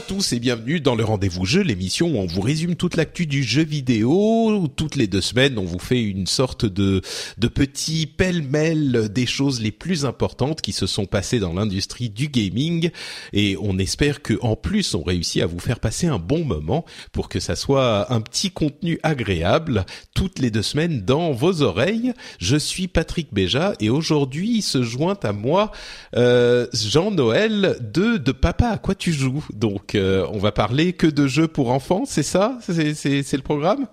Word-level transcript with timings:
À 0.00 0.02
tous 0.02 0.32
et 0.32 0.40
bienvenue 0.40 0.80
dans 0.80 0.94
le 0.94 1.04
rendez-vous 1.04 1.44
jeu, 1.44 1.60
l'émission 1.60 2.08
où 2.08 2.16
on 2.16 2.26
vous 2.26 2.40
résume 2.40 2.74
toute 2.74 2.96
l'actu 2.96 3.26
du 3.26 3.42
jeu 3.42 3.62
vidéo. 3.62 4.66
Toutes 4.74 4.96
les 4.96 5.06
deux 5.06 5.20
semaines, 5.20 5.58
on 5.58 5.64
vous 5.64 5.78
fait 5.78 6.00
une 6.00 6.26
sorte 6.26 6.64
de, 6.64 7.02
de 7.36 7.48
petit 7.48 8.06
pêle-mêle 8.06 9.10
des 9.12 9.26
choses 9.26 9.60
les 9.60 9.72
plus 9.72 10.06
importantes 10.06 10.62
qui 10.62 10.72
se 10.72 10.86
sont 10.86 11.04
passées 11.04 11.38
dans 11.38 11.52
l'industrie 11.52 12.08
du 12.08 12.28
gaming. 12.28 12.90
Et 13.34 13.58
on 13.60 13.78
espère 13.78 14.22
que, 14.22 14.38
en 14.40 14.56
plus, 14.56 14.94
on 14.94 15.02
réussit 15.02 15.42
à 15.42 15.46
vous 15.46 15.58
faire 15.58 15.80
passer 15.80 16.06
un 16.06 16.18
bon 16.18 16.44
moment 16.44 16.86
pour 17.12 17.28
que 17.28 17.38
ça 17.38 17.54
soit 17.54 18.10
un 18.10 18.22
petit 18.22 18.50
contenu 18.50 18.98
agréable 19.02 19.84
toutes 20.14 20.38
les 20.38 20.50
deux 20.50 20.62
semaines 20.62 21.02
dans 21.02 21.32
vos 21.32 21.60
oreilles. 21.60 22.14
Je 22.38 22.56
suis 22.56 22.88
Patrick 22.88 23.34
Béja 23.34 23.74
et 23.80 23.90
aujourd'hui 23.90 24.62
se 24.62 24.82
joint 24.82 25.18
à 25.22 25.32
moi 25.32 25.72
euh, 26.16 26.66
Jean-Noël 26.72 27.76
de 27.80 28.16
de 28.16 28.32
Papa 28.32 28.68
à 28.68 28.78
quoi 28.78 28.94
tu 28.94 29.12
joues. 29.12 29.44
Donc 29.52 29.89
euh, 29.94 30.26
on 30.32 30.38
va 30.38 30.52
parler 30.52 30.92
que 30.92 31.06
de 31.06 31.26
jeux 31.26 31.48
pour 31.48 31.70
enfants, 31.70 32.04
c'est 32.06 32.22
ça? 32.22 32.58
C'est 32.62 33.32
le 33.32 33.42
programme? 33.42 33.86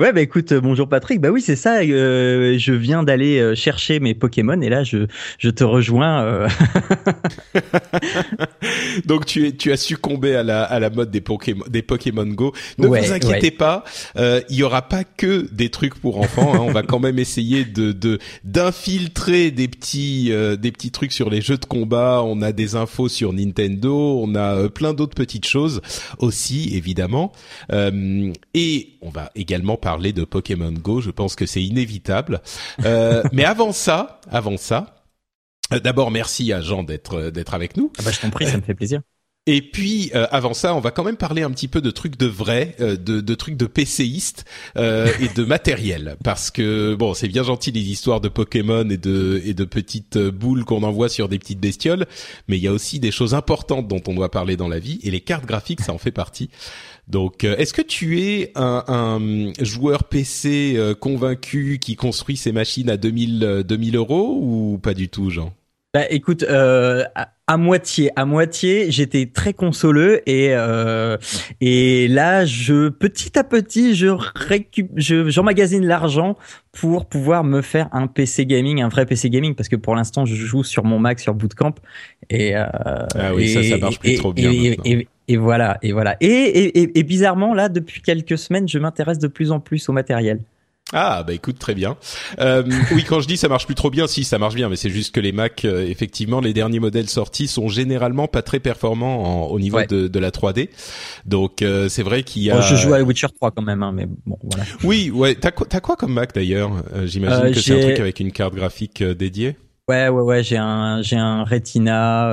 Ouais, 0.00 0.12
bah 0.12 0.22
écoute, 0.22 0.50
euh, 0.50 0.60
bonjour 0.60 0.88
Patrick. 0.88 1.20
Bah 1.20 1.28
oui, 1.30 1.40
c'est 1.40 1.54
ça. 1.54 1.76
Euh, 1.82 2.58
je 2.58 2.72
viens 2.72 3.04
d'aller 3.04 3.38
euh, 3.38 3.54
chercher 3.54 4.00
mes 4.00 4.12
Pokémon 4.12 4.60
et 4.60 4.68
là, 4.68 4.82
je, 4.82 5.06
je 5.38 5.50
te 5.50 5.62
rejoins. 5.62 6.20
euh. 6.24 6.48
Donc 9.06 9.24
tu 9.24 9.46
es 9.46 9.52
tu 9.52 9.70
as 9.70 9.76
succombé 9.76 10.34
à 10.34 10.42
la 10.42 10.64
à 10.64 10.80
la 10.80 10.90
mode 10.90 11.12
des 11.12 11.20
Pokémon 11.20 11.64
des 11.68 11.82
Pokémon 11.82 12.26
Go. 12.26 12.52
Ne 12.78 12.88
Ouais, 12.88 13.02
vous 13.02 13.12
inquiétez 13.12 13.46
ouais. 13.46 13.50
pas, 13.52 13.84
euh, 14.16 14.40
il 14.50 14.56
y 14.56 14.64
aura 14.64 14.82
pas 14.82 15.04
que 15.04 15.48
des 15.52 15.68
trucs 15.68 15.94
pour 15.94 16.18
enfants. 16.18 16.54
hein. 16.54 16.58
On 16.60 16.72
va 16.72 16.82
quand 16.82 16.98
même 16.98 17.20
essayer 17.20 17.64
de 17.64 17.92
de 17.92 18.18
d'infiltrer 18.42 19.52
des 19.52 19.68
petits 19.68 20.28
euh, 20.32 20.56
des 20.56 20.72
petits 20.72 20.90
trucs 20.90 21.12
sur 21.12 21.30
les 21.30 21.40
jeux 21.40 21.56
de 21.58 21.66
combat. 21.66 22.20
On 22.24 22.42
a 22.42 22.50
des 22.50 22.74
infos 22.74 23.08
sur 23.08 23.32
Nintendo. 23.32 24.18
On 24.20 24.34
a 24.34 24.56
euh, 24.56 24.68
plein 24.68 24.92
d'autres 24.92 25.14
petites 25.14 25.46
choses 25.46 25.80
aussi 26.18 26.74
évidemment. 26.74 27.30
Euh, 27.72 28.32
et 28.54 28.88
on 29.02 29.10
va 29.10 29.30
également 29.36 29.76
parler 29.84 30.12
de 30.14 30.24
Pokémon 30.24 30.72
Go. 30.72 31.00
Je 31.02 31.10
pense 31.10 31.36
que 31.36 31.46
c'est 31.46 31.62
inévitable. 31.62 32.40
Euh, 32.86 33.22
mais 33.32 33.44
avant 33.44 33.72
ça, 33.72 34.20
avant 34.30 34.56
ça. 34.56 35.04
euh, 35.72 35.80
D'abord, 35.80 36.10
merci 36.10 36.52
à 36.52 36.60
Jean 36.62 36.82
d'être 36.84 37.14
euh, 37.16 37.30
d'être 37.30 37.54
avec 37.54 37.76
nous. 37.76 37.92
Ah 37.98 38.02
bah, 38.02 38.12
je 38.12 38.20
t'en 38.20 38.30
prie, 38.30 38.46
ça 38.46 38.56
me 38.56 38.62
fait 38.62 38.74
plaisir. 38.74 39.02
Et 39.46 39.60
puis 39.60 40.10
euh, 40.14 40.26
avant 40.30 40.54
ça, 40.54 40.74
on 40.74 40.80
va 40.80 40.90
quand 40.90 41.04
même 41.04 41.18
parler 41.18 41.42
un 41.42 41.50
petit 41.50 41.68
peu 41.68 41.82
de 41.82 41.90
trucs 41.90 42.16
de 42.16 42.24
vrai, 42.24 42.76
euh, 42.80 42.96
de, 42.96 43.20
de 43.20 43.34
trucs 43.34 43.58
de 43.58 43.66
PCistes 43.66 44.46
euh, 44.78 45.12
et 45.20 45.28
de 45.28 45.44
matériel, 45.44 46.16
parce 46.24 46.50
que 46.50 46.94
bon, 46.94 47.12
c'est 47.12 47.28
bien 47.28 47.42
gentil 47.42 47.70
les 47.70 47.82
histoires 47.82 48.22
de 48.22 48.30
Pokémon 48.30 48.88
et 48.88 48.96
de 48.96 49.42
et 49.44 49.52
de 49.52 49.64
petites 49.66 50.16
boules 50.16 50.64
qu'on 50.64 50.82
envoie 50.82 51.10
sur 51.10 51.28
des 51.28 51.38
petites 51.38 51.60
bestioles, 51.60 52.06
mais 52.48 52.56
il 52.56 52.62
y 52.62 52.68
a 52.68 52.72
aussi 52.72 53.00
des 53.00 53.10
choses 53.10 53.34
importantes 53.34 53.86
dont 53.86 54.02
on 54.08 54.14
doit 54.14 54.30
parler 54.30 54.56
dans 54.56 54.68
la 54.68 54.78
vie 54.78 54.98
et 55.02 55.10
les 55.10 55.20
cartes 55.20 55.44
graphiques, 55.44 55.82
ça 55.82 55.92
en 55.92 55.98
fait 55.98 56.10
partie. 56.12 56.48
Donc, 57.08 57.44
euh, 57.44 57.56
est-ce 57.56 57.74
que 57.74 57.82
tu 57.82 58.20
es 58.20 58.50
un, 58.54 58.84
un 58.88 59.52
joueur 59.62 60.04
PC 60.04 60.74
euh, 60.76 60.94
convaincu 60.94 61.78
qui 61.80 61.96
construit 61.96 62.36
ses 62.36 62.52
machines 62.52 62.88
à 62.90 62.96
2000 62.96 63.44
euh, 63.44 63.62
2000 63.62 63.96
euros 63.96 64.38
ou 64.40 64.78
pas 64.82 64.94
du 64.94 65.08
tout, 65.08 65.30
Jean? 65.30 65.52
Bah 65.92 66.06
écoute, 66.10 66.42
euh, 66.42 67.04
à, 67.46 67.56
moitié, 67.56 68.10
à 68.16 68.24
moitié, 68.24 68.90
j'étais 68.90 69.26
très 69.26 69.52
consoleux 69.52 70.28
et 70.28 70.48
euh, 70.52 71.16
et 71.60 72.08
là, 72.08 72.44
je 72.44 72.88
petit 72.88 73.38
à 73.38 73.44
petit, 73.44 73.94
je 73.94 74.08
récup, 74.08 74.90
je 74.96 75.28
j'emmagasine 75.30 75.86
l'argent 75.86 76.36
pour 76.72 77.06
pouvoir 77.06 77.44
me 77.44 77.62
faire 77.62 77.88
un 77.92 78.08
PC 78.08 78.44
gaming, 78.44 78.82
un 78.82 78.88
vrai 78.88 79.06
PC 79.06 79.30
gaming, 79.30 79.54
parce 79.54 79.68
que 79.68 79.76
pour 79.76 79.94
l'instant, 79.94 80.24
je 80.26 80.34
joue 80.34 80.64
sur 80.64 80.82
mon 80.82 80.98
Mac 80.98 81.20
sur 81.20 81.32
Bootcamp 81.34 81.74
et 82.28 82.56
euh, 82.56 82.64
Ah 83.14 83.32
oui, 83.32 83.50
ça, 83.50 83.60
et- 83.60 83.70
ça 83.70 83.76
marche 83.78 84.00
plus 84.00 84.14
et- 84.14 84.16
trop 84.16 84.32
bien 84.32 84.50
Et. 84.84 85.06
Et- 85.28 85.36
voilà, 85.36 85.78
et 85.82 85.92
voilà. 85.92 86.16
Et, 86.20 86.26
et, 86.26 86.80
et- 86.82 86.98
et 86.98 87.02
bizarrement, 87.02 87.54
là, 87.54 87.68
depuis 87.68 88.00
quelques 88.02 88.38
semaines, 88.38 88.68
je 88.68 88.78
m'intéresse 88.78 89.18
de 89.18 89.28
plus 89.28 89.50
en 89.52 89.60
plus 89.60 89.88
au 89.88 89.92
matériel. 89.92 90.40
Ah 90.92 91.24
bah 91.26 91.32
écoute 91.32 91.58
très 91.58 91.74
bien. 91.74 91.96
Euh, 92.40 92.62
oui 92.92 93.04
quand 93.08 93.18
je 93.20 93.26
dis 93.26 93.38
ça 93.38 93.48
marche 93.48 93.64
plus 93.64 93.74
trop 93.74 93.90
bien, 93.90 94.06
si 94.06 94.22
ça 94.22 94.38
marche 94.38 94.54
bien, 94.54 94.68
mais 94.68 94.76
c'est 94.76 94.90
juste 94.90 95.14
que 95.14 95.18
les 95.18 95.32
Mac, 95.32 95.64
euh, 95.64 95.80
effectivement, 95.88 96.40
les 96.40 96.52
derniers 96.52 96.78
modèles 96.78 97.08
sortis 97.08 97.48
sont 97.48 97.68
généralement 97.68 98.28
pas 98.28 98.42
très 98.42 98.60
performants 98.60 99.46
en- 99.46 99.46
au 99.48 99.58
niveau 99.58 99.78
Ouais. 99.78 99.86
de, 99.86 100.08
de 100.08 100.18
la 100.20 100.30
3D. 100.30 100.68
Donc 101.24 101.62
euh, 101.62 101.88
c'est 101.88 102.02
vrai 102.02 102.22
qu'il 102.22 102.42
y 102.42 102.50
a. 102.50 102.56
Bon, 102.56 102.60
je 102.60 102.76
joue 102.76 102.92
à 102.92 103.00
Witcher 103.00 103.28
3 103.34 103.50
quand 103.52 103.62
même, 103.62 103.82
hein, 103.82 103.92
mais 103.92 104.06
bon, 104.26 104.38
voilà. 104.42 104.64
Oui 104.84 105.10
ouais. 105.10 105.34
T'as 105.34 105.50
quoi, 105.52 105.66
t'as 105.68 105.80
quoi 105.80 105.96
comme 105.96 106.12
Mac 106.12 106.34
d'ailleurs? 106.34 106.70
J'imagine 107.06 107.52
que 107.54 107.60
c'est 107.60 107.78
un 107.82 107.86
truc 107.86 107.98
avec 108.00 108.20
une 108.20 108.30
carte 108.30 108.54
graphique 108.54 109.02
dédiée. 109.02 109.56
Ouais, 109.88 110.08
ouais, 110.10 110.22
ouais, 110.22 110.42
j'ai 110.44 110.58
un, 110.58 111.00
j'ai 111.02 111.16
un 111.16 111.44
Retina, 111.44 112.28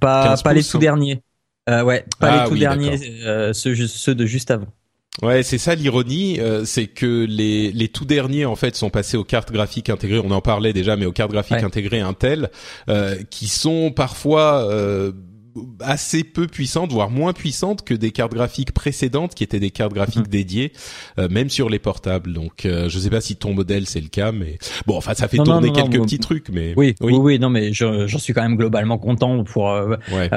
pas, 0.00 0.24
15 0.28 0.42
pas 0.42 0.52
les 0.54 0.62
tout 0.64 0.76
hein. 0.78 0.80
derniers. 0.80 1.22
Euh, 1.68 1.82
ouais, 1.82 2.04
pas 2.18 2.28
Ah 2.30 2.42
les 2.44 2.48
tout 2.48 2.54
oui, 2.54 2.60
derniers, 2.60 2.98
euh, 3.24 3.52
ceux, 3.52 3.74
ceux 3.86 4.14
de 4.14 4.24
juste 4.26 4.50
avant. 4.50 4.68
Ouais, 5.20 5.42
c'est 5.42 5.58
ça 5.58 5.74
l'ironie, 5.74 6.38
euh, 6.38 6.64
c'est 6.64 6.86
que 6.86 7.26
les 7.28 7.72
les 7.72 7.88
tout 7.88 8.04
derniers 8.04 8.44
en 8.46 8.54
fait 8.54 8.76
sont 8.76 8.88
passés 8.88 9.16
aux 9.16 9.24
cartes 9.24 9.50
graphiques 9.52 9.90
intégrées. 9.90 10.20
On 10.24 10.30
en 10.30 10.40
parlait 10.40 10.72
déjà, 10.72 10.96
mais 10.96 11.06
aux 11.06 11.12
cartes 11.12 11.32
graphiques 11.32 11.56
Ouais. 11.56 11.64
intégrées 11.64 12.00
Intel, 12.00 12.50
euh, 12.88 13.16
qui 13.28 13.48
sont 13.48 13.90
parfois 13.90 14.64
euh, 14.70 15.10
assez 15.80 16.22
peu 16.22 16.46
puissantes, 16.46 16.92
voire 16.92 17.10
moins 17.10 17.32
puissantes 17.32 17.82
que 17.84 17.94
des 17.94 18.12
cartes 18.12 18.32
graphiques 18.32 18.70
précédentes, 18.72 19.34
qui 19.34 19.42
étaient 19.42 19.58
des 19.58 19.72
cartes 19.72 19.92
graphiques 19.92 20.26
Mhm. 20.26 20.28
dédiées, 20.28 20.72
euh, 21.18 21.28
même 21.28 21.50
sur 21.50 21.68
les 21.68 21.80
portables. 21.80 22.32
Donc, 22.32 22.64
euh, 22.64 22.88
je 22.88 22.96
sais 23.00 23.10
pas 23.10 23.20
si 23.20 23.34
ton 23.34 23.54
modèle 23.54 23.86
c'est 23.86 24.00
le 24.00 24.08
cas, 24.08 24.30
mais 24.30 24.58
bon, 24.86 24.96
enfin, 24.96 25.14
ça 25.14 25.26
fait 25.26 25.38
Non, 25.38 25.44
tourner 25.44 25.66
non, 25.68 25.74
non, 25.74 25.88
quelques 25.88 26.02
petits 26.04 26.20
trucs, 26.20 26.48
mais 26.50 26.74
Oui, 26.76 26.94
oui, 27.00 27.14
oui, 27.14 27.38
non, 27.40 27.50
mais 27.50 27.72
je- 27.72 28.06
j'en 28.06 28.18
suis 28.20 28.32
quand 28.34 28.42
même 28.42 28.56
globalement 28.56 28.98
content 28.98 29.42
pour, 29.42 29.68
euh, 29.70 29.96
ouais. 30.12 30.30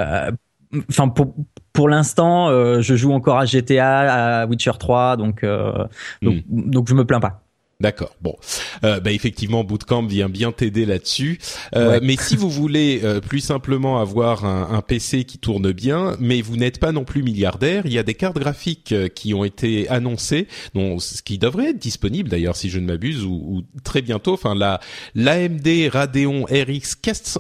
Enfin, 0.90 1.08
pour, 1.10 1.36
pour 1.74 1.90
l'instant, 1.90 2.50
euh, 2.50 2.82
je 2.82 2.96
joue 2.96 3.12
encore 3.14 3.38
à 3.40 3.46
GTA, 3.46 4.42
à 4.42 4.46
Witcher 4.48 4.72
3, 4.80 5.18
donc, 5.18 5.44
euh, 5.44 5.86
donc, 6.22 6.36
Hmm. 6.50 6.70
donc 6.72 6.90
je 6.90 6.94
me 6.96 7.06
plains 7.06 7.20
pas. 7.20 7.44
D'accord. 7.82 8.16
Bon, 8.22 8.38
euh, 8.84 9.00
bah 9.00 9.12
effectivement, 9.12 9.64
Bootcamp 9.64 10.04
vient 10.06 10.30
bien 10.30 10.52
t'aider 10.52 10.86
là-dessus. 10.86 11.40
Euh, 11.76 11.82
Ouais. 11.92 12.00
Mais 12.02 12.16
si 12.16 12.36
vous 12.36 12.50
voulez 12.50 13.02
euh, 13.04 13.20
plus 13.20 13.40
simplement 13.40 14.00
avoir 14.00 14.46
un, 14.46 14.70
un 14.72 14.82
PC 14.82 15.24
qui 15.24 15.40
tourne 15.40 15.72
bien, 15.72 16.16
mais 16.20 16.42
vous 16.42 16.56
n'êtes 16.56 16.80
pas 16.80 16.92
non 16.92 17.04
plus 17.04 17.24
milliardaire, 17.24 17.82
il 17.86 17.92
y 17.92 17.98
a 17.98 18.04
des 18.04 18.14
cartes 18.14 18.38
graphiques 18.38 18.92
euh, 18.92 19.08
qui 19.08 19.34
ont 19.34 19.44
été 19.44 19.90
annoncées, 19.90 20.48
dont 20.76 21.00
ce 21.00 21.22
qui 21.24 21.38
devrait 21.40 21.72
être 21.72 21.80
disponible 21.80 22.30
d'ailleurs, 22.30 22.56
si 22.56 22.70
je 22.70 22.80
ne 22.80 22.86
m'abuse, 22.86 23.26
ou, 23.26 23.32
ou 23.34 23.64
très 23.84 24.02
bientôt. 24.02 24.34
Enfin, 24.34 24.54
la 24.56 24.80
l'AMD 25.16 25.68
Radeon 25.92 26.46
RX 26.46 26.96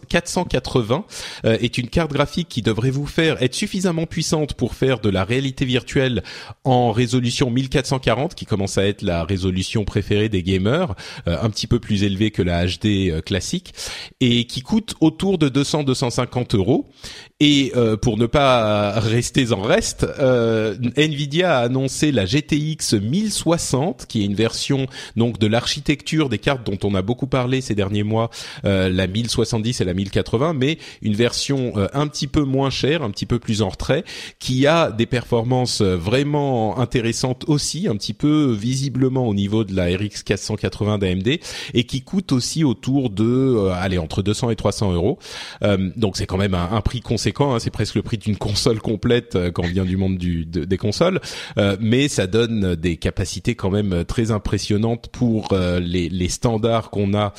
480 0.10 1.06
euh, 1.46 1.58
est 1.62 1.78
une 1.78 1.88
carte 1.88 2.12
graphique 2.12 2.50
qui 2.50 2.62
devrait 2.62 2.90
vous 2.92 3.06
faire 3.06 3.42
être 3.44 3.56
suffisamment 3.56 4.06
puissante 4.08 4.56
pour 4.56 4.74
faire 4.74 5.00
de 5.00 5.10
la 5.10 5.24
réalité 5.24 5.66
virtuelle 5.66 6.24
en 6.64 6.92
résolution 6.92 7.52
1440, 7.52 8.36
qui 8.36 8.46
commence 8.46 8.78
à 8.78 8.86
être 8.86 9.02
la 9.04 9.24
résolution 9.24 9.86
préférée 9.86 10.30
des 10.32 10.42
gamers, 10.42 10.96
euh, 11.28 11.38
un 11.40 11.50
petit 11.52 11.68
peu 11.68 11.80
plus 11.80 12.04
élevée 12.04 12.32
que 12.32 12.42
la 12.42 12.66
HD 12.66 13.12
euh, 13.12 13.22
classique, 13.22 13.74
et 14.20 14.46
qui 14.46 14.62
coûte 14.62 14.96
autour 15.00 15.38
de 15.38 15.50
200-250 15.50 16.56
euros. 16.56 16.90
Et 17.44 17.72
euh, 17.76 17.98
pour 17.98 18.20
ne 18.20 18.28
pas 18.28 19.00
rester 19.00 19.52
en 19.52 19.64
reste, 19.64 20.06
euh, 20.20 20.76
Nvidia 20.96 21.58
a 21.58 21.62
annoncé 21.64 22.12
la 22.12 22.26
GTX 22.26 23.02
1060, 23.02 24.06
qui 24.06 24.22
est 24.22 24.26
une 24.26 24.36
version 24.36 24.86
donc 25.16 25.40
de 25.40 25.48
l'architecture 25.48 26.30
des 26.30 26.38
cartes 26.38 26.64
dont 26.64 26.78
on 26.88 26.94
a 26.94 27.02
beaucoup 27.02 27.26
parlé 27.26 27.62
ces 27.62 27.74
derniers 27.74 28.04
mois, 28.04 28.30
euh, 28.64 28.90
la 28.90 29.08
1070 29.08 29.82
et 29.82 29.86
la 29.86 29.96
1080, 29.96 30.54
mais 30.54 30.78
une 31.02 31.16
version 31.16 31.74
un 31.94 32.06
petit 32.06 32.28
peu 32.28 32.44
moins 32.44 32.70
chère, 32.70 33.02
un 33.02 33.10
petit 33.10 33.26
peu 33.26 33.40
plus 33.40 33.64
en 33.64 33.70
retrait, 33.70 34.04
qui 34.38 34.68
a 34.68 34.92
des 34.92 35.08
performances 35.08 35.82
vraiment 35.82 36.78
intéressantes 36.78 37.46
aussi, 37.48 37.88
un 37.88 37.96
petit 37.96 38.14
peu 38.14 38.52
visiblement 38.52 39.28
au 39.28 39.34
niveau 39.34 39.64
de 39.64 39.76
la 39.76 39.86
RX 39.86 40.22
480 40.24 41.00
d'AMD, 41.00 41.40
et 41.74 41.84
qui 41.86 42.04
coûte 42.04 42.34
aussi 42.34 42.64
autour 42.64 43.10
de, 43.10 43.72
allez, 43.74 43.98
entre 43.98 44.22
200 44.22 44.52
et 44.52 44.56
300 44.56 44.94
euros. 44.94 45.18
donc 45.96 46.18
c'est 46.18 46.28
quand 46.28 46.38
même 46.38 46.54
un, 46.54 46.70
un 46.72 46.82
prix 46.82 47.02
conséquent 47.02 47.31
Hein, 47.40 47.60
c'est 47.60 47.72
presque 47.72 47.96
le 47.96 48.02
prix 48.02 48.18
d'une 48.18 48.38
console 48.38 48.80
complète 48.80 49.36
euh, 49.36 49.52
quand 49.52 49.64
on 49.64 49.68
vient 49.68 49.86
du 49.86 49.98
monde 49.98 50.18
des 50.18 50.78
consoles, 50.78 51.20
euh, 51.58 51.78
mais 51.80 52.08
ça 52.08 52.28
donne 52.28 52.76
des 52.76 52.98
capacités 52.98 53.56
quand 53.56 53.70
même 53.70 54.04
très 54.06 54.32
impressionnantes 54.32 55.08
pour 55.12 55.50
euh, 55.54 55.80
les, 55.80 56.30
standards 56.30 56.92
qu'on 56.92 57.14
a 57.14 57.34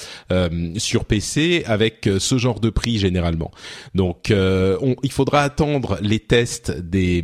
sur 0.76 1.06
PC 1.06 1.62
avec 1.66 2.08
ce 2.18 2.36
genre 2.36 2.60
de 2.60 2.68
prix 2.68 2.98
généralement. 2.98 3.50
Donc 3.94 4.30
il 4.30 5.12
faudra 5.12 5.40
attendre 5.42 5.98
les 6.02 6.20
tests 6.20 6.70
des 6.78 7.22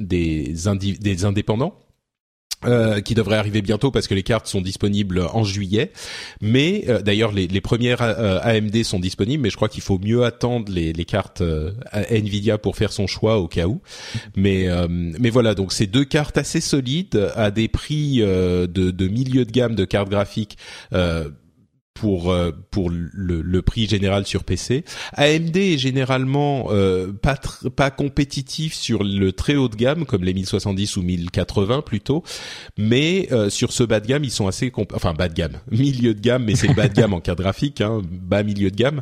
des, 0.00 0.54
des 1.00 1.24
indépendants 1.24 1.83
euh, 2.66 3.00
qui 3.00 3.14
devrait 3.14 3.36
arriver 3.36 3.62
bientôt 3.62 3.90
parce 3.90 4.06
que 4.06 4.14
les 4.14 4.22
cartes 4.22 4.46
sont 4.46 4.60
disponibles 4.60 5.20
en 5.32 5.44
juillet. 5.44 5.92
Mais 6.40 6.84
euh, 6.88 7.02
d'ailleurs, 7.02 7.32
les, 7.32 7.60
premières 7.60 8.02
euh, 8.02 8.38
AMD 8.42 8.82
sont 8.84 9.00
disponibles, 9.00 9.42
mais 9.42 9.50
je 9.50 9.56
crois 9.56 9.68
qu'il 9.68 9.82
faut 9.82 9.98
mieux 9.98 10.24
attendre 10.24 10.70
les, 10.72 10.92
les 10.92 11.04
cartes 11.04 11.42
Nvidia 12.10 12.58
pour 12.58 12.76
faire 12.76 12.92
son 12.92 13.06
choix 13.06 13.38
au 13.38 13.48
cas 13.48 13.66
où. 13.66 13.80
Mais 14.36 14.68
mais 14.88 15.30
voilà, 15.30 15.54
donc 15.54 15.72
c'est 15.72 15.86
deux 15.86 16.04
cartes 16.04 16.38
assez 16.38 16.60
solides 16.60 17.30
à 17.34 17.50
des 17.50 17.68
prix 17.68 18.18
de, 18.18 18.66
de 18.66 19.08
milieu 19.08 19.44
de 19.44 19.50
gamme 19.50 19.74
de 19.74 19.84
cartes 19.84 20.08
graphiques 20.08 20.56
pour 21.94 22.32
euh, 22.32 22.50
pour 22.72 22.90
le, 22.90 23.40
le, 23.40 23.62
prix 23.62 23.86
général 23.86 24.26
sur 24.26 24.42
PC. 24.42 24.84
AMD 25.14 25.56
est 25.56 25.78
généralement 25.78 26.66
euh, 26.70 27.12
pas 27.12 27.38
pas 27.76 27.90
compétitif 27.92 28.74
sur 28.74 29.04
le 29.04 29.30
très 29.32 29.54
haut 29.54 29.68
de 29.68 29.76
gamme 29.76 30.04
comme 30.04 30.24
les 30.24 30.34
1070 30.34 30.96
ou 30.96 31.02
1080 31.02 31.82
plutôt, 31.82 32.24
mais 32.76 33.28
euh, 33.30 33.48
sur 33.48 33.72
ce 33.72 33.84
bas 33.84 34.00
de 34.00 34.08
gamme 34.08 34.24
ils 34.24 34.32
sont 34.32 34.48
assez 34.48 34.72
enfin 34.92 35.14
bas 35.14 35.28
de 35.28 35.34
gamme, 35.34 35.58
milieu 35.70 36.14
de 36.14 36.20
gamme 36.20 36.44
mais 36.44 36.56
c'est 36.56 36.74
bas 36.74 36.88
de 36.88 36.94
gamme 36.94 37.14
en 37.14 37.20
carte 37.20 37.38
graphique, 37.38 37.80
hein, 37.80 38.02
bas 38.04 38.42
milieu 38.42 38.72
de 38.72 38.76
gamme. 38.76 39.00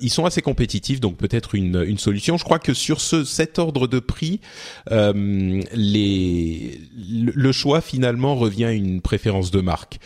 ils 0.00 0.10
sont 0.10 0.24
assez 0.24 0.40
compétitifs 0.40 1.00
donc 1.00 1.18
peut-être 1.18 1.54
une 1.54 1.84
une 1.86 1.98
solution. 1.98 2.38
Je 2.38 2.44
crois 2.44 2.58
que 2.58 2.72
sur 2.72 3.02
ce 3.02 3.24
cet 3.24 3.58
ordre 3.58 3.86
de 3.86 3.98
prix, 4.00 4.40
les 4.90 6.80
le 6.96 7.52
choix 7.52 7.82
finalement 7.82 8.36
revient 8.36 8.64
à 8.64 8.72
une 8.72 9.02
préférence 9.02 9.50
de 9.50 9.60
marque. 9.60 9.98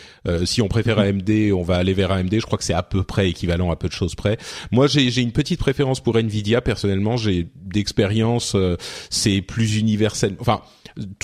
si 0.44 0.60
on 0.60 0.66
préfère 0.68 0.98
AMD, 0.98 1.30
on 1.54 1.62
va 1.62 1.76
aller 1.76 1.94
vers 1.94 1.99
AMD, 2.04 2.32
je 2.32 2.46
crois 2.46 2.58
que 2.58 2.64
c'est 2.64 2.74
à 2.74 2.82
peu 2.82 3.02
près 3.02 3.28
équivalent 3.28 3.70
à 3.70 3.76
peu 3.76 3.88
de 3.88 3.92
choses 3.92 4.14
près. 4.14 4.38
Moi, 4.70 4.86
j'ai 4.86 5.20
une 5.20 5.32
petite 5.32 5.60
préférence 5.60 6.00
pour 6.00 6.16
Nvidia 6.18 6.60
personnellement. 6.60 7.16
J'ai 7.16 7.48
d'expérience, 7.56 8.54
euh, 8.54 8.76
c'est 9.10 9.42
plus 9.42 9.78
universel. 9.78 10.36
Enfin, 10.40 10.62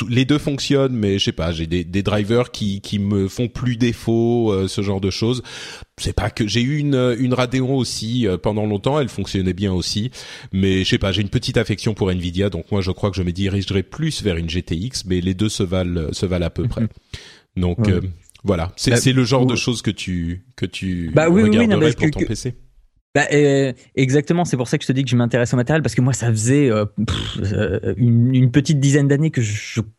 les 0.08 0.24
deux 0.24 0.38
fonctionnent, 0.38 0.94
mais 0.94 1.18
je 1.18 1.24
sais 1.24 1.32
pas, 1.32 1.52
j'ai 1.52 1.66
des, 1.66 1.84
des, 1.84 2.02
drivers 2.02 2.50
qui 2.50 2.80
qui 2.80 2.98
me 2.98 3.28
font 3.28 3.48
plus 3.48 3.76
défaut, 3.76 4.52
euh, 4.52 4.68
ce 4.68 4.80
genre 4.82 5.00
de 5.00 5.10
choses. 5.10 5.42
C'est 5.98 6.12
pas 6.12 6.30
que 6.30 6.46
j'ai 6.46 6.62
eu 6.62 6.78
une 6.78 7.16
une 7.18 7.34
Radeon 7.34 7.74
aussi 7.74 8.26
euh, 8.26 8.36
pendant 8.36 8.66
longtemps, 8.66 9.00
elle 9.00 9.08
fonctionnait 9.08 9.54
bien 9.54 9.72
aussi, 9.72 10.10
mais 10.52 10.84
je 10.84 10.90
sais 10.90 10.98
pas, 10.98 11.12
j'ai 11.12 11.22
une 11.22 11.28
petite 11.30 11.56
affection 11.56 11.94
pour 11.94 12.10
Nvidia, 12.10 12.48
donc 12.48 12.70
moi 12.70 12.80
je 12.80 12.90
crois 12.90 13.10
que 13.10 13.16
je 13.16 13.22
me 13.22 13.32
dirigerai 13.32 13.82
plus 13.82 14.22
vers 14.22 14.36
une 14.36 14.48
GTX, 14.48 15.04
mais 15.06 15.20
les 15.20 15.34
deux 15.34 15.48
se 15.48 15.62
valent 15.62 16.12
se 16.12 16.26
valent 16.26 16.46
à 16.46 16.50
peu 16.50 16.66
près. 16.68 16.86
Donc 17.56 17.88
voilà, 18.46 18.72
c'est 18.76 18.92
bah, 18.92 19.12
le 19.12 19.24
genre 19.24 19.44
de 19.44 19.56
choses 19.56 19.82
que 19.82 19.90
tu 19.90 20.44
que 20.54 20.66
tu 20.66 21.10
bah, 21.12 21.28
oui, 21.28 21.42
regarderais 21.42 21.92
pour 21.92 22.10
ton 22.10 22.20
PC. 22.20 22.54
Bah, 23.16 23.22
euh, 23.32 23.72
exactement, 23.94 24.44
c'est 24.44 24.58
pour 24.58 24.68
ça 24.68 24.76
que 24.76 24.84
je 24.84 24.88
te 24.88 24.92
dis 24.92 25.02
que 25.02 25.08
je 25.08 25.16
m'intéresse 25.16 25.52
au 25.54 25.56
matériel 25.56 25.82
parce 25.82 25.94
que 25.94 26.02
moi 26.02 26.12
ça 26.12 26.28
faisait 26.28 26.70
euh, 26.70 26.84
euh, 27.38 27.94
une, 27.96 28.50
petite 28.50 28.78
dizaine 28.78 29.08
d'années 29.08 29.30
que 29.30 29.40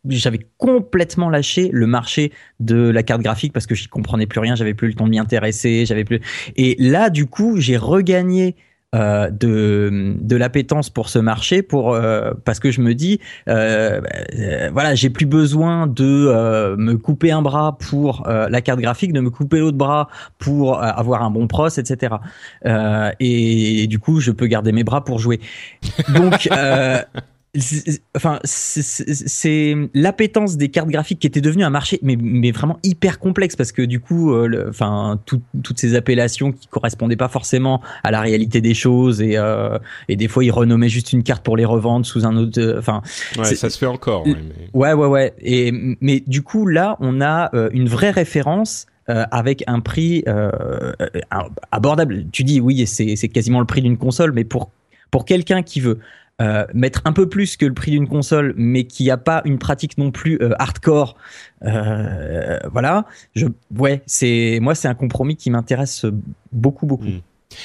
j'avais 0.08 0.38
complètement 0.56 1.28
lâché 1.28 1.68
le 1.72 1.88
marché 1.88 2.32
de 2.60 2.76
la 2.76 3.02
carte 3.02 3.20
graphique 3.20 3.52
parce 3.52 3.66
que 3.66 3.74
j'y 3.74 3.88
comprenais 3.88 4.26
plus 4.26 4.38
rien, 4.38 4.54
j'avais 4.54 4.72
plus 4.72 4.86
le 4.86 4.94
temps 4.94 5.06
de 5.06 5.10
m'y 5.10 5.18
intéresser, 5.18 5.84
j'avais 5.84 6.04
plus. 6.04 6.20
Et 6.54 6.76
là 6.78 7.10
du 7.10 7.26
coup 7.26 7.56
j'ai 7.56 7.76
regagné 7.76 8.54
euh, 8.94 9.28
de, 9.30 10.16
de 10.18 10.36
l'appétence 10.36 10.88
pour 10.88 11.10
ce 11.10 11.18
marché 11.18 11.60
pour 11.60 11.92
euh, 11.92 12.32
parce 12.46 12.58
que 12.58 12.70
je 12.70 12.80
me 12.80 12.94
dis 12.94 13.20
euh, 13.46 14.00
euh 14.38 14.70
voilà 14.72 14.94
j'ai 14.94 15.10
plus 15.10 15.26
besoin 15.26 15.86
de 15.86 16.04
euh, 16.04 16.74
me 16.78 16.96
couper 16.96 17.30
un 17.30 17.42
bras 17.42 17.76
pour 17.78 18.26
la 18.26 18.60
carte 18.62 18.80
graphique 18.80 19.12
de 19.12 19.20
me 19.20 19.28
couper 19.28 19.58
l'autre 19.58 19.76
bras 19.76 20.08
pour 20.38 20.82
avoir 20.82 21.22
un 21.22 21.30
bon 21.30 21.46
pros 21.46 21.68
etc 21.68 22.14
et, 22.64 23.82
et, 23.82 23.86
du 23.88 23.98
coup 23.98 24.20
je 24.20 24.30
peux 24.30 24.46
garder 24.46 24.72
mes 24.72 24.84
bras 24.84 25.04
pour 25.04 25.18
jouer. 25.18 25.38
Donc 26.14 26.48
enfin 28.16 28.38
c'est 28.44 29.74
l'appétence 29.94 30.56
des 30.56 30.68
cartes 30.68 30.88
graphiques 30.88 31.20
qui 31.20 31.26
était 31.26 31.40
devenue 31.40 31.64
un 31.64 31.70
marché 31.70 31.98
mais, 32.02 32.16
mais 32.16 32.50
vraiment 32.50 32.78
hyper 32.82 33.18
complexe 33.18 33.56
parce 33.56 33.72
que 33.72 33.82
du 33.82 34.00
coup 34.00 34.32
euh, 34.32 34.66
enfin 34.68 35.20
toutes 35.24 35.78
ces 35.78 35.94
appellations 35.94 36.52
qui 36.52 36.66
correspondaient 36.66 37.16
pas 37.16 37.28
forcément 37.28 37.80
à 38.04 38.10
la 38.10 38.20
réalité 38.20 38.60
des 38.60 38.74
choses 38.74 39.20
et 39.20 39.36
euh, 39.36 39.78
et 40.08 40.16
des 40.16 40.28
fois 40.28 40.44
ils 40.44 40.50
renommaient 40.50 40.88
juste 40.88 41.12
une 41.12 41.22
carte 41.22 41.42
pour 41.42 41.56
les 41.56 41.64
revendre 41.64 42.04
sous 42.06 42.26
un 42.26 42.36
autre 42.36 42.60
euh, 42.60 42.78
enfin 42.78 43.02
ouais, 43.38 43.54
ça 43.54 43.70
se 43.70 43.78
fait 43.78 43.86
encore 43.86 44.26
ouais, 44.26 44.36
ouais 44.74 44.92
ouais 44.92 45.06
ouais 45.06 45.34
et 45.40 45.72
mais 46.00 46.22
du 46.26 46.42
coup 46.42 46.66
là 46.66 46.96
on 47.00 47.20
a 47.20 47.50
une 47.72 47.88
vraie 47.88 48.10
référence 48.10 48.86
avec 49.06 49.64
un 49.66 49.80
prix 49.80 50.22
abordable. 51.70 52.26
Tu 52.30 52.44
dis 52.44 52.60
oui, 52.60 52.86
c'est 52.86 53.28
quasiment 53.28 53.60
le 53.60 53.64
prix 53.64 53.80
d'une 53.80 53.96
console, 53.96 54.32
mais 54.32 54.44
pour 54.44 54.70
pour 55.10 55.24
quelqu'un 55.24 55.62
qui 55.62 55.80
veut 55.80 55.98
euh, 56.40 56.64
mettre 56.72 57.02
un 57.04 57.12
peu 57.12 57.28
plus 57.28 57.56
que 57.56 57.66
le 57.66 57.74
prix 57.74 57.90
d'une 57.90 58.06
console, 58.06 58.54
mais 58.56 58.84
qui 58.84 59.10
a 59.10 59.16
pas 59.16 59.42
une 59.44 59.58
pratique 59.58 59.98
non 59.98 60.12
plus 60.12 60.38
euh, 60.40 60.54
hardcore. 60.60 61.16
Euh, 61.64 62.60
voilà, 62.70 63.06
je, 63.34 63.46
ouais, 63.76 64.02
c'est 64.06 64.60
moi 64.62 64.76
c'est 64.76 64.86
un 64.86 64.94
compromis 64.94 65.34
qui 65.34 65.50
m'intéresse 65.50 66.06
beaucoup 66.52 66.86
beaucoup. 66.86 67.06
Hmm. 67.06 67.20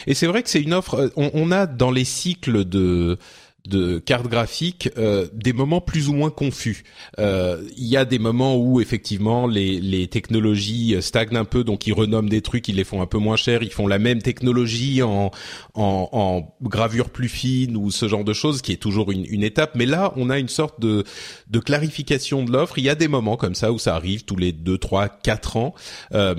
Et 0.07 0.15
c'est 0.15 0.25
vrai 0.25 0.41
que 0.41 0.49
c'est 0.49 0.61
une 0.61 0.73
offre. 0.73 1.11
On, 1.15 1.29
on, 1.35 1.51
a 1.51 1.67
dans 1.67 1.91
les 1.91 2.05
cycles 2.05 2.65
de 2.65 3.19
de 3.68 4.00
cartes 4.00 4.27
graphiques 4.27 4.89
euh, 4.98 5.27
des 5.33 5.54
moments 5.54 5.80
plus 5.80 6.10
ou 6.10 6.13
moins 6.13 6.30
confus. 6.30 6.83
Euh, 7.19 7.62
il 7.77 7.86
y 7.86 7.95
a 7.95 8.04
des 8.04 8.19
moments 8.19 8.57
où 8.57 8.81
effectivement 8.81 9.48
les, 9.48 9.80
les 9.80 10.07
technologies 10.07 10.98
stagnent 11.01 11.38
un 11.38 11.45
peu, 11.45 11.63
donc 11.63 11.88
ils 11.88 11.94
renomment 11.94 12.27
des 12.27 12.42
trucs, 12.42 12.68
ils 12.68 12.75
les 12.75 12.83
font 12.83 13.01
un 13.01 13.06
peu 13.06 13.18
moins 13.19 13.38
cher, 13.38 13.63
ils 13.63 13.71
font 13.71 13.88
la 13.88 14.00
même 14.00 14.21
technologie 14.21 15.01
en, 15.01 15.31
en, 15.75 16.10
en 16.12 16.56
gravure 16.62 17.10
plus 17.10 17.29
fine 17.29 17.77
ou 17.77 17.89
ce 17.89 18.08
genre 18.10 18.25
de 18.25 18.34
choses, 18.34 18.62
qui 18.62 18.74
est 18.74 18.77
toujours 18.82 19.12
une, 19.12 19.25
une 19.29 19.43
étape. 19.43 19.75
Mais 19.75 19.86
là, 19.86 20.13
on 20.17 20.29
a 20.29 20.39
une 20.39 20.50
sorte 20.50 20.82
de, 20.82 21.05
de 21.50 21.60
clarification 21.60 22.43
de 22.43 22.51
l'offre. 22.51 22.77
Il 22.79 22.84
y 22.84 22.89
a 22.89 22.96
des 22.96 23.08
moments 23.08 23.38
comme 23.38 23.55
ça 23.55 23.72
où 23.72 23.79
ça 23.79 23.96
arrive 23.96 24.25
tous 24.25 24.36
les 24.36 24.51
deux, 24.51 24.77
trois, 24.77 25.08
quatre 25.08 25.55
ans, 25.55 25.74
euh, 26.13 26.34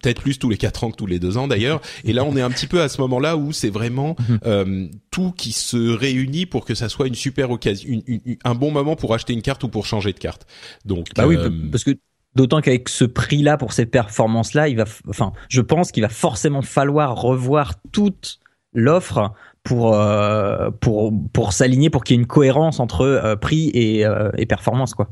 peut-être 0.00 0.22
plus 0.22 0.38
tous 0.38 0.48
les 0.48 0.56
quatre 0.56 0.84
ans 0.84 0.90
que 0.90 0.96
tous 0.96 1.06
les 1.06 1.18
deux 1.18 1.36
ans 1.36 1.46
d'ailleurs. 1.46 1.82
Et 2.04 2.14
là, 2.14 2.24
on 2.24 2.36
est 2.36 2.42
un 2.42 2.50
petit 2.50 2.66
peu 2.66 2.80
à 2.80 2.88
ce 2.88 3.00
moment-là 3.02 3.36
où 3.36 3.52
c'est 3.52 3.68
vraiment 3.70 4.16
euh, 4.46 4.86
tout 5.10 5.32
qui 5.32 5.52
se 5.52 5.76
réunit 5.76 6.46
pour 6.46 6.64
que 6.64 6.69
ça 6.74 6.88
soit 6.88 7.06
une 7.06 7.14
super 7.14 7.50
occasion, 7.50 8.02
un 8.44 8.54
bon 8.54 8.70
moment 8.70 8.96
pour 8.96 9.14
acheter 9.14 9.32
une 9.32 9.42
carte 9.42 9.62
ou 9.64 9.68
pour 9.68 9.86
changer 9.86 10.12
de 10.12 10.18
carte. 10.18 10.46
Donc, 10.84 11.08
bah 11.16 11.26
oui, 11.26 11.36
euh, 11.36 11.50
parce 11.70 11.84
que 11.84 11.92
D'autant 12.36 12.60
qu'avec 12.60 12.88
ce 12.88 13.04
prix-là 13.04 13.56
pour 13.56 13.72
cette 13.72 13.90
performance-là, 13.90 14.68
il 14.68 14.76
va, 14.76 14.84
enfin, 15.08 15.32
je 15.48 15.60
pense 15.60 15.90
qu'il 15.90 16.04
va 16.04 16.08
forcément 16.08 16.62
falloir 16.62 17.20
revoir 17.20 17.74
toute 17.90 18.38
l'offre 18.72 19.32
pour 19.64 19.96
euh, 19.96 20.70
pour 20.70 21.12
pour 21.32 21.52
s'aligner 21.52 21.90
pour 21.90 22.04
qu'il 22.04 22.14
y 22.14 22.18
ait 22.18 22.22
une 22.22 22.28
cohérence 22.28 22.78
entre 22.78 23.00
euh, 23.00 23.34
prix 23.34 23.70
et, 23.70 24.06
et 24.38 24.46
performance, 24.46 24.94
quoi. 24.94 25.08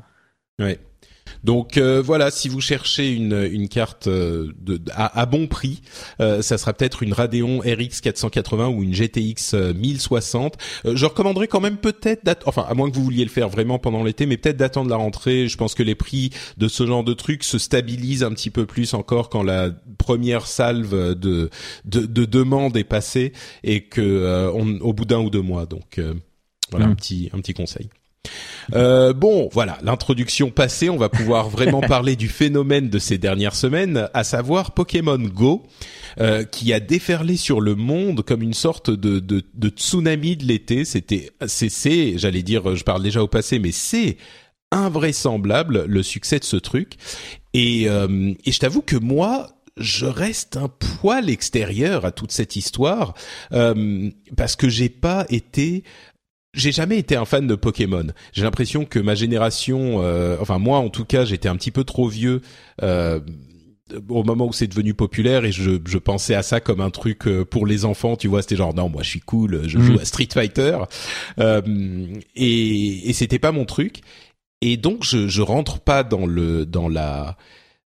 Ouais. 0.61 0.79
Donc 1.45 1.77
euh, 1.77 2.03
voilà, 2.03 2.31
si 2.31 2.49
vous 2.49 2.61
cherchez 2.61 3.13
une, 3.13 3.49
une 3.51 3.69
carte 3.69 4.07
euh, 4.07 4.53
de, 4.61 4.81
à, 4.93 5.27
bon 5.27 5.47
prix, 5.47 5.83
euh, 6.21 6.43
ça 6.43 6.59
sera 6.59 6.73
peut-être 6.73 7.03
une 7.03 7.13
Radeon 7.13 7.61
RX 7.61 8.01
480 8.03 8.69
ou 8.69 8.83
une 8.83 8.95
GTX 8.95 9.55
1060. 9.75 10.57
je 10.85 11.07
recommanderais 11.07 11.49
quand 11.49 11.61
même 11.61 11.77
peut-être, 11.77 12.47
enfin 12.47 12.67
à 12.69 12.75
moins 12.75 12.91
que 12.91 12.97
vous 12.97 13.05
vouliez 13.05 13.25
le 13.25 13.31
faire 13.31 13.49
vraiment 13.49 13.79
pendant 13.79 14.03
l'été, 14.03 14.27
mais 14.27 14.37
peut-être 14.37 14.57
d'attendre 14.57 14.91
la 14.91 14.97
rentrée. 14.97 15.49
Je 15.49 15.57
pense 15.57 15.75
que 15.75 15.83
les 15.83 15.95
prix 15.95 16.31
de 16.57 16.69
ce 16.69 16.87
genre 16.87 17.05
de 17.05 17.15
trucs 17.15 17.45
se 17.45 17.59
stabilisent 17.59 18.25
un 18.25 18.33
petit 18.33 18.51
peu 18.51 18.67
plus 18.67 18.95
encore 18.95 19.29
quand 19.29 19.43
la 19.43 19.71
première 19.99 20.47
salve 20.47 21.15
de 21.15 21.51
de, 21.85 22.07
de 22.07 22.25
demande 22.25 22.77
est 22.77 22.85
passée 22.85 23.33
et 23.63 23.83
que 23.83 24.51
on, 24.55 24.81
au 24.81 24.93
bout 24.93 25.05
d'un 25.05 25.21
ou 25.21 25.31
deux 25.31 25.43
mois. 25.43 25.67
Donc 25.67 26.01
voilà 26.71 26.87
un 26.87 26.91
mm. 26.91 26.97
petit 26.97 27.31
un 27.33 27.39
petit 27.39 27.55
conseil. 27.55 27.89
Euh, 28.75 29.13
bon, 29.13 29.49
voilà, 29.53 29.79
l'introduction 29.83 30.51
passée, 30.51 30.91
on 30.91 30.97
va 30.97 31.09
pouvoir 31.09 31.49
vraiment 31.51 31.81
parler 31.81 32.17
du 32.17 32.29
phénomène 32.29 32.91
de 32.91 32.99
ces 32.99 33.19
dernières 33.19 33.55
semaines, 33.55 34.09
à 34.15 34.25
savoir 34.25 34.73
Pokémon 34.73 35.19
Go, 35.19 35.63
euh, 36.21 36.45
qui 36.45 36.73
a 36.73 36.81
déferlé 36.81 37.37
sur 37.37 37.61
le 37.61 37.75
monde 37.75 38.23
comme 38.23 38.43
une 38.43 38.55
sorte 38.55 38.91
de, 38.91 39.21
de, 39.21 39.43
de 39.55 39.69
tsunami 39.69 40.37
de 40.37 40.45
l'été. 40.45 40.85
C'était, 40.85 41.31
c'est, 41.47 42.19
j'allais 42.19 42.43
dire, 42.43 42.75
je 42.75 42.85
parle 42.85 43.03
déjà 43.03 43.23
au 43.23 43.29
passé, 43.29 43.59
mais 43.59 43.73
c'est 43.73 44.17
invraisemblable 44.71 45.85
le 45.87 46.03
succès 46.03 46.39
de 46.39 46.45
ce 46.45 46.57
truc. 46.57 46.95
Et, 47.55 47.89
euh, 47.89 48.35
et 48.45 48.53
je 48.53 48.59
t'avoue 48.59 48.83
que 48.83 48.97
moi, 48.97 49.49
je 49.79 50.07
reste 50.07 50.57
un 50.57 50.69
poil 50.69 51.31
extérieur 51.31 52.05
à 52.05 52.11
toute 52.11 52.33
cette 52.33 52.57
histoire 52.57 53.15
euh, 53.53 54.11
parce 54.37 54.57
que 54.57 54.69
j'ai 54.69 54.89
pas 54.89 55.25
été 55.31 55.85
j'ai 56.59 56.73
jamais 56.73 56.99
été 56.99 57.17
un 57.17 57.25
fan 57.25 57.47
de 57.47 57.55
Pokémon. 57.55 58.07
J'ai 58.33 58.43
l'impression 58.43 58.85
que 58.85 58.99
ma 58.99 59.15
génération, 59.15 60.03
euh, 60.03 60.37
enfin 60.41 60.59
moi 60.59 60.79
en 60.79 60.89
tout 60.89 61.05
cas, 61.05 61.25
j'étais 61.25 61.49
un 61.49 61.57
petit 61.57 61.71
peu 61.71 61.85
trop 61.85 62.09
vieux 62.09 62.43
euh, 62.83 63.21
au 64.09 64.23
moment 64.23 64.47
où 64.47 64.53
c'est 64.53 64.67
devenu 64.67 64.93
populaire 64.93 65.45
et 65.45 65.53
je, 65.53 65.79
je, 65.87 65.99
pensais 65.99 66.35
à 66.35 66.43
ça 66.43 66.61
comme 66.61 66.81
un 66.81 66.91
truc 66.91 67.27
euh, 67.27 67.45
pour 67.45 67.67
les 67.67 67.85
enfants. 67.85 68.17
Tu 68.17 68.29
vois, 68.29 68.43
c'était 68.43 68.57
genre 68.57 68.75
non, 68.75 68.89
moi 68.89 69.03
je 69.03 69.09
suis 69.09 69.21
cool, 69.21 69.63
je 69.67 69.79
joue 69.79 69.95
mm. 69.95 70.01
à 70.01 70.05
Street 70.05 70.29
Fighter 70.33 70.79
euh, 71.39 71.63
et, 72.35 73.09
et 73.09 73.13
c'était 73.13 73.39
pas 73.39 73.53
mon 73.53 73.65
truc. 73.65 74.01
Et 74.61 74.77
donc 74.77 75.05
je, 75.05 75.29
je 75.29 75.43
rentre 75.43 75.81
pas 75.81 76.03
dans 76.03 76.27
le 76.27 76.67
dans 76.67 76.89
la 76.89 77.37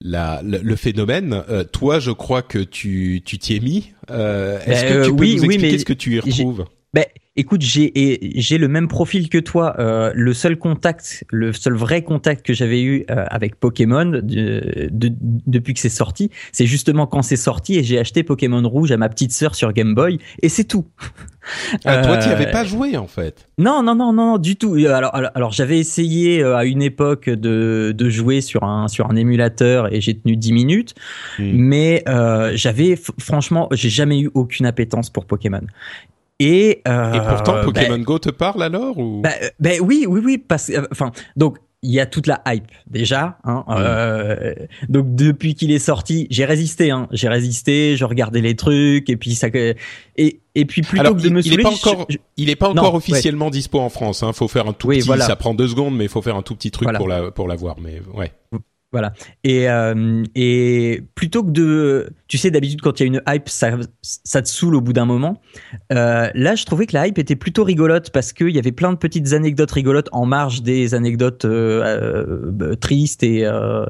la, 0.02 0.42
le, 0.44 0.76
phénomène. 0.76 1.44
Euh, 1.50 1.64
toi, 1.64 2.00
je 2.00 2.12
crois 2.12 2.42
que 2.42 2.60
tu 2.60 3.22
tu 3.26 3.38
t'y 3.38 3.58
es 3.58 3.60
mis. 3.60 3.92
Euh, 4.10 4.60
Est-ce 4.66 4.84
que 4.86 5.06
tu 5.06 5.16
peux 5.16 5.22
oui, 5.22 5.36
nous 5.36 5.46
expliquer 5.46 5.78
ce 5.78 5.86
que 5.86 5.94
tu 5.94 6.16
y 6.16 6.20
retrouves? 6.20 6.66
Ben, 6.94 7.06
écoute, 7.40 7.62
j'ai 7.62 7.92
j'ai 8.36 8.58
le 8.58 8.68
même 8.68 8.88
profil 8.88 9.30
que 9.30 9.38
toi. 9.38 9.76
Euh, 9.80 10.12
le 10.14 10.34
seul 10.34 10.58
contact, 10.58 11.24
le 11.32 11.54
seul 11.54 11.74
vrai 11.74 12.04
contact 12.04 12.46
que 12.46 12.54
j'avais 12.54 12.82
eu 12.82 13.06
euh, 13.10 13.26
avec 13.30 13.56
Pokémon 13.56 14.06
de, 14.06 14.92
depuis 14.92 15.74
que 15.74 15.80
c'est 15.80 15.90
sorti, 15.90 16.30
c'est 16.52 16.66
justement 16.66 17.08
quand 17.08 17.22
c'est 17.22 17.38
sorti 17.38 17.78
et 17.78 17.84
j'ai 17.84 17.98
acheté 17.98 18.24
Pokémon 18.24 18.68
Rouge 18.68 18.92
à 18.92 18.98
ma 18.98 19.10
petite 19.10 19.32
sœur 19.32 19.56
sur 19.56 19.72
Game 19.72 19.96
Boy 19.96 20.20
et 20.42 20.50
c'est 20.50 20.66
tout. 20.66 20.86
Ah, 21.86 22.02
toi, 22.06 22.18
tu 22.18 22.30
avais 22.30 22.48
euh, 22.48 22.52
pas 22.52 22.66
joué 22.66 22.98
en 22.98 23.08
fait. 23.08 23.48
Non, 23.58 23.82
non, 23.82 23.96
non, 23.96 24.12
non, 24.14 24.38
du 24.38 24.58
tout. 24.58 24.76
Alors, 24.76 25.16
alors, 25.16 25.52
j'avais 25.52 25.80
essayé 25.80 26.44
à 26.44 26.66
une 26.66 26.82
époque 26.82 27.30
de, 27.30 27.94
de 27.98 28.10
jouer 28.10 28.42
sur 28.42 28.64
un 28.64 28.88
sur 28.88 29.10
un 29.10 29.16
émulateur 29.16 29.92
et 29.92 30.02
j'ai 30.02 30.20
tenu 30.20 30.36
10 30.36 30.54
minutes, 30.54 30.96
hmm. 31.40 31.52
mais 31.54 32.04
j'avais 32.54 32.98
franchement, 33.20 33.70
j'ai 33.72 33.90
jamais 33.90 34.20
eu 34.20 34.30
aucune 34.34 34.66
appétence 34.66 35.10
pour 35.10 35.26
Pokémon. 35.26 35.62
Et, 36.40 36.82
euh, 36.88 37.14
et 37.14 37.20
pourtant, 37.20 37.62
Pokémon 37.64 37.98
ben, 37.98 38.04
Go 38.04 38.18
te 38.18 38.30
parle 38.30 38.64
alors 38.64 38.98
ou? 38.98 39.22
Ben, 39.22 39.34
ben 39.60 39.82
oui, 39.82 40.06
oui, 40.08 40.22
oui, 40.24 40.38
parce 40.38 40.70
euh, 40.70 40.88
enfin 40.92 41.12
donc 41.36 41.58
il 41.82 41.92
y 41.92 42.00
a 42.00 42.06
toute 42.06 42.28
la 42.28 42.42
hype 42.48 42.72
déjà. 42.90 43.38
Hein, 43.44 43.64
euh, 43.70 44.54
donc 44.90 45.16
depuis 45.16 45.56
qu'il 45.56 45.72
est 45.72 45.80
sorti, 45.80 46.28
j'ai 46.30 46.46
résisté. 46.46 46.92
Hein, 46.92 47.08
j'ai 47.12 47.30
résisté. 47.30 47.96
Je 47.96 48.06
regardais 48.06 48.42
les 48.42 48.56
trucs 48.56 49.10
et 49.10 49.18
puis 49.18 49.36
ça 49.36 49.48
et 49.54 50.40
et 50.56 50.66
puis 50.66 50.82
plutôt 50.82 51.02
Alors, 51.02 51.16
que 51.16 51.22
de 51.22 51.30
me 51.30 51.46
il, 51.46 51.54
est 51.54 51.64
pas 51.64 51.70
encore, 51.70 52.08
il 52.36 52.50
est 52.50 52.56
pas 52.56 52.70
encore 52.70 52.96
officiellement 52.96 53.50
dispo 53.50 53.80
en 53.80 53.90
France. 53.90 54.24
Hein. 54.24 54.34
Faut 54.34 54.48
faire 54.48 54.68
un 54.68 54.74
tout 54.74 54.88
petit. 54.88 55.02
Ça 55.02 55.36
prend 55.36 55.54
deux 55.54 55.68
secondes, 55.68 55.96
mais 55.96 56.06
il 56.06 56.10
faut 56.10 56.22
faire 56.22 56.36
un 56.36 56.42
tout 56.42 56.56
petit 56.56 56.72
truc 56.72 56.90
pour 56.96 57.08
la 57.08 57.32
pour 57.32 57.48
l'avoir. 57.48 57.78
Mais 57.80 58.02
ouais. 58.14 58.32
Voilà. 58.92 59.14
Et, 59.44 59.70
euh, 59.70 60.24
et 60.34 61.04
plutôt 61.14 61.44
que 61.44 61.52
de, 61.52 62.10
tu 62.28 62.40
sais, 62.40 62.50
d'habitude 62.50 62.82
quand 62.82 63.00
il 63.00 63.04
y 63.04 63.06
a 63.06 63.08
une 63.08 63.22
hype, 63.28 63.48
ça, 63.48 63.72
te 64.42 64.48
saoule 64.48 64.76
au 64.76 64.82
bout 64.82 64.94
d'un 64.94 65.06
moment. 65.06 65.42
Euh, 65.94 66.30
là, 66.34 66.56
je 66.56 66.66
trouvais 66.66 66.88
que 66.88 66.96
la 66.96 67.06
hype 67.06 67.20
était 67.20 67.36
plutôt 67.36 67.64
rigolote 67.64 68.10
parce 68.10 68.34
qu'il 68.34 68.50
y 68.50 68.58
avait 68.58 68.72
plein 68.72 68.92
de 68.92 68.98
petites 68.98 69.34
anecdotes 69.34 69.70
rigolotes 69.72 70.10
en 70.12 70.26
marge 70.26 70.64
des 70.64 70.96
anecdotes 70.96 71.46
euh, 71.46 72.76
tristes 72.82 73.22
et, 73.22 73.48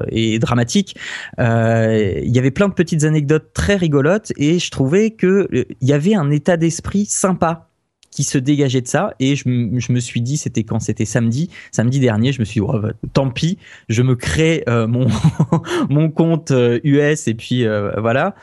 et 0.08 0.38
dramatiques. 0.38 0.96
Il 1.38 2.30
y 2.30 2.38
avait 2.38 2.50
plein 2.50 2.68
de 2.68 2.74
petites 2.74 3.04
anecdotes 3.04 3.54
très 3.54 3.76
rigolotes 3.76 4.32
et 4.36 4.58
je 4.58 4.70
trouvais 4.70 5.12
que 5.12 5.48
il 5.52 5.88
y 5.88 5.94
avait 5.94 6.14
un 6.14 6.30
état 6.30 6.58
d'esprit 6.58 7.06
sympa 7.06 7.69
qui 8.10 8.24
se 8.24 8.38
dégageait 8.38 8.80
de 8.80 8.88
ça. 8.88 9.14
Et 9.20 9.36
je, 9.36 9.48
me 9.48 10.00
suis 10.00 10.20
dit, 10.20 10.36
c'était 10.36 10.64
quand 10.64 10.80
c'était 10.80 11.04
samedi, 11.04 11.50
samedi 11.70 12.00
dernier, 12.00 12.32
je 12.32 12.40
me 12.40 12.44
suis 12.44 12.60
dit, 12.60 12.66
oh, 12.66 12.80
tant 13.12 13.30
pis, 13.30 13.58
je 13.88 14.02
me 14.02 14.16
crée 14.16 14.64
euh, 14.68 14.86
mon 14.86 15.06
mon 15.88 16.10
compte 16.10 16.50
US 16.50 17.28
euh, 17.28 17.30
et 17.30 17.34
puis 17.34 17.66
euh, 17.66 17.92
voilà. 18.00 18.34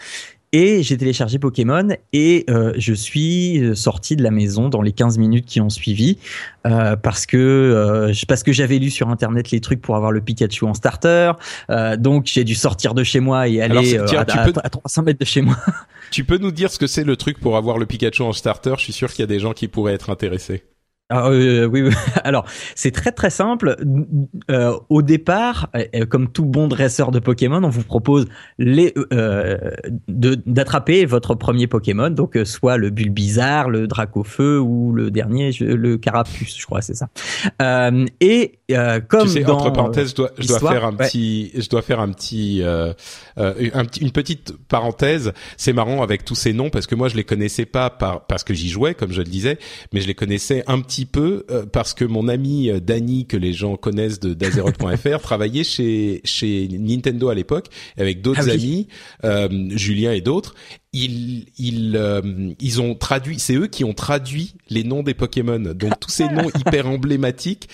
Et 0.53 0.81
j'ai 0.81 0.97
téléchargé 0.97 1.39
Pokémon 1.39 1.89
et 2.13 2.45
euh, 2.49 2.73
je 2.77 2.93
suis 2.93 3.75
sorti 3.75 4.15
de 4.15 4.23
la 4.23 4.31
maison 4.31 4.69
dans 4.69 4.81
les 4.81 4.93
15 4.93 5.17
minutes 5.17 5.45
qui 5.45 5.59
ont 5.59 5.69
suivi 5.69 6.19
euh, 6.65 6.95
parce 6.95 7.25
que 7.25 7.37
euh, 7.37 8.13
parce 8.29 8.43
que 8.43 8.53
j'avais 8.53 8.79
lu 8.79 8.89
sur 8.89 9.09
internet 9.09 9.51
les 9.51 9.59
trucs 9.59 9.81
pour 9.81 9.97
avoir 9.97 10.13
le 10.13 10.21
Pikachu 10.21 10.63
en 10.63 10.73
starter. 10.73 11.33
donc 11.97 12.27
j'ai 12.27 12.45
dû 12.45 12.55
sortir 12.55 12.93
de 12.93 13.03
chez 13.03 13.19
moi 13.19 13.49
et 13.49 13.61
aller 13.61 13.97
à, 13.97 14.21
à, 14.21 14.69
300 14.69 15.03
mètres 15.03 15.19
de 15.19 15.25
chez 15.25 15.41
moi. 15.41 15.57
Tu 16.11 16.23
peux 16.23 16.37
nous 16.37 16.51
dire 16.51 16.71
ce 16.71 16.79
que 16.79 16.87
c'est 16.87 17.03
le 17.03 17.17
truc 17.17 17.37
pour 17.37 17.57
avoir 17.57 17.77
le 17.77 17.85
Pikachu 17.85 18.21
en 18.21 18.31
starter? 18.31 18.75
Je 18.77 18.83
suis 18.83 18.93
sûr 18.93 19.11
qu'il 19.11 19.19
y 19.19 19.23
a 19.23 19.27
des 19.27 19.39
gens 19.39 19.51
qui 19.51 19.67
pourraient 19.67 19.93
être 19.93 20.09
intéressés. 20.09 20.63
Ah, 21.09 21.29
euh, 21.29 21.65
oui, 21.65 21.83
oui, 21.83 21.91
alors 22.25 22.45
c'est 22.75 22.91
très 22.91 23.13
très 23.13 23.29
simple. 23.29 23.77
Euh, 24.51 24.77
au 24.89 25.01
départ, 25.01 25.69
euh, 25.75 26.05
comme 26.05 26.29
tout 26.29 26.43
bon 26.43 26.67
dresseur 26.67 27.11
de 27.11 27.19
Pokémon, 27.19 27.63
on 27.63 27.69
vous 27.69 27.83
propose 27.83 28.25
les 28.57 28.93
d'attraper 30.09 31.05
votre 31.05 31.33
premier 31.35 31.67
Pokémon, 31.67 32.09
donc 32.09 32.37
soit 32.43 32.75
le 32.75 32.89
Bulbizarre, 32.89 33.69
le 33.69 33.87
Dracofeu 33.87 34.59
ou 34.59 34.91
le 34.91 35.09
dernier, 35.09 35.51
le 35.61 35.97
Carapuce, 35.97 36.57
je 36.59 36.65
crois, 36.65 36.81
c'est 36.81 36.95
ça. 36.95 37.07
et 38.19 38.59
comme 39.07 39.23
tu 39.23 39.29
sais, 39.29 39.43
dans 39.43 39.57
entre 39.57 39.71
parenthèses, 39.71 40.09
je 40.09 40.15
dois, 40.15 40.31
je 40.37 40.47
dois 40.47 40.59
faire 40.59 40.83
un 40.83 40.93
petit, 40.93 41.51
je 41.55 41.69
dois 41.69 41.81
faire 41.81 42.01
un 42.01 42.11
petit, 42.11 42.61
un 42.63 43.85
petit, 43.85 44.01
une 44.01 44.11
petite 44.11 44.57
parenthèse. 44.67 45.31
C'est 45.55 45.73
marrant 45.73 46.03
avec 46.03 46.25
tous 46.25 46.35
ces 46.35 46.51
noms 46.51 46.69
parce 46.69 46.85
que 46.85 46.95
moi 46.95 47.07
je 47.07 47.15
les 47.15 47.23
connaissais 47.23 47.65
pas 47.65 47.89
par 47.89 48.25
parce 48.25 48.43
que 48.43 48.53
j'y 48.53 48.67
jouais, 48.67 48.93
comme 48.93 49.13
je 49.13 49.21
le 49.21 49.29
disais, 49.29 49.57
mais 49.93 50.01
je 50.01 50.07
les 50.07 50.15
connaissais 50.15 50.65
un 50.67 50.81
petit 50.81 50.96
peu 51.05 51.45
euh, 51.49 51.65
parce 51.65 51.93
que 51.93 52.05
mon 52.05 52.27
ami 52.27 52.69
euh, 52.69 52.79
Danny 52.79 53.25
que 53.25 53.37
les 53.37 53.53
gens 53.53 53.75
connaissent 53.75 54.19
de 54.19 54.33
d'Azeroth.fr 54.33 55.19
travaillait 55.21 55.63
chez 55.63 56.21
chez 56.23 56.67
Nintendo 56.71 57.29
à 57.29 57.35
l'époque 57.35 57.67
avec 57.97 58.21
d'autres 58.21 58.49
ah 58.49 58.53
amis, 58.53 58.87
euh, 59.23 59.47
Julien 59.75 60.13
et 60.13 60.21
d'autres. 60.21 60.55
Ils 60.93 61.45
ils 61.57 62.55
ils 62.59 62.81
ont 62.81 62.95
traduit, 62.95 63.39
c'est 63.39 63.55
eux 63.55 63.67
qui 63.67 63.83
ont 63.83 63.93
traduit 63.93 64.55
les 64.69 64.83
noms 64.83 65.03
des 65.03 65.13
Pokémon. 65.13 65.59
Donc 65.59 65.99
tous 65.99 66.09
ces 66.09 66.29
noms 66.29 66.49
hyper 66.59 66.87
emblématiques. 66.87 67.69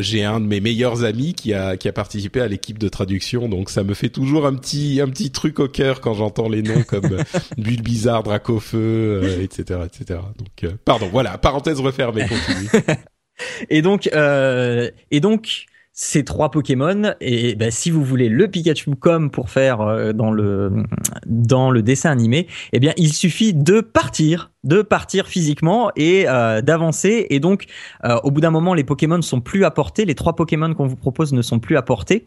J'ai 0.00 0.24
un 0.24 0.40
de 0.40 0.46
mes 0.46 0.60
meilleurs 0.60 1.04
amis 1.04 1.34
qui 1.34 1.54
a 1.54 1.76
qui 1.76 1.88
a 1.88 1.92
participé 1.92 2.40
à 2.40 2.48
l'équipe 2.48 2.78
de 2.78 2.88
traduction. 2.88 3.48
Donc 3.48 3.70
ça 3.70 3.84
me 3.84 3.94
fait 3.94 4.08
toujours 4.08 4.46
un 4.46 4.54
petit 4.54 5.00
un 5.00 5.08
petit 5.08 5.30
truc 5.30 5.60
au 5.60 5.68
cœur 5.68 6.00
quand 6.00 6.14
j'entends 6.14 6.48
les 6.48 6.62
noms 6.62 6.82
comme 6.82 7.18
Bulbizarre, 7.56 8.24
Dracofeu, 8.24 9.40
etc 9.40 9.80
etc. 9.84 10.20
Donc 10.38 10.72
pardon, 10.84 11.08
voilà 11.10 11.38
parenthèse 11.38 11.80
refermée. 11.80 12.26
Continue. 12.26 12.96
et 13.70 13.82
donc, 13.82 14.08
euh, 14.12 14.90
et 15.10 15.20
donc, 15.20 15.66
ces 15.98 16.24
trois 16.24 16.50
Pokémon. 16.50 17.14
Et 17.20 17.56
ben, 17.56 17.70
si 17.72 17.90
vous 17.90 18.04
voulez 18.04 18.28
le 18.28 18.46
Pikachu 18.46 18.94
comme 18.94 19.30
pour 19.30 19.48
faire 19.50 19.80
euh, 19.80 20.12
dans 20.12 20.30
le 20.30 20.84
dans 21.24 21.70
le 21.70 21.82
dessin 21.82 22.10
animé, 22.10 22.46
eh 22.72 22.78
bien 22.78 22.92
il 22.98 23.12
suffit 23.12 23.54
de 23.54 23.80
partir, 23.80 24.52
de 24.62 24.82
partir 24.82 25.26
physiquement 25.26 25.90
et 25.96 26.28
euh, 26.28 26.60
d'avancer. 26.60 27.26
Et 27.30 27.40
donc 27.40 27.64
euh, 28.04 28.16
au 28.22 28.30
bout 28.30 28.42
d'un 28.42 28.50
moment 28.50 28.74
les 28.74 28.84
Pokémon 28.84 29.16
ne 29.16 29.22
sont 29.22 29.40
plus 29.40 29.64
apportés, 29.64 30.04
les 30.04 30.14
trois 30.14 30.36
Pokémon 30.36 30.72
qu'on 30.74 30.86
vous 30.86 30.96
propose 30.96 31.32
ne 31.32 31.42
sont 31.42 31.58
plus 31.58 31.78
apportés 31.78 32.26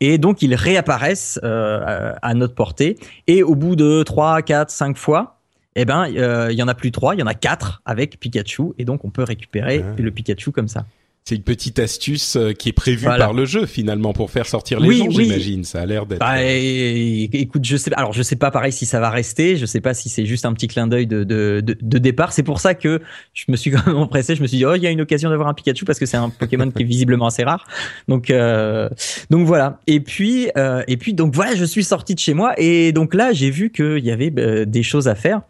et 0.00 0.16
donc 0.16 0.40
ils 0.40 0.54
réapparaissent 0.54 1.38
à 1.42 2.34
notre 2.34 2.54
portée. 2.54 2.98
Et 3.26 3.42
au 3.42 3.54
bout 3.54 3.76
de 3.76 4.02
3 4.02 4.40
4 4.42 4.70
5 4.70 4.96
fois 4.96 5.40
eh 5.76 5.84
ben, 5.84 6.12
euh, 6.16 6.48
il 6.50 6.58
y 6.58 6.62
en 6.62 6.68
a 6.68 6.74
plus 6.74 6.90
trois, 6.90 7.14
il 7.14 7.20
y 7.20 7.22
en 7.22 7.28
a 7.28 7.34
quatre 7.34 7.80
avec 7.84 8.18
Pikachu, 8.18 8.72
et 8.78 8.84
donc 8.84 9.04
on 9.04 9.10
peut 9.10 9.22
récupérer 9.22 9.84
ah. 9.86 9.94
le 10.00 10.10
Pikachu 10.10 10.50
comme 10.50 10.68
ça. 10.68 10.84
C'est 11.24 11.36
une 11.36 11.42
petite 11.42 11.78
astuce 11.78 12.34
euh, 12.36 12.52
qui 12.52 12.70
est 12.70 12.72
prévue 12.72 13.04
par 13.04 13.32
le 13.32 13.44
jeu 13.44 13.66
finalement 13.66 14.12
pour 14.12 14.30
faire 14.30 14.46
sortir 14.46 14.80
les 14.80 14.96
gens, 14.96 15.10
j'imagine. 15.10 15.64
Ça 15.64 15.80
a 15.80 15.86
l'air 15.86 16.06
d'être. 16.06 16.18
Bah, 16.18 16.38
euh, 16.38 17.28
écoute, 17.32 17.64
je 17.64 17.76
sais. 17.76 17.92
Alors, 17.94 18.12
je 18.12 18.22
sais 18.22 18.36
pas 18.36 18.50
pareil 18.50 18.72
si 18.72 18.86
ça 18.86 19.00
va 19.00 19.10
rester. 19.10 19.56
Je 19.56 19.66
sais 19.66 19.80
pas 19.80 19.94
si 19.94 20.08
c'est 20.08 20.24
juste 20.24 20.44
un 20.44 20.52
petit 20.54 20.66
clin 20.66 20.86
d'œil 20.86 21.06
de, 21.06 21.22
de, 21.22 21.62
de, 21.62 21.98
départ. 21.98 22.32
C'est 22.32 22.42
pour 22.42 22.58
ça 22.58 22.74
que 22.74 23.00
je 23.34 23.44
me 23.48 23.56
suis 23.56 23.70
quand 23.72 23.86
même 23.86 23.96
empressé. 23.96 24.34
Je 24.34 24.42
me 24.42 24.46
suis 24.46 24.56
dit, 24.56 24.64
oh, 24.64 24.74
il 24.74 24.82
y 24.82 24.86
a 24.86 24.90
une 24.90 25.02
occasion 25.02 25.30
d'avoir 25.30 25.48
un 25.48 25.54
Pikachu 25.54 25.84
parce 25.84 25.98
que 25.98 26.06
c'est 26.06 26.16
un 26.16 26.30
Pokémon 26.30 26.70
qui 26.70 26.82
est 26.82 26.86
visiblement 26.86 27.26
assez 27.26 27.44
rare. 27.44 27.66
Donc, 28.08 28.30
euh, 28.30 28.88
donc 29.28 29.46
voilà. 29.46 29.78
Et 29.86 30.00
puis, 30.00 30.48
et 30.88 30.96
puis, 30.96 31.14
donc 31.14 31.34
voilà, 31.34 31.54
je 31.54 31.64
suis 31.64 31.84
sorti 31.84 32.14
de 32.14 32.20
chez 32.20 32.34
moi 32.34 32.54
et 32.58 32.92
donc 32.92 33.14
là, 33.14 33.32
j'ai 33.32 33.50
vu 33.50 33.70
qu'il 33.70 34.04
y 34.04 34.10
avait 34.10 34.30
des 34.66 34.82
choses 34.82 35.06
à 35.06 35.14
faire. 35.14 35.42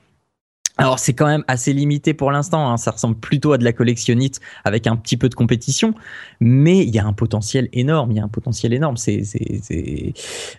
Alors 0.81 0.99
c'est 0.99 1.13
quand 1.13 1.27
même 1.27 1.45
assez 1.47 1.75
limité 1.75 2.15
pour 2.15 2.33
l'instant, 2.33 2.71
hein. 2.71 2.79
ça 2.79 2.93
ressemble 2.93 3.15
plutôt 3.17 3.53
à 3.53 3.59
de 3.59 3.65
la 3.65 3.75
collectionnite 3.75 4.41
avec 4.65 4.87
un 4.87 4.97
petit 4.97 5.19
peu 5.19 5.29
de 5.29 5.35
compétition, 5.35 5.93
mais 6.41 6.79
il 6.79 6.89
y 6.89 6.99
a 6.99 7.05
un 7.05 7.13
potentiel 7.13 7.69
énorme, 7.75 8.13
il 8.13 8.17
y 8.17 8.21
a 8.21 8.25
un 8.25 8.29
potentiel 8.29 8.73
énorme. 8.73 8.97
C'est, 8.97 9.23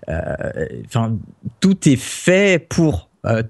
euh, 0.10 0.36
enfin, 0.86 1.18
tout 1.60 1.90
est 1.90 1.96
fait 1.96 2.64
pour 2.70 3.10
euh, 3.26 3.42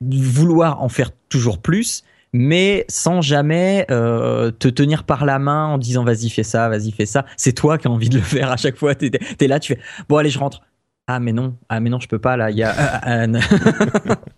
vouloir 0.00 0.82
en 0.82 0.88
faire 0.88 1.10
toujours 1.28 1.58
plus, 1.58 2.04
mais 2.32 2.86
sans 2.88 3.20
jamais 3.20 3.84
euh, 3.90 4.50
te 4.50 4.68
tenir 4.68 5.04
par 5.04 5.26
la 5.26 5.38
main 5.38 5.66
en 5.66 5.76
disant 5.76 6.04
vas-y 6.04 6.30
fais 6.30 6.42
ça, 6.42 6.70
vas-y 6.70 6.90
fais 6.90 7.04
ça. 7.04 7.26
C'est 7.36 7.52
toi 7.52 7.76
qui 7.76 7.86
as 7.86 7.90
envie 7.90 8.08
de 8.08 8.16
le 8.16 8.24
faire 8.24 8.50
à 8.50 8.56
chaque 8.56 8.76
fois. 8.76 8.94
T'es 8.94 9.10
es 9.38 9.46
là, 9.46 9.60
tu 9.60 9.74
fais 9.74 9.80
bon 10.08 10.16
allez 10.16 10.30
je 10.30 10.38
rentre. 10.38 10.62
Ah 11.06 11.20
mais 11.20 11.34
non, 11.34 11.58
ah 11.68 11.80
mais 11.80 11.90
non 11.90 12.00
je 12.00 12.08
peux 12.08 12.18
pas 12.18 12.38
là. 12.38 12.50
Il 12.50 12.56
y 12.56 12.62
a 12.62 13.26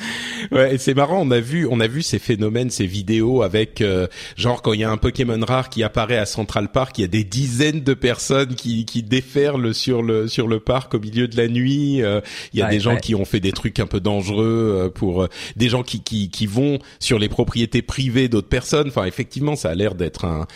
ouais, 0.52 0.78
c'est 0.78 0.94
marrant. 0.94 1.20
On 1.20 1.30
a 1.30 1.40
vu, 1.40 1.66
on 1.70 1.80
a 1.80 1.86
vu 1.86 2.02
ces 2.02 2.18
phénomènes, 2.18 2.70
ces 2.70 2.86
vidéos 2.86 3.42
avec 3.42 3.80
euh, 3.80 4.06
genre 4.36 4.62
quand 4.62 4.72
il 4.72 4.80
y 4.80 4.84
a 4.84 4.90
un 4.90 4.96
Pokémon 4.96 5.40
rare 5.44 5.68
qui 5.68 5.82
apparaît 5.82 6.18
à 6.18 6.26
Central 6.26 6.70
Park, 6.70 6.98
il 6.98 7.02
y 7.02 7.04
a 7.04 7.08
des 7.08 7.24
dizaines 7.24 7.82
de 7.82 7.94
personnes 7.94 8.54
qui 8.54 8.84
qui 8.84 9.02
déferlent 9.02 9.74
sur 9.74 10.02
le 10.02 10.28
sur 10.28 10.48
le 10.48 10.60
parc 10.60 10.94
au 10.94 11.00
milieu 11.00 11.28
de 11.28 11.36
la 11.36 11.48
nuit. 11.48 12.02
Euh, 12.02 12.20
il 12.52 12.60
y 12.60 12.62
a 12.62 12.68
des 12.68 12.80
gens 12.80 12.96
qui 12.96 13.14
ont 13.14 13.24
fait 13.24 13.40
des 13.40 13.52
trucs 13.52 13.80
un 13.80 13.86
peu 13.86 14.00
dangereux 14.00 14.86
euh, 14.86 14.88
pour 14.90 15.28
des 15.56 15.68
gens 15.68 15.82
qui 15.82 16.02
qui 16.02 16.30
qui 16.30 16.46
vont 16.46 16.78
sur 16.98 17.18
les 17.18 17.28
propriétés 17.28 17.82
privées 17.82 18.28
d'autres 18.28 18.48
personnes. 18.48 18.88
Enfin, 18.88 19.04
effectivement, 19.04 19.56
ça 19.56 19.70
a 19.70 19.74
l'air 19.74 19.94
d'être 19.94 20.24
un 20.24 20.46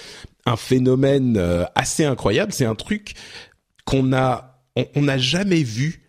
un 0.48 0.56
phénomène 0.56 1.42
assez 1.74 2.04
incroyable. 2.04 2.52
C'est 2.52 2.66
un 2.66 2.76
truc 2.76 3.14
qu'on 3.84 4.12
a 4.12 4.60
on 4.94 5.02
n'a 5.02 5.18
jamais 5.18 5.62
vu 5.62 6.06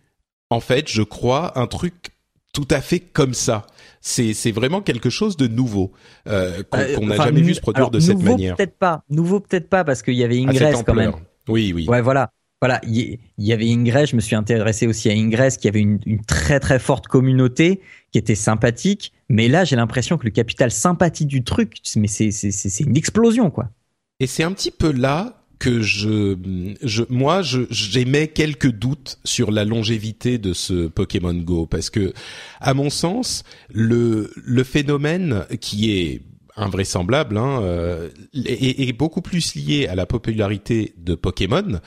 en 0.50 0.60
fait, 0.60 0.88
je 0.88 1.02
crois, 1.02 1.58
un 1.58 1.66
truc 1.66 2.10
tout 2.58 2.74
à 2.74 2.80
fait 2.80 2.98
comme 2.98 3.34
ça. 3.34 3.68
C'est 4.00 4.34
c'est 4.34 4.50
vraiment 4.50 4.80
quelque 4.80 5.10
chose 5.10 5.36
de 5.36 5.46
nouveau 5.46 5.92
euh, 6.26 6.64
qu'on 6.68 6.78
euh, 6.78 7.06
n'a 7.06 7.16
jamais 7.16 7.40
vu 7.40 7.54
se 7.54 7.60
produire 7.60 7.88
de 7.88 8.00
cette 8.00 8.20
manière. 8.20 8.56
Peut-être 8.56 8.76
pas, 8.76 9.04
nouveau 9.10 9.38
peut-être 9.38 9.68
pas 9.68 9.84
parce 9.84 10.02
qu'il 10.02 10.14
y 10.14 10.24
avait 10.24 10.38
Ingress 10.38 10.82
quand 10.84 10.94
même. 10.94 11.12
Oui, 11.46 11.72
oui. 11.72 11.86
Ouais, 11.88 12.02
voilà. 12.02 12.32
Voilà, 12.60 12.80
il 12.82 13.20
y, 13.38 13.52
avait 13.52 13.70
Ingress, 13.70 14.10
je 14.10 14.16
me 14.16 14.20
suis 14.20 14.34
intéressé 14.34 14.88
aussi 14.88 15.08
à 15.08 15.12
Ingress, 15.12 15.58
qui 15.58 15.68
avait 15.68 15.78
une, 15.78 16.00
une 16.06 16.24
très 16.24 16.58
très 16.58 16.80
forte 16.80 17.06
communauté, 17.06 17.80
qui 18.10 18.18
était 18.18 18.34
sympathique, 18.34 19.12
mais 19.28 19.46
là 19.46 19.62
j'ai 19.62 19.76
l'impression 19.76 20.18
que 20.18 20.24
le 20.24 20.32
capital 20.32 20.72
sympathie 20.72 21.26
du 21.26 21.44
truc, 21.44 21.76
mais 21.94 22.08
c'est 22.08 22.32
c'est 22.32 22.82
une 22.82 22.96
explosion 22.96 23.52
quoi. 23.52 23.70
Et 24.18 24.26
c'est 24.26 24.42
un 24.42 24.50
petit 24.50 24.72
peu 24.72 24.90
là 24.90 25.37
que 25.58 25.80
je, 25.80 26.36
je 26.82 27.02
moi, 27.08 27.42
j'émets 27.42 28.28
quelques 28.28 28.70
doutes 28.70 29.18
sur 29.24 29.50
la 29.50 29.64
longévité 29.64 30.38
de 30.38 30.52
ce 30.52 30.86
Pokémon 30.86 31.34
Go 31.34 31.66
parce 31.66 31.90
que, 31.90 32.12
à 32.60 32.74
mon 32.74 32.90
sens, 32.90 33.44
le 33.70 34.30
le 34.36 34.64
phénomène 34.64 35.44
qui 35.60 35.92
est 35.92 36.22
invraisemblable 36.56 37.36
hein, 37.36 37.62
euh, 37.62 38.08
est, 38.34 38.88
est, 38.88 38.92
beaucoup 38.92 39.22
plus 39.22 39.54
lié 39.54 39.86
à 39.86 39.94
la 39.94 40.06
popularité 40.06 40.92
de 40.96 41.14
Pokémon 41.14 41.80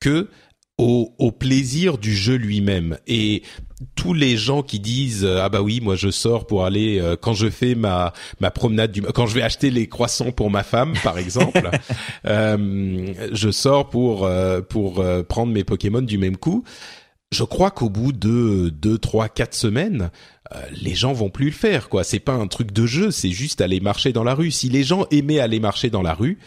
que 0.00 0.28
au, 0.78 1.14
au 1.18 1.32
plaisir 1.32 1.98
du 1.98 2.14
jeu 2.14 2.34
lui-même. 2.34 2.98
Et 3.06 3.42
tous 3.94 4.14
les 4.14 4.36
gens 4.36 4.62
qui 4.62 4.80
disent 4.80 5.24
euh, 5.24 5.40
ah 5.42 5.48
bah 5.48 5.60
oui 5.60 5.80
moi 5.82 5.96
je 5.96 6.10
sors 6.10 6.46
pour 6.46 6.64
aller 6.64 6.98
euh, 6.98 7.14
quand 7.20 7.34
je 7.34 7.50
fais 7.50 7.74
ma 7.74 8.14
ma 8.40 8.50
promenade 8.50 8.90
du 8.90 9.02
quand 9.02 9.26
je 9.26 9.34
vais 9.34 9.42
acheter 9.42 9.70
les 9.70 9.86
croissants 9.86 10.32
pour 10.32 10.50
ma 10.50 10.62
femme 10.62 10.94
par 11.04 11.18
exemple 11.18 11.70
euh, 12.26 13.12
je 13.32 13.50
sors 13.50 13.90
pour 13.90 14.28
pour 14.68 15.04
prendre 15.28 15.52
mes 15.52 15.64
Pokémon 15.64 16.02
du 16.02 16.18
même 16.18 16.36
coup. 16.36 16.64
Je 17.32 17.42
crois 17.42 17.72
qu'au 17.72 17.90
bout 17.90 18.12
de 18.12 18.70
deux 18.70 18.98
trois 18.98 19.28
quatre 19.28 19.54
semaines 19.54 20.10
les 20.70 20.94
gens 20.94 21.12
vont 21.12 21.28
plus 21.28 21.46
le 21.46 21.52
faire 21.52 21.88
quoi. 21.88 22.04
C'est 22.04 22.20
pas 22.20 22.32
un 22.32 22.46
truc 22.46 22.72
de 22.72 22.86
jeu 22.86 23.10
c'est 23.10 23.30
juste 23.30 23.60
aller 23.60 23.80
marcher 23.80 24.12
dans 24.12 24.24
la 24.24 24.34
rue. 24.34 24.50
Si 24.50 24.68
les 24.68 24.84
gens 24.84 25.06
aimaient 25.10 25.40
aller 25.40 25.60
marcher 25.60 25.90
dans 25.90 26.02
la 26.02 26.14
rue 26.14 26.38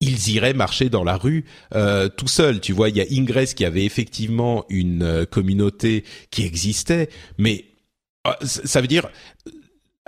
ils 0.00 0.28
iraient 0.28 0.52
marcher 0.54 0.88
dans 0.88 1.04
la 1.04 1.16
rue 1.16 1.44
euh, 1.74 2.08
tout 2.08 2.28
seuls. 2.28 2.60
Tu 2.60 2.72
vois, 2.72 2.88
il 2.88 2.96
y 2.96 3.00
a 3.00 3.06
Ingress 3.10 3.54
qui 3.54 3.64
avait 3.64 3.84
effectivement 3.84 4.64
une 4.68 5.02
euh, 5.02 5.24
communauté 5.24 6.04
qui 6.30 6.44
existait, 6.44 7.08
mais 7.38 7.64
euh, 8.26 8.32
ça 8.42 8.80
veut 8.80 8.86
dire 8.86 9.08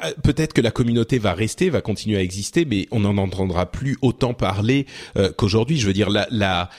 euh, 0.04 0.12
peut-être 0.23 0.52
que 0.52 0.61
la 0.61 0.71
communauté 0.71 1.18
va 1.18 1.33
rester, 1.33 1.71
va 1.71 1.80
continuer 1.80 2.18
à 2.18 2.23
exister, 2.23 2.64
mais 2.64 2.87
on 2.90 3.00
n'en 3.00 3.16
entendra 3.16 3.71
plus 3.71 3.97
autant 4.02 4.35
parler 4.35 4.87
qu'aujourd'hui. 5.37 5.78
Je 5.78 5.87
veux 5.87 5.92
dire, 5.92 6.11
la, 6.11 6.28
la, 6.30 6.71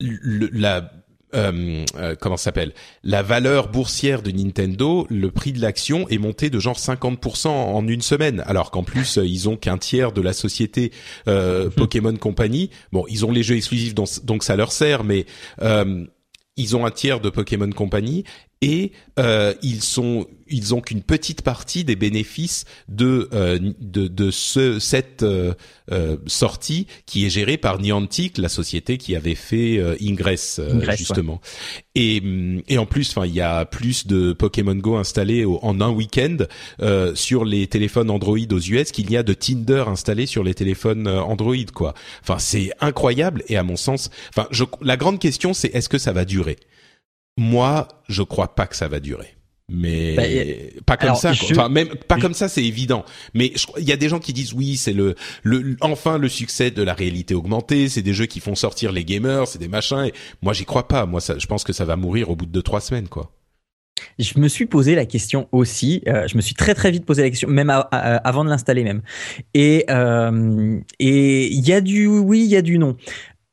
la 0.00 0.90
euh, 1.34 1.84
euh, 1.96 2.14
comment 2.18 2.36
s'appelle? 2.36 2.72
La 3.02 3.22
valeur 3.22 3.68
boursière 3.68 4.22
de 4.22 4.30
Nintendo, 4.30 5.06
le 5.10 5.30
prix 5.30 5.52
de 5.52 5.60
l'action 5.60 6.08
est 6.08 6.18
monté 6.18 6.50
de 6.50 6.58
genre 6.58 6.78
50% 6.78 7.48
en 7.48 7.86
une 7.86 8.02
semaine, 8.02 8.42
alors 8.46 8.70
qu'en 8.70 8.82
plus 8.82 9.18
euh, 9.18 9.26
ils 9.26 9.48
ont 9.48 9.56
qu'un 9.56 9.78
tiers 9.78 10.12
de 10.12 10.20
la 10.20 10.32
société 10.32 10.92
euh, 11.28 11.70
Pokémon 11.70 12.14
Company. 12.16 12.70
Bon, 12.92 13.04
ils 13.08 13.24
ont 13.24 13.32
les 13.32 13.42
jeux 13.42 13.56
exclusifs 13.56 13.94
donc, 13.94 14.08
donc 14.24 14.44
ça 14.44 14.56
leur 14.56 14.72
sert, 14.72 15.04
mais 15.04 15.26
ils 16.56 16.76
ont 16.76 16.84
un 16.84 16.90
tiers 16.90 17.20
de 17.20 17.30
Pokémon 17.30 17.70
Company 17.70 18.24
et 18.62 18.92
euh, 19.18 19.52
ils 19.62 19.82
sont 19.82 20.26
ils 20.48 20.74
ont 20.74 20.80
qu'une 20.80 21.02
petite 21.02 21.42
partie 21.42 21.82
des 21.82 21.96
bénéfices 21.96 22.64
de 22.88 23.28
euh, 23.32 23.58
de, 23.80 24.06
de 24.06 24.30
ce, 24.30 24.78
cette 24.78 25.22
euh, 25.22 25.54
euh, 25.90 26.16
sortie 26.26 26.86
qui 27.06 27.26
est 27.26 27.30
gérée 27.30 27.56
par 27.56 27.80
Niantic, 27.80 28.38
la 28.38 28.48
société 28.48 28.98
qui 28.98 29.16
avait 29.16 29.34
fait 29.34 29.78
euh, 29.78 29.96
Ingress, 30.00 30.60
justement. 30.96 31.40
Et 31.94 32.22
et 32.68 32.78
en 32.78 32.86
plus, 32.86 33.10
enfin, 33.10 33.26
il 33.26 33.34
y 33.34 33.40
a 33.40 33.64
plus 33.64 34.06
de 34.06 34.32
Pokémon 34.32 34.76
Go 34.76 34.96
installés 34.96 35.44
en 35.44 35.80
un 35.80 35.90
week-end 35.90 36.36
sur 37.14 37.44
les 37.44 37.66
téléphones 37.66 38.10
Android 38.10 38.38
aux 38.50 38.60
US 38.60 38.92
qu'il 38.92 39.10
y 39.10 39.16
a 39.16 39.22
de 39.22 39.34
Tinder 39.34 39.84
installés 39.88 40.26
sur 40.26 40.44
les 40.44 40.54
téléphones 40.54 41.08
Android, 41.08 41.56
quoi. 41.74 41.94
Enfin, 42.22 42.38
c'est 42.38 42.70
incroyable 42.80 43.42
et 43.48 43.56
à 43.56 43.64
mon 43.64 43.76
sens, 43.76 44.10
enfin, 44.30 44.46
je, 44.52 44.64
la 44.80 44.96
grande 44.96 45.18
question 45.18 45.52
c'est 45.52 45.74
est-ce 45.74 45.88
que 45.88 45.98
ça 45.98 46.12
va 46.12 46.24
durer? 46.24 46.56
Moi, 47.36 47.88
je 48.08 48.22
crois 48.22 48.54
pas 48.54 48.66
que 48.66 48.76
ça 48.76 48.88
va 48.88 49.00
durer. 49.00 49.36
Mais 49.68 50.14
bah, 50.14 50.22
pas 50.84 50.96
comme 50.96 51.14
ça. 51.14 51.30
Enfin, 51.30 51.68
même 51.68 51.88
pas 52.08 52.18
comme 52.18 52.34
ça, 52.34 52.48
c'est 52.48 52.64
évident. 52.64 53.04
Mais 53.32 53.52
il 53.78 53.84
y 53.84 53.92
a 53.92 53.96
des 53.96 54.08
gens 54.08 54.18
qui 54.18 54.32
disent 54.32 54.52
oui, 54.52 54.76
c'est 54.76 54.92
le, 54.92 55.14
le 55.42 55.76
enfin 55.80 56.18
le 56.18 56.28
succès 56.28 56.70
de 56.70 56.82
la 56.82 56.92
réalité 56.92 57.34
augmentée. 57.34 57.88
C'est 57.88 58.02
des 58.02 58.12
jeux 58.12 58.26
qui 58.26 58.40
font 58.40 58.54
sortir 58.54 58.92
les 58.92 59.04
gamers, 59.04 59.48
c'est 59.48 59.58
des 59.58 59.68
machins. 59.68 60.04
Et 60.04 60.12
moi, 60.42 60.52
j'y 60.52 60.66
crois 60.66 60.88
pas. 60.88 61.06
Moi, 61.06 61.20
ça, 61.20 61.38
je 61.38 61.46
pense 61.46 61.64
que 61.64 61.72
ça 61.72 61.86
va 61.86 61.96
mourir 61.96 62.28
au 62.28 62.36
bout 62.36 62.44
de 62.44 62.50
deux 62.50 62.62
trois 62.62 62.80
semaines, 62.80 63.08
quoi. 63.08 63.30
Je 64.18 64.38
me 64.38 64.48
suis 64.48 64.66
posé 64.66 64.94
la 64.94 65.06
question 65.06 65.48
aussi. 65.52 66.02
Euh, 66.06 66.26
je 66.26 66.36
me 66.36 66.42
suis 66.42 66.54
très 66.54 66.74
très 66.74 66.90
vite 66.90 67.06
posé 67.06 67.22
la 67.22 67.30
question, 67.30 67.48
même 67.48 67.70
avant 67.70 68.44
de 68.44 68.50
l'installer 68.50 68.84
même. 68.84 69.00
Et 69.54 69.86
euh, 69.90 70.80
et 70.98 71.46
il 71.46 71.66
y 71.66 71.72
a 71.72 71.80
du 71.80 72.06
oui, 72.08 72.40
il 72.44 72.50
y 72.50 72.56
a 72.56 72.62
du 72.62 72.78
non. 72.78 72.96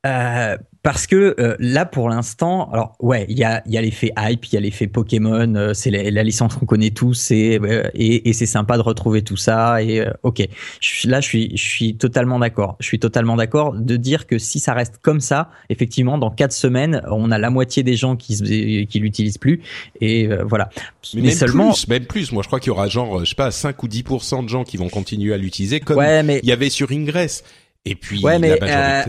Euh, 0.05 0.57
parce 0.81 1.07
que 1.07 1.35
euh, 1.39 1.55
là 1.59 1.85
pour 1.85 2.09
l'instant 2.09 2.69
alors 2.71 2.95
ouais 2.99 3.25
il 3.27 3.37
y 3.37 3.43
a 3.43 3.61
y 3.67 3.77
a 3.77 3.81
l'effet 3.81 4.11
hype 4.17 4.45
il 4.45 4.53
y 4.53 4.57
a 4.57 4.61
l'effet 4.61 4.87
Pokémon 4.87 5.53
euh, 5.55 5.73
c'est 5.73 5.91
la, 5.91 6.23
licence 6.23 6.55
qu'on 6.55 6.65
connaît 6.65 6.91
tous 6.91 7.31
et 7.31 7.59
et, 7.93 8.29
et 8.29 8.33
c'est 8.33 8.45
sympa 8.45 8.77
de 8.77 8.81
retrouver 8.81 9.21
tout 9.21 9.35
ça 9.35 9.83
et 9.83 9.99
euh, 9.99 10.11
ok. 10.23 10.47
Je, 10.79 11.09
là 11.09 11.19
je 11.19 11.27
suis 11.27 11.57
je 11.57 11.63
suis 11.63 11.97
totalement 11.97 12.39
d'accord. 12.39 12.77
Je 12.79 12.87
suis 12.87 12.99
totalement 12.99 13.35
d'accord 13.35 13.73
de 13.73 13.95
dire 13.97 14.25
que 14.25 14.37
si 14.37 14.59
ça 14.59 14.73
reste 14.73 14.99
comme 15.01 15.19
ça 15.19 15.49
effectivement 15.69 16.17
dans 16.17 16.31
quatre 16.31 16.53
semaines 16.53 17.01
on 17.11 17.31
a 17.31 17.37
la 17.37 17.49
moitié 17.49 17.83
des 17.83 17.95
gens 17.95 18.15
qui 18.15 18.87
qui 18.87 18.99
l'utilisent 18.99 19.37
plus 19.37 19.61
et 19.99 20.29
voilà. 20.45 20.69
Mais, 21.13 21.21
même 21.21 21.31
seulement 21.31 21.73
plus, 21.73 21.87
même 21.87 22.05
plus. 22.05 22.31
Moi 22.31 22.43
je 22.43 22.47
crois 22.47 22.59
qu'il 22.59 22.69
y 22.69 22.71
aura 22.71 22.87
genre 22.87 23.25
je 23.25 23.29
sais 23.29 23.35
pas 23.35 23.51
5 23.51 23.81
ou 23.83 23.87
10% 23.87 24.43
de 24.43 24.49
gens 24.49 24.63
qui 24.63 24.77
vont 24.77 24.89
continuer 24.89 25.33
à 25.33 25.37
l'utiliser 25.37 25.79
comme 25.79 25.97
ouais, 25.97 26.23
mais... 26.23 26.39
il 26.43 26.49
y 26.49 26.53
avait 26.53 26.69
sur 26.69 26.91
Ingress 26.91 27.43
et 27.89 27.95
puis 27.95 28.23
ouais, 28.23 28.37
mais 28.37 28.57
euh, 28.61 29.03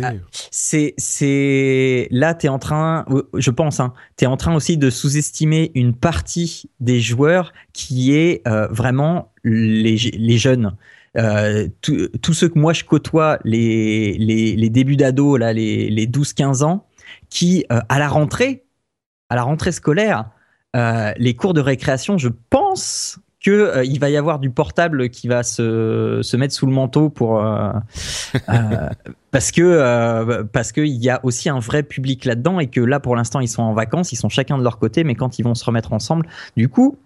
c'est 0.51 0.95
c'est 0.97 2.09
là 2.11 2.35
t'es 2.35 2.49
en 2.49 2.59
train, 2.59 3.05
je 3.35 3.51
pense, 3.51 3.79
hein, 3.79 3.93
t'es 4.17 4.27
en 4.27 4.37
train 4.37 4.55
aussi 4.55 4.79
de 4.79 4.89
sous-estimer 4.89 5.71
une 5.75 5.95
partie 5.95 6.71
des 6.81 7.01
joueurs 7.01 7.53
qui 7.73 8.17
est 8.17 8.47
euh, 8.49 8.69
vraiment 8.71 9.33
les 9.45 9.97
les 9.97 10.39
jeunes. 10.39 10.77
Euh, 11.17 11.67
tous 11.81 12.33
ceux 12.35 12.49
que 12.49 12.59
moi 12.59 12.73
je 12.73 12.85
côtoie, 12.85 13.39
les 13.45 14.17
les, 14.19 14.57
les 14.57 14.71
débuts 14.71 14.97
d'ado 14.97 15.37
là, 15.37 15.53
les 15.53 15.91
les 15.91 16.07
12-15 16.07 16.63
ans, 16.63 16.87
qui 17.29 17.65
euh, 17.73 17.81
à 17.89 17.99
la 17.99 18.09
rentrée, 18.09 18.65
à 19.29 19.37
la 19.37 19.43
rentrée 19.43 19.73
scolaire, 19.73 20.31
euh, 20.77 21.13
les 21.17 21.35
cours 21.35 21.53
de 21.53 21.61
récréation, 21.61 22.17
je 22.17 22.29
pense 22.49 23.19
que 23.43 23.51
euh, 23.51 23.85
il 23.85 23.99
va 23.99 24.11
y 24.11 24.17
avoir 24.17 24.39
du 24.39 24.51
portable 24.51 25.09
qui 25.09 25.29
va 25.29 25.43
se, 25.43 26.21
se 26.23 26.37
mettre 26.37 26.55
sous 26.55 26.67
le 26.67 26.73
manteau 26.73 27.09
pour 27.09 27.43
euh, 27.43 27.71
euh 28.49 28.89
parce 29.31 29.53
que 29.53 30.43
parce 30.53 30.73
que 30.73 30.81
il 30.81 31.03
y 31.03 31.09
a 31.09 31.21
aussi 31.23 31.49
un 31.49 31.61
vrai 31.61 31.83
public 31.83 32.25
là-dedans 32.25 32.59
et 32.59 32.67
que 32.67 32.81
là 32.81 32.99
pour 32.99 33.15
l'instant 33.15 33.41
ils 33.41 33.49
sont 33.49 33.63
en 33.63 33.75
vacances, 33.75 34.13
ils 34.13 34.17
sont 34.17 34.29
chacun 34.29 34.59
de 34.59 34.65
leur 34.65 34.79
côté, 34.79 35.05
mais 35.05 35.15
quand 35.15 35.39
ils 35.39 35.43
vont 35.43 35.55
se 35.55 35.65
remettre 35.65 35.93
ensemble, 35.93 36.27
du 36.57 36.69
coup 36.69 36.99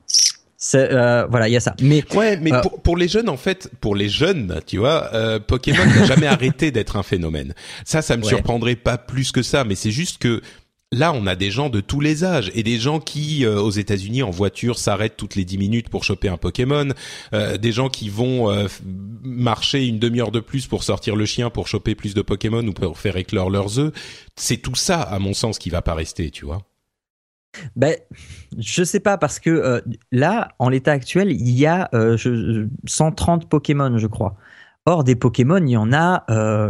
voilà, 0.72 1.46
il 1.46 1.52
y 1.52 1.56
a 1.56 1.60
ça. 1.60 1.74
Mais 1.82 2.02
ouais, 2.14 2.38
mais 2.38 2.50
pour, 2.62 2.80
pour, 2.80 2.96
les 2.96 3.06
jeunes 3.06 3.28
en 3.28 3.36
fait, 3.36 3.70
pour 3.82 3.94
les 3.94 4.08
jeunes, 4.08 4.60
tu 4.66 4.78
vois, 4.78 5.10
Pokémon 5.46 5.84
n'a 5.84 6.04
jamais 6.06 6.26
arrêté 6.26 6.70
d'être 6.70 6.96
un 6.96 7.02
phénomène. 7.02 7.52
Ça, 7.84 8.00
ça 8.00 8.16
me 8.16 8.22
surprendrait 8.22 8.76
pas 8.76 8.96
plus 8.96 9.30
que 9.30 9.42
ça, 9.42 9.64
mais 9.64 9.74
c'est 9.74 9.90
juste 9.90 10.16
que 10.16 10.40
là, 10.94 11.12
on 11.12 11.26
a 11.26 11.36
des 11.36 11.50
gens 11.50 11.68
de 11.68 11.80
tous 11.80 12.00
les 12.00 12.24
âges 12.24 12.50
et 12.54 12.62
des 12.62 12.78
gens 12.78 13.00
qui, 13.00 13.44
euh, 13.44 13.60
aux 13.60 13.70
États-Unis, 13.70 14.22
en 14.22 14.30
voiture, 14.30 14.78
s'arrêtent 14.78 15.16
toutes 15.16 15.34
les 15.34 15.44
dix 15.44 15.58
minutes 15.58 15.88
pour 15.88 16.04
choper 16.04 16.28
un 16.28 16.36
Pokémon, 16.36 16.88
euh, 17.32 17.56
des 17.56 17.72
gens 17.72 17.88
qui 17.88 18.08
vont 18.08 18.50
euh, 18.50 18.66
marcher 19.22 19.86
une 19.86 19.98
demi-heure 19.98 20.30
de 20.30 20.40
plus 20.40 20.66
pour 20.66 20.82
sortir 20.82 21.16
le 21.16 21.26
chien 21.26 21.50
pour 21.50 21.68
choper 21.68 21.94
plus 21.94 22.14
de 22.14 22.22
Pokémon 22.22 22.66
ou 22.66 22.72
pour 22.72 22.98
faire 22.98 23.16
éclore 23.16 23.50
leurs 23.50 23.78
œufs. 23.78 23.92
C'est 24.36 24.58
tout 24.58 24.74
ça, 24.74 25.00
à 25.00 25.18
mon 25.18 25.34
sens, 25.34 25.58
qui 25.58 25.70
va 25.70 25.82
pas 25.82 25.94
rester, 25.94 26.30
tu 26.30 26.44
vois. 26.44 26.62
Ben, 27.76 27.96
je 28.58 28.82
sais 28.82 28.98
pas 28.98 29.16
parce 29.16 29.38
que 29.38 29.82
là, 30.10 30.48
en 30.58 30.68
l'état 30.68 30.90
actuel, 30.90 31.30
il 31.30 31.50
y 31.50 31.66
a 31.66 31.88
euh, 31.94 32.16
je, 32.16 32.66
130 32.86 33.48
Pokémon, 33.48 33.96
je 33.96 34.08
crois. 34.08 34.36
Or, 34.86 35.04
des 35.04 35.14
Pokémon, 35.14 35.64
il 35.64 35.70
y 35.70 35.76
en 35.76 35.92
a, 35.92 36.24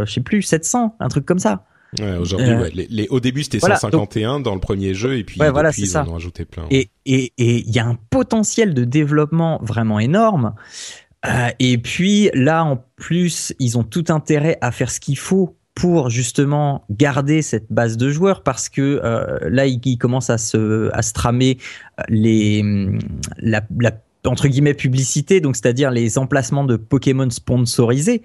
je 0.05 0.13
sais 0.13 0.21
plus, 0.21 0.43
700, 0.43 0.97
un 1.01 1.09
truc 1.09 1.25
comme 1.25 1.39
ça. 1.39 1.65
Ouais, 1.99 2.17
aujourd'hui, 2.17 2.49
Euh, 2.49 2.61
ouais. 2.63 2.71
Les, 2.75 2.87
les- 2.91 3.09
au 3.09 3.21
début, 3.21 3.43
c'était 3.45 3.59
voilà, 3.59 3.77
151 3.77 4.41
dans 4.41 4.55
le 4.55 4.61
premier 4.61 4.95
jeu, 4.95 5.17
et 5.19 5.25
puis 5.25 5.41
Ouais, 5.41 5.53
depuis, 5.53 5.83
ils 5.83 5.89
ça. 5.89 6.05
en 6.05 6.11
ont 6.13 6.17
ajouté 6.17 6.45
plein. 6.45 6.65
Et 6.71 6.89
et 7.07 7.33
et 7.39 7.57
il 7.59 7.71
y 7.75 7.79
a 7.79 7.87
un 7.87 7.97
potentiel 8.11 8.75
de 8.75 8.85
développement 8.85 9.61
vraiment 9.63 9.99
énorme. 10.01 10.55
Euh, 11.27 11.49
et 11.59 11.79
puis 11.79 12.31
là, 12.35 12.65
en 12.65 12.85
plus, 12.97 13.55
ils 13.59 13.79
ont 13.79 13.85
tout 13.85 14.05
intérêt 14.09 14.59
à 14.61 14.71
faire 14.73 14.91
ce 14.91 15.01
qu'il 15.01 15.17
faut 15.17 15.57
pour 15.75 16.09
justement 16.11 16.85
garder 16.91 17.43
cette 17.43 17.67
base 17.71 17.97
de 17.97 18.11
joueurs 18.11 18.43
parce 18.43 18.69
que 18.69 19.01
euh, 19.03 19.39
là, 19.49 19.67
ils, 19.67 19.99
commencent 19.99 20.31
à 20.31 20.39
se 20.39 20.91
à 20.93 21.03
se 21.03 21.13
tramer 21.13 21.59
les 22.09 22.63
la, 23.39 23.63
la 23.81 23.93
entre 24.27 24.49
guillemets 24.49 24.75
publicité, 24.75 25.41
donc 25.41 25.57
c'est-à-dire 25.57 25.91
les 25.91 26.17
emplacements 26.19 26.65
de 26.65 26.77
Pokémon 26.77 27.29
sponsorisés. 27.31 28.23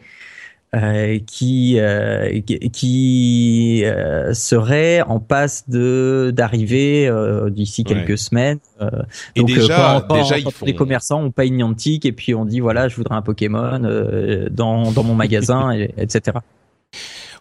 Euh, 0.76 1.18
qui 1.26 1.80
euh, 1.80 2.40
qui, 2.72 3.82
euh, 3.86 4.34
serait 4.34 5.02
en 5.02 5.20
passe 5.20 5.68
de 5.70 6.32
d'arriver 6.36 7.08
euh, 7.08 7.50
d'ici 7.50 7.84
Ouais. 7.88 7.96
quelques 7.96 8.18
semaines. 8.20 8.60
Euh, 8.82 8.90
Et 9.36 9.40
donc, 9.42 9.50
euh, 9.50 9.56
déjà, 9.56 9.76
quand- 9.76 10.08
quand- 10.08 10.22
déjà, 10.22 10.36
quand 10.42 10.50
ils 10.50 10.54
font. 10.54 10.66
les 10.68 10.76
commerçants 10.76 11.24
on 11.24 11.32
paye 11.32 11.50
Niantic 11.52 12.06
et 12.06 12.12
puis 12.12 12.36
on 12.36 12.46
dit 12.46 12.60
voilà 12.60 12.88
je 12.88 12.96
voudrais 12.96 13.16
un 13.16 13.22
Pokémon 13.24 13.82
euh, 13.84 14.48
dans 14.52 14.92
dans 14.92 15.04
mon 15.04 15.16
magasin 15.16 15.72
et- 15.72 15.94
etc. 15.98 16.38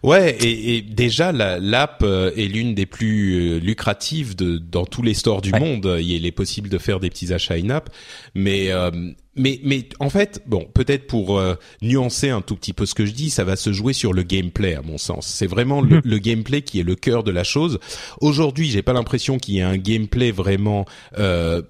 Ouais, 0.01 0.37
et, 0.41 0.77
et 0.77 0.81
déjà 0.81 1.31
la- 1.33 1.59
l'app 1.59 2.01
euh, 2.03 2.31
est 2.37 2.47
l'une 2.47 2.73
des 2.73 2.85
plus 2.85 3.33
euh, 3.55 3.59
lucratives 3.59 4.35
de 4.35 4.57
dans 4.57 4.85
tous 4.85 5.01
les 5.01 5.13
stores 5.13 5.41
du 5.41 5.51
Ouais. 5.51 5.59
monde. 5.59 5.97
Il 6.01 6.25
est 6.25 6.31
possible 6.31 6.69
de 6.69 6.77
faire 6.77 6.99
des 7.01 7.09
petits 7.09 7.33
achats 7.33 7.55
in-app, 7.55 7.89
mais 8.33 8.71
euh, 8.71 8.91
mais 9.35 9.59
mais 9.63 9.89
en 9.99 10.09
fait, 10.09 10.41
bon, 10.47 10.65
peut-être 10.73 11.05
pour 11.07 11.37
euh, 11.37 11.55
nuancer 11.81 12.29
un 12.29 12.41
tout 12.41 12.55
petit 12.55 12.71
peu 12.73 12.85
ce 12.85 12.95
que 12.95 13.05
je 13.05 13.11
dis, 13.11 13.29
ça 13.29 13.43
va 13.43 13.55
se 13.57 13.73
jouer 13.73 13.91
sur 13.93 14.13
le 14.13 14.23
gameplay 14.23 14.73
à 14.75 14.81
mon 14.81 14.97
sens. 14.97 15.27
C'est 15.27 15.47
vraiment 15.47 15.81
le, 15.81 15.97
Mhm. 15.97 16.01
le 16.05 16.17
gameplay 16.19 16.61
qui 16.61 16.79
est 16.79 16.83
le 16.83 16.95
cœur 16.95 17.23
de 17.23 17.31
la 17.31 17.43
chose. 17.43 17.79
Aujourd'hui, 18.21 18.69
j'ai 18.69 18.81
pas 18.81 18.93
l'impression 18.93 19.37
qu'il 19.37 19.55
y 19.55 19.59
ait 19.59 19.63
un 19.63 19.77
gameplay 19.77 20.31
vraiment 20.31 20.85
euh, 21.17 21.61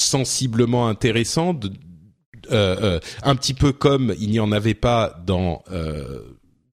sensiblement 0.00 0.88
intéressant. 0.88 1.54
de- 1.54 1.70
euh, 2.50 2.76
euh, 2.82 3.00
un 3.22 3.36
petit 3.36 3.54
peu 3.54 3.70
comme 3.72 4.12
il 4.18 4.30
n'y 4.30 4.40
en 4.40 4.50
avait 4.50 4.74
pas 4.74 5.14
dans 5.24 5.62
euh, 5.70 6.20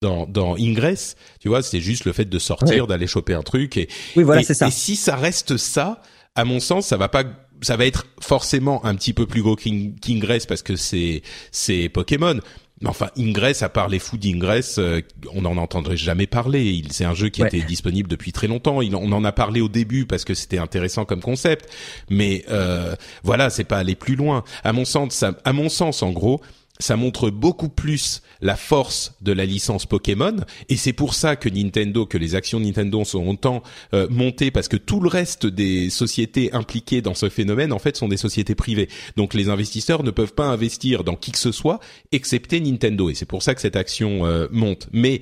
dans, 0.02 0.26
dans 0.28 0.56
Ingress, 0.56 1.16
tu 1.40 1.48
vois, 1.50 1.62
c'est 1.64 1.82
juste 1.82 2.06
le 2.06 2.14
fait 2.14 2.26
de 2.26 2.40
sortir, 2.40 2.88
d'aller 2.88 3.08
choper 3.08 3.34
un 3.34 3.42
truc 3.44 3.78
et 3.78 3.88
Oui 4.16 4.24
voilà 4.24 4.44
c'est 4.44 4.54
ça. 4.54 4.68
et 4.68 4.72
si 4.72 4.96
ça 4.96 5.16
reste 5.16 5.58
ça, 5.58 6.02
à 6.36 6.46
mon 6.46 6.60
sens, 6.60 6.88
ça 6.88 6.98
va 6.98 7.10
pas 7.10 7.24
ça 7.62 7.76
va 7.76 7.88
être 7.88 8.06
forcément 8.22 8.86
un 8.86 8.94
petit 8.96 9.14
peu 9.14 9.26
plus 9.26 9.42
gros 9.42 9.56
qu'Ing- 9.56 10.00
qu'Ingress 10.00 10.46
parce 10.46 10.62
que 10.62 10.76
c'est 10.76 11.24
c'est 11.52 11.90
Pokémon. 11.90 12.40
Mais 12.80 12.90
enfin, 12.90 13.10
Ingress, 13.18 13.64
à 13.64 13.70
part 13.70 13.88
les 13.88 13.98
fous 13.98 14.18
d'Ingress, 14.20 14.78
euh, 14.78 15.02
on 15.34 15.42
n'en 15.42 15.58
entendrait 15.58 15.98
jamais 15.98 16.28
parler. 16.28 16.64
Il- 16.66 16.92
C'est 16.92 17.06
un 17.06 17.16
jeu 17.16 17.30
qui 17.30 17.42
Ouais. 17.42 17.48
était 17.48 17.62
disponible 17.66 18.08
depuis 18.08 18.32
très 18.32 18.46
longtemps. 18.46 18.84
Il, 18.84 18.96
on 18.96 19.12
en 19.14 19.24
a 19.26 19.32
parlé 19.32 19.62
au 19.62 19.68
début 19.68 20.06
parce 20.06 20.24
que 20.26 20.36
c'était 20.36 20.60
intéressant 20.60 21.04
comme 21.04 21.22
concept. 21.22 21.68
Mais 22.12 22.46
euh, 22.52 22.96
voilà, 23.24 23.50
c'est 23.50 23.64
pas 23.64 23.80
aller 23.80 23.96
plus 23.96 24.16
loin. 24.16 24.44
À 24.64 24.74
mon 24.74 24.86
sens, 24.86 25.16
ça, 25.16 25.36
à 25.44 25.54
mon 25.54 25.70
sens, 25.70 26.04
en 26.04 26.12
gros, 26.12 26.40
ça 26.80 26.96
montre 26.96 27.30
beaucoup 27.30 27.70
plus 27.70 28.22
la 28.42 28.56
force 28.56 29.14
de 29.22 29.32
la 29.32 29.46
licence 29.46 29.86
Pokémon 29.86 30.36
et 30.70 30.78
c'est 30.78 30.94
pour 30.94 31.14
ça 31.14 31.36
que 31.36 31.50
Nintendo, 31.50 32.06
que 32.06 32.18
les 32.18 32.36
actions 32.36 32.60
Nintendo 32.60 33.04
sont 33.04 33.28
autant 33.28 33.64
euh, 33.94 34.08
montées 34.10 34.52
parce 34.52 34.68
que 34.68 34.78
tout 34.78 35.00
le 35.00 35.10
reste 35.10 35.46
des 35.46 35.90
sociétés 35.90 36.54
impliquées 36.54 37.02
dans 37.02 37.16
ce 37.16 37.30
phénomène 37.30 37.74
en 37.74 37.80
fait 37.80 37.98
sont 37.98 38.08
des 38.08 38.18
sociétés 38.18 38.56
privées. 38.56 38.90
Donc 39.16 39.34
les 39.34 39.50
investisseurs 39.50 40.04
ne 40.04 40.12
peuvent 40.12 40.34
pas 40.34 40.48
investir 40.48 41.04
dans 41.04 41.16
qui 41.16 41.32
que 41.32 41.40
ce 41.40 41.52
soit 41.52 41.80
excepté 42.12 42.60
Nintendo 42.60 43.10
et 43.10 43.16
c'est 43.16 43.26
pour 43.26 43.44
ça 43.44 43.56
que 43.56 43.62
cette 43.62 43.76
action 43.76 44.26
euh, 44.26 44.48
monte. 44.52 44.88
Mais 44.92 45.22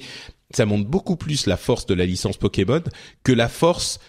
ça 0.52 0.66
montre 0.66 0.88
beaucoup 0.88 1.16
plus 1.16 1.48
la 1.48 1.58
force 1.58 1.86
de 1.86 1.94
la 1.94 2.06
licence 2.06 2.38
Pokémon 2.38 2.84
que 3.24 3.32
la 3.32 3.50
force 3.50 4.00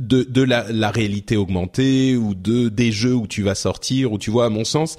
de, 0.00 0.42
la, 0.42 0.70
la 0.70 0.92
réalité 0.92 1.36
augmentée 1.36 2.16
ou 2.16 2.36
de 2.36 2.68
des 2.68 2.92
jeux 2.92 3.14
où 3.14 3.26
tu 3.26 3.42
vas 3.42 3.56
sortir 3.56 4.12
où 4.12 4.18
tu 4.18 4.30
vois 4.30 4.46
à 4.46 4.48
mon 4.48 4.64
sens 4.64 4.96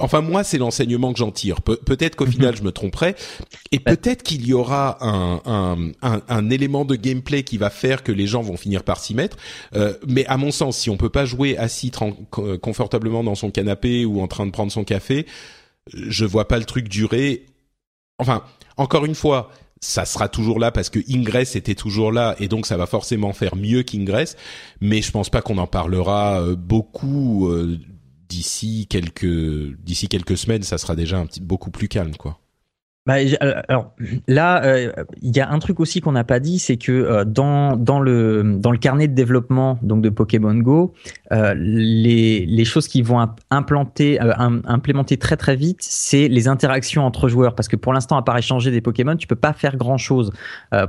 Enfin, 0.00 0.20
moi, 0.22 0.42
c'est 0.42 0.58
l'enseignement 0.58 1.12
que 1.12 1.18
j'en 1.18 1.30
tire. 1.30 1.60
Pe- 1.60 1.76
peut-être 1.76 2.16
qu'au 2.16 2.24
Mhm. 2.26 2.32
final, 2.32 2.56
je 2.56 2.62
me 2.62 2.72
tromperai, 2.72 3.14
et 3.72 3.78
peut-être 3.78 4.22
qu'il 4.22 4.44
y 4.46 4.52
aura 4.54 4.96
un, 5.06 5.40
un, 5.44 5.92
un, 6.02 6.22
un 6.28 6.50
élément 6.50 6.84
de 6.84 6.96
gameplay 6.96 7.42
qui 7.44 7.58
va 7.58 7.68
faire 7.70 8.02
que 8.02 8.10
les 8.10 8.26
gens 8.26 8.40
vont 8.42 8.56
finir 8.56 8.84
par 8.84 8.98
s'y 8.98 9.14
mettre. 9.14 9.36
Euh, 9.76 9.94
mais 10.08 10.24
à 10.26 10.38
mon 10.38 10.50
sens, 10.50 10.78
si 10.78 10.88
on 10.90 10.96
peut 10.96 11.10
pas 11.10 11.24
jouer 11.26 11.56
assis 11.58 11.92
confortablement 12.60 13.22
dans 13.22 13.34
son 13.34 13.50
canapé 13.50 14.04
ou 14.04 14.20
en 14.22 14.28
train 14.28 14.46
de 14.46 14.50
prendre 14.50 14.72
son 14.72 14.82
café, 14.84 15.26
je 15.92 16.24
vois 16.24 16.48
pas 16.48 16.58
le 16.58 16.64
truc 16.64 16.88
durer. 16.88 17.46
Enfin, 18.18 18.44
encore 18.78 19.04
une 19.04 19.14
fois, 19.14 19.50
ça 19.80 20.04
sera 20.04 20.28
toujours 20.28 20.58
là 20.58 20.70
parce 20.70 20.88
que 20.90 21.00
Ingress 21.12 21.54
était 21.56 21.74
toujours 21.74 22.12
là 22.12 22.34
et 22.38 22.48
donc 22.48 22.66
ça 22.66 22.76
va 22.76 22.86
forcément 22.86 23.32
faire 23.32 23.56
mieux 23.56 23.82
qu'Ingress. 23.82 24.36
Mais 24.80 25.02
je 25.02 25.10
pense 25.10 25.28
pas 25.28 25.42
qu'on 25.42 25.58
en 25.58 25.66
parlera 25.66 26.40
euh, 26.40 26.54
beaucoup 26.56 27.48
euh, 27.50 27.78
d'ici 28.32 28.86
quelques 28.88 29.76
d'ici 29.84 30.08
quelques 30.08 30.38
semaines. 30.38 30.62
Ça 30.62 30.78
sera 30.78 30.96
déjà 30.96 31.18
un 31.18 31.26
petit 31.26 31.42
beaucoup 31.42 31.70
plus 31.70 31.88
calme, 31.88 32.16
quoi. 32.16 32.38
Bah, 33.04 33.16
euh, 33.16 33.60
alors 33.68 33.96
là, 34.28 34.64
euh, 34.64 34.92
il 35.22 35.36
y 35.36 35.40
a 35.40 35.50
un 35.50 35.58
truc 35.58 35.80
aussi 35.80 36.00
qu'on 36.00 36.12
n'a 36.12 36.22
pas 36.22 36.38
dit, 36.38 36.60
c'est 36.60 36.76
que 36.76 36.92
euh, 36.92 37.24
dans 37.24 37.76
dans 37.76 37.98
le 37.98 38.54
dans 38.60 38.70
le 38.70 38.78
carnet 38.78 39.08
de 39.08 39.14
développement 39.14 39.76
donc 39.82 40.02
de 40.02 40.08
Pokémon 40.08 40.54
Go, 40.54 40.94
les 41.32 42.46
les 42.46 42.64
choses 42.64 42.86
qui 42.86 43.02
vont 43.02 43.18
imp- 43.18 43.40
implanter 43.50 44.20
im- 44.20 44.62
implémenter 44.66 45.16
très 45.16 45.36
très 45.36 45.56
vite, 45.56 45.80
c'est 45.80 46.28
les 46.28 46.46
interactions 46.46 47.04
entre 47.04 47.28
joueurs 47.28 47.56
parce 47.56 47.66
que 47.66 47.74
pour 47.74 47.92
l'instant 47.92 48.16
à 48.16 48.22
part 48.22 48.38
échanger 48.38 48.70
des 48.70 48.80
Pokémon, 48.80 49.16
tu 49.16 49.26
peux 49.26 49.34
pas 49.34 49.52
faire 49.52 49.76
grand 49.76 49.98
chose. 49.98 50.30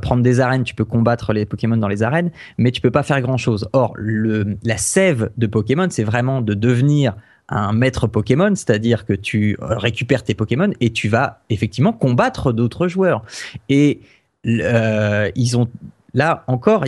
prendre 0.03 0.21
des 0.21 0.39
arènes, 0.39 0.65
tu 0.65 0.75
peux 0.75 0.85
combattre 0.85 1.33
les 1.33 1.47
Pokémon 1.47 1.77
dans 1.77 1.87
les 1.87 2.03
arènes, 2.03 2.29
mais 2.59 2.69
tu 2.69 2.79
peux 2.79 2.91
pas 2.91 3.01
faire 3.01 3.21
grand 3.21 3.37
chose. 3.37 3.67
Or 3.73 3.93
le 3.95 4.59
la 4.63 4.77
sève 4.77 5.31
de 5.37 5.47
Pokémon, 5.47 5.87
c'est 5.89 6.03
vraiment 6.03 6.41
de 6.41 6.53
devenir 6.53 7.15
un 7.49 7.73
maître 7.73 8.07
Pokémon, 8.07 8.55
c'est-à-dire 8.55 9.05
que 9.05 9.13
tu 9.13 9.57
euh, 9.61 9.77
récupères 9.77 10.23
tes 10.23 10.33
Pokémon 10.33 10.71
et 10.79 10.91
tu 10.91 11.09
vas 11.09 11.41
effectivement 11.49 11.93
combattre 11.93 12.51
d'autres 12.53 12.87
joueurs. 12.87 13.23
Et 13.69 14.01
euh, 14.45 15.29
ils 15.35 15.57
ont 15.57 15.69
là 16.13 16.43
encore 16.47 16.85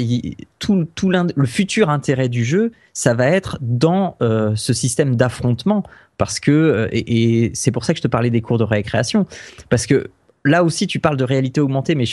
tout, 0.60 0.88
tout 0.96 1.10
le 1.10 1.46
futur 1.46 1.90
intérêt 1.90 2.30
du 2.30 2.46
jeu, 2.46 2.72
ça 2.94 3.14
va 3.14 3.28
être 3.28 3.58
dans 3.62 4.18
euh, 4.22 4.56
ce 4.56 4.74
système 4.74 5.16
d'affrontement 5.16 5.84
parce 6.18 6.40
que 6.40 6.88
et, 6.92 7.52
c'est 7.54 7.72
pour 7.72 7.84
ça 7.86 7.94
que 7.94 7.98
je 7.98 8.04
te 8.04 8.08
parlais 8.08 8.30
des 8.30 8.42
cours 8.42 8.58
de 8.58 8.64
récréation 8.64 9.26
parce 9.70 9.88
que 9.88 10.10
là 10.46 10.64
aussi 10.64 10.88
tu 10.88 11.00
parles 11.00 11.18
de 11.18 11.24
réalité 11.24 11.60
augmentée, 11.60 11.96
mais 11.96 12.06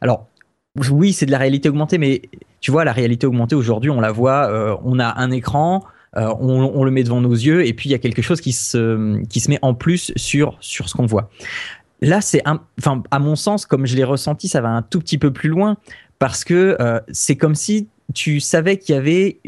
alors 0.00 0.26
oui 0.90 1.12
c'est 1.12 1.26
de 1.26 1.30
la 1.30 1.38
réalité 1.38 1.68
augmentée, 1.68 1.98
mais 1.98 2.22
tu 2.60 2.72
vois 2.72 2.84
la 2.84 2.92
réalité 2.92 3.26
augmentée 3.26 3.54
aujourd'hui 3.54 3.90
on 3.90 4.00
la 4.00 4.10
voit, 4.10 4.80
on 4.84 4.98
a 4.98 5.20
un 5.20 5.30
écran. 5.30 5.84
Euh, 6.16 6.32
on, 6.40 6.70
on 6.74 6.84
le 6.84 6.90
met 6.90 7.02
devant 7.02 7.20
nos 7.20 7.32
yeux 7.32 7.66
et 7.66 7.72
puis 7.74 7.88
il 7.88 7.92
y 7.92 7.94
a 7.94 7.98
quelque 7.98 8.22
chose 8.22 8.40
qui 8.40 8.52
se, 8.52 9.20
qui 9.26 9.40
se 9.40 9.50
met 9.50 9.58
en 9.62 9.74
plus 9.74 10.12
sur, 10.16 10.56
sur 10.60 10.88
ce 10.88 10.94
qu'on 10.94 11.06
voit. 11.06 11.28
Là, 12.00 12.20
c'est 12.20 12.42
enfin, 12.78 13.02
à 13.10 13.18
mon 13.18 13.34
sens, 13.36 13.66
comme 13.66 13.86
je 13.86 13.96
l'ai 13.96 14.04
ressenti, 14.04 14.46
ça 14.48 14.60
va 14.60 14.68
un 14.68 14.82
tout 14.82 15.00
petit 15.00 15.18
peu 15.18 15.32
plus 15.32 15.48
loin 15.48 15.76
parce 16.18 16.44
que 16.44 16.76
euh, 16.80 17.00
c'est 17.10 17.36
comme 17.36 17.54
si 17.54 17.88
tu 18.12 18.38
savais 18.40 18.76
qu'il 18.78 18.94
y 18.94 18.98
avait 18.98 19.40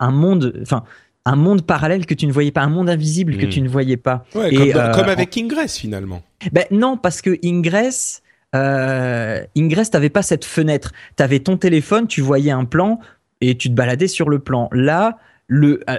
un 0.00 0.10
monde, 0.10 0.54
enfin, 0.62 0.84
un 1.26 1.36
monde 1.36 1.62
parallèle 1.62 2.06
que 2.06 2.14
tu 2.14 2.26
ne 2.26 2.32
voyais 2.32 2.52
pas, 2.52 2.62
un 2.62 2.68
monde 2.68 2.88
invisible 2.88 3.36
que 3.36 3.46
Mm. 3.46 3.50
tu 3.50 3.60
ne 3.62 3.68
voyais 3.68 3.96
pas. 3.96 4.24
Ouais, 4.34 4.54
Et, 4.54 4.56
comme, 4.56 4.72
dans- 4.72 4.78
euh, 4.80 4.92
comme 4.92 5.08
avec 5.08 5.36
Ingress 5.36 5.76
finalement. 5.76 6.22
Ben 6.52 6.64
non, 6.70 6.96
parce 6.96 7.20
que 7.20 7.38
Ingress, 7.44 8.22
euh, 8.54 9.42
Ingress, 9.56 9.90
t'avais 9.90 10.10
pas 10.10 10.22
cette 10.22 10.44
fenêtre. 10.44 10.92
T'avais 11.16 11.40
ton 11.40 11.56
téléphone, 11.56 12.06
tu 12.06 12.20
voyais 12.20 12.50
un 12.52 12.64
plan 12.64 13.00
et 13.40 13.56
tu 13.56 13.68
te 13.68 13.74
baladais 13.74 14.08
sur 14.08 14.28
le 14.30 14.38
plan. 14.38 14.68
Là, 14.72 15.18
le, 15.46 15.80
euh, 15.88 15.98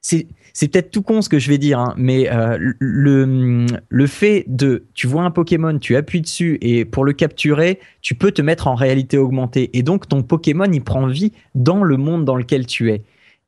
c'est, 0.00 0.26
c'est 0.52 0.68
peut-être 0.68 0.90
tout 0.90 1.02
con 1.02 1.22
ce 1.22 1.28
que 1.28 1.38
je 1.38 1.48
vais 1.48 1.58
dire, 1.58 1.78
hein, 1.78 1.94
mais 1.96 2.30
euh, 2.30 2.56
le, 2.78 3.66
le 3.88 4.06
fait 4.06 4.44
de, 4.48 4.84
tu 4.94 5.06
vois 5.06 5.22
un 5.22 5.30
Pokémon, 5.30 5.78
tu 5.78 5.96
appuies 5.96 6.20
dessus 6.20 6.58
et 6.60 6.84
pour 6.84 7.04
le 7.04 7.12
capturer, 7.12 7.78
tu 8.00 8.14
peux 8.14 8.32
te 8.32 8.42
mettre 8.42 8.66
en 8.66 8.74
réalité 8.74 9.16
augmentée 9.16 9.70
et 9.72 9.82
donc 9.82 10.08
ton 10.08 10.22
Pokémon 10.22 10.70
il 10.70 10.82
prend 10.82 11.06
vie 11.06 11.32
dans 11.54 11.82
le 11.82 11.96
monde 11.96 12.24
dans 12.24 12.36
lequel 12.36 12.66
tu 12.66 12.90
es. 12.90 13.02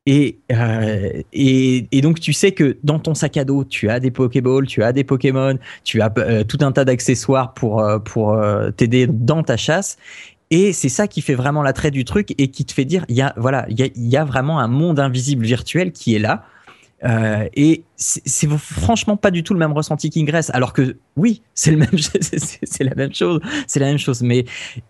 Et, 0.06 0.38
euh, 0.52 1.22
et, 1.32 1.86
et 1.90 2.00
donc 2.02 2.20
tu 2.20 2.34
sais 2.34 2.52
que 2.52 2.76
dans 2.84 2.98
ton 2.98 3.14
sac 3.14 3.38
à 3.38 3.44
dos, 3.44 3.64
tu 3.64 3.88
as 3.88 4.00
des 4.00 4.10
Pokéballs, 4.10 4.66
tu 4.66 4.82
as 4.82 4.92
des 4.92 5.02
Pokémon, 5.02 5.58
tu 5.82 6.02
as 6.02 6.10
tout 6.44 6.58
un 6.60 6.72
tas 6.72 6.84
d'accessoires 6.84 7.54
pour, 7.54 7.82
pour 8.04 8.38
t'aider 8.76 9.06
dans 9.06 9.42
ta 9.42 9.56
chasse. 9.56 9.96
Et 10.56 10.72
c'est 10.72 10.88
ça 10.88 11.08
qui 11.08 11.20
fait 11.20 11.34
vraiment 11.34 11.64
l'attrait 11.64 11.90
du 11.90 12.04
truc 12.04 12.32
et 12.38 12.46
qui 12.46 12.64
te 12.64 12.72
fait 12.72 12.84
dire, 12.84 13.04
il 13.08 13.16
y 13.16 13.22
a, 13.22 13.34
voilà, 13.36 13.66
il 13.68 13.80
y 13.80 13.82
a, 13.82 13.88
y 13.96 14.16
a 14.16 14.24
vraiment 14.24 14.60
un 14.60 14.68
monde 14.68 15.00
invisible 15.00 15.44
virtuel 15.44 15.90
qui 15.90 16.14
est 16.14 16.20
là. 16.20 16.44
Euh, 17.02 17.48
et 17.54 17.84
c'est 17.96 18.48
franchement 18.48 19.16
pas 19.16 19.30
du 19.30 19.42
tout 19.42 19.52
le 19.52 19.58
même 19.58 19.72
ressenti 19.72 20.10
qu'Ingress, 20.10 20.50
alors 20.50 20.72
que 20.72 20.96
oui, 21.16 21.42
c'est 21.54 21.70
le 21.70 21.76
même, 21.76 21.90
c'est 22.62 22.84
la 22.84 22.94
même 22.94 23.14
chose, 23.14 23.40
c'est 23.66 23.78
la 23.78 23.86
même 23.86 23.98
chose. 23.98 24.22
Mais, 24.22 24.44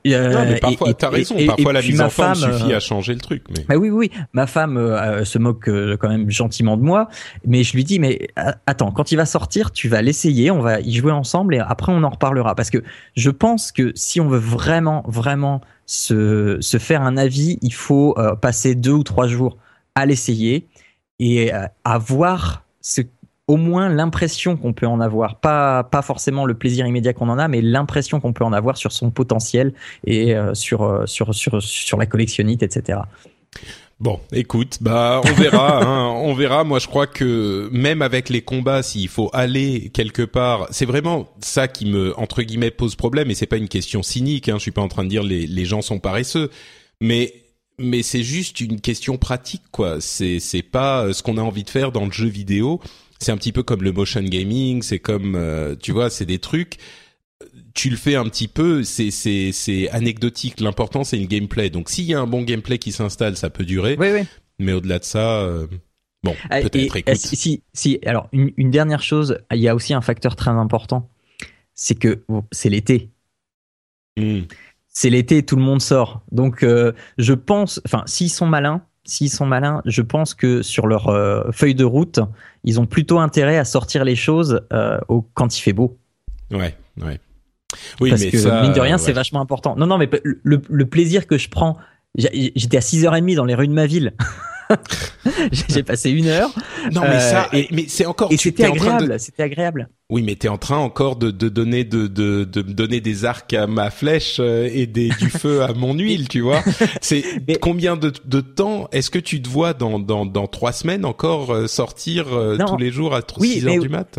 euh, 0.07 0.33
non, 0.33 0.45
mais 0.47 0.59
parfois, 0.59 0.95
t'as 0.95 1.11
raison. 1.11 1.37
parfois, 1.47 1.73
la 1.73 1.83
mise 1.83 2.01
en 2.01 2.09
forme 2.09 2.35
suffit 2.35 2.73
euh, 2.73 2.77
à 2.77 2.81
changer 2.81 3.15
le 3.15 3.21
truc. 3.21 3.45
Mais 3.51 3.65
bah 3.69 3.77
oui, 3.77 3.91
oui, 3.91 4.11
ma 4.33 4.47
femme 4.47 4.77
euh, 4.77 5.25
se 5.25 5.39
moque 5.39 5.69
quand 5.99 6.09
même 6.09 6.31
gentiment 6.31 6.77
de 6.77 6.83
moi, 6.83 7.09
mais 7.47 7.63
je 7.63 7.75
lui 7.75 7.85
dis, 7.85 7.99
mais 7.99 8.29
attends, 8.67 8.91
quand 8.91 9.13
il 9.13 9.17
va 9.17 9.27
sortir, 9.27 9.71
tu 9.71 9.89
vas 9.89 10.01
l'essayer, 10.01 10.51
on 10.51 10.61
va 10.61 10.81
y 10.81 10.95
jouer 10.95 11.13
ensemble 11.13 11.55
et 11.55 11.59
après 11.59 11.93
on 11.93 12.03
en 12.05 12.11
reparlera, 12.11 12.55
parce 12.55 12.71
que 12.71 12.83
je 13.17 13.31
pense 13.31 13.71
que 13.71 13.93
si 13.95 14.21
on 14.21 14.29
veut 14.29 14.39
vraiment, 14.39 15.05
vraiment 15.07 15.61
se, 15.87 16.59
se 16.61 16.79
faire 16.79 17.03
un 17.03 17.17
avis, 17.17 17.59
il 17.61 17.75
faut 17.75 18.17
passer 18.41 18.75
deux 18.75 18.93
ou 18.93 19.03
trois 19.03 19.27
jours 19.27 19.59
à 19.95 20.07
l'essayer 20.07 20.67
et 21.19 21.53
avoir 21.85 22.65
ce, 22.81 23.03
au 23.47 23.57
moins 23.57 23.89
l'impression 23.89 24.57
qu'on 24.57 24.73
peut 24.73 24.87
en 24.87 25.01
avoir, 25.01 25.41
pas, 25.41 25.85
pas 25.85 26.03
forcément 26.03 26.47
le 26.47 26.55
plaisir 26.55 26.87
immédiat 26.87 27.13
qu'on 27.13 27.29
en 27.29 27.39
a, 27.39 27.49
mais 27.49 27.61
l'impression 27.61 28.21
qu'on 28.21 28.33
peut 28.33 28.45
en 28.45 28.53
avoir 28.53 28.77
sur 28.77 28.93
son 28.93 29.11
potentiel 29.11 29.75
et 30.07 30.35
euh, 30.35 30.55
sur, 30.55 30.83
euh, 30.83 31.07
sur, 31.07 31.35
sur, 31.35 31.63
sur 31.63 31.99
la 31.99 32.07
collectionnite, 32.07 32.63
etc. 32.63 33.01
Bon, 34.01 34.19
écoute, 34.33 34.79
bah 34.81 35.21
on 35.25 35.33
verra, 35.35 35.83
hein, 35.85 36.09
on 36.09 36.35
verra. 36.35 36.65
Moi, 36.65 36.79
je 36.79 36.89
crois 36.89 37.07
que 37.07 37.69
même 37.71 38.03
avec 38.03 38.29
les 38.29 38.43
combats, 38.43 38.83
s'il 38.83 39.09
faut 39.09 39.31
aller 39.33 39.91
quelque 39.91 40.23
part, 40.23 40.67
c'est 40.71 40.87
vraiment 40.87 41.29
ça 41.41 41.69
qui 41.69 41.87
me 41.87 42.19
entre 42.19 42.43
guillemets 42.43 42.73
pose 42.73 42.97
problème. 42.97 43.31
Et 43.31 43.35
c'est 43.35 43.47
pas 43.47 43.57
une 43.57 43.69
question 43.69 44.03
cynique. 44.03 44.49
Hein, 44.49 44.55
je 44.57 44.63
suis 44.63 44.73
pas 44.73 44.83
en 44.83 44.89
train 44.89 45.05
de 45.05 45.11
dire 45.11 45.23
les 45.23 45.47
les 45.47 45.65
gens 45.65 45.81
sont 45.81 46.01
paresseux, 46.01 46.51
mais 47.01 47.44
mais 47.79 48.03
c'est 48.03 48.23
juste 48.23 48.61
une 48.61 48.81
question 48.81 49.17
pratique 49.17 49.63
quoi. 49.71 50.01
C'est 50.01 50.41
c'est 50.41 50.63
pas 50.63 51.05
euh, 51.05 51.13
ce 51.13 51.23
qu'on 51.23 51.39
a 51.39 51.43
envie 51.43 51.65
de 51.65 51.71
faire 51.71 51.93
dans 51.93 52.05
le 52.05 52.13
jeu 52.13 52.29
vidéo. 52.29 52.81
C'est 53.21 53.33
un 53.33 53.37
petit 53.37 53.53
peu 53.53 53.63
comme 53.63 53.83
le 53.83 53.93
motion 53.93 54.23
gaming, 54.23 54.83
c'est 54.83 54.99
comme 54.99 55.35
euh, 55.37 55.77
tu 55.81 55.93
vois, 55.93 56.11
c'est 56.11 56.27
des 56.27 56.39
trucs 56.39 56.79
tu 57.75 57.91
le 57.91 57.97
fais 57.97 58.15
un 58.15 58.25
petit 58.25 58.49
peu, 58.49 58.85
c'est 58.85 59.11
c'est 59.11 59.53
c'est 59.53 59.89
anecdotique. 59.91 60.61
L'important 60.61 61.05
c'est 61.05 61.17
le 61.17 61.27
gameplay. 61.27 61.71
Donc 61.71 61.91
s'il 61.91 62.05
y 62.05 62.15
a 62.15 62.21
un 62.21 62.27
bon 62.27 62.43
gameplay 62.43 62.79
qui 62.79 62.93
s'installe, 62.93 63.37
ça 63.37 63.51
peut 63.51 63.65
durer. 63.65 63.97
Oui, 63.99 64.09
oui. 64.13 64.27
Mais 64.59 64.73
au-delà 64.73 65.01
de 65.01 65.05
ça, 65.05 65.41
euh, 65.41 65.67
bon, 66.23 66.35
ah, 66.51 66.61
peut-être. 66.61 66.97
Écoute. 66.97 67.17
Si 67.17 67.63
si 67.73 67.99
alors 68.07 68.29
une, 68.33 68.53
une 68.57 68.71
dernière 68.71 69.03
chose, 69.03 69.39
il 69.51 69.61
y 69.61 69.69
a 69.69 69.75
aussi 69.75 69.93
un 69.95 70.01
facteur 70.01 70.37
très 70.37 70.53
important, 70.53 71.09
c'est 71.75 71.99
que 71.99 72.25
c'est 72.53 72.71
l'été. 72.71 73.11
Hmm 74.17 74.43
c'est 74.95 75.11
l'été, 75.11 75.43
tout 75.43 75.57
le 75.57 75.63
monde 75.63 75.83
sort. 75.83 76.23
Donc, 76.33 76.63
euh, 76.63 76.93
je 77.19 77.35
pense, 77.35 77.83
enfin, 77.85 78.05
s'ils 78.07 78.31
sont 78.31 78.47
malins, 78.47 78.81
s'ils 79.05 79.29
sont 79.29 79.45
malins, 79.45 79.83
je 79.85 80.01
pense 80.01 80.33
que 80.35 80.63
sur 80.63 80.87
leur 80.87 81.09
euh, 81.09 81.51
feuille 81.53 81.75
de 81.75 81.85
route, 81.85 82.21
ils 82.63 82.81
ont 82.81 82.87
plutôt 82.87 83.19
intérêt 83.19 83.59
à 83.59 83.65
sortir 83.65 84.05
les 84.05 84.17
choses 84.17 84.63
euh, 84.73 84.99
au, 85.09 85.23
quand 85.35 85.59
il 85.59 85.61
fait 85.61 85.73
beau. 85.73 85.99
Ouais, 86.53 86.75
ouais. 87.03 87.21
Oui, 88.01 88.11
Parce 88.11 88.23
mais 88.23 88.31
que 88.31 88.63
mine 88.63 88.73
de 88.73 88.81
rien, 88.81 88.97
c'est 88.97 89.13
vachement 89.13 89.41
important. 89.41 89.75
Non, 89.77 89.87
non, 89.87 89.99
mais 89.99 90.09
le, 90.23 90.63
le 90.69 90.87
plaisir 90.87 91.27
que 91.27 91.37
je 91.37 91.49
prends, 91.49 91.77
j'étais 92.17 92.77
à 92.77 92.81
6h30 92.81 93.35
dans 93.35 93.45
les 93.45 93.57
rues 93.57 93.67
de 93.67 93.73
ma 93.73 93.87
ville. 93.87 94.15
J'ai 95.53 95.83
passé 95.83 96.11
une 96.11 96.27
heure. 96.27 96.51
Non, 96.93 97.03
mais 97.03 97.21
ça, 97.21 97.49
euh, 97.55 97.63
mais 97.71 97.85
c'est 97.89 98.07
encore. 98.07 98.33
Et 98.33 98.37
c'était 98.37 98.65
agréable. 98.65 99.19
C'était 99.19 99.43
agréable. 99.43 99.89
Oui, 100.11 100.23
mais 100.23 100.37
t'es 100.37 100.49
en 100.49 100.59
train 100.59 100.77
encore 100.77 101.17
de, 101.17 101.31
de 101.31 101.49
donner 101.49 101.85
de, 101.85 102.07
de, 102.07 102.45
de 102.45 102.63
donner 102.63 103.01
des 103.01 103.25
arcs 103.25 103.53
à 103.55 103.67
ma 103.67 103.91
flèche 103.91 104.37
euh, 104.39 104.69
et 104.73 104.87
des, 104.87 105.09
du 105.09 105.31
feu 105.31 105.63
à 105.63 105.73
mon 105.73 105.95
huile, 105.99 106.29
tu 106.29 106.41
vois. 106.41 106.63
C'est 107.01 107.25
combien 107.61 107.97
de, 107.97 108.13
de 108.25 108.41
temps 108.41 108.89
est-ce 108.93 109.11
que 109.11 109.19
tu 109.19 109.41
te 109.41 109.49
vois 109.49 109.73
dans, 109.75 109.99
dans, 109.99 110.27
dans 110.27 110.47
trois 110.47 110.73
semaines 110.73 111.05
encore 111.05 111.51
euh, 111.53 111.67
sortir 111.67 112.27
tous 112.67 112.77
les 112.77 112.91
jours 112.91 113.15
à 113.15 113.23
6 113.41 113.67
heures 113.67 113.79
du 113.81 113.89
mat? 113.89 114.19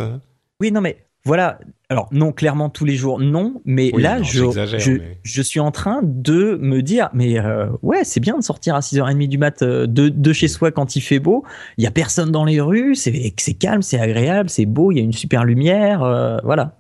Oui, 0.60 0.72
non, 0.72 0.82
mais 0.82 1.05
voilà. 1.26 1.60
Alors 1.90 2.08
non, 2.12 2.32
clairement 2.32 2.70
tous 2.70 2.86
les 2.86 2.96
jours, 2.96 3.20
non. 3.20 3.62
Mais 3.66 3.92
là, 3.92 4.22
je, 4.22 4.46
je, 4.78 5.02
je, 5.24 5.42
suis 5.42 5.60
en 5.60 5.72
train 5.72 6.02
de 6.04 6.58
me 6.62 6.82
dire, 6.82 7.10
mais 7.14 7.40
euh, 7.40 7.68
ouais, 7.82 8.04
c'est 8.04 8.20
bien 8.20 8.38
de 8.38 8.44
sortir 8.44 8.76
à 8.76 8.80
6h30 8.80 9.28
du 9.28 9.38
mat 9.38 9.62
euh, 9.62 9.88
de, 9.88 10.10
de 10.10 10.34
chez 10.34 10.48
soi 10.48 10.72
quand 10.72 10.96
il 10.96 11.02
fait 11.02 11.20
beau. 11.20 11.44
Il 11.78 11.84
y 11.84 11.88
a 11.88 11.92
personne 11.92 12.32
dans 12.32 12.46
les 12.46 12.62
rues, 12.62 12.96
c'est 12.96 13.34
c'est 13.38 13.54
calme, 13.54 13.82
c'est 13.82 14.00
agréable, 14.00 14.50
c'est 14.50 14.66
beau, 14.66 14.92
il 14.92 14.98
y 14.98 15.00
a 15.00 15.04
une 15.04 15.14
super 15.14 15.46
lumière, 15.46 16.04
euh, 16.04 16.38
voilà. 16.44 16.78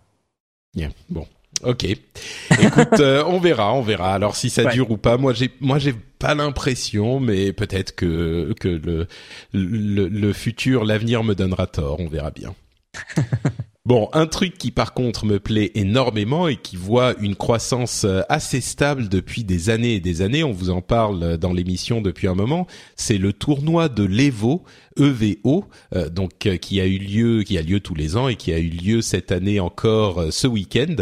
Bien, 0.75 0.89
bon. 1.09 1.25
Ok. 1.63 1.85
Écoute, 1.85 2.99
on 2.99 3.39
verra, 3.39 3.73
on 3.73 3.81
verra. 3.81 4.13
Alors 4.13 4.35
si 4.35 4.49
ça 4.49 4.65
dure 4.65 4.91
ou 4.91 4.97
pas. 4.97 5.17
Moi, 5.17 5.33
j'ai, 5.33 5.51
moi, 5.59 5.79
j'ai 5.79 5.93
pas 6.19 6.35
l'impression, 6.35 7.19
mais 7.19 7.53
peut-être 7.53 7.95
que 7.95 8.53
que 8.59 8.67
le, 8.67 9.07
le 9.53 10.07
le 10.07 10.33
futur, 10.33 10.83
l'avenir 10.83 11.23
me 11.23 11.33
donnera 11.33 11.65
tort. 11.65 11.99
On 11.99 12.07
verra 12.07 12.31
bien. 12.31 12.53
Bon, 13.85 14.09
un 14.13 14.25
truc 14.25 14.57
qui 14.57 14.71
par 14.71 14.95
contre 14.95 15.27
me 15.27 15.39
plaît 15.39 15.69
énormément 15.75 16.47
et 16.47 16.55
qui 16.55 16.75
voit 16.75 17.13
une 17.19 17.35
croissance 17.35 18.03
euh, 18.03 18.21
assez 18.29 18.59
stable 18.59 19.09
depuis 19.09 19.43
des 19.43 19.69
années 19.69 19.93
et 19.93 19.99
des 19.99 20.23
années, 20.23 20.43
on 20.43 20.51
vous 20.51 20.71
en 20.71 20.81
parle 20.81 21.37
dans 21.37 21.53
l'émission 21.53 22.01
depuis 22.01 22.27
un 22.27 22.33
moment, 22.33 22.65
c'est 22.95 23.19
le 23.19 23.31
tournoi 23.31 23.87
de 23.87 24.03
l'Evo 24.03 24.63
EVO, 24.97 25.65
euh, 25.93 26.09
donc 26.09 26.45
euh, 26.45 26.57
qui 26.57 26.79
a 26.79 26.85
eu 26.85 26.97
lieu, 26.97 27.43
qui 27.43 27.57
a 27.57 27.61
lieu 27.61 27.79
tous 27.79 27.95
les 27.95 28.15
ans 28.17 28.27
et 28.27 28.35
qui 28.35 28.53
a 28.53 28.59
eu 28.59 28.69
lieu 28.69 29.01
cette 29.01 29.31
année 29.31 29.59
encore 29.59 30.19
euh, 30.19 30.31
ce 30.31 30.47
week-end. 30.47 30.95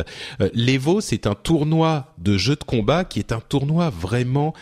L'Evo, 0.53 1.01
c'est 1.01 1.27
un 1.27 1.36
tournoi 1.36 2.13
de 2.17 2.38
jeux 2.38 2.56
de 2.56 2.63
combat 2.63 3.03
qui 3.06 3.19
est 3.19 3.32
un 3.32 3.39
tournoi 3.39 3.89
vraiment 3.89 4.53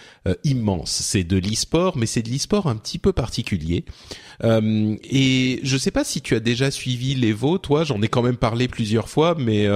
immense. 0.43 0.91
C'est 0.91 1.23
de 1.23 1.37
l'e-sport, 1.37 1.97
mais 1.97 2.05
c'est 2.05 2.21
de 2.21 2.29
l'e-sport 2.29 2.67
un 2.67 2.75
petit 2.75 2.99
peu 2.99 3.13
particulier. 3.13 3.85
et 4.43 5.59
je 5.63 5.77
sais 5.77 5.91
pas 5.91 6.03
si 6.03 6.21
tu 6.21 6.35
as 6.35 6.39
déjà 6.39 6.71
suivi 6.71 7.15
l'Evo, 7.15 7.57
toi, 7.57 7.83
j'en 7.83 8.01
ai 8.01 8.07
quand 8.07 8.21
même 8.21 8.37
parlé 8.37 8.67
plusieurs 8.67 9.09
fois, 9.09 9.35
mais 9.37 9.67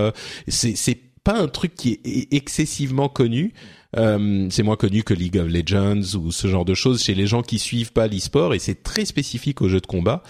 c'est 0.48 1.00
pas 1.24 1.38
un 1.40 1.48
truc 1.48 1.76
qui 1.76 2.00
est 2.06 2.34
excessivement 2.34 3.10
connu. 3.10 3.54
Euh, 3.96 4.48
c'est 4.50 4.64
moins 4.64 4.76
connu 4.76 5.04
que 5.04 5.14
League 5.14 5.38
of 5.38 5.48
Legends 5.48 6.18
ou 6.18 6.32
ce 6.32 6.48
genre 6.48 6.66
de 6.66 6.74
choses 6.74 7.04
chez 7.04 7.16
les 7.16 7.28
gens 7.28 7.42
qui 7.42 7.60
suivent 7.60 7.94
pas 7.94 8.08
l'e-sport 8.08 8.54
et 8.54 8.60
c'est 8.60 8.84
très 8.84 9.06
spécifique 9.06 9.62
aux 9.62 9.70
jeux 9.70 9.82
de 9.82 9.88
combat. 9.88 10.24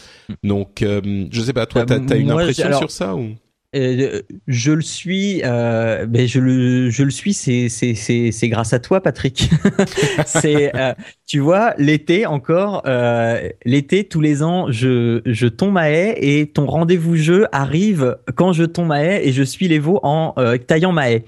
Donc, 0.43 0.81
euh, 0.81 1.25
je 1.31 1.41
sais 1.41 1.53
pas, 1.53 1.65
toi, 1.65 1.85
bah, 1.85 1.99
t'as 1.99 2.15
as 2.15 2.17
une 2.17 2.31
impression 2.31 2.77
sur 2.77 2.91
ça 2.91 3.15
ou? 3.15 3.35
euh, 3.75 4.21
je 4.47 4.71
le 4.71 4.81
suis, 4.81 5.41
euh, 5.43 6.05
ben 6.05 6.27
je 6.27 6.39
le, 6.39 6.89
je 6.89 7.03
le 7.03 7.11
suis. 7.11 7.33
C'est, 7.33 7.69
c'est, 7.69 7.93
c'est, 7.93 8.31
c'est 8.31 8.49
grâce 8.49 8.73
à 8.73 8.79
toi, 8.79 9.01
Patrick. 9.01 9.49
c'est, 10.25 10.75
euh, 10.75 10.93
tu 11.25 11.39
vois, 11.39 11.73
l'été 11.77 12.25
encore, 12.25 12.83
euh, 12.85 13.49
l'été 13.65 14.05
tous 14.05 14.21
les 14.21 14.43
ans, 14.43 14.71
je, 14.71 15.21
je 15.25 15.47
tombe 15.47 15.77
à 15.77 15.89
haie 15.89 16.15
et 16.21 16.47
ton 16.47 16.65
rendez-vous 16.65 17.15
jeu 17.15 17.47
arrive 17.51 18.17
quand 18.35 18.53
je 18.53 18.63
tombe 18.63 18.91
à 18.91 19.03
haie 19.03 19.27
et 19.27 19.33
je 19.33 19.43
suis 19.43 19.67
les 19.67 19.79
veaux 19.79 19.99
en 20.03 20.33
taillant 20.67 20.91
ma 20.91 21.11
haie. 21.11 21.25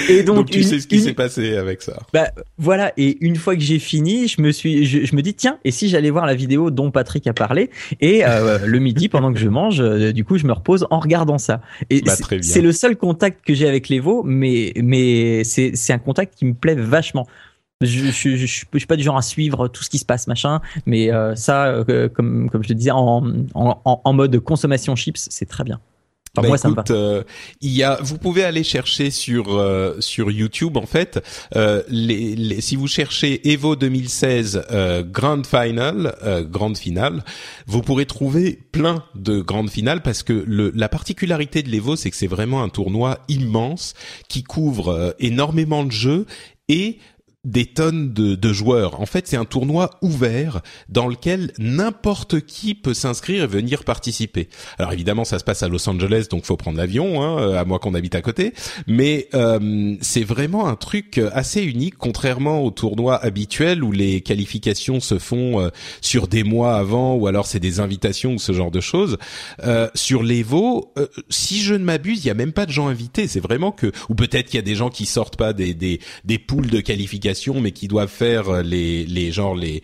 Et 0.10 0.24
donc, 0.24 0.50
tu 0.50 0.64
sais 0.64 0.80
ce 0.80 0.88
qui 0.88 1.00
s'est 1.00 1.14
passé 1.14 1.56
avec 1.56 1.82
ça. 1.82 1.98
Bah 2.14 2.32
voilà. 2.58 2.94
Et 2.98 3.18
une 3.22 3.36
fois 3.36 3.56
que 3.56 3.62
j'ai 3.62 3.80
fini, 3.80 4.28
je 4.28 4.42
me 4.42 4.52
suis, 4.52 4.86
je, 4.86 5.16
me 5.16 5.22
dis 5.22 5.34
tiens, 5.34 5.60
et 5.64 5.72
si 5.72 5.90
j'allais 5.90 6.10
voir 6.10 6.26
la 6.26 6.36
vidéo 6.36 6.72
dont 6.72 6.92
Patrick 6.92 7.28
a 7.28 7.34
parlé? 7.34 7.70
Et 8.00 8.26
euh, 8.26 8.60
le 8.66 8.80
midi 8.80 9.10
pendant 9.10 9.34
que 9.34 9.40
je 9.40 9.50
mange, 9.50 9.82
euh, 9.82 10.12
du 10.12 10.24
coup 10.24 10.38
je 10.38 10.46
me 10.46 10.54
repose 10.54 10.88
en 10.90 11.00
regardant 11.00 11.38
ça. 11.38 11.62
Et 11.90 12.02
bah, 12.02 12.14
c'est 12.42 12.62
le 12.62 12.72
seul 12.72 12.96
contact 12.96 13.46
que 13.46 13.54
j'ai 13.54 13.68
avec 13.68 13.90
les 13.90 14.00
veaux, 14.00 14.24
mais 14.24 14.74
mais 14.82 15.44
c'est 15.44 15.72
c'est 15.76 15.94
un 15.94 16.00
contact 16.00 16.36
qui 16.36 16.46
me 16.46 16.54
plaît 16.54 16.76
vachement. 16.76 17.28
Je, 17.82 18.06
je, 18.06 18.36
je, 18.36 18.46
suis 18.48 18.66
pas 18.88 18.96
du 18.96 19.04
genre 19.04 19.18
à 19.18 19.22
suivre 19.22 19.68
tout 19.68 19.84
ce 19.84 19.90
qui 19.92 20.00
se 20.00 20.06
passe 20.06 20.26
machin, 20.26 20.62
mais 20.88 21.14
euh, 21.14 21.36
ça, 21.36 21.84
comme 22.16 22.50
comme 22.50 22.64
je 22.64 22.70
le 22.70 22.76
disais, 22.76 22.90
en, 22.90 23.24
en, 23.54 24.02
en 24.04 24.14
mode 24.14 24.40
consommation 24.40 24.96
chips, 24.96 25.28
c'est 25.30 25.46
très 25.46 25.64
bien. 25.64 25.80
Bah, 26.42 26.48
moi, 26.48 26.58
écoute, 26.58 26.92
euh, 26.92 27.24
il 27.62 27.72
y 27.72 27.84
a, 27.84 28.00
vous 28.02 28.18
pouvez 28.18 28.44
aller 28.44 28.64
chercher 28.64 29.12
sur 29.12 29.56
euh, 29.56 29.96
sur 30.00 30.32
YouTube 30.32 30.78
en 30.78 30.86
fait. 30.86 31.24
Euh, 31.56 31.84
les, 31.90 32.36
les, 32.36 32.62
si 32.62 32.76
vous 32.76 32.88
cherchez 32.88 33.52
Evo 33.52 33.76
2016 33.76 34.64
euh, 34.72 35.04
Grand 35.04 35.46
Final, 35.46 36.16
euh, 36.24 36.44
grande 36.44 36.78
finale, 36.78 37.24
vous 37.66 37.82
pourrez 37.82 38.06
trouver 38.06 38.60
plein 38.72 39.04
de 39.16 39.40
grandes 39.40 39.70
finales 39.70 40.02
parce 40.02 40.24
que 40.24 40.34
le, 40.34 40.72
la 40.76 40.90
particularité 40.90 41.64
de 41.64 41.70
l'Evo, 41.70 41.96
c'est 41.96 42.10
que 42.10 42.16
c'est 42.16 42.28
vraiment 42.28 42.64
un 42.64 42.70
tournoi 42.70 43.20
immense 43.28 43.94
qui 44.28 44.44
couvre 44.44 45.16
énormément 45.20 45.84
de 45.84 45.92
jeux 45.92 46.26
et 46.70 47.00
des 47.44 47.66
tonnes 47.66 48.14
de, 48.14 48.36
de, 48.36 48.54
joueurs. 48.54 49.00
En 49.00 49.06
fait, 49.06 49.28
c'est 49.28 49.38
un 49.38 49.46
tournoi 49.46 49.92
ouvert 50.02 50.62
dans 50.90 51.08
lequel 51.08 51.54
n'importe 51.60 52.42
qui 52.42 52.76
peut 52.76 52.94
s'inscrire 52.94 53.44
et 53.44 53.48
venir 53.48 53.84
participer. 53.84 54.50
Alors 54.78 54.92
évidemment, 54.92 55.24
ça 55.24 55.40
se 55.40 55.44
passe 55.44 55.64
à 55.64 55.70
Los 55.70 55.88
Angeles, 55.88 56.28
donc 56.30 56.46
faut 56.46 56.58
prendre 56.58 56.78
l'avion, 56.78 57.22
hein, 57.22 57.54
à 57.56 57.64
moins 57.64 57.80
qu'on 57.80 57.94
habite 57.94 58.16
à 58.16 58.22
côté. 58.22 58.54
Mais 58.88 59.30
euh, 59.34 59.96
c'est 60.02 60.24
vraiment 60.24 60.68
un 60.68 60.76
truc 60.76 61.20
assez 61.32 61.64
unique, 61.64 61.98
contrairement 61.98 62.64
aux 62.64 62.72
tournois 62.72 63.16
habituels 63.24 63.84
où 63.84 63.92
les 63.92 64.22
qualifications 64.22 65.00
se 65.00 65.20
font 65.20 65.62
euh, 65.62 65.70
sur 66.02 66.28
des 66.28 66.44
mois 66.44 66.76
avant, 66.76 67.16
ou 67.16 67.28
alors 67.28 67.46
c'est 67.46 67.60
des 67.60 67.80
invitations 67.80 68.34
ou 68.34 68.40
ce 68.40 68.52
genre 68.52 68.72
de 68.72 68.82
choses. 68.82 69.18
Euh, 69.64 69.90
sur 69.96 70.24
l'Evo, 70.24 70.92
euh, 70.98 71.08
si 71.30 71.62
je 71.62 71.76
ne 71.76 71.84
m'abuse, 71.84 72.26
il 72.26 72.28
y 72.28 72.32
a 72.32 72.36
même 72.36 72.54
pas 72.54 72.66
de 72.66 72.72
gens 72.72 72.88
invités. 72.88 73.28
C'est 73.28 73.40
vraiment 73.40 73.72
que, 73.72 73.92
ou 74.10 74.16
peut-être 74.16 74.48
qu'il 74.48 74.56
y 74.56 74.60
a 74.60 74.64
des 74.64 74.76
gens 74.76 74.90
qui 74.90 75.06
sortent 75.06 75.38
pas 75.38 75.54
des 75.54 75.74
des, 75.74 76.00
des 76.26 76.40
poules 76.40 76.68
de 76.68 76.80
qualification 76.82 77.27
mais 77.62 77.72
qui 77.72 77.88
doivent 77.88 78.10
faire 78.10 78.50
euh, 78.50 78.62
les 78.62 79.06
les 79.06 79.32
genres 79.32 79.56
les 79.56 79.82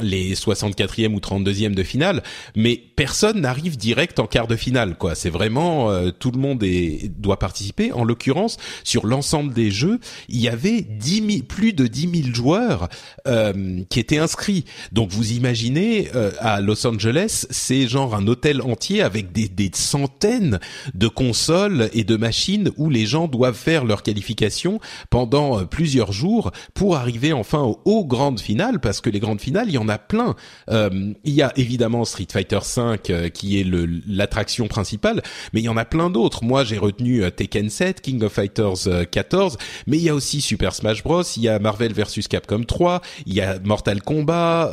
les 0.00 0.34
64e 0.34 1.14
ou 1.14 1.18
32e 1.18 1.74
de 1.74 1.82
finale, 1.82 2.22
mais 2.54 2.80
personne 2.96 3.40
n'arrive 3.40 3.76
direct 3.76 4.18
en 4.18 4.26
quart 4.26 4.46
de 4.46 4.56
finale. 4.56 4.96
Quoi, 4.96 5.14
c'est 5.14 5.30
vraiment 5.30 5.90
euh, 5.90 6.10
tout 6.10 6.30
le 6.30 6.38
monde 6.38 6.62
est, 6.62 7.10
doit 7.18 7.38
participer. 7.38 7.92
En 7.92 8.04
l'occurrence, 8.04 8.56
sur 8.84 9.06
l'ensemble 9.06 9.52
des 9.52 9.70
jeux, 9.70 10.00
il 10.28 10.40
y 10.40 10.48
avait 10.48 10.80
10 10.80 11.42
plus 11.42 11.72
de 11.72 11.86
10 11.86 12.22
000 12.22 12.34
joueurs 12.34 12.88
euh, 13.26 13.82
qui 13.88 14.00
étaient 14.00 14.18
inscrits. 14.18 14.64
Donc 14.92 15.10
vous 15.10 15.32
imaginez 15.32 16.08
euh, 16.14 16.30
à 16.40 16.60
Los 16.60 16.86
Angeles, 16.86 17.46
c'est 17.50 17.88
genre 17.88 18.14
un 18.14 18.26
hôtel 18.26 18.62
entier 18.62 19.02
avec 19.02 19.32
des, 19.32 19.48
des 19.48 19.70
centaines 19.74 20.60
de 20.94 21.08
consoles 21.08 21.90
et 21.92 22.04
de 22.04 22.16
machines 22.16 22.70
où 22.76 22.90
les 22.90 23.06
gens 23.06 23.28
doivent 23.28 23.56
faire 23.56 23.84
leur 23.84 24.02
qualification 24.02 24.80
pendant 25.10 25.64
plusieurs 25.64 26.12
jours 26.12 26.50
pour 26.74 26.96
arriver 26.96 27.32
enfin 27.32 27.60
aux, 27.60 27.80
aux 27.84 28.04
grandes 28.04 28.40
finales, 28.40 28.80
parce 28.80 29.00
que 29.00 29.10
les 29.10 29.20
grandes 29.20 29.40
finales, 29.40 29.68
il 29.68 29.74
y 29.74 29.78
en 29.78 29.85
a 29.88 29.98
plein. 29.98 30.34
Euh, 30.70 31.12
il 31.24 31.32
y 31.32 31.42
a 31.42 31.52
évidemment 31.56 32.04
Street 32.04 32.26
Fighter 32.30 32.58
V 32.58 32.98
euh, 33.10 33.28
qui 33.28 33.60
est 33.60 33.66
l'attraction 34.06 34.68
principale, 34.68 35.22
mais 35.52 35.60
il 35.60 35.64
y 35.64 35.68
en 35.68 35.76
a 35.76 35.84
plein 35.84 36.10
d'autres. 36.10 36.44
Moi, 36.44 36.64
j'ai 36.64 36.78
retenu 36.78 37.22
euh, 37.22 37.30
Tekken 37.30 37.70
7, 37.70 38.00
King 38.00 38.22
of 38.22 38.32
Fighters 38.32 39.06
14, 39.10 39.58
mais 39.86 39.96
il 39.98 40.02
y 40.02 40.08
a 40.08 40.14
aussi 40.14 40.40
Super 40.40 40.74
Smash 40.74 41.02
Bros, 41.02 41.22
il 41.36 41.42
y 41.42 41.48
a 41.48 41.58
Marvel 41.58 41.92
vs 41.92 42.28
Capcom 42.28 42.64
3, 42.64 43.00
il 43.26 43.34
y 43.34 43.40
a 43.40 43.58
Mortal 43.60 44.02
Kombat, 44.02 44.72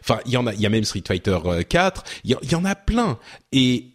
enfin 0.00 0.20
il 0.26 0.32
y 0.32 0.36
en 0.36 0.46
a, 0.46 0.54
il 0.54 0.60
y 0.60 0.66
a 0.66 0.68
même 0.68 0.84
Street 0.84 1.02
Fighter 1.06 1.38
4, 1.68 2.04
il 2.24 2.36
y, 2.42 2.54
en 2.54 2.64
a 2.64 2.74
plein. 2.74 3.18
Et 3.52 3.92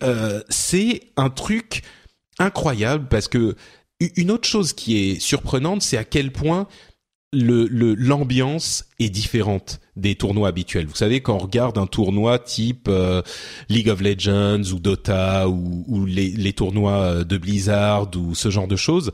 c'est 0.50 1.02
un 1.16 1.30
truc 1.30 1.84
incroyable 2.40 3.08
parce 3.10 3.28
que 3.28 3.56
une 4.00 4.32
autre 4.32 4.48
chose 4.48 4.74
qui 4.74 4.98
est 4.98 5.20
surprenante, 5.20 5.82
c'est 5.82 5.98
à 5.98 6.04
quel 6.04 6.32
point 6.32 6.68
le 7.34 7.68
l'ambiance 7.96 8.86
est 9.00 9.10
différente 9.10 9.80
des 9.98 10.16
tournois 10.16 10.48
habituels. 10.48 10.86
Vous 10.86 10.96
savez 10.96 11.22
quand 11.22 11.36
on 11.36 11.40
regarde 11.40 11.78
un 11.78 11.88
tournoi 11.88 12.40
type 12.40 12.88
euh, 12.88 13.22
League 13.68 13.90
of 13.90 14.02
Legends 14.02 14.72
ou 14.72 14.80
Dota 14.80 15.50
ou, 15.50 15.84
ou 15.88 16.06
les, 16.06 16.30
les, 16.30 16.54
tournois 16.54 17.02
euh, 17.02 17.24
de 17.24 17.38
Blizzard 17.38 18.10
ou 18.16 18.34
ce 18.34 18.50
genre 18.50 18.68
de 18.68 18.78
choses, 18.78 19.12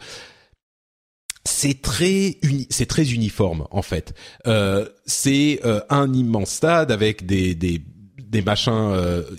c'est 1.43 1.81
très 1.81 2.37
c'est 2.69 2.85
très 2.85 3.11
uniforme 3.11 3.65
en 3.71 3.81
fait. 3.81 4.13
Euh, 4.45 4.87
c'est 5.05 5.61
euh, 5.65 5.81
un 5.89 6.13
immense 6.13 6.51
stade 6.51 6.91
avec 6.91 7.25
des 7.25 7.55
des 7.55 7.81
des 8.19 8.41
machins 8.41 8.95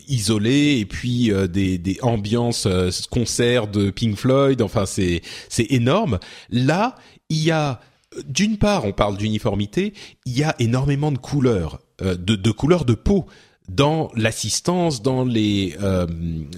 isolés 0.06 0.78
et 0.78 0.86
puis 0.86 1.32
des, 1.48 1.78
des 1.78 1.98
ambiances 2.02 2.68
concerts 3.10 3.66
de 3.66 3.90
Pink 3.90 4.16
Floyd. 4.16 4.62
Enfin, 4.62 4.86
c'est 4.86 5.20
c'est 5.48 5.66
énorme. 5.70 6.20
Là, 6.48 6.94
il 7.28 7.42
y 7.42 7.50
a 7.50 7.80
d'une 8.26 8.58
part, 8.58 8.84
on 8.84 8.92
parle 8.92 9.16
d'uniformité, 9.16 9.92
il 10.26 10.36
y 10.36 10.44
a 10.44 10.54
énormément 10.58 11.12
de 11.12 11.18
couleurs, 11.18 11.80
euh, 12.02 12.14
de, 12.16 12.34
de 12.36 12.50
couleurs 12.50 12.84
de 12.84 12.94
peau 12.94 13.26
dans 13.68 14.10
l'assistance, 14.14 15.00
dans 15.00 15.24
les 15.24 15.74
euh, 15.82 16.06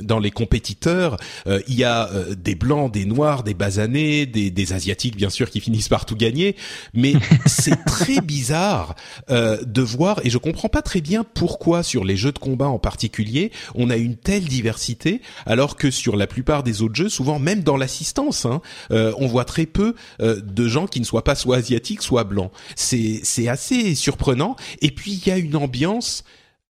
dans 0.02 0.18
les 0.18 0.32
compétiteurs, 0.32 1.16
euh, 1.46 1.60
il 1.68 1.76
y 1.76 1.84
a 1.84 2.10
euh, 2.10 2.34
des 2.34 2.56
blancs, 2.56 2.92
des 2.92 3.04
noirs, 3.04 3.44
des 3.44 3.54
basanés, 3.54 4.26
des, 4.26 4.50
des 4.50 4.72
asiatiques 4.72 5.16
bien 5.16 5.30
sûr 5.30 5.48
qui 5.50 5.60
finissent 5.60 5.88
par 5.88 6.04
tout 6.04 6.16
gagner, 6.16 6.56
mais 6.94 7.14
c'est 7.46 7.84
très 7.84 8.20
bizarre 8.20 8.94
de 9.28 9.82
voir 9.82 10.20
et 10.24 10.30
je 10.30 10.38
comprends 10.38 10.68
pas 10.68 10.82
très 10.82 11.00
bien 11.00 11.24
pourquoi 11.24 11.82
sur 11.82 12.04
les 12.04 12.16
jeux 12.16 12.32
de 12.32 12.38
combat 12.38 12.68
en 12.68 12.78
particulier 12.78 13.52
on 13.74 13.90
a 13.90 13.96
une 13.96 14.16
telle 14.16 14.44
diversité 14.44 15.20
alors 15.44 15.76
que 15.76 15.90
sur 15.90 16.16
la 16.16 16.26
plupart 16.26 16.62
des 16.62 16.82
autres 16.82 16.94
jeux, 16.94 17.08
souvent 17.08 17.38
même 17.38 17.62
dans 17.62 17.76
l'assistance, 17.76 18.46
hein, 18.46 18.60
on 18.90 19.26
voit 19.26 19.44
très 19.44 19.66
peu 19.66 19.94
de 20.18 20.68
gens 20.68 20.86
qui 20.86 21.00
ne 21.00 21.04
soient 21.04 21.24
pas 21.24 21.34
soit 21.34 21.56
asiatiques 21.56 22.02
soit 22.02 22.24
blancs. 22.24 22.50
C'est 22.74 23.20
c'est 23.22 23.48
assez 23.48 23.94
surprenant 23.94 24.56
et 24.80 24.90
puis 24.90 25.12
il 25.12 25.28
y 25.28 25.30
a 25.30 25.38
une 25.38 25.56
ambiance 25.56 26.24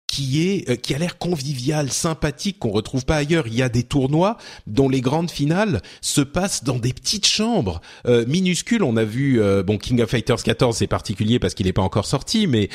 qui 0.07 0.49
est 0.49 0.71
euh, 0.71 0.77
qui 0.77 0.95
a 0.95 0.99
l'air 0.99 1.19
convivial, 1.19 1.91
sympathique 1.91 2.59
qu'on 2.59 2.71
retrouve 2.71 3.05
pas 3.05 3.17
ailleurs. 3.17 3.47
Il 3.47 3.55
y 3.55 3.63
a 3.63 3.69
des 3.69 3.83
tournois 3.83 4.37
dont 4.67 4.89
les 4.89 5.01
grandes 5.01 5.31
finales 5.31 5.83
se 6.01 6.21
passent 6.21 6.65
dans 6.65 6.79
des 6.79 6.93
petites 6.93 7.27
chambres 7.27 7.81
euh, 8.07 8.25
minuscules. 8.27 8.83
On 8.83 8.97
a 8.97 9.05
vu 9.05 9.41
euh, 9.41 9.63
bon 9.63 9.79
King 9.79 10.01
of 10.01 10.11
Fighters 10.11 10.43
14 10.43 10.77
c'est 10.77 10.87
particulier 10.87 11.39
parce 11.39 11.55
qu'il 11.55 11.67
n'est 11.67 11.73
pas 11.73 11.83
encore 11.83 12.07
sorti, 12.07 12.47
mais 12.47 12.69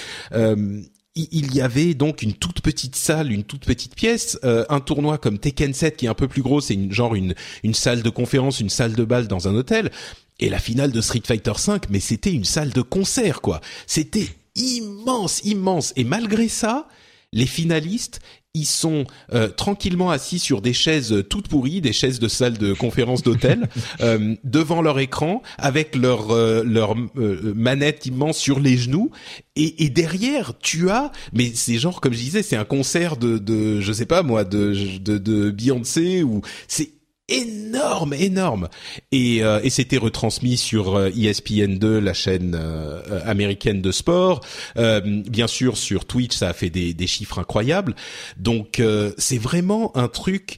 il 1.15 1.53
y 1.53 1.59
avait 1.59 1.93
donc 1.93 2.21
une 2.21 2.33
toute 2.33 2.61
petite 2.61 2.95
salle, 2.95 3.31
une 3.31 3.43
toute 3.43 3.65
petite 3.65 3.95
pièce, 3.95 4.39
un 4.43 4.79
tournoi 4.79 5.17
comme 5.17 5.39
Tekken 5.39 5.73
7 5.73 5.97
qui 5.97 6.05
est 6.05 6.09
un 6.09 6.13
peu 6.13 6.27
plus 6.27 6.41
gros, 6.41 6.61
c'est 6.61 6.73
une 6.73 6.91
genre 6.93 7.15
une 7.15 7.35
une 7.63 7.73
salle 7.73 8.01
de 8.01 8.09
conférence, 8.09 8.59
une 8.59 8.69
salle 8.69 8.93
de 8.93 9.03
bal 9.03 9.27
dans 9.27 9.47
un 9.47 9.55
hôtel. 9.55 9.91
Et 10.39 10.49
la 10.49 10.57
finale 10.57 10.91
de 10.91 11.01
Street 11.01 11.21
Fighter 11.25 11.53
5, 11.55 11.89
mais 11.89 11.99
c'était 11.99 12.31
une 12.31 12.45
salle 12.45 12.71
de 12.71 12.81
concert 12.81 13.41
quoi. 13.41 13.61
C'était 13.87 14.27
immense, 14.55 15.41
immense. 15.43 15.93
Et 15.95 16.03
malgré 16.03 16.47
ça, 16.47 16.87
les 17.33 17.45
finalistes, 17.45 18.19
ils 18.53 18.65
sont 18.65 19.05
euh, 19.33 19.47
tranquillement 19.47 20.11
assis 20.11 20.37
sur 20.37 20.61
des 20.61 20.73
chaises 20.73 21.23
toutes 21.29 21.47
pourries, 21.47 21.79
des 21.79 21.93
chaises 21.93 22.19
de 22.19 22.27
salle 22.27 22.57
de 22.57 22.73
conférence 22.73 23.23
d'hôtel, 23.23 23.69
euh, 24.01 24.35
devant 24.43 24.81
leur 24.81 24.99
écran, 24.99 25.41
avec 25.57 25.95
leur 25.95 26.31
euh, 26.31 26.63
leur 26.65 26.95
manette 27.15 28.05
immense 28.05 28.37
sur 28.37 28.59
les 28.59 28.75
genoux, 28.77 29.09
et, 29.55 29.85
et, 29.85 29.89
derrière 29.89 30.57
tu 30.59 30.89
as, 30.89 31.11
mais 31.31 31.51
c'est 31.53 31.77
genre 31.77 32.01
comme 32.01 32.13
je 32.13 32.19
disais, 32.19 32.43
c'est 32.43 32.57
un 32.57 32.65
concert 32.65 33.15
de 33.15 33.37
de 33.37 33.79
je 33.79 33.93
sais 33.93 34.05
pas 34.05 34.23
moi 34.23 34.43
de 34.43 34.97
de, 34.99 35.17
de 35.17 35.49
Beyoncé 35.51 36.23
ou 36.23 36.41
c'est 36.67 36.91
énorme, 37.31 38.13
énorme. 38.13 38.69
Et, 39.11 39.43
euh, 39.43 39.59
et 39.63 39.69
c'était 39.69 39.97
retransmis 39.97 40.57
sur 40.57 40.99
ESPN2, 40.99 41.83
euh, 41.83 41.97
e 41.97 41.99
la 41.99 42.13
chaîne 42.13 42.55
euh, 42.59 43.21
américaine 43.25 43.81
de 43.81 43.91
sport. 43.91 44.41
bien 44.75 45.47
sûr, 45.47 45.77
sur 45.77 46.05
Twitch, 46.05 46.35
ça 46.35 46.49
a 46.49 46.53
fait 46.53 46.69
des, 46.69 46.93
des 46.93 47.07
chiffres 47.07 47.39
incroyables. 47.39 47.95
Donc, 48.37 48.81
c'est 49.17 49.37
vraiment 49.37 49.95
un 49.95 50.07
truc 50.07 50.57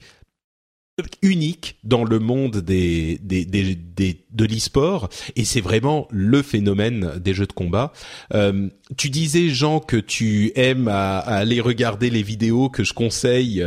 unique 1.24 1.78
dans 1.84 2.04
le 2.04 2.20
monde 2.20 2.58
des, 2.58 3.18
des, 3.22 3.46
des, 3.46 3.76
des 3.76 4.26
de 4.30 4.46
l'e-sport 4.46 5.10
et 5.36 5.44
c'est 5.44 5.62
vraiment 5.62 6.08
le 6.12 6.44
phénomène 6.44 7.14
des 7.18 7.34
jeux 7.34 7.48
de 7.48 7.54
combat. 7.54 7.94
tu 8.98 9.10
disais 9.10 9.50
Jean 9.50 9.80
que 9.80 9.98
tu 9.98 10.52
aimes 10.56 10.88
à, 10.88 11.18
aller 11.18 11.62
regarder 11.62 12.10
les 12.10 12.24
vidéos 12.24 12.70
que 12.70 12.84
je 12.84 12.94
conseille 12.94 13.64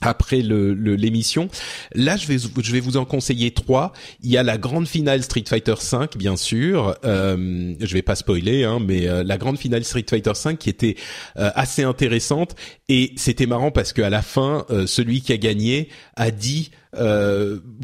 après 0.00 0.42
le 0.42 0.74
l'émission. 0.74 1.48
Là, 1.94 2.16
je 2.16 2.26
vais 2.26 2.38
je 2.38 2.72
vais 2.72 2.80
vous 2.80 2.96
en 2.96 3.04
conseiller 3.04 3.50
trois. 3.50 3.92
Il 4.22 4.30
y 4.30 4.36
a 4.36 4.42
la 4.42 4.58
grande 4.58 4.86
finale 4.86 5.22
Street 5.22 5.44
Fighter 5.46 5.74
5, 5.78 6.16
bien 6.16 6.36
sûr. 6.36 6.96
Euh, 7.04 7.74
je 7.80 7.94
vais 7.94 8.02
pas 8.02 8.14
spoiler, 8.14 8.64
hein, 8.64 8.78
mais 8.84 9.08
euh, 9.08 9.22
la 9.24 9.38
grande 9.38 9.58
finale 9.58 9.84
Street 9.84 10.04
Fighter 10.08 10.34
5 10.34 10.58
qui 10.58 10.70
était 10.70 10.96
euh, 11.38 11.50
assez 11.54 11.82
intéressante 11.82 12.54
et 12.88 13.12
c'était 13.16 13.46
marrant 13.46 13.70
parce 13.70 13.92
qu'à 13.92 14.10
la 14.10 14.22
fin, 14.22 14.64
euh, 14.70 14.86
celui 14.86 15.20
qui 15.20 15.32
a 15.32 15.36
gagné 15.36 15.88
a 16.16 16.30
dit 16.30 16.70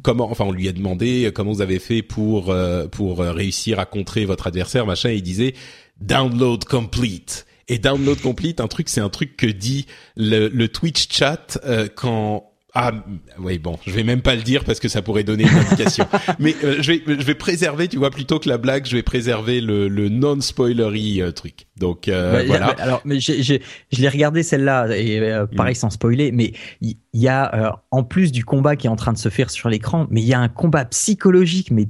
comment, 0.02 0.30
enfin, 0.30 0.44
on 0.46 0.50
lui 0.50 0.66
a 0.66 0.72
demandé 0.72 1.30
comment 1.34 1.52
vous 1.52 1.60
avez 1.60 1.78
fait 1.78 2.02
pour 2.02 2.54
pour 2.90 3.18
réussir 3.18 3.78
à 3.78 3.84
contrer 3.84 4.24
votre 4.24 4.46
adversaire, 4.46 4.86
machin. 4.86 5.10
Et 5.10 5.16
il 5.16 5.22
disait 5.22 5.54
download 6.00 6.64
complete. 6.64 7.46
Et 7.68 7.78
download 7.78 8.20
complete, 8.20 8.60
un 8.60 8.68
truc, 8.68 8.88
c'est 8.88 9.00
un 9.00 9.08
truc 9.08 9.36
que 9.36 9.46
dit 9.46 9.86
le, 10.16 10.48
le 10.48 10.68
Twitch 10.68 11.08
chat 11.10 11.58
euh, 11.64 11.88
quand 11.94 12.50
ah 12.76 12.90
oui 13.38 13.58
bon, 13.58 13.78
je 13.86 13.92
vais 13.92 14.02
même 14.02 14.20
pas 14.20 14.34
le 14.34 14.42
dire 14.42 14.64
parce 14.64 14.80
que 14.80 14.88
ça 14.88 15.00
pourrait 15.00 15.22
donner 15.22 15.44
une 15.44 15.58
indication. 15.58 16.08
Mais 16.40 16.56
euh, 16.64 16.82
je 16.82 16.92
vais 16.92 17.02
je 17.06 17.24
vais 17.24 17.36
préserver, 17.36 17.86
tu 17.86 17.98
vois, 17.98 18.10
plutôt 18.10 18.40
que 18.40 18.48
la 18.48 18.58
blague, 18.58 18.84
je 18.84 18.96
vais 18.96 19.04
préserver 19.04 19.60
le, 19.60 19.86
le 19.86 20.08
non 20.08 20.40
spoilery 20.40 21.22
euh, 21.22 21.30
truc. 21.30 21.68
Donc 21.76 22.08
voilà. 22.08 22.66
alors 22.80 23.00
mais 23.04 23.20
j'ai 23.20 23.42
je 23.42 24.00
l'ai 24.00 24.08
regardé 24.08 24.42
celle-là 24.42 24.88
et 24.96 25.20
pareil 25.56 25.74
mm. 25.74 25.76
sans 25.76 25.90
spoiler, 25.90 26.32
mais 26.32 26.52
il 26.80 26.96
y, 27.12 27.28
a 27.28 27.80
en 27.92 28.02
plus 28.02 28.32
du 28.32 28.44
combat 28.44 28.74
qui 28.74 28.88
est 28.88 28.90
en 28.90 28.96
train 28.96 29.12
de 29.12 29.18
se 29.18 29.28
faire 29.28 29.50
sur 29.50 29.68
l'écran, 29.68 30.08
mais 30.10 30.20
il 30.20 30.26
y 30.26 30.34
a 30.34 30.40
un 30.40 30.48
combat 30.48 30.84
psychologique 30.84 31.70
mais 31.70 31.86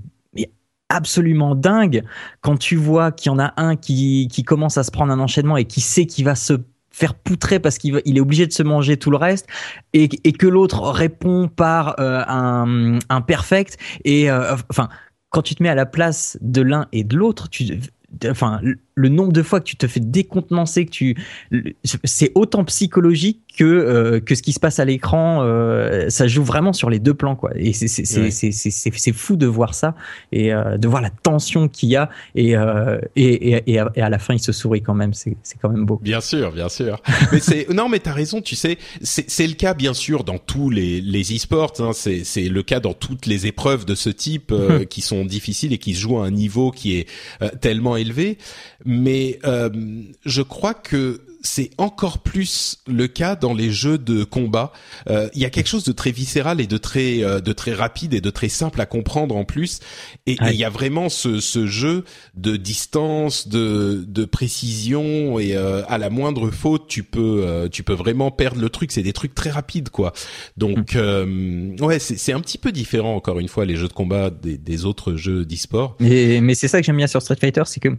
absolument 0.88 1.54
dingue 1.54 2.04
quand 2.40 2.56
tu 2.56 2.76
vois 2.76 3.12
qu'il 3.12 3.30
y 3.30 3.34
en 3.34 3.38
a 3.38 3.52
un 3.56 3.76
qui, 3.76 4.28
qui 4.30 4.42
commence 4.42 4.78
à 4.78 4.84
se 4.84 4.90
prendre 4.90 5.12
un 5.12 5.20
enchaînement 5.20 5.56
et 5.56 5.64
qui 5.64 5.80
sait 5.80 6.06
qu'il 6.06 6.24
va 6.24 6.34
se 6.34 6.54
faire 6.90 7.14
poutrer 7.14 7.58
parce 7.58 7.78
qu'il 7.78 8.00
il 8.04 8.16
est 8.16 8.20
obligé 8.20 8.46
de 8.46 8.52
se 8.52 8.62
manger 8.62 8.96
tout 8.96 9.10
le 9.10 9.16
reste 9.16 9.48
et, 9.92 10.08
et 10.22 10.32
que 10.32 10.46
l'autre 10.46 10.82
répond 10.90 11.48
par 11.48 11.98
euh, 11.98 12.22
un, 12.28 12.98
un 13.08 13.20
perfect 13.20 13.78
et 14.04 14.30
euh, 14.30 14.54
enfin 14.70 14.88
quand 15.30 15.42
tu 15.42 15.56
te 15.56 15.62
mets 15.62 15.68
à 15.68 15.74
la 15.74 15.86
place 15.86 16.38
de 16.40 16.62
l'un 16.62 16.86
et 16.92 17.02
de 17.02 17.16
l'autre 17.16 17.48
tu 17.48 17.80
enfin 18.26 18.60
le 18.94 19.08
nombre 19.08 19.32
de 19.32 19.42
fois 19.42 19.60
que 19.60 19.64
tu 19.64 19.76
te 19.76 19.86
fais 19.86 20.00
décontenancer 20.00 20.86
que 20.86 20.90
tu 20.90 21.16
c'est 22.04 22.30
autant 22.34 22.64
psychologique 22.64 23.40
que 23.56 23.64
euh, 23.64 24.20
que 24.20 24.34
ce 24.34 24.42
qui 24.42 24.52
se 24.52 24.60
passe 24.60 24.78
à 24.78 24.84
l'écran 24.84 25.42
euh, 25.42 26.08
ça 26.08 26.26
joue 26.26 26.44
vraiment 26.44 26.72
sur 26.72 26.90
les 26.90 26.98
deux 26.98 27.14
plans 27.14 27.36
quoi. 27.36 27.50
Et 27.56 27.72
c'est 27.72 27.88
c'est 27.88 28.04
c'est 28.04 28.52
c'est 28.52 28.70
c'est 28.70 29.12
fou 29.12 29.36
de 29.36 29.46
voir 29.46 29.74
ça 29.74 29.94
et 30.32 30.52
euh, 30.52 30.76
de 30.76 30.88
voir 30.88 31.02
la 31.02 31.10
tension 31.10 31.68
qu'il 31.68 31.88
y 31.88 31.96
a 31.96 32.10
et, 32.34 32.54
et, 33.16 33.72
et 33.72 33.80
et 33.94 34.00
à 34.00 34.08
la 34.08 34.18
fin 34.18 34.34
il 34.34 34.40
se 34.40 34.52
sourit 34.52 34.82
quand 34.82 34.94
même. 34.94 35.14
C'est 35.14 35.36
c'est 35.42 35.58
quand 35.60 35.70
même 35.70 35.86
beau. 35.86 36.00
Bien 36.02 36.20
sûr 36.20 36.52
bien 36.52 36.68
sûr. 36.68 37.00
Mais 37.32 37.40
c'est 37.40 37.68
non 37.70 37.88
mais 37.88 37.98
t'as 37.98 38.12
raison 38.12 38.40
tu 38.40 38.54
sais 38.54 38.78
c'est 39.02 39.28
c'est 39.28 39.46
le 39.46 39.54
cas 39.54 39.74
bien 39.74 39.94
sûr 39.94 40.24
dans 40.24 40.38
tous 40.38 40.70
les 40.70 41.00
les 41.00 41.34
e-sports 41.34 41.74
hein, 41.80 41.90
c'est 41.92 42.24
c'est 42.24 42.48
le 42.48 42.62
cas 42.62 42.80
dans 42.80 42.94
toutes 42.94 43.26
les 43.26 43.46
épreuves 43.46 43.84
de 43.84 43.94
ce 43.94 44.10
type 44.10 44.52
qui 44.90 45.00
sont 45.00 45.24
difficiles 45.24 45.72
et 45.72 45.78
qui 45.78 45.94
se 45.94 46.00
jouent 46.00 46.18
à 46.18 46.26
un 46.26 46.30
niveau 46.30 46.70
qui 46.70 46.96
est 46.96 47.08
tellement 47.60 47.96
élevé 47.96 48.38
mais 48.84 49.38
euh, 49.44 49.70
je 50.24 50.42
crois 50.42 50.74
que 50.74 51.20
c'est 51.44 51.70
encore 51.78 52.18
plus 52.18 52.78
le 52.86 53.06
cas 53.06 53.36
dans 53.36 53.54
les 53.54 53.70
jeux 53.70 53.98
de 53.98 54.24
combat. 54.24 54.72
Euh, 55.08 55.28
il 55.34 55.42
y 55.42 55.44
a 55.44 55.50
quelque 55.50 55.68
chose 55.68 55.84
de 55.84 55.92
très 55.92 56.10
viscéral 56.10 56.60
et 56.60 56.66
de 56.66 56.78
très 56.78 57.22
euh, 57.22 57.40
de 57.40 57.52
très 57.52 57.74
rapide 57.74 58.14
et 58.14 58.20
de 58.20 58.30
très 58.30 58.48
simple 58.48 58.80
à 58.80 58.86
comprendre 58.86 59.36
en 59.36 59.44
plus. 59.44 59.80
Et 60.26 60.36
il 60.40 60.56
y 60.56 60.64
a 60.64 60.70
vraiment 60.70 61.08
ce, 61.08 61.40
ce 61.40 61.66
jeu 61.66 62.04
de 62.34 62.56
distance, 62.56 63.46
de 63.46 64.04
de 64.08 64.24
précision 64.24 65.38
et 65.38 65.54
euh, 65.54 65.82
à 65.86 65.98
la 65.98 66.08
moindre 66.08 66.50
faute, 66.50 66.88
tu 66.88 67.02
peux 67.02 67.68
tu 67.70 67.82
peux 67.82 67.92
vraiment 67.92 68.30
perdre 68.30 68.60
le 68.60 68.70
truc. 68.70 68.90
C'est 68.90 69.02
des 69.02 69.12
trucs 69.12 69.34
très 69.34 69.50
rapides 69.50 69.90
quoi. 69.90 70.14
Donc 70.56 70.94
mm. 70.94 71.76
ouais, 71.82 71.98
c'est 71.98 72.16
c'est 72.16 72.32
un 72.32 72.40
petit 72.40 72.58
peu 72.58 72.72
différent 72.72 73.14
encore 73.14 73.38
une 73.38 73.48
fois 73.48 73.66
les 73.66 73.76
jeux 73.76 73.88
de 73.88 73.92
combat 73.92 74.30
des, 74.30 74.56
des 74.56 74.86
autres 74.86 75.14
jeux 75.14 75.44
d'e-sport. 75.44 75.96
Mais 76.00 76.54
c'est 76.54 76.68
ça 76.68 76.80
que 76.80 76.86
j'aime 76.86 76.96
bien 76.96 77.06
sur 77.06 77.20
Street 77.20 77.36
Fighter, 77.38 77.62
c'est 77.66 77.80
que 77.80 77.90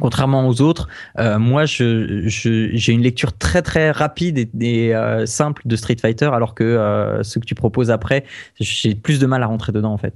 Contrairement 0.00 0.46
aux 0.46 0.60
autres, 0.60 0.88
euh, 1.18 1.38
moi, 1.38 1.64
j'ai 1.64 2.92
une 2.92 3.02
lecture 3.02 3.36
très 3.36 3.62
très 3.62 3.90
rapide 3.90 4.48
et, 4.60 4.94
euh, 4.94 5.26
simple 5.26 5.62
de 5.64 5.76
Street 5.76 5.96
Fighter, 6.00 6.30
alors 6.32 6.54
que 6.54 6.62
euh, 6.62 7.22
ce 7.22 7.38
que 7.38 7.44
tu 7.44 7.54
proposes 7.54 7.90
après, 7.90 8.24
j'ai 8.60 8.94
plus 8.94 9.18
de 9.18 9.26
mal 9.26 9.42
à 9.42 9.46
rentrer 9.46 9.72
dedans 9.72 9.92
en 9.92 9.98
fait. 9.98 10.14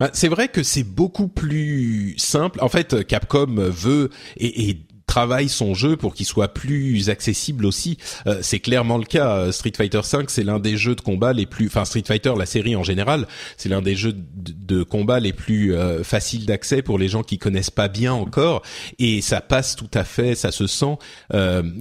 Bah, 0.00 0.10
c'est 0.12 0.28
vrai 0.28 0.48
que 0.48 0.62
c'est 0.62 0.84
beaucoup 0.84 1.28
plus 1.28 2.14
simple. 2.18 2.58
En 2.62 2.68
fait, 2.68 3.06
Capcom 3.06 3.54
veut 3.70 4.10
et 4.36 4.84
travaille 5.06 5.48
son 5.48 5.74
jeu 5.74 5.96
pour 5.96 6.14
qu'il 6.14 6.26
soit 6.26 6.48
plus 6.48 7.10
accessible 7.10 7.66
aussi. 7.66 7.98
Euh, 8.26 8.38
c'est 8.42 8.60
clairement 8.60 8.98
le 8.98 9.04
cas. 9.04 9.36
Euh, 9.36 9.52
Street 9.52 9.72
Fighter 9.76 10.00
V, 10.00 10.24
c'est 10.28 10.44
l'un 10.44 10.58
des 10.58 10.76
jeux 10.76 10.94
de 10.94 11.00
combat 11.00 11.32
les 11.32 11.46
plus, 11.46 11.66
enfin 11.66 11.84
Street 11.84 12.04
Fighter, 12.06 12.32
la 12.36 12.46
série 12.46 12.76
en 12.76 12.82
général, 12.82 13.26
c'est 13.56 13.68
l'un 13.68 13.82
des 13.82 13.96
jeux 13.96 14.14
de, 14.14 14.82
combat 14.82 15.20
les 15.20 15.32
plus 15.32 15.74
euh, 15.74 16.02
faciles 16.02 16.46
d'accès 16.46 16.82
pour 16.82 16.98
les 16.98 17.08
gens 17.08 17.22
qui 17.22 17.38
connaissent 17.38 17.70
pas 17.70 17.88
bien 17.88 18.12
encore. 18.12 18.62
Et 18.98 19.20
ça 19.20 19.40
passe 19.40 19.76
tout 19.76 19.90
à 19.94 20.04
fait, 20.04 20.34
ça 20.34 20.50
se 20.50 20.66
sent 20.66 20.96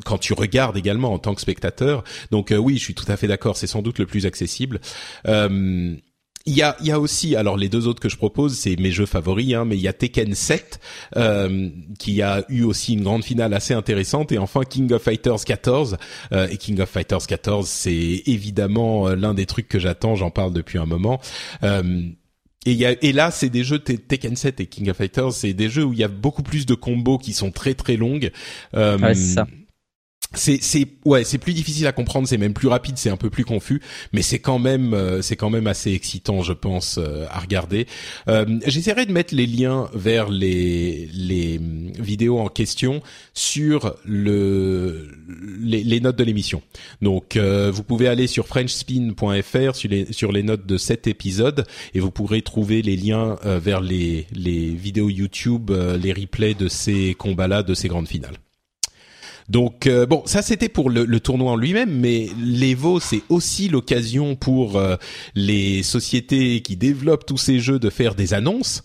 quand 0.06 0.18
tu 0.20 0.34
regardes 0.34 0.78
également 0.78 1.14
en 1.14 1.20
tant 1.20 1.34
que 1.34 1.42
spectateur. 1.42 2.04
Donc 2.32 2.54
oui, 2.58 2.78
je 2.78 2.84
suis 2.84 2.94
tout 2.94 3.06
à 3.08 3.18
fait 3.18 3.28
d'accord. 3.28 3.58
C'est 3.58 3.68
sans 3.68 3.82
doute 3.82 4.00
le 4.00 4.06
plus 4.06 4.26
accessible. 4.26 4.80
Il 6.46 6.56
y 6.56 6.62
a, 6.62 6.76
y 6.82 6.92
a 6.92 7.00
aussi, 7.00 7.36
alors 7.36 7.56
les 7.56 7.70
deux 7.70 7.88
autres 7.88 8.00
que 8.00 8.10
je 8.10 8.18
propose, 8.18 8.58
c'est 8.58 8.76
mes 8.78 8.92
jeux 8.92 9.06
favoris, 9.06 9.54
hein, 9.54 9.66
mais 9.66 9.76
il 9.76 9.82
y 9.82 9.88
a 9.88 9.94
Tekken 9.94 10.34
7 10.34 10.80
euh, 11.16 11.70
qui 12.00 12.22
a 12.22 12.44
eu 12.50 12.64
aussi 12.64 12.94
une 12.94 13.04
grande 13.04 13.24
finale 13.24 13.54
assez 13.54 13.74
intéressante, 13.74 14.32
et 14.32 14.38
enfin 14.38 14.62
King 14.64 14.92
of 14.94 15.04
Fighters 15.04 15.44
14. 15.46 15.98
Euh, 16.32 16.48
et 16.48 16.58
King 16.58 16.80
of 16.82 16.90
Fighters 16.90 17.28
14, 17.28 17.68
c'est 17.68 18.24
évidemment 18.26 19.08
euh, 19.08 19.16
l'un 19.16 19.34
des 19.34 19.46
trucs 19.46 19.68
que 19.68 19.80
j'attends, 19.80 20.16
j'en 20.16 20.32
parle 20.32 20.54
depuis 20.54 20.80
un 20.80 20.86
moment. 20.86 21.22
Euh, 21.64 22.02
et, 22.66 22.74
y 22.74 22.86
a, 22.86 22.96
et 23.02 23.12
là, 23.12 23.32
c'est 23.32 23.50
des 23.50 23.64
jeux 23.64 23.80
Tekken 23.80 24.36
7 24.36 24.60
et 24.60 24.66
King 24.68 24.90
of 24.90 24.98
Fighters, 24.98 25.34
c'est 25.34 25.54
des 25.54 25.70
jeux 25.70 25.84
où 25.84 25.94
il 25.94 26.00
y 26.00 26.04
a 26.04 26.08
beaucoup 26.08 26.44
plus 26.44 26.66
de 26.66 26.76
combos 26.76 27.18
qui 27.18 27.34
sont 27.34 27.52
très 27.52 27.74
très 27.74 27.98
longues. 27.98 28.32
Euh, 28.76 28.98
c'est 30.34 30.62
c'est 30.62 30.88
ouais 31.06 31.24
c'est 31.26 31.38
plus 31.38 31.54
difficile 31.54 31.88
à 31.88 31.92
comprendre 31.92 32.28
c'est 32.28 32.38
même 32.38 32.54
plus 32.54 32.70
rapide 32.70 32.98
c'est 32.98 33.10
un 33.10 33.18
peu 33.18 33.30
plus 33.30 33.44
confus 33.44 33.82
mais 34.14 34.22
c'est 34.22 34.40
quand 34.40 34.60
même 34.60 34.94
euh, 34.94 35.22
c'est 35.22 35.36
quand 35.36 35.50
même 35.50 35.68
assez 35.68 35.92
excitant 35.94 36.42
je 36.42 36.54
pense 36.54 36.98
euh, 36.98 37.26
à 37.30 37.40
regarder. 37.40 37.86
Euh, 38.28 38.46
j'essaierai 38.66 39.06
de 39.06 39.12
mettre 39.12 39.36
les 39.36 39.46
liens 39.46 39.90
vers 39.94 40.30
les 40.30 41.10
les 41.14 41.58
hum, 41.58 41.92
vidéos 42.00 42.40
en 42.40 42.48
question 42.48 43.02
sur 43.34 43.96
le 44.06 45.10
les, 45.60 45.84
les 45.84 46.00
notes 46.00 46.16
de 46.16 46.24
l'émission. 46.24 46.62
Donc 47.02 47.38
vous 47.38 47.84
pouvez 47.84 48.08
aller 48.08 48.28
sur 48.28 48.48
frenchspin.fr 48.48 49.76
sur 49.76 49.90
les 49.90 50.12
sur 50.14 50.32
les 50.32 50.44
notes 50.44 50.66
de 50.66 50.78
cet 50.78 51.08
épisode 51.08 51.66
et 51.94 52.00
vous 52.00 52.12
pourrez 52.12 52.42
trouver 52.42 52.82
les 52.82 52.96
liens 52.96 53.38
vers 53.44 53.82
les 53.82 54.28
les 54.34 54.70
vidéos 54.70 55.10
YouTube 55.10 55.72
les 55.72 56.14
replays 56.14 56.54
de 56.54 56.68
ces 56.68 57.16
combats 57.16 57.48
là 57.48 57.64
de 57.64 57.74
ces 57.74 57.88
grandes 57.88 58.08
finales 58.08 58.38
donc 59.52 59.86
euh, 59.86 60.06
bon, 60.06 60.24
ça 60.26 60.42
c'était 60.42 60.70
pour 60.70 60.90
le, 60.90 61.04
le, 61.04 61.20
tournoi 61.20 61.52
en 61.52 61.56
lui-même, 61.58 61.92
mais 61.92 62.28
l'Evo 62.42 63.02
c'est 63.02 63.22
aussi 63.28 63.68
l'occasion 63.68 64.36
pour 64.38 64.78
euh, 64.78 64.96
les 65.36 65.84
sociétés 65.84 66.62
qui 66.62 66.78
développent 66.78 67.26
tous 67.26 67.38
ces 67.38 67.60
jeux 67.60 67.78
de 67.78 67.90
faire 67.90 68.16
des 68.16 68.34
annonces. 68.34 68.82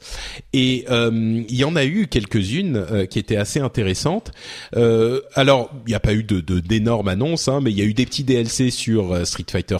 Et 0.52 0.84
euh, 0.90 1.44
il 1.48 1.54
y 1.54 1.62
en 1.62 1.76
a 1.76 1.84
eu 1.84 2.08
quelques-unes 2.08 2.84
qui 3.08 3.20
étaient 3.20 3.36
assez 3.36 3.60
intéressantes. 3.60 4.32
alors 5.34 5.70
il 5.86 5.90
n'y 5.90 5.94
a 5.94 6.00
pas 6.00 6.14
eu 6.14 6.24
de 6.24 6.40
d'énormes 6.40 7.08
annonces, 7.08 7.46
hein, 7.46 7.60
mais 7.62 7.70
il 7.70 7.78
y 7.78 7.82
a 7.82 7.84
eu 7.84 7.94
des 7.94 8.04
petits 8.04 8.24
DLC 8.24 8.70
sur 8.70 9.24
Street 9.24 9.46
Fighter 9.48 9.76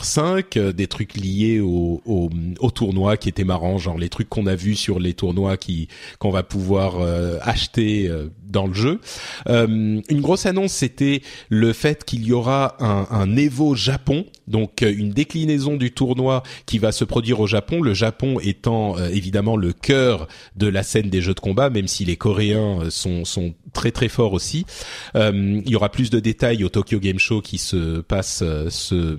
V, 0.55 0.73
des 0.73 0.87
trucs 0.87 1.17
liés 1.17 1.59
au, 1.59 2.01
au, 2.07 2.31
au, 2.61 2.71
tournoi 2.71 3.17
qui 3.17 3.29
étaient 3.29 3.45
marrants, 3.45 3.79
genre 3.79 3.99
les 3.99 4.09
trucs 4.09 4.29
qu'on 4.29 4.47
a 4.47 4.55
vus 4.55 4.77
sur 4.77 5.01
les 5.01 5.15
tournois 5.15 5.57
qui 5.57 5.89
qu'on 6.21 6.31
va 6.31 6.45
pouvoir 6.45 7.01
acheter 7.43 8.09
dans 8.49 8.69
le 8.69 8.75
jeu. 8.75 9.01
une 9.49 10.21
grosse 10.21 10.47
annonce 10.47 10.76
c'était 10.77 11.23
le 11.49 11.73
fait 11.73 12.05
qu'il 12.05 12.25
y 12.27 12.33
aura 12.33 12.77
un, 12.81 13.07
un 13.11 13.37
Evo 13.37 13.75
Japon, 13.75 14.27
donc 14.47 14.83
euh, 14.83 14.93
une 14.95 15.11
déclinaison 15.11 15.77
du 15.77 15.93
tournoi 15.93 16.43
qui 16.67 16.79
va 16.79 16.93
se 16.93 17.05
produire 17.05 17.41
au 17.41 17.47
Japon. 17.47 17.83
Le 17.83 17.95
Japon 17.95 18.39
étant 18.41 18.99
euh, 18.99 19.09
évidemment 19.09 19.57
le 19.57 19.73
cœur 19.73 20.29
de 20.57 20.67
la 20.67 20.83
scène 20.83 21.11
des 21.11 21.21
jeux 21.21 21.35
de 21.35 21.41
combat, 21.41 21.71
même 21.71 21.89
si 21.89 22.05
les 22.05 22.17
Coréens 22.17 22.81
euh, 22.83 22.91
sont, 22.91 23.25
sont 23.25 23.55
très 23.73 23.91
très 23.91 24.09
forts 24.09 24.33
aussi. 24.33 24.67
il 25.15 25.69
y 25.69 25.77
aura 25.77 25.91
plus 25.91 26.11
de 26.11 26.21
détails 26.21 26.65
au 26.65 26.69
Tokyo 26.69 26.99
Game 26.99 27.19
Show 27.19 27.41
qui 27.41 27.59
se 27.59 28.01
passe 28.01 28.43
ce 28.69 29.17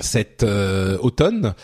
cet 0.00 0.44
automne. 0.44 1.54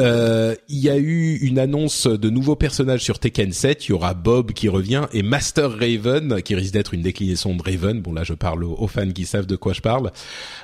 Euh, 0.00 0.54
il 0.70 0.78
y 0.78 0.88
a 0.88 0.96
eu 0.96 1.36
une 1.42 1.58
annonce 1.58 2.06
de 2.06 2.30
nouveaux 2.30 2.56
personnages 2.56 3.02
sur 3.02 3.18
Tekken 3.18 3.52
7. 3.52 3.86
Il 3.86 3.90
y 3.90 3.92
aura 3.92 4.14
Bob 4.14 4.52
qui 4.52 4.70
revient 4.70 5.06
et 5.12 5.22
Master 5.22 5.70
Raven 5.70 6.40
qui 6.40 6.54
risque 6.54 6.72
d'être 6.72 6.94
une 6.94 7.02
déclinaison 7.02 7.54
de 7.54 7.62
Raven. 7.62 8.00
Bon 8.00 8.14
là, 8.14 8.24
je 8.24 8.32
parle 8.32 8.64
aux, 8.64 8.86
fans 8.86 9.10
qui 9.10 9.26
savent 9.26 9.44
de 9.44 9.54
quoi 9.54 9.74
je 9.74 9.82
parle. 9.82 10.10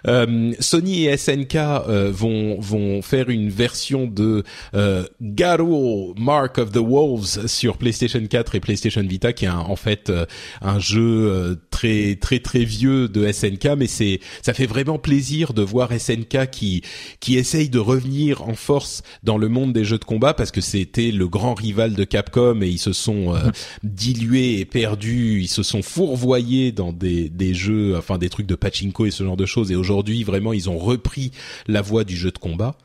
Euh, 0.07 0.53
Sony 0.61 1.05
et 1.05 1.17
SNK 1.19 1.57
euh, 1.57 2.11
vont 2.11 2.59
vont 2.59 3.03
faire 3.03 3.29
une 3.29 3.51
version 3.51 4.07
de 4.07 4.45
euh, 4.75 5.05
Garou 5.21 6.15
Mark 6.17 6.57
of 6.57 6.73
the 6.73 6.79
Wolves 6.79 7.47
sur 7.49 7.77
PlayStation 7.77 8.27
4 8.27 8.55
et 8.55 8.61
PlayStation 8.61 9.03
Vita, 9.03 9.35
qui 9.35 9.45
est 9.45 9.51
en 9.51 9.77
fait 9.77 10.09
euh, 10.09 10.25
un 10.63 10.79
jeu 10.79 11.59
très 11.71 12.17
très 12.17 12.39
très 12.39 12.65
vieux 12.65 13.09
de 13.09 13.31
SNK, 13.31 13.77
mais 13.77 13.89
c'est 13.89 14.21
ça 14.41 14.55
fait 14.55 14.67
vraiment 14.67 14.99
plaisir 14.99 15.53
de 15.53 15.61
voir 15.61 15.91
SNK 15.93 16.49
qui 16.51 16.83
qui 17.21 17.37
essaye 17.37 17.69
de 17.69 17.79
revenir 17.79 18.43
en 18.49 18.55
force 18.55 19.03
dans 19.23 19.39
le 19.39 19.49
monde 19.49 19.73
des 19.73 19.85
jeux 19.85 19.99
de 19.99 20.05
combat 20.05 20.35
parce 20.35 20.51
que 20.51 20.61
c'était 20.61 21.11
le 21.11 21.29
grand 21.29 21.55
rival 21.55 21.95
de 21.95 22.05
Capcom 22.05 22.61
et 22.63 22.69
ils 22.69 22.79
se 22.79 22.93
sont 22.93 23.35
euh, 23.35 23.39
dilués 23.83 24.61
et 24.61 24.65
perdus, 24.65 25.41
ils 25.43 25.49
se 25.49 25.63
sont 25.63 25.83
fourvoyés 25.83 26.73
dans 26.73 26.93
des, 26.93 27.29
des 27.29 27.55
jeux, 27.55 27.97
enfin 27.97 28.19
des 28.19 28.29
trucs 28.29 28.47
de 28.47 28.55
pachinko 28.55 29.07
et 29.07 29.11
ce 29.11 29.25
genre 29.25 29.37
de 29.37 29.47
choses. 29.47 29.71
Et 29.73 29.77
aujourd'hui, 29.77 30.25
vraiment, 30.25 30.53
ils 30.53 30.71
ont 30.71 30.79
repris 30.79 31.33
la 31.67 31.83
voie 31.83 32.05
du 32.05 32.17
jeu 32.17 32.31
de 32.31 32.39
combat. 32.39 32.77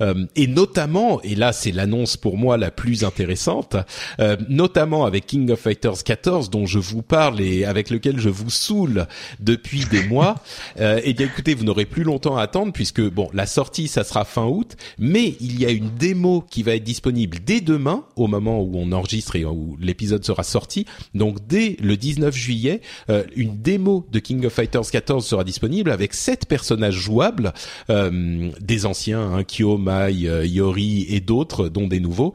Euh, 0.00 0.26
et 0.36 0.46
notamment, 0.46 1.20
et 1.22 1.34
là 1.34 1.52
c'est 1.52 1.72
l'annonce 1.72 2.16
pour 2.16 2.36
moi 2.36 2.56
la 2.56 2.70
plus 2.70 3.04
intéressante, 3.04 3.76
euh, 4.20 4.36
notamment 4.48 5.04
avec 5.04 5.26
King 5.26 5.50
of 5.50 5.60
Fighters 5.60 6.02
14 6.04 6.50
dont 6.50 6.66
je 6.66 6.78
vous 6.78 7.02
parle 7.02 7.40
et 7.40 7.64
avec 7.64 7.90
lequel 7.90 8.18
je 8.18 8.28
vous 8.28 8.50
saoule 8.50 9.06
depuis 9.40 9.84
des 9.90 10.04
mois. 10.04 10.36
et 10.78 11.02
eh 11.04 11.12
bien 11.14 11.26
écoutez, 11.26 11.54
vous 11.54 11.64
n'aurez 11.64 11.86
plus 11.86 12.04
longtemps 12.04 12.36
à 12.36 12.42
attendre 12.42 12.72
puisque 12.72 13.02
bon, 13.02 13.28
la 13.32 13.46
sortie 13.46 13.88
ça 13.88 14.04
sera 14.04 14.24
fin 14.24 14.46
août, 14.46 14.76
mais 14.98 15.36
il 15.40 15.60
y 15.60 15.66
a 15.66 15.70
une 15.70 15.81
une 15.82 15.90
démo 15.96 16.44
qui 16.48 16.62
va 16.62 16.76
être 16.76 16.84
disponible 16.84 17.38
dès 17.44 17.60
demain, 17.60 18.04
au 18.16 18.28
moment 18.28 18.62
où 18.62 18.72
on 18.74 18.92
enregistre 18.92 19.36
et 19.36 19.44
où 19.44 19.76
l'épisode 19.80 20.24
sera 20.24 20.44
sorti. 20.44 20.86
Donc 21.14 21.46
dès 21.46 21.76
le 21.82 21.96
19 21.96 22.34
juillet, 22.34 22.80
euh, 23.10 23.24
une 23.34 23.60
démo 23.60 24.06
de 24.12 24.20
King 24.20 24.46
of 24.46 24.52
Fighters 24.52 24.90
14 24.90 25.26
sera 25.26 25.44
disponible 25.44 25.90
avec 25.90 26.14
sept 26.14 26.46
personnages 26.46 26.94
jouables, 26.94 27.52
euh, 27.90 28.50
des 28.60 28.86
anciens, 28.86 29.32
hein, 29.32 29.44
Kyo, 29.44 29.76
Mai, 29.76 30.28
euh, 30.28 30.46
Yori 30.46 31.06
et 31.08 31.20
d'autres, 31.20 31.68
dont 31.68 31.88
des 31.88 32.00
nouveaux. 32.00 32.32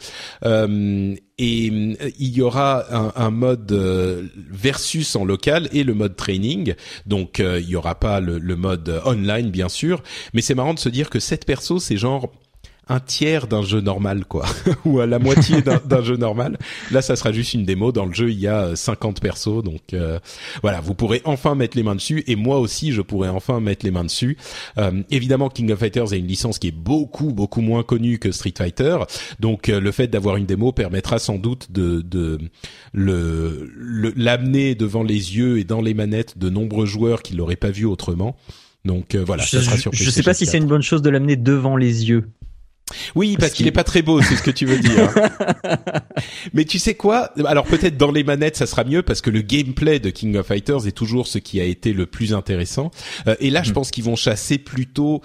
et 1.39 1.65
il 2.19 2.35
y 2.35 2.41
aura 2.41 2.85
un, 2.91 3.13
un 3.15 3.29
mode 3.29 3.71
versus 4.49 5.15
en 5.15 5.23
local 5.23 5.69
et 5.71 5.83
le 5.83 5.93
mode 5.93 6.15
training. 6.15 6.73
Donc 7.05 7.39
il 7.39 7.69
y 7.69 7.75
aura 7.75 7.95
pas 7.95 8.19
le, 8.19 8.39
le 8.39 8.55
mode 8.55 9.01
online 9.05 9.51
bien 9.51 9.69
sûr, 9.69 10.01
mais 10.33 10.41
c'est 10.41 10.55
marrant 10.55 10.73
de 10.73 10.79
se 10.79 10.89
dire 10.89 11.09
que 11.11 11.19
cette 11.19 11.45
perso 11.45 11.79
c'est 11.79 11.97
genre 11.97 12.31
un 12.89 12.99
tiers 12.99 13.47
d'un 13.47 13.61
jeu 13.61 13.81
normal, 13.81 14.25
quoi, 14.25 14.45
ou 14.85 14.99
à 14.99 15.05
la 15.05 15.19
moitié 15.19 15.61
d'un 15.61 16.01
jeu 16.01 16.17
normal. 16.17 16.57
Là, 16.91 17.01
ça 17.01 17.15
sera 17.15 17.31
juste 17.31 17.53
une 17.53 17.65
démo. 17.65 17.91
Dans 17.91 18.05
le 18.05 18.13
jeu, 18.13 18.31
il 18.31 18.39
y 18.39 18.47
a 18.47 18.75
50 18.75 19.17
euh, 19.17 19.21
persos, 19.21 19.63
donc 19.63 19.93
euh, 19.93 20.19
voilà, 20.61 20.81
vous 20.81 20.93
pourrez 20.93 21.21
enfin 21.25 21.55
mettre 21.55 21.77
les 21.77 21.83
mains 21.83 21.95
dessus, 21.95 22.23
et 22.27 22.35
moi 22.35 22.59
aussi, 22.59 22.91
je 22.91 23.01
pourrais 23.01 23.29
enfin 23.29 23.59
mettre 23.59 23.85
les 23.85 23.91
mains 23.91 24.03
dessus. 24.03 24.37
Euh, 24.77 25.03
évidemment, 25.09 25.49
King 25.49 25.71
of 25.71 25.79
Fighters 25.79 26.13
est 26.13 26.19
une 26.19 26.27
licence 26.27 26.59
qui 26.59 26.67
est 26.67 26.71
beaucoup, 26.71 27.33
beaucoup 27.33 27.61
moins 27.61 27.83
connue 27.83 28.19
que 28.19 28.31
Street 28.31 28.53
Fighter, 28.57 28.97
donc 29.39 29.67
le 29.67 29.91
fait 29.91 30.07
d'avoir 30.07 30.37
une 30.37 30.45
démo 30.45 30.71
permettra 30.71 31.19
sans 31.19 31.37
doute 31.37 31.71
de, 31.71 32.01
de 32.01 32.39
le 32.93 33.67
l'amener 34.15 34.75
devant 34.75 35.03
les 35.03 35.37
yeux 35.37 35.59
et 35.59 35.63
dans 35.63 35.81
les 35.81 35.93
manettes 35.93 36.37
de 36.37 36.49
nombreux 36.49 36.85
joueurs 36.85 37.21
qui 37.21 37.35
l'auraient 37.35 37.55
pas 37.55 37.71
vu 37.71 37.85
autrement. 37.85 38.35
Donc 38.85 39.15
voilà, 39.15 39.43
je, 39.43 39.57
ça 39.57 39.61
sera 39.61 39.77
sur 39.77 39.91
Je 39.93 40.09
sais 40.09 40.23
pas 40.23 40.33
si 40.33 40.45
c'est 40.45 40.57
une 40.57 40.67
bonne 40.67 40.81
chose 40.81 41.01
de 41.01 41.09
l'amener 41.09 41.35
devant 41.35 41.75
les 41.75 42.09
yeux. 42.09 42.29
Oui, 43.15 43.35
parce 43.37 43.53
qu'il 43.53 43.67
est 43.67 43.71
pas 43.71 43.83
très 43.83 44.01
beau, 44.01 44.21
c'est 44.21 44.35
ce 44.35 44.43
que 44.43 44.51
tu 44.51 44.65
veux 44.65 44.79
dire. 44.79 45.13
Mais 46.53 46.65
tu 46.65 46.79
sais 46.79 46.95
quoi? 46.95 47.31
Alors 47.45 47.65
peut-être 47.65 47.97
dans 47.97 48.11
les 48.11 48.23
manettes, 48.23 48.55
ça 48.55 48.65
sera 48.65 48.83
mieux 48.83 49.01
parce 49.01 49.21
que 49.21 49.29
le 49.29 49.41
gameplay 49.41 49.99
de 49.99 50.09
King 50.09 50.37
of 50.37 50.47
Fighters 50.47 50.87
est 50.87 50.93
toujours 50.93 51.27
ce 51.27 51.37
qui 51.37 51.59
a 51.59 51.65
été 51.65 51.93
le 51.93 52.05
plus 52.05 52.33
intéressant. 52.33 52.91
Euh, 53.27 53.35
et 53.39 53.49
là, 53.49 53.63
je 53.63 53.71
hmm. 53.71 53.73
pense 53.73 53.91
qu'ils 53.91 54.05
vont 54.05 54.15
chasser 54.15 54.57
plutôt. 54.57 55.21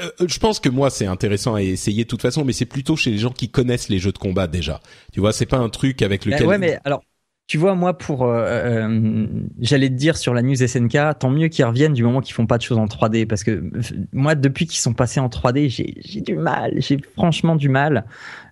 Euh, 0.00 0.10
je 0.26 0.38
pense 0.38 0.58
que 0.58 0.68
moi 0.68 0.90
c'est 0.90 1.06
intéressant 1.06 1.54
à 1.54 1.62
essayer 1.62 2.02
de 2.02 2.08
toute 2.08 2.22
façon, 2.22 2.44
mais 2.44 2.52
c'est 2.52 2.64
plutôt 2.64 2.96
chez 2.96 3.12
les 3.12 3.18
gens 3.18 3.30
qui 3.30 3.48
connaissent 3.48 3.88
les 3.88 4.00
jeux 4.00 4.12
de 4.12 4.18
combat 4.18 4.48
déjà. 4.48 4.80
Tu 5.12 5.20
vois, 5.20 5.32
c'est 5.32 5.46
pas 5.46 5.58
un 5.58 5.68
truc 5.68 6.02
avec 6.02 6.24
lequel. 6.24 6.46
ouais, 6.46 6.58
mais 6.58 6.78
alors 6.84 7.02
tu 7.46 7.58
vois, 7.58 7.74
moi, 7.74 7.98
pour, 7.98 8.24
euh, 8.24 8.42
euh, 8.46 9.26
j'allais 9.60 9.90
te 9.90 9.94
dire 9.94 10.16
sur 10.16 10.32
la 10.32 10.40
news 10.40 10.56
SNK, 10.56 11.18
tant 11.18 11.28
mieux 11.28 11.48
qu'ils 11.48 11.66
reviennent 11.66 11.92
du 11.92 12.02
moment 12.02 12.22
qu'ils 12.22 12.34
font 12.34 12.46
pas 12.46 12.56
de 12.56 12.62
choses 12.62 12.78
en 12.78 12.86
3D, 12.86 13.26
parce 13.26 13.44
que 13.44 13.70
moi, 14.12 14.34
depuis 14.34 14.66
qu'ils 14.66 14.80
sont 14.80 14.94
passés 14.94 15.20
en 15.20 15.28
3D, 15.28 15.68
j'ai 15.68 16.20
du 16.22 16.36
mal, 16.36 16.72
j'ai 16.78 16.96
franchement 17.14 17.54
du 17.54 17.68
mal, 17.68 18.06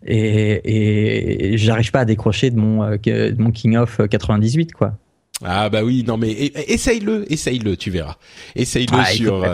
et, 0.04 1.52
et 1.54 1.56
j'arrive 1.56 1.90
pas 1.90 2.00
à 2.00 2.04
décrocher 2.04 2.50
de 2.50 2.58
mon, 2.58 2.82
euh, 2.82 2.96
de 2.98 3.42
mon 3.42 3.50
King 3.50 3.76
of 3.76 4.00
98, 4.10 4.72
quoi. 4.72 4.98
Ah 5.44 5.70
bah 5.70 5.82
oui, 5.82 6.04
non 6.06 6.18
mais 6.18 6.30
essaye-le, 6.30 7.30
essaye-le, 7.32 7.76
tu 7.76 7.90
verras. 7.90 8.16
Essaye-le 8.54 8.96
ah, 8.96 9.04
sur. 9.06 9.44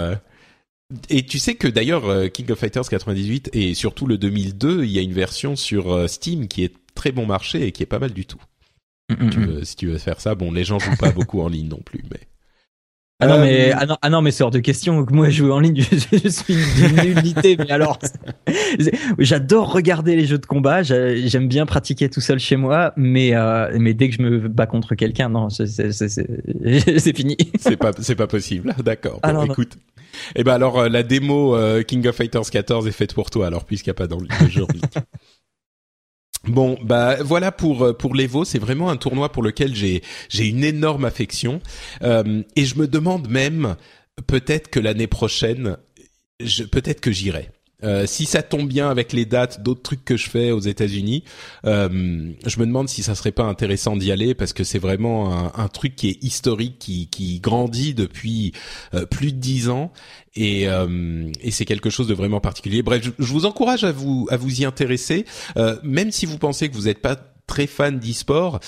Et 1.09 1.23
tu 1.23 1.39
sais 1.39 1.55
que 1.55 1.67
d'ailleurs 1.67 2.31
King 2.31 2.51
of 2.51 2.59
Fighters 2.59 2.87
98 2.91 3.51
et 3.55 3.73
surtout 3.73 4.07
le 4.07 4.19
2002, 4.19 4.85
il 4.85 4.91
y 4.91 4.99
a 4.99 5.03
une 5.03 5.15
version 5.15 5.57
sur 5.57 6.07
Steam 6.11 6.47
qui 6.47 6.63
est 6.63 6.75
très 6.95 7.11
bon 7.11 7.25
marché 7.25 7.67
et 7.67 7.73
qui 7.73 7.83
est 7.83 7.87
pas 7.87 8.01
mal 8.01 8.13
du 8.13 8.27
tout. 8.27 8.41
Mm, 9.11 9.25
mm, 9.25 9.59
mm. 9.59 9.65
si 9.65 9.77
tu 9.77 9.87
veux 9.87 9.99
faire 9.99 10.21
ça, 10.21 10.35
bon, 10.35 10.53
les 10.53 10.65
gens 10.65 10.79
jouent 10.79 10.97
pas 10.97 11.11
beaucoup 11.13 11.41
en 11.41 11.49
ligne 11.49 11.69
non 11.69 11.81
plus, 11.85 12.03
mais. 12.11 12.21
Ah 13.21 13.27
non, 13.27 13.41
mais, 13.41 13.73
euh, 13.73 13.77
ah 13.77 13.87
non, 13.87 13.97
ah 14.01 14.11
non, 14.11 14.23
mais 14.23 14.31
c'est 14.31 14.45
hors 14.45 14.53
de 14.53 14.61
question 14.61 15.05
que 15.05 15.13
moi 15.13 15.29
jouer 15.29 15.51
en 15.51 15.59
ligne, 15.59 15.83
je, 15.83 16.29
suis 16.29 16.55
une 16.55 17.03
nullité, 17.03 17.57
mais 17.57 17.69
alors, 17.73 17.99
j'adore 19.19 19.73
regarder 19.73 20.15
les 20.15 20.25
jeux 20.25 20.39
de 20.39 20.47
combat, 20.47 20.85
j'aime 20.85 21.49
bien 21.49 21.67
pratiquer 21.67 22.09
tout 22.09 22.21
seul 22.21 22.39
chez 22.39 22.55
moi, 22.55 22.93
mais, 22.97 23.35
euh, 23.35 23.77
mais 23.77 23.93
dès 23.93 24.09
que 24.09 24.15
je 24.15 24.23
me 24.23 24.47
bats 24.47 24.67
contre 24.67 24.95
quelqu'un, 24.95 25.31
non, 25.31 25.49
c'est 25.51 25.67
fini. 27.17 27.37
c'est 27.59 27.77
pas, 27.77 27.91
c'est 27.99 28.15
pas 28.15 28.29
possible, 28.29 28.73
d'accord. 28.85 29.19
Bon, 29.25 29.47
écoute. 29.47 29.79
Eh 30.37 30.45
ben 30.45 30.55
alors, 30.55 30.79
euh, 30.79 30.89
la 30.89 31.03
démo 31.03 31.57
King 31.89 32.07
of 32.07 32.15
Fighters 32.15 32.51
14 32.51 32.87
est 32.87 32.93
faite 32.93 33.15
pour 33.15 33.31
toi, 33.31 33.49
alors, 33.49 33.65
puisqu'il 33.65 33.89
n'y 33.89 33.93
a 33.93 33.95
pas 33.95 34.07
dans 34.07 34.21
le 34.21 34.49
jeu 34.49 34.63
en 34.63 34.73
ligne. 34.73 34.83
Bon, 36.49 36.79
bah 36.83 37.23
voilà 37.23 37.53
pour 37.53 37.83
euh, 37.83 37.93
pour 37.93 38.15
l'Evo, 38.15 38.45
c'est 38.45 38.59
vraiment 38.59 38.91
un 38.91 38.97
tournoi 38.97 39.31
pour 39.31 39.43
lequel 39.43 39.75
j'ai 39.75 40.03
j'ai 40.29 40.47
une 40.47 40.65
énorme 40.65 41.05
affection 41.05 41.61
euh, 42.03 42.43
et 42.57 42.65
je 42.65 42.79
me 42.79 42.87
demande 42.89 43.29
même 43.29 43.77
peut-être 44.27 44.69
que 44.69 44.81
l'année 44.81 45.07
prochaine, 45.07 45.77
peut-être 46.71 47.01
que 47.01 47.13
j'irai. 47.13 47.51
Euh, 47.85 48.07
si 48.07 48.27
ça 48.27 48.43
tombe 48.43 48.67
bien 48.67 48.91
avec 48.91 49.13
les 49.13 49.25
dates 49.25 49.63
d'autres 49.63 49.83
trucs 49.83 50.05
que 50.05 50.17
je 50.17 50.29
fais 50.29 50.51
aux 50.51 50.59
États-Unis, 50.59 51.23
euh, 51.65 52.33
je 52.45 52.59
me 52.59 52.67
demande 52.67 52.89
si 52.89 53.05
ça 53.05 53.15
serait 53.15 53.31
pas 53.31 53.45
intéressant 53.45 53.97
d'y 53.97 54.11
aller 54.11 54.35
parce 54.35 54.53
que 54.53 54.65
c'est 54.65 54.81
vraiment 54.81 55.33
un, 55.33 55.53
un, 55.55 55.69
truc 55.69 55.95
qui 55.95 56.09
est 56.09 56.25
historique, 56.25 56.81
qui, 56.81 57.07
qui 57.07 57.39
grandit 57.39 57.95
depuis 57.95 58.53
euh, 58.95 59.07
plus 59.07 59.33
de 59.33 59.39
dix 59.39 59.69
ans 59.69 59.93
et, 60.35 60.69
euh, 60.69 61.31
et 61.41 61.53
c'est 61.53 61.67
quelque 61.67 61.89
chose 61.89 62.09
de 62.09 62.15
vraiment 62.15 62.41
particulier. 62.41 62.83
Bref, 62.83 63.11
je, 63.17 63.33
vous 63.33 63.47
encourage 63.47 63.85
à 63.85 63.93
vous 63.93 64.27
à 64.31 64.37
vous 64.37 64.61
y 64.61 64.65
intéresser, 64.65 65.25
même 65.85 66.11
si 66.11 66.27
vous 66.27 66.39
pensez 66.39 66.69
que 66.69 66.75
vous 66.75 66.85
n'êtes 66.85 67.01
pas 67.01 67.17
très 67.47 67.69
fan 67.69 67.99
d'e-sport, 67.99 68.61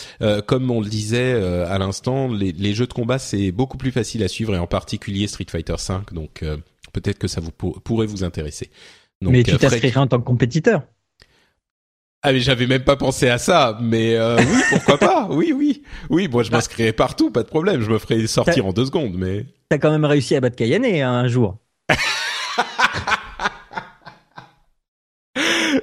comme 0.47 0.71
on 0.71 0.81
le 0.81 0.89
disait 0.89 1.33
à 1.33 1.79
l'instant, 1.79 2.29
les, 2.33 2.53
les, 2.53 2.75
jeux 2.75 2.87
de 2.87 2.93
combat 2.93 3.19
c'est 3.19 3.51
beaucoup 3.51 3.77
plus 3.77 3.91
facile 3.91 4.23
à 4.23 4.29
suivre 4.29 4.55
et 4.55 4.59
en 4.59 4.67
particulier 4.67 5.27
Street 5.27 5.47
Fighter 5.49 5.75
V, 5.77 5.95
donc 6.13 6.45
peut-être 6.93 7.19
que 7.19 7.29
ça 7.29 7.41
vous 7.41 7.51
pourrait 7.51 8.07
vous 8.07 8.25
intéresser 8.25 8.71
mais 9.21 9.43
tu 9.43 9.55
euh, 9.55 9.59
t'inscrirais 9.59 9.99
en 9.99 10.07
tant 10.07 10.19
que 10.19 10.25
compétiteur 10.25 10.83
ah 12.23 12.35
mais 12.35 12.41
j'avais 12.41 12.67
même 12.67 12.85
pas 12.85 12.97
pensé 12.97 13.31
à 13.31 13.39
ça, 13.39 13.79
mais 13.81 14.15
euh, 14.15 14.37
oui 14.37 14.61
pourquoi 14.69 14.99
pas, 14.99 15.29
oui 15.31 15.55
oui 15.57 15.83
oui 16.11 16.29
moi 16.29 16.43
je 16.43 16.51
bah. 16.51 16.59
m'inscrirais 16.59 16.93
partout, 16.93 17.31
pas 17.31 17.43
de 17.43 17.49
problème, 17.49 17.81
je 17.81 17.91
me 17.91 17.99
ferais 17.99 18.27
sortir 18.27 18.67
en 18.67 18.75
deux 18.75 18.85
secondes, 18.85 19.15
mais 19.15 19.47
t'as 19.71 19.79
quand 19.79 19.91
même 19.91 20.05
réussi 20.05 20.37
à 20.37 20.41
battre 20.41 20.57
Kayane 20.57 20.85
un 20.85 21.29
jour. 21.29 21.57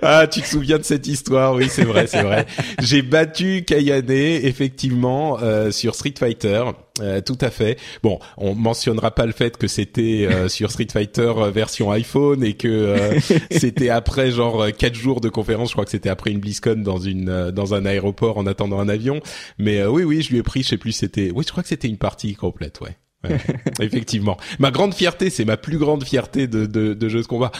Ah, 0.02 0.28
tu 0.28 0.42
te 0.42 0.48
souviens 0.48 0.78
de 0.78 0.84
cette 0.84 1.08
histoire? 1.08 1.54
Oui, 1.56 1.68
c'est 1.70 1.84
vrai, 1.84 2.08
c'est 2.08 2.22
vrai. 2.22 2.46
J'ai 2.82 3.02
battu 3.02 3.64
Kayane 3.66 4.10
effectivement 4.12 5.40
euh, 5.42 5.72
sur 5.72 5.96
Street 5.96 6.14
Fighter. 6.18 6.64
Euh, 7.02 7.22
tout 7.22 7.38
à 7.42 7.50
fait. 7.50 7.78
Bon, 8.04 8.20
on 8.38 8.56
mentionnera 8.56 9.12
pas 9.12 9.26
le 9.26 9.32
fait 9.32 9.58
que 9.58 9.68
c'était 9.68 10.28
euh, 10.30 10.48
sur 10.50 10.72
Street 10.72 10.88
Fighter 10.92 11.34
version 11.52 11.92
iPhone 11.92 12.44
et 12.44 12.54
que 12.54 12.96
c'était 13.52 13.90
après 13.90 14.32
genre 14.32 14.68
quatre 14.78 14.96
jours 14.96 15.22
de 15.22 15.30
conférence. 15.30 15.70
Je 15.70 15.74
crois 15.74 15.86
que 15.86 15.92
c'était 15.92 16.10
après 16.10 16.32
une 16.32 16.40
BlizzCon 16.40 16.82
dans 16.84 16.98
une 16.98 17.52
dans 17.52 17.74
un 17.74 17.86
aéroport 17.86 18.38
en 18.38 18.46
attendant 18.46 18.80
un 18.80 18.90
avion. 18.90 19.20
Mais 19.58 19.86
oui, 19.86 20.04
oui, 20.04 20.22
je 20.22 20.32
lui 20.32 20.40
ai 20.40 20.44
pris. 20.44 20.64
Je 20.64 20.70
sais 20.70 20.78
plus. 20.78 20.92
C'était. 20.92 21.32
Oui, 21.34 21.44
je 21.46 21.52
crois 21.52 21.64
que 21.64 21.70
c'était 21.70 21.88
une 21.88 21.98
partie 21.98 22.36
complète. 22.36 22.80
Ouais. 22.82 22.96
effectivement. 23.80 24.38
Ma 24.60 24.72
grande 24.72 24.94
fierté, 24.94 25.30
c'est 25.30 25.46
ma 25.46 25.58
plus 25.58 25.78
grande 25.78 26.04
fierté 26.04 26.48
de, 26.48 26.66
de, 26.66 26.94
de 26.94 27.10
jeux 27.10 27.22
de 27.22 27.28
combat. 27.28 27.52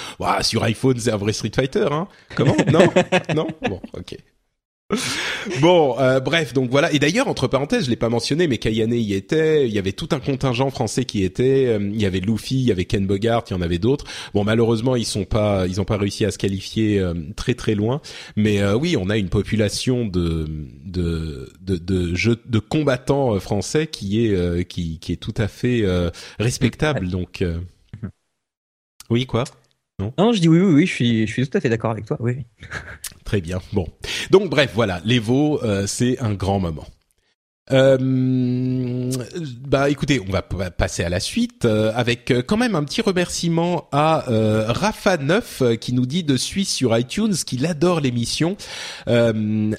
sur 0.42 0.64
iPhone, 0.64 0.98
c'est 1.00 1.12
un 1.12 1.18
vrai 1.18 1.34
Street 1.34 1.52
Fighter, 1.54 1.88
hein 1.92 2.08
Comment? 2.36 2.56
Non? 2.72 2.88
Non? 3.36 3.48
Bon, 3.68 3.82
ok. 3.94 4.18
bon, 5.62 6.00
euh, 6.00 6.22
bref, 6.22 6.54
donc 6.54 6.70
voilà. 6.70 6.94
Et 6.94 7.00
d'ailleurs, 7.00 7.28
entre 7.28 7.48
parenthèses, 7.48 7.86
je 7.86 7.90
l'ai 7.90 7.98
pas 7.98 8.08
mentionné, 8.08 8.48
mais 8.48 8.58
Kayane 8.58 8.94
y 8.94 9.14
était. 9.14 9.68
Il 9.68 9.74
y 9.74 9.80
avait 9.80 9.92
tout 9.92 10.08
un 10.12 10.20
contingent 10.20 10.70
français 10.70 11.04
qui 11.04 11.24
était. 11.24 11.66
Euh, 11.68 11.80
il 11.82 12.02
y 12.02 12.06
avait 12.06 12.22
Luffy, 12.22 12.56
il 12.56 12.68
y 12.68 12.72
avait 12.72 12.86
Ken 12.86 13.06
Bogart, 13.06 13.44
il 13.50 13.54
y 13.54 13.56
en 13.56 13.62
avait 13.62 13.80
d'autres. 13.80 14.06
Bon, 14.34 14.46
malheureusement, 14.46 14.96
ils 14.96 15.06
sont 15.06 15.26
pas, 15.26 15.68
ils 15.68 15.82
ont 15.82 15.86
pas 15.86 15.98
réussi 15.98 16.24
à 16.24 16.32
se 16.32 16.38
qualifier 16.38 17.00
euh, 17.00 17.14
très 17.36 17.54
très 17.54 17.76
loin. 17.76 18.02
Mais 18.38 18.64
oui, 18.74 18.96
on 18.98 19.10
a 19.10 19.18
une 19.18 19.30
population 19.30 20.06
de 20.06 20.48
de 20.86 21.52
de 21.60 21.76
de, 21.76 22.16
jeux, 22.16 22.42
de 22.46 22.60
combattants 22.60 23.38
français 23.42 23.88
qui 23.88 24.26
est 24.26 24.66
qui 24.66 25.00
qui 25.00 25.12
est 25.12 25.18
tout 25.18 25.34
à 25.38 25.50
fait 25.50 25.84
respectable. 26.40 27.10
Donc 27.10 27.44
oui, 29.10 29.26
quoi? 29.26 29.44
Non, 30.00 30.32
je 30.32 30.40
dis 30.40 30.48
oui, 30.48 30.60
oui, 30.60 30.74
oui, 30.74 30.86
je 30.86 30.94
suis, 30.94 31.28
je 31.28 31.34
suis 31.34 31.48
tout 31.48 31.58
à 31.58 31.62
fait 31.62 31.70
d'accord 31.70 31.92
avec 31.92 32.06
toi. 32.06 32.18
Oui. 32.20 32.46
Très 33.28 33.42
bien. 33.42 33.60
Bon, 33.74 33.86
donc 34.32 34.50
bref, 34.50 34.72
voilà, 34.74 35.02
l'Evo, 35.04 35.62
euh, 35.62 35.86
c'est 35.86 36.18
un 36.20 36.34
grand 36.34 36.62
moment. 36.62 36.86
Euh, 37.72 39.12
bah 39.68 39.90
écoutez, 39.90 40.22
on 40.22 40.32
va 40.32 40.42
passer 40.42 41.04
à 41.04 41.10
la 41.10 41.20
suite 41.20 41.66
euh, 41.66 41.92
avec 41.96 42.32
euh, 42.32 42.42
quand 42.42 42.56
même 42.56 42.76
un 42.76 42.84
petit 42.84 43.02
remerciement 43.02 43.90
à 43.92 44.30
euh, 44.30 44.66
Rafa 44.70 45.18
Neuf 45.18 45.62
qui 45.82 45.94
nous 45.94 46.06
dit 46.06 46.24
de 46.24 46.38
suite 46.38 46.70
sur 46.70 46.98
iTunes 46.98 47.34
qu'il 47.34 47.66
adore 47.66 48.00
l'émission. 48.00 48.56
un, 49.08 49.74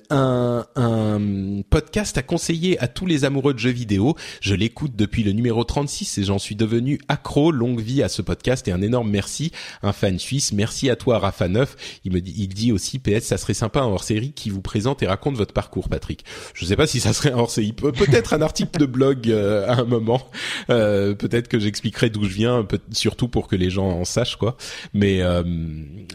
un 0.76 1.62
podcast 1.70 2.18
à 2.18 2.22
conseiller 2.22 2.78
à 2.80 2.88
tous 2.88 3.06
les 3.06 3.24
amoureux 3.24 3.54
de 3.54 3.58
jeux 3.58 3.70
vidéo. 3.70 4.16
Je 4.40 4.54
l'écoute 4.54 4.94
depuis 4.96 5.22
le 5.22 5.32
numéro 5.32 5.64
36 5.64 6.18
et 6.18 6.24
j'en 6.24 6.38
suis 6.38 6.56
devenu 6.56 6.98
accro. 7.08 7.52
Longue 7.52 7.80
vie 7.80 8.02
à 8.02 8.08
ce 8.08 8.22
podcast 8.22 8.68
et 8.68 8.72
un 8.72 8.82
énorme 8.82 9.10
merci. 9.10 9.52
Un 9.82 9.92
fan 9.92 10.18
suisse. 10.18 10.52
Merci 10.52 10.90
à 10.90 10.96
toi 10.96 11.18
Rafa 11.18 11.48
Neuf. 11.48 11.76
Il 12.04 12.12
me 12.12 12.20
dit, 12.20 12.34
il 12.36 12.48
dit 12.48 12.72
aussi 12.72 12.98
PS, 12.98 13.24
ça 13.24 13.38
serait 13.38 13.54
sympa 13.54 13.80
un 13.80 13.86
hors 13.86 14.04
série 14.04 14.32
qui 14.32 14.50
vous 14.50 14.62
présente 14.62 15.02
et 15.02 15.06
raconte 15.06 15.36
votre 15.36 15.54
parcours, 15.54 15.88
Patrick. 15.88 16.24
Je 16.54 16.64
sais 16.64 16.76
pas 16.76 16.86
si 16.86 17.00
ça 17.00 17.12
serait 17.12 17.32
un 17.32 17.38
hors 17.38 17.50
série 17.50 17.72
peut-être 17.80 18.34
un 18.34 18.42
article 18.42 18.78
de 18.78 18.86
blog 18.86 19.30
euh, 19.30 19.68
à 19.68 19.80
un 19.80 19.84
moment. 19.84 20.30
Euh, 20.70 21.14
peut-être 21.14 21.48
que 21.48 21.58
j'expliquerai 21.58 22.10
d'où 22.10 22.24
je 22.24 22.34
viens, 22.34 22.66
surtout 22.92 23.28
pour 23.28 23.48
que 23.48 23.56
les 23.56 23.70
gens 23.70 23.88
en 23.88 24.04
sachent 24.04 24.36
quoi. 24.36 24.56
Mais 24.94 25.22
euh, 25.22 25.42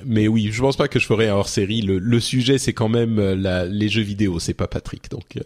mais 0.06 0.28
oui, 0.28 0.50
je 0.52 0.62
pense 0.62 0.78
pas 0.78 0.88
que 0.88 1.00
je 1.00 1.06
ferai 1.06 1.30
un 1.30 1.36
hors 1.36 1.50
série. 1.50 1.82
Le, 1.82 2.20
sujet 2.20 2.58
c'est 2.58 2.74
quand 2.74 2.90
même 2.90 3.20
la, 3.34 3.66
les 3.66 3.90
jeux 3.90 4.02
vidéo, 4.02 4.40
c'est 4.40 4.54
pas 4.54 4.68
Patrick. 4.68 5.10
Donc 5.10 5.38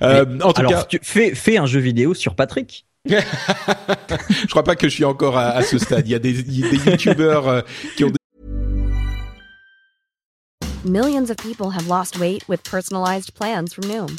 en 0.00 0.52
tout 0.52 0.66
cas, 0.66 0.84
tu 0.84 0.98
fais 1.02 1.34
fais 1.34 1.58
un 1.58 1.66
jeu 1.66 1.80
vidéo 1.80 2.14
sur 2.14 2.34
Patrick. 2.34 2.86
je 3.08 4.46
crois 4.48 4.62
pas 4.62 4.76
que 4.76 4.88
je 4.88 4.94
suis 4.94 5.04
encore 5.04 5.36
à, 5.36 5.62
ce 5.62 5.78
stade. 5.78 6.06
Il 6.06 6.12
y 6.12 6.14
a 6.14 6.20
des, 6.20 6.42
des 6.44 6.76
youtubeurs 6.76 7.64
qui 7.96 8.04
ont 8.04 8.12
Millions 10.84 11.30
of 11.30 11.36
people 11.36 11.70
have 11.70 11.86
lost 11.86 12.18
weight 12.18 12.48
with 12.48 12.64
personalized 12.64 13.34
plans 13.34 13.72
from 13.72 13.84
Noom. 13.84 14.18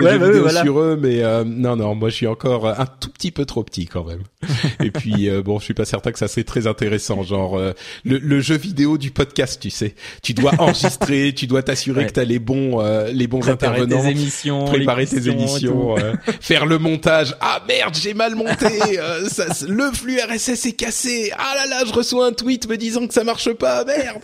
Ouais, 0.00 0.12
jeux 0.12 0.18
ouais, 0.20 0.26
vidéo 0.28 0.42
voilà. 0.42 0.62
sur 0.62 0.78
eux, 0.80 0.96
mais 1.00 1.24
euh, 1.24 1.42
non, 1.44 1.74
non, 1.74 1.96
moi 1.96 2.08
je 2.08 2.14
suis 2.14 2.26
encore 2.28 2.68
un 2.68 2.86
tout 2.86 3.10
petit 3.10 3.32
peu 3.32 3.44
trop 3.44 3.64
petit 3.64 3.86
quand 3.86 4.04
même. 4.04 4.22
Et 4.84 4.92
puis 4.92 5.28
euh, 5.28 5.42
bon, 5.42 5.58
je 5.58 5.64
suis 5.64 5.74
pas 5.74 5.84
certain 5.84 6.12
que 6.12 6.20
ça 6.20 6.28
serait 6.28 6.44
très 6.44 6.68
intéressant, 6.68 7.24
genre 7.24 7.58
euh, 7.58 7.72
le, 8.04 8.18
le 8.18 8.40
jeu 8.40 8.56
vidéo 8.56 8.96
du 8.96 9.10
podcast, 9.10 9.60
tu 9.60 9.70
sais. 9.70 9.96
Tu 10.22 10.34
dois 10.34 10.52
enregistrer, 10.60 11.32
tu 11.34 11.48
dois 11.48 11.64
t'assurer 11.64 12.02
Ouais. 12.02 12.06
que 12.06 12.12
t'as 12.12 12.22
les 12.24 12.38
bons, 12.38 12.80
euh, 12.80 13.10
les 13.10 13.26
bons 13.26 13.40
Préparer 13.40 13.80
intervenants. 13.80 14.02
tes 14.04 14.10
émissions, 14.10 14.64
préparer 14.66 15.04
tes 15.06 15.28
émissions, 15.28 15.98
euh, 15.98 16.12
faire 16.40 16.64
le 16.66 16.78
montage. 16.78 17.34
Ah 17.40 17.60
merde, 17.66 17.96
j'ai 18.00 18.14
mal 18.14 18.36
monté. 18.36 18.66
euh, 19.00 19.26
ça, 19.28 19.46
le 19.66 19.90
flux 19.92 20.20
RSS 20.20 20.66
est 20.66 20.72
cassé. 20.76 21.32
Ah 21.36 21.54
là 21.56 21.66
là, 21.66 21.84
je 21.84 21.92
reçois 21.92 22.26
un 22.28 22.32
tweet 22.32 22.68
me 22.68 22.76
disant 22.76 23.04
que 23.08 23.14
ça 23.14 23.24
marche 23.24 23.52
pas. 23.54 23.84
Merde. 23.84 24.22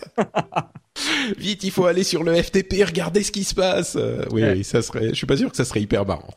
Vite, 1.37 1.63
il 1.63 1.71
faut 1.71 1.85
aller 1.85 2.03
sur 2.03 2.23
le 2.23 2.35
FTP, 2.41 2.83
regarder 2.85 3.23
ce 3.23 3.31
qui 3.31 3.43
se 3.43 3.53
passe. 3.53 3.95
Euh, 3.97 4.23
oui, 4.31 4.43
Ouais. 4.43 4.53
oui, 4.57 4.63
ça 4.63 4.81
serait. 4.81 5.09
Je 5.09 5.15
suis 5.15 5.25
pas 5.27 5.37
sûr 5.37 5.49
que 5.51 5.57
ça 5.57 5.65
serait 5.65 5.81
hyper 5.81 6.05
marrant. 6.05 6.33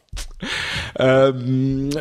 Euh, 1.01 1.33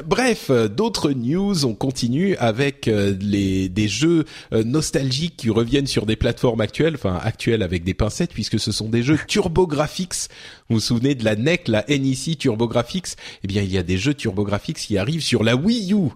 bref, 0.05 0.49
d'autres 0.51 1.11
news. 1.11 1.65
On 1.65 1.75
continue 1.75 2.35
avec 2.37 2.87
euh, 2.87 3.15
les 3.19 3.69
des 3.69 3.87
jeux 3.87 4.25
nostalgiques 4.51 5.37
qui 5.37 5.49
reviennent 5.49 5.87
sur 5.87 6.05
des 6.05 6.15
plateformes 6.15 6.61
actuelles, 6.61 6.95
enfin 6.95 7.19
actuelles 7.21 7.61
avec 7.63 7.83
des 7.83 7.93
pincettes, 7.93 8.33
puisque 8.33 8.59
ce 8.59 8.71
sont 8.71 8.89
des 8.89 9.03
jeux 9.03 9.19
TurboGrafx. 9.27 10.29
Vous 10.69 10.75
vous 10.75 10.79
souvenez 10.79 11.13
de 11.15 11.23
la 11.25 11.35
NEC, 11.35 11.67
la 11.67 11.85
NEC 11.87 12.37
TurboGrafx 12.39 13.15
Eh 13.43 13.47
bien, 13.47 13.61
il 13.61 13.71
y 13.71 13.77
a 13.77 13.83
des 13.83 13.97
jeux 13.97 14.13
TurboGrafx 14.13 14.73
qui 14.85 14.97
arrivent 14.97 15.23
sur 15.23 15.43
la 15.43 15.55
Wii 15.55 15.93
U. 15.93 16.09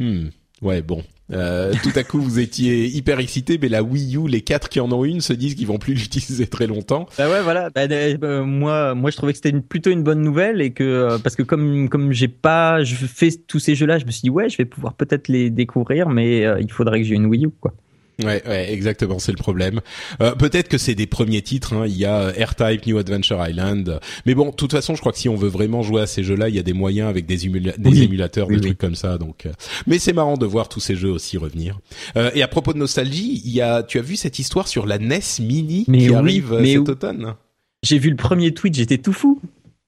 Hmm. 0.00 0.28
Ouais, 0.60 0.82
bon. 0.82 1.02
Euh, 1.30 1.72
tout 1.82 1.92
à 1.94 2.04
coup, 2.04 2.20
vous 2.20 2.38
étiez 2.38 2.86
hyper 2.86 3.18
excité, 3.20 3.58
mais 3.60 3.68
la 3.68 3.82
Wii 3.82 4.16
U, 4.16 4.28
les 4.28 4.40
quatre 4.40 4.68
qui 4.68 4.80
en 4.80 4.90
ont 4.92 5.04
une 5.04 5.20
se 5.20 5.32
disent 5.32 5.54
qu'ils 5.54 5.66
vont 5.66 5.78
plus 5.78 5.94
l'utiliser 5.94 6.46
très 6.46 6.66
longtemps. 6.66 7.06
Bah 7.18 7.28
ouais, 7.28 7.42
voilà. 7.42 7.70
Bah, 7.70 7.82
euh, 7.82 8.16
bah, 8.16 8.42
moi, 8.42 8.94
moi, 8.94 9.10
je 9.10 9.16
trouvais 9.16 9.32
que 9.32 9.38
c'était 9.38 9.58
plutôt 9.60 9.90
une 9.90 10.02
bonne 10.02 10.22
nouvelle 10.22 10.60
et 10.60 10.72
que 10.72 10.84
euh, 10.84 11.18
parce 11.18 11.36
que 11.36 11.42
comme 11.42 11.88
comme 11.88 12.12
j'ai 12.12 12.28
pas, 12.28 12.82
je 12.82 12.94
fais 12.94 13.30
tous 13.46 13.58
ces 13.58 13.74
jeux-là, 13.74 13.98
je 13.98 14.06
me 14.06 14.10
suis 14.10 14.22
dit 14.22 14.30
ouais, 14.30 14.48
je 14.48 14.56
vais 14.56 14.64
pouvoir 14.64 14.94
peut-être 14.94 15.28
les 15.28 15.50
découvrir, 15.50 16.08
mais 16.08 16.46
euh, 16.46 16.60
il 16.60 16.72
faudrait 16.72 17.00
que 17.00 17.06
j'ai 17.06 17.14
une 17.14 17.26
Wii 17.26 17.46
U, 17.46 17.50
quoi. 17.50 17.74
Ouais, 18.20 18.42
ouais, 18.48 18.72
exactement, 18.72 19.18
c'est 19.20 19.30
le 19.30 19.36
problème. 19.38 19.80
Euh, 20.20 20.34
Peut-être 20.34 20.68
que 20.68 20.76
c'est 20.78 20.96
des 20.96 21.06
premiers 21.06 21.40
titres. 21.42 21.72
Hein. 21.74 21.84
Il 21.86 21.96
y 21.96 22.04
a 22.04 22.30
R-Type, 22.30 22.86
New 22.86 22.98
Adventure 22.98 23.38
Island, 23.46 24.00
mais 24.26 24.34
bon, 24.34 24.50
de 24.50 24.54
toute 24.56 24.72
façon, 24.72 24.94
je 24.96 25.00
crois 25.00 25.12
que 25.12 25.18
si 25.18 25.28
on 25.28 25.36
veut 25.36 25.48
vraiment 25.48 25.82
jouer 25.82 26.02
à 26.02 26.06
ces 26.08 26.24
jeux-là, 26.24 26.48
il 26.48 26.56
y 26.56 26.58
a 26.58 26.62
des 26.64 26.72
moyens 26.72 27.08
avec 27.08 27.26
des, 27.26 27.46
émula- 27.48 27.78
des 27.78 27.90
Oui. 27.90 28.02
émulateurs, 28.02 28.48
Oui, 28.48 28.54
des 28.56 28.60
oui. 28.60 28.66
trucs 28.66 28.78
comme 28.78 28.96
ça. 28.96 29.18
Donc, 29.18 29.46
euh, 29.46 29.52
mais 29.86 29.98
c'est 30.00 30.12
marrant 30.12 30.36
de 30.36 30.46
voir 30.46 30.68
tous 30.68 30.80
ces 30.80 30.96
jeux 30.96 31.10
aussi 31.10 31.36
revenir. 31.38 31.78
Euh, 32.16 32.30
et 32.34 32.42
à 32.42 32.48
propos 32.48 32.72
de 32.72 32.78
nostalgie, 32.78 33.40
il 33.44 33.52
y 33.52 33.60
a, 33.60 33.84
tu 33.84 33.98
as 33.98 34.02
vu 34.02 34.16
cette 34.16 34.40
histoire 34.40 34.66
sur 34.66 34.86
la 34.86 34.98
NES 34.98 35.20
Mini 35.40 35.84
Mais 35.86 35.98
qui 35.98 36.14
arrive 36.14 36.52
euh, 36.54 36.60
mais 36.60 36.72
cet 36.74 36.88
automne? 36.88 37.34
J'ai 37.84 37.98
vu 38.00 38.10
le 38.10 38.16
premier 38.16 38.52
tweet, 38.52 38.74
j'étais 38.74 38.98
tout 38.98 39.12
fou. 39.12 39.40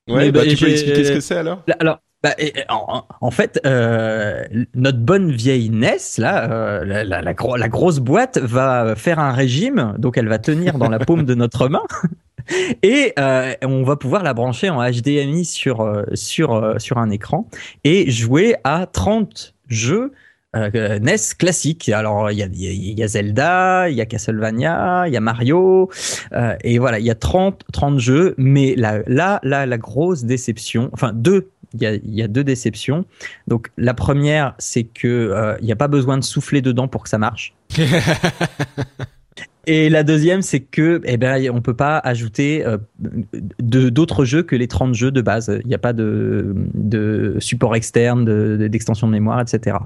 Ouais, 0.09 0.27
Mais 0.27 0.33
bah, 0.33 0.45
bah, 0.45 0.51
tu 0.51 0.57
peux 0.57 0.71
expliquer 0.71 1.05
ce 1.05 1.13
que 1.13 1.21
c'est 1.21 1.37
alors? 1.37 1.65
Alors, 1.81 1.99
bah, 2.23 2.35
et- 2.39 2.53
en, 2.69 3.05
en 3.21 3.31
fait, 3.31 3.61
euh, 3.67 4.45
notre 4.75 4.99
bonne 4.99 5.31
vieille 5.33 5.71
NES, 5.71 5.97
là, 6.19 6.51
euh, 6.51 6.85
la, 6.85 7.05
la, 7.05 7.23
la 7.23 7.35
gro- 7.35 7.57
la 7.57 7.69
grosse 7.69 7.99
boîte 7.99 8.39
va 8.39 8.95
faire 8.97 9.19
un 9.19 9.33
régime, 9.33 9.95
donc 9.99 10.19
elle 10.19 10.29
va 10.29 10.39
tenir 10.39 10.77
dans 10.79 10.89
la 10.89 10.99
paume 11.07 11.25
de 11.25 11.35
notre 11.35 11.69
main. 11.69 11.83
Et 12.83 13.13
euh, 13.19 13.53
on 13.63 13.85
va 13.85 13.97
pouvoir 13.97 14.23
la 14.23 14.35
brancher 14.35 14.71
en 14.71 14.83
HDMI 14.83 15.45
sur, 15.45 16.05
sur, 16.15 16.75
sur 16.79 16.99
un 16.99 17.11
écran 17.11 17.47
et 17.85 18.11
jouer 18.11 18.57
à 18.65 18.87
30 18.91 19.55
jeux 19.69 20.13
euh, 20.57 20.99
NES 20.99 21.17
classiques. 21.39 21.89
Alors, 21.91 22.31
il 22.33 22.39
y 22.39 22.43
a, 22.43 22.47
y 22.51 23.09
Zelda, 23.09 23.89
il 23.89 23.95
y 23.97 24.01
a 24.01 24.07
Castlevania, 24.07 25.05
il 25.07 25.13
y 25.13 25.17
a 25.17 25.21
Mario, 25.21 25.91
euh, 26.33 26.57
et 26.65 26.79
voilà, 26.79 26.99
il 26.99 27.05
y 27.05 27.11
a 27.11 27.15
30, 27.15 27.63
30 27.73 28.01
jeux, 28.01 28.35
mais 28.37 28.75
là, 28.75 28.99
là, 29.07 29.39
là, 29.45 29.65
la 29.67 29.79
grosse 29.79 30.25
déception, 30.25 30.91
enfin 30.93 31.13
deux, 31.15 31.51
y 31.75 31.87
a, 31.87 31.95
il 31.95 32.15
y 32.15 32.23
a 32.23 32.29
deux 32.29 32.43
déceptions. 32.45 33.05
Donc 33.47 33.71
la 33.77 33.95
première, 33.95 34.55
c'est 34.59 34.85
que 34.85 35.07
euh, 35.07 35.57
il 35.61 35.67
n'y 35.67 35.73
a 35.73 35.77
pas 35.77 35.89
besoin 35.89 36.19
de 36.19 36.25
souffler 36.25 36.63
dedans 36.63 36.89
pour 36.89 37.03
que 37.05 37.09
ça 37.09 37.19
marche. 37.19 37.55
Et 39.67 39.89
la 39.91 40.03
deuxième, 40.03 40.41
c'est 40.43 40.61
que, 40.61 41.01
eh 41.05 41.17
ben, 41.17 41.51
on 41.53 41.61
peut 41.61 41.77
pas 41.77 41.99
ajouter 41.99 42.65
euh, 42.67 42.79
d'autres 43.61 44.25
jeux 44.25 44.43
que 44.43 44.57
les 44.57 44.67
30 44.67 44.95
jeux 44.95 45.11
de 45.13 45.21
base. 45.21 45.61
Il 45.63 45.69
n'y 45.69 45.75
a 45.75 45.79
pas 45.79 45.93
de, 45.93 46.55
de 46.75 47.37
support 47.41 47.77
externe, 47.77 48.25
de- 48.25 48.57
de- 48.59 48.69
d'extension 48.69 49.07
de 49.07 49.13
mémoire, 49.13 49.39
etc. 49.41 49.77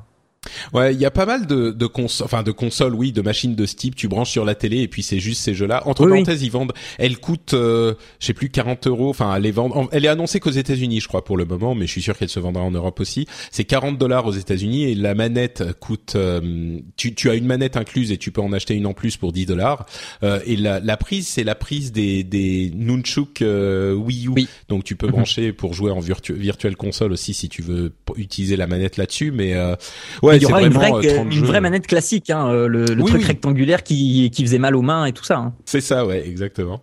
Ouais, 0.73 0.95
il 0.95 1.01
y 1.01 1.05
a 1.05 1.11
pas 1.11 1.27
mal 1.27 1.47
de, 1.47 1.71
de 1.71 1.87
consoles, 1.87 2.25
enfin 2.25 2.43
de 2.43 2.53
consoles, 2.53 2.95
oui, 2.95 3.13
de 3.13 3.23
machines 3.23 3.55
de 3.55 3.67
ce 3.67 3.75
type. 3.75 3.95
Tu 3.97 4.09
branches 4.09 4.31
sur 4.31 4.45
la 4.45 4.55
télé 4.55 4.81
et 4.81 4.89
puis 4.89 5.03
c'est 5.03 5.21
juste 5.21 5.43
ces 5.43 5.55
jeux-là. 5.55 5.83
Entre 5.87 6.03
Oui, 6.03 6.07
oui. 6.13 6.13
parenthèses, 6.23 6.43
ils 6.43 6.51
vendent. 6.51 6.73
Elle 6.99 7.19
coûte, 7.19 7.55
euh, 7.55 7.95
je 8.21 8.27
sais 8.27 8.35
plus, 8.35 8.49
40 8.51 8.87
euros. 8.87 9.09
Enfin, 9.11 9.35
elle 9.37 9.47
est 9.47 9.55
Elle 9.93 10.07
annoncée 10.09 10.41
qu'aux 10.41 10.51
États-Unis, 10.51 11.01
je 11.01 11.09
crois, 11.09 11.25
pour 11.25 11.37
le 11.37 11.45
moment, 11.45 11.75
mais 11.75 11.87
je 11.87 11.93
suis 11.93 12.03
sûr 12.03 12.17
qu'elle 12.17 12.29
se 12.29 12.41
vendra 12.41 12.63
en 12.63 12.71
Europe 12.71 13.01
aussi. 13.01 13.27
C'est 13.51 13.65
40 13.65 13.99
dollars 13.99 14.27
aux 14.27 14.33
États-Unis 14.33 14.85
et 14.85 14.95
la 14.95 15.15
manette 15.15 15.63
coûte. 15.81 16.15
euh, 16.17 16.79
tu, 16.97 17.15
tu 17.15 17.31
as 17.31 17.35
une 17.35 17.47
manette 17.47 17.77
incluse 17.77 18.13
et 18.13 18.19
tu 18.19 18.31
peux 18.31 18.41
en 18.41 18.53
acheter 18.53 18.75
une 18.75 18.87
en 18.87 18.93
plus 18.95 19.17
pour 19.17 19.33
10 19.33 19.47
dollars. 19.47 19.87
Euh, 20.23 20.41
et 20.47 20.57
la, 20.57 20.81
la 20.81 20.97
prise, 20.97 21.27
c'est 21.29 21.45
la 21.45 21.55
prise 21.55 21.93
des 21.93 22.25
des 22.25 22.71
nunchuk 22.75 23.43
euh, 23.43 23.95
Wii 23.95 24.27
U. 24.27 24.31
Oui. 24.31 24.49
Donc 24.69 24.85
tu 24.85 24.97
peux 24.97 25.07
Mhm. 25.07 25.13
brancher 25.13 25.53
pour 25.53 25.75
jouer 25.75 25.91
en 25.91 26.01
virtu 26.01 26.33
virtual 26.35 26.77
console 26.77 27.13
aussi 27.13 27.35
si 27.35 27.49
tu 27.49 27.63
veux 27.63 27.93
utiliser 28.17 28.57
la 28.57 28.67
manette 28.67 28.97
là-dessus. 28.97 29.31
Mais 29.31 29.55
euh, 29.55 29.75
ouais, 30.23 30.39
y 30.45 30.47
aura 30.47 30.63
une 30.63 30.73
vraie, 30.73 30.91
euh, 30.93 31.03
30 31.03 31.33
une 31.33 31.33
jeux. 31.33 31.47
vraie 31.47 31.61
manette 31.61 31.87
classique, 31.87 32.31
hein, 32.31 32.49
euh, 32.49 32.67
le, 32.69 32.95
le 32.95 33.03
Oui, 33.03 33.05
truc 33.05 33.23
oui. 33.23 33.25
rectangulaire 33.25 33.83
qui, 33.83 34.31
qui 34.33 34.43
faisait 34.45 34.59
mal 34.59 34.77
aux 34.77 34.83
mains 34.83 35.07
et 35.07 35.13
tout 35.13 35.25
ça. 35.25 35.39
hein. 35.39 35.55
C'est 35.67 35.81
ça, 35.81 36.05
ouais, 36.07 36.27
exactement. 36.27 36.83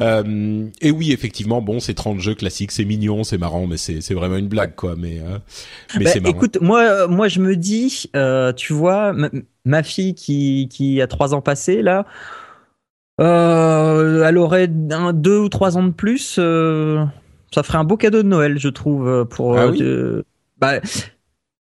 Euh, 0.00 0.68
et 0.80 0.90
oui, 0.90 1.12
effectivement, 1.12 1.62
bon, 1.62 1.80
c'est 1.80 1.94
30 1.94 2.20
jeux 2.20 2.34
classiques, 2.34 2.72
c'est 2.72 2.84
mignon, 2.84 3.24
c'est 3.24 3.38
marrant, 3.38 3.66
mais 3.66 3.76
c'est 3.76 4.14
vraiment 4.14 4.36
une 4.36 4.48
blague, 4.48 4.74
quoi. 4.74 4.96
Mais 4.96 5.20
euh, 5.20 5.38
mais 5.94 6.04
Bah, 6.04 6.10
c'est 6.12 6.20
marrant. 6.20 6.34
écoute, 6.36 6.58
moi, 6.60 7.06
moi, 7.08 7.28
je 7.28 7.40
me 7.40 7.56
dis, 7.56 8.10
euh, 8.14 8.52
tu 8.52 8.72
vois, 8.72 9.12
ma, 9.12 9.30
ma 9.64 9.82
fille 9.82 10.14
qui, 10.14 10.68
qui 10.70 11.00
a 11.00 11.06
trois 11.06 11.34
ans 11.34 11.40
passés 11.40 11.82
là, 11.82 12.06
elle 13.18 14.38
aurait 14.38 14.70
un, 14.90 15.12
deux 15.12 15.38
ou 15.38 15.48
trois 15.48 15.76
ans 15.78 15.84
de 15.84 15.92
plus. 15.92 16.38
ça 17.54 17.62
ferait 17.62 17.78
un 17.78 17.84
beau 17.84 17.96
cadeau 17.96 18.22
de 18.22 18.28
Noël, 18.28 18.58
je 18.58 18.68
trouve, 18.68 19.24
pour. 19.26 19.58
Ah 19.58 19.68
oui 19.68 19.82
bah, 20.58 20.80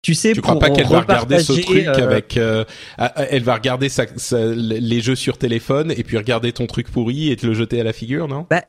tu 0.02 0.14
sais, 0.14 0.34
tu 0.34 0.40
crois 0.40 0.58
pas 0.58 0.70
qu'elle 0.70 0.88
va 0.88 1.00
regarder 1.00 1.38
ce 1.38 1.52
truc 1.52 1.86
euh, 1.88 2.02
avec 2.04 2.36
euh, 2.36 2.64
ah, 2.98 3.12
elle 3.30 3.42
va 3.42 3.54
regarder 3.54 3.88
sa, 3.88 4.06
sa- 4.16 4.46
les 4.54 5.00
jeux 5.00 5.16
sur 5.16 5.38
téléphone 5.38 5.92
et 5.96 6.04
puis 6.04 6.16
regarder 6.16 6.52
ton 6.52 6.66
truc 6.66 6.90
pourri 6.90 7.30
et 7.30 7.36
te 7.36 7.46
le 7.46 7.54
jeter 7.54 7.80
à 7.80 7.84
la 7.84 7.92
figure, 7.92 8.28
non? 8.28 8.46
Bah, 8.50 8.62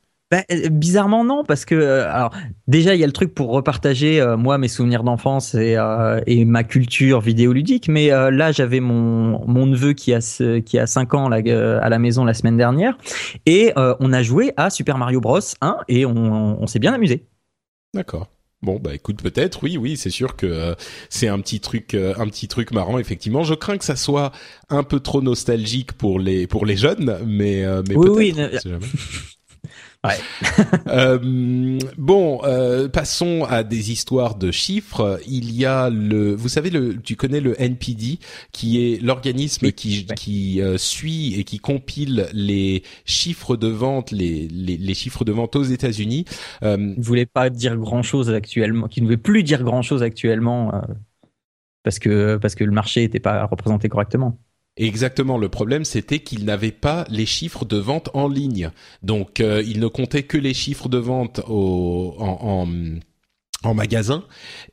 euh, 0.52 0.70
bizarrement 0.70 1.26
non, 1.26 1.44
parce 1.44 1.66
que 1.66 1.76
euh, 1.76 2.10
alors 2.10 2.34
déjà 2.68 2.96
il 2.96 3.02
y 3.02 3.04
a 3.04 3.08
le 3.08 3.12
truc 3.12 3.36
pour 3.36 3.50
repartager 3.52 4.22
euh, 4.22 4.38
moi 4.38 4.58
mes 4.58 4.70
souvenirs 4.70 5.04
d'enfance 5.04 5.56
et, 5.56 5.76
euh, 5.78 6.22
et 6.26 6.46
ma 6.46 6.64
culture 6.64 7.20
vidéoludique, 7.20 7.90
mais 7.90 8.12
euh, 8.14 8.32
là 8.32 8.54
j'avais 8.54 8.80
mon 8.80 9.46
mon 9.46 9.66
neveu 9.66 9.92
qui 9.94 10.14
a 10.14 10.20
qui 10.62 10.80
a 10.80 10.88
5 10.88 11.14
ans 11.14 11.28
là, 11.28 11.42
euh, 11.46 11.80
à 11.82 11.90
la 11.90 12.00
maison 12.00 12.24
la 12.24 12.34
semaine 12.34 12.56
dernière 12.58 12.98
et 13.46 13.74
euh, 13.78 13.94
on 14.00 14.14
a 14.14 14.24
joué 14.24 14.54
à 14.56 14.70
Super 14.70 14.98
Mario 14.98 15.20
Bros 15.20 15.40
1 15.60 15.78
et 15.90 16.06
on, 16.06 16.62
on 16.62 16.66
s'est 16.68 16.80
bien 16.80 16.94
amusé. 16.94 17.26
D'accord. 17.94 18.28
Bon 18.64 18.80
bah 18.80 18.93
écoute 18.93 19.24
peut-être 19.24 19.64
oui 19.64 19.76
oui 19.78 19.97
c'est 19.97 20.12
sûr 20.12 20.36
que 20.36 20.45
euh, 20.45 20.76
c'est 21.09 21.28
un 21.28 21.39
petit 21.39 21.59
truc 21.59 21.95
euh, 21.95 22.14
un 22.18 22.28
petit 22.28 22.47
truc 22.47 22.72
marrant 22.72 22.99
effectivement. 22.99 23.43
Je 23.43 23.55
crains 23.55 23.78
que 23.80 23.86
ça 23.86 23.95
soit 23.95 24.32
un 24.70 24.84
peu 24.84 24.99
trop 24.99 25.22
nostalgique 25.24 25.93
pour 25.93 26.20
les 26.20 26.45
pour 26.45 26.66
les 26.68 26.78
jeunes 26.78 27.20
mais 27.26 27.64
euh, 27.66 27.82
mais 27.89 27.95
Oui, 27.95 28.05
peut-être 28.05 28.18
oui, 28.18 28.34
on 28.38 28.41
ne- 28.53 28.57
sait 28.59 28.70
jamais. 28.70 28.86
Ouais. 30.06 30.18
Euh, 30.88 31.80
bon, 31.97 32.41
euh, 32.43 32.89
passons 32.89 33.45
à 33.45 33.64
des 33.64 33.91
histoires 33.91 34.36
de 34.36 34.52
chiffres. 34.52 35.22
Il 35.28 35.52
y 35.52 35.66
a 35.66 35.89
le, 35.89 36.34
vous 36.34 36.49
savez 36.49 36.70
le, 36.70 36.97
tu 37.02 37.16
connais 37.16 37.39
le 37.39 37.60
NPD, 37.62 38.20
qui 38.52 38.82
est 38.93 39.02
l'organisme 39.02 39.68
Oui, 39.68 39.74
qui 39.74 40.06
ouais. 40.10 40.16
qui 40.16 40.62
euh, 40.62 40.78
suit 40.78 41.39
et 41.39 41.43
qui 41.43 41.60
compile 41.60 42.28
les 42.34 42.84
chiffres 43.06 43.56
de 43.56 43.68
vente, 43.68 44.12
les 44.12 44.47
les, 44.49 44.76
les 44.78 44.93
chiffres 44.93 45.24
de 45.24 45.32
vente 45.32 45.56
aux 45.56 45.64
États-Unis. 45.64 46.26
Euh, 46.64 46.78
ne 46.78 47.02
voulait 47.02 47.26
pas 47.26 47.49
dire 47.49 47.78
grand 47.78 48.04
chose 48.04 48.30
actuellement, 48.32 48.88
qui 48.88 49.02
ne 49.02 49.06
voulait 49.06 49.18
plus 49.18 49.43
dire 49.43 49.64
grand 49.64 49.82
chose 49.82 50.04
actuellement 50.04 50.74
euh, 50.74 50.82
parce 51.84 51.99
que 51.99 52.38
parce 52.38 52.56
que 52.56 52.64
le 52.64 52.72
marché 52.72 53.02
n'était 53.02 53.20
pas 53.20 53.45
représenté 53.45 53.88
correctement. 53.89 54.38
Exactement. 54.78 55.38
Le 55.38 55.50
problème, 55.50 55.84
c'était 55.86 56.20
qu'ils 56.20 56.46
n'avaient 56.46 56.72
pas 56.72 57.06
les 57.10 57.26
chiffres 57.26 57.66
de 57.66 57.78
vente 57.78 58.10
en 58.14 58.28
ligne. 58.28 58.72
Donc, 59.04 59.40
euh, 59.40 59.62
ne 59.80 59.88
comptaient 59.88 60.24
que 60.24 60.38
les 60.38 60.54
chiffres 60.54 60.88
de 60.90 60.98
vente 60.98 61.42
au, 61.48 62.16
en, 62.20 62.38
en 62.42 62.68
en 63.64 63.74
magasin 63.74 64.24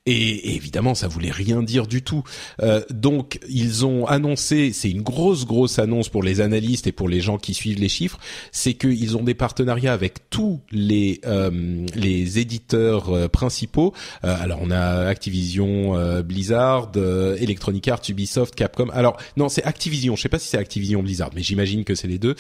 et, 0.07 0.55
évidemment 0.57 0.95
ça 0.95 1.09
voulait 1.09 1.31
rien 1.31 1.63
dire 1.63 1.87
du 1.87 2.03
tout. 2.03 2.23
Euh, 2.63 2.83
donc 2.91 3.39
ils 3.49 3.85
ont 3.85 4.07
annoncé, 4.07 4.73
c'est 4.73 4.91
une 4.91 5.03
grosse 5.03 5.47
grosse 5.47 5.79
annonce 5.79 6.09
pour 6.09 6.23
les 6.23 6.41
analystes 6.41 6.87
et 6.87 6.93
pour 6.93 7.09
les 7.09 7.21
gens 7.21 7.39
qui 7.39 7.55
suivent 7.55 7.81
les 7.81 7.89
chiffres, 7.89 8.19
c'est 8.53 8.75
qu'ils 8.75 9.17
ont 9.17 9.23
des 9.23 9.35
partenariats 9.35 9.93
avec 9.93 10.31
tous 10.31 10.61
les 10.71 11.21
euh, 11.27 11.87
les 11.95 12.39
éditeurs 12.39 13.11
euh, 13.11 13.29
principaux. 13.29 13.93
Euh, 14.25 14.35
alors 14.41 14.61
on 14.63 14.71
a 14.71 15.07
Activision, 15.07 15.97
euh, 15.97 16.23
Blizzard, 16.23 16.93
Electronic 16.97 17.87
Arts, 17.89 18.03
Ubisoft, 18.09 18.55
Capcom. 18.55 18.89
Alors 18.93 19.17
non 19.37 19.49
c'est 19.49 19.65
Activision, 19.65 20.17
je 20.17 20.23
sais 20.23 20.29
pas 20.29 20.39
si 20.39 20.49
c'est 20.49 20.59
Activision 20.59 21.03
Blizzard, 21.03 21.31
mais 21.35 21.43
j'imagine 21.43 21.85
que 21.85 21.95
c'est 21.95 22.09
les 22.09 22.19
deux. 22.19 22.35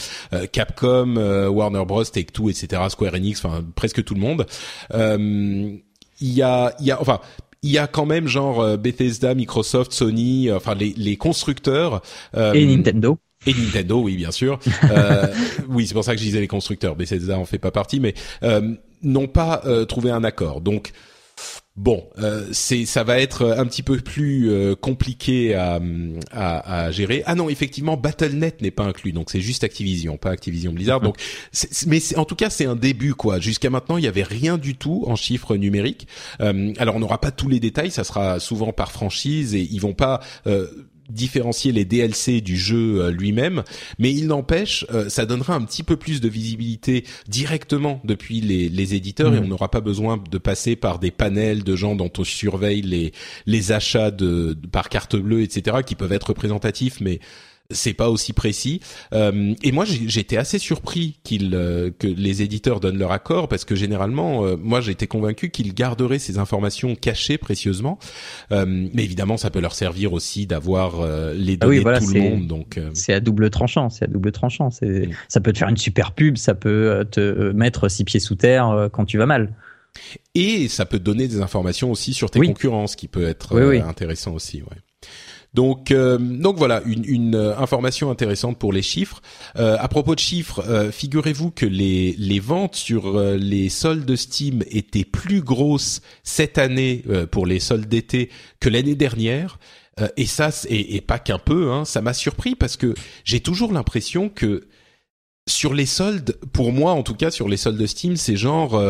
Capcom, 0.52 1.16
Warner 1.48 1.84
Bros, 1.86 2.04
Take 2.04 2.32
Two, 2.32 2.50
etc. 2.50 2.82
Square 2.88 3.14
Enix, 3.14 3.44
enfin 3.44 3.64
presque 3.74 4.02
tout 4.04 4.14
le 4.14 4.20
monde 4.20 4.46
il 6.20 6.32
y 6.32 6.42
a, 6.42 6.74
il 6.80 6.86
y 6.86 6.90
a, 6.90 7.00
enfin, 7.00 7.20
il 7.62 7.70
y 7.70 7.78
a 7.78 7.86
quand 7.86 8.06
même 8.06 8.28
genre 8.28 8.60
euh, 8.60 8.76
Bethesda, 8.76 9.34
Microsoft, 9.34 9.92
Sony, 9.92 10.48
euh, 10.48 10.56
enfin 10.56 10.74
les, 10.74 10.94
les 10.96 11.16
constructeurs 11.16 12.02
euh, 12.36 12.52
et 12.52 12.66
Nintendo. 12.66 13.18
Et 13.46 13.54
Nintendo, 13.54 14.00
oui, 14.00 14.16
bien 14.16 14.30
sûr. 14.30 14.58
euh, 14.90 15.26
oui, 15.68 15.86
c'est 15.86 15.94
pour 15.94 16.04
ça 16.04 16.12
que 16.12 16.18
je 16.18 16.24
disais 16.24 16.40
les 16.40 16.48
constructeurs. 16.48 16.96
Bethesda 16.96 17.38
en 17.38 17.44
fait 17.44 17.58
pas 17.58 17.70
partie, 17.70 18.00
mais 18.00 18.14
euh, 18.42 18.74
n'ont 19.02 19.28
pas 19.28 19.62
trouvé 19.88 20.10
un 20.10 20.24
accord. 20.24 20.60
Donc 20.60 20.92
Bon, 21.78 22.08
euh, 22.18 22.48
c'est 22.50 22.86
ça 22.86 23.04
va 23.04 23.20
être 23.20 23.46
un 23.56 23.64
petit 23.64 23.84
peu 23.84 23.98
plus 23.98 24.50
euh, 24.50 24.74
compliqué 24.74 25.54
à, 25.54 25.80
à, 26.32 26.86
à, 26.86 26.90
gérer. 26.90 27.22
Ah 27.24 27.36
non, 27.36 27.48
effectivement, 27.48 27.96
BattleNet 27.96 28.60
n'est 28.60 28.72
pas 28.72 28.82
inclus, 28.82 29.12
donc 29.12 29.30
c'est 29.30 29.40
juste 29.40 29.62
Activision, 29.62 30.16
pas 30.16 30.30
Activision 30.30 30.72
Blizzard. 30.72 31.00
Donc, 31.00 31.18
mais 31.86 32.00
en 32.16 32.24
tout 32.24 32.34
cas, 32.34 32.50
c'est 32.50 32.66
un 32.66 32.74
début 32.74 33.14
quoi. 33.14 33.38
Jusqu'à 33.38 33.70
maintenant, 33.70 33.96
il 33.96 34.02
y 34.02 34.08
avait 34.08 34.24
rien 34.24 34.58
du 34.58 34.74
tout 34.74 35.04
en 35.06 35.14
chiffres 35.14 35.54
numériques. 35.54 36.08
Euh, 36.40 36.72
alors, 36.78 36.96
on 36.96 36.98
n'aura 36.98 37.20
pas 37.20 37.30
tous 37.30 37.48
les 37.48 37.60
détails, 37.60 37.92
ça 37.92 38.02
sera 38.02 38.40
souvent 38.40 38.72
par 38.72 38.90
franchise 38.90 39.54
et 39.54 39.60
ils 39.60 39.80
vont 39.80 39.94
pas 39.94 40.18
euh, 40.48 40.66
différencier 41.08 41.72
les 41.72 41.84
DLC 41.84 42.40
du 42.40 42.56
jeu 42.56 43.00
euh, 43.00 43.10
lui-même, 43.10 43.62
mais 43.98 44.12
il 44.12 44.26
n'empêche, 44.26 44.86
euh, 44.92 45.08
ça 45.08 45.26
donnera 45.26 45.54
un 45.54 45.62
petit 45.62 45.82
peu 45.82 45.96
plus 45.96 46.20
de 46.20 46.28
visibilité 46.28 47.04
directement 47.28 48.00
depuis 48.04 48.40
les, 48.40 48.68
les 48.68 48.94
éditeurs 48.94 49.34
et 49.34 49.40
mmh. 49.40 49.44
on 49.44 49.48
n'aura 49.48 49.70
pas 49.70 49.80
besoin 49.80 50.22
de 50.30 50.38
passer 50.38 50.76
par 50.76 50.98
des 50.98 51.10
panels 51.10 51.64
de 51.64 51.76
gens 51.76 51.94
dont 51.94 52.12
on 52.18 52.24
surveille 52.24 52.82
les, 52.82 53.12
les 53.46 53.72
achats 53.72 54.10
de, 54.10 54.56
par 54.70 54.88
carte 54.88 55.16
bleue, 55.16 55.42
etc., 55.42 55.78
qui 55.84 55.94
peuvent 55.94 56.12
être 56.12 56.28
représentatifs, 56.28 57.00
mais 57.00 57.20
c'est 57.70 57.92
pas 57.92 58.08
aussi 58.08 58.32
précis. 58.32 58.80
Euh, 59.12 59.54
et 59.62 59.72
moi, 59.72 59.84
j'étais 59.84 60.38
assez 60.38 60.58
surpris 60.58 61.18
qu'ils 61.22 61.54
euh, 61.54 61.90
que 61.98 62.06
les 62.06 62.40
éditeurs 62.40 62.80
donnent 62.80 62.98
leur 62.98 63.12
accord 63.12 63.46
parce 63.46 63.66
que 63.66 63.74
généralement, 63.74 64.46
euh, 64.46 64.56
moi, 64.56 64.80
j'étais 64.80 65.06
convaincu 65.06 65.50
qu'ils 65.50 65.74
garderaient 65.74 66.18
ces 66.18 66.38
informations 66.38 66.94
cachées 66.94 67.36
précieusement. 67.36 67.98
Euh, 68.52 68.64
mais 68.94 69.04
évidemment, 69.04 69.36
ça 69.36 69.50
peut 69.50 69.60
leur 69.60 69.74
servir 69.74 70.14
aussi 70.14 70.46
d'avoir 70.46 71.02
les 71.34 71.58
ah 71.60 71.66
données 71.66 71.84
de 71.84 71.98
tout 71.98 72.14
le 72.14 72.20
monde. 72.20 72.46
Donc, 72.46 72.80
c'est 72.94 73.12
à 73.12 73.20
double 73.20 73.50
tranchant. 73.50 73.90
C'est 73.90 74.06
à 74.06 74.08
double 74.08 74.32
tranchant. 74.32 74.70
C'est, 74.70 75.06
mm. 75.06 75.12
ça 75.28 75.40
peut 75.40 75.52
te 75.52 75.58
faire 75.58 75.68
une 75.68 75.76
super 75.76 76.12
pub, 76.12 76.38
ça 76.38 76.54
peut 76.54 77.06
te 77.10 77.52
mettre 77.52 77.90
six 77.90 78.04
pieds 78.04 78.20
sous 78.20 78.34
terre 78.34 78.88
quand 78.92 79.04
tu 79.04 79.18
vas 79.18 79.26
mal. 79.26 79.52
Et 80.34 80.68
ça 80.68 80.86
peut 80.86 80.98
donner 80.98 81.28
des 81.28 81.42
informations 81.42 81.90
aussi 81.90 82.14
sur 82.14 82.30
tes 82.30 82.40
concurrents, 82.40 82.86
ce 82.86 82.96
qui 82.96 83.08
peut 83.08 83.26
être 83.26 83.58
intéressant 83.86 84.32
aussi. 84.32 84.62
Ouais. 84.62 84.78
Donc, 85.54 85.90
euh, 85.90 86.18
donc 86.18 86.56
voilà, 86.56 86.82
une, 86.84 87.34
euh, 87.34 87.56
information 87.58 88.10
intéressante 88.10 88.58
pour 88.58 88.72
les 88.72 88.82
chiffres. 88.82 89.22
Euh, 89.56 89.76
à 89.80 89.88
propos 89.88 90.14
de 90.14 90.20
chiffres, 90.20 90.62
euh, 90.68 90.92
figurez-vous 90.92 91.50
que 91.50 91.66
les, 91.66 92.14
les 92.18 92.40
ventes 92.40 92.76
sur 92.76 93.18
les 93.18 93.68
soldes 93.68 94.14
Steam 94.14 94.62
étaient 94.70 95.04
plus 95.04 95.40
grosses 95.40 96.02
cette 96.22 96.58
année 96.58 97.04
pour 97.30 97.46
les 97.46 97.60
soldes 97.60 97.88
d'été 97.88 98.30
que 98.60 98.68
l'année 98.68 98.94
dernière. 98.94 99.58
et 100.16 100.26
ça, 100.26 100.50
et, 100.68 101.00
pas 101.00 101.18
qu'un 101.18 101.38
peu, 101.38 101.72
hein, 101.72 101.84
ça 101.84 102.00
m'a 102.00 102.12
surpris 102.14 102.54
parce 102.54 102.76
que 102.76 102.94
j'ai 103.24 103.40
toujours 103.40 103.72
l'impression 103.72 104.28
que 104.28 104.68
sur 105.48 105.72
les 105.72 105.86
soldes, 105.86 106.38
pour 106.52 106.72
moi 106.72 106.92
en 106.92 107.02
tout 107.02 107.14
cas 107.14 107.30
sur 107.30 107.48
les 107.48 107.56
soldes 107.56 107.84
Steam, 107.86 108.16
c'est 108.16 108.36
genre 108.36 108.80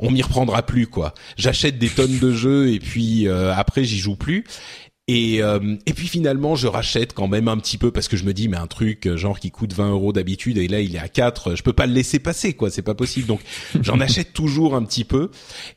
on 0.00 0.10
m'y 0.10 0.22
reprendra 0.22 0.62
plus 0.62 0.86
quoi. 0.86 1.14
J'achète 1.36 1.78
des 1.78 1.88
tonnes 1.88 2.18
de 2.18 2.32
jeux 2.32 2.72
et 2.72 2.80
puis 2.80 3.28
après 3.28 3.84
j'y 3.84 3.98
joue 3.98 4.16
plus. 4.16 4.44
Et, 5.08 5.42
euh, 5.42 5.76
et 5.86 5.94
puis 5.94 6.06
finalement, 6.06 6.54
je 6.54 6.66
rachète 6.66 7.14
quand 7.14 7.28
même 7.28 7.48
un 7.48 7.56
petit 7.56 7.78
peu 7.78 7.90
parce 7.90 8.08
que 8.08 8.16
je 8.18 8.24
me 8.24 8.34
dis, 8.34 8.46
mais 8.46 8.58
un 8.58 8.66
truc 8.66 9.06
euh, 9.06 9.16
genre 9.16 9.40
qui 9.40 9.50
coûte 9.50 9.72
20 9.72 9.90
euros 9.90 10.12
d'habitude 10.12 10.58
et 10.58 10.68
là 10.68 10.80
il 10.80 10.94
est 10.94 11.00
à 11.00 11.08
4, 11.08 11.56
je 11.56 11.62
peux 11.62 11.72
pas 11.72 11.86
le 11.86 11.94
laisser 11.94 12.18
passer, 12.18 12.52
quoi. 12.52 12.70
C'est 12.70 12.82
pas 12.82 12.94
possible. 12.94 13.26
Donc 13.26 13.40
j'en 13.80 14.00
achète 14.00 14.34
toujours 14.34 14.74
un 14.74 14.84
petit 14.84 15.04
peu. 15.04 15.30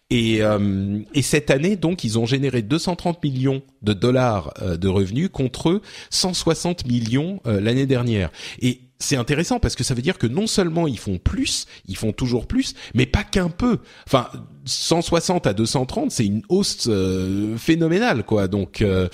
Et, 0.09 0.43
euh, 0.43 0.99
et 1.13 1.21
cette 1.21 1.49
année, 1.49 1.77
donc, 1.77 2.03
ils 2.03 2.19
ont 2.19 2.25
généré 2.25 2.61
230 2.61 3.23
millions 3.23 3.61
de 3.81 3.93
dollars 3.93 4.53
de 4.61 4.87
revenus 4.89 5.29
contre 5.31 5.81
160 6.09 6.85
millions 6.85 7.39
l'année 7.45 7.85
dernière. 7.85 8.29
Et 8.61 8.90
c'est 9.01 9.17
intéressant 9.17 9.59
parce 9.59 9.75
que 9.75 9.83
ça 9.83 9.93
veut 9.93 10.01
dire 10.01 10.17
que 10.17 10.27
non 10.27 10.47
seulement 10.47 10.87
ils 10.87 10.99
font 10.99 11.17
plus, 11.17 11.65
ils 11.87 11.97
font 11.97 12.11
toujours 12.11 12.47
plus, 12.47 12.75
mais 12.93 13.05
pas 13.05 13.23
qu'un 13.23 13.49
peu. 13.49 13.79
Enfin, 14.07 14.27
160 14.65 15.47
à 15.47 15.53
230, 15.53 16.11
c'est 16.11 16.25
une 16.25 16.43
hausse 16.49 16.87
euh, 16.87 17.57
phénoménale, 17.57 18.23
quoi. 18.23 18.47
Donc, 18.47 18.81
euh, 18.81 19.07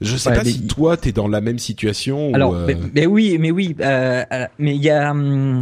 je 0.00 0.16
sais 0.16 0.32
pas 0.32 0.44
si 0.44 0.66
toi 0.66 0.96
t'es 0.96 1.12
dans 1.12 1.28
la 1.28 1.40
même 1.40 1.58
situation. 1.58 2.32
Alors, 2.34 2.54
euh, 2.54 2.68
mais, 2.94 3.06
oui, 3.06 3.38
mais 3.40 3.50
oui, 3.50 3.74
mais 3.78 4.76
il 4.76 4.82
y 4.82 4.90
a 4.90 5.10
hum, 5.10 5.60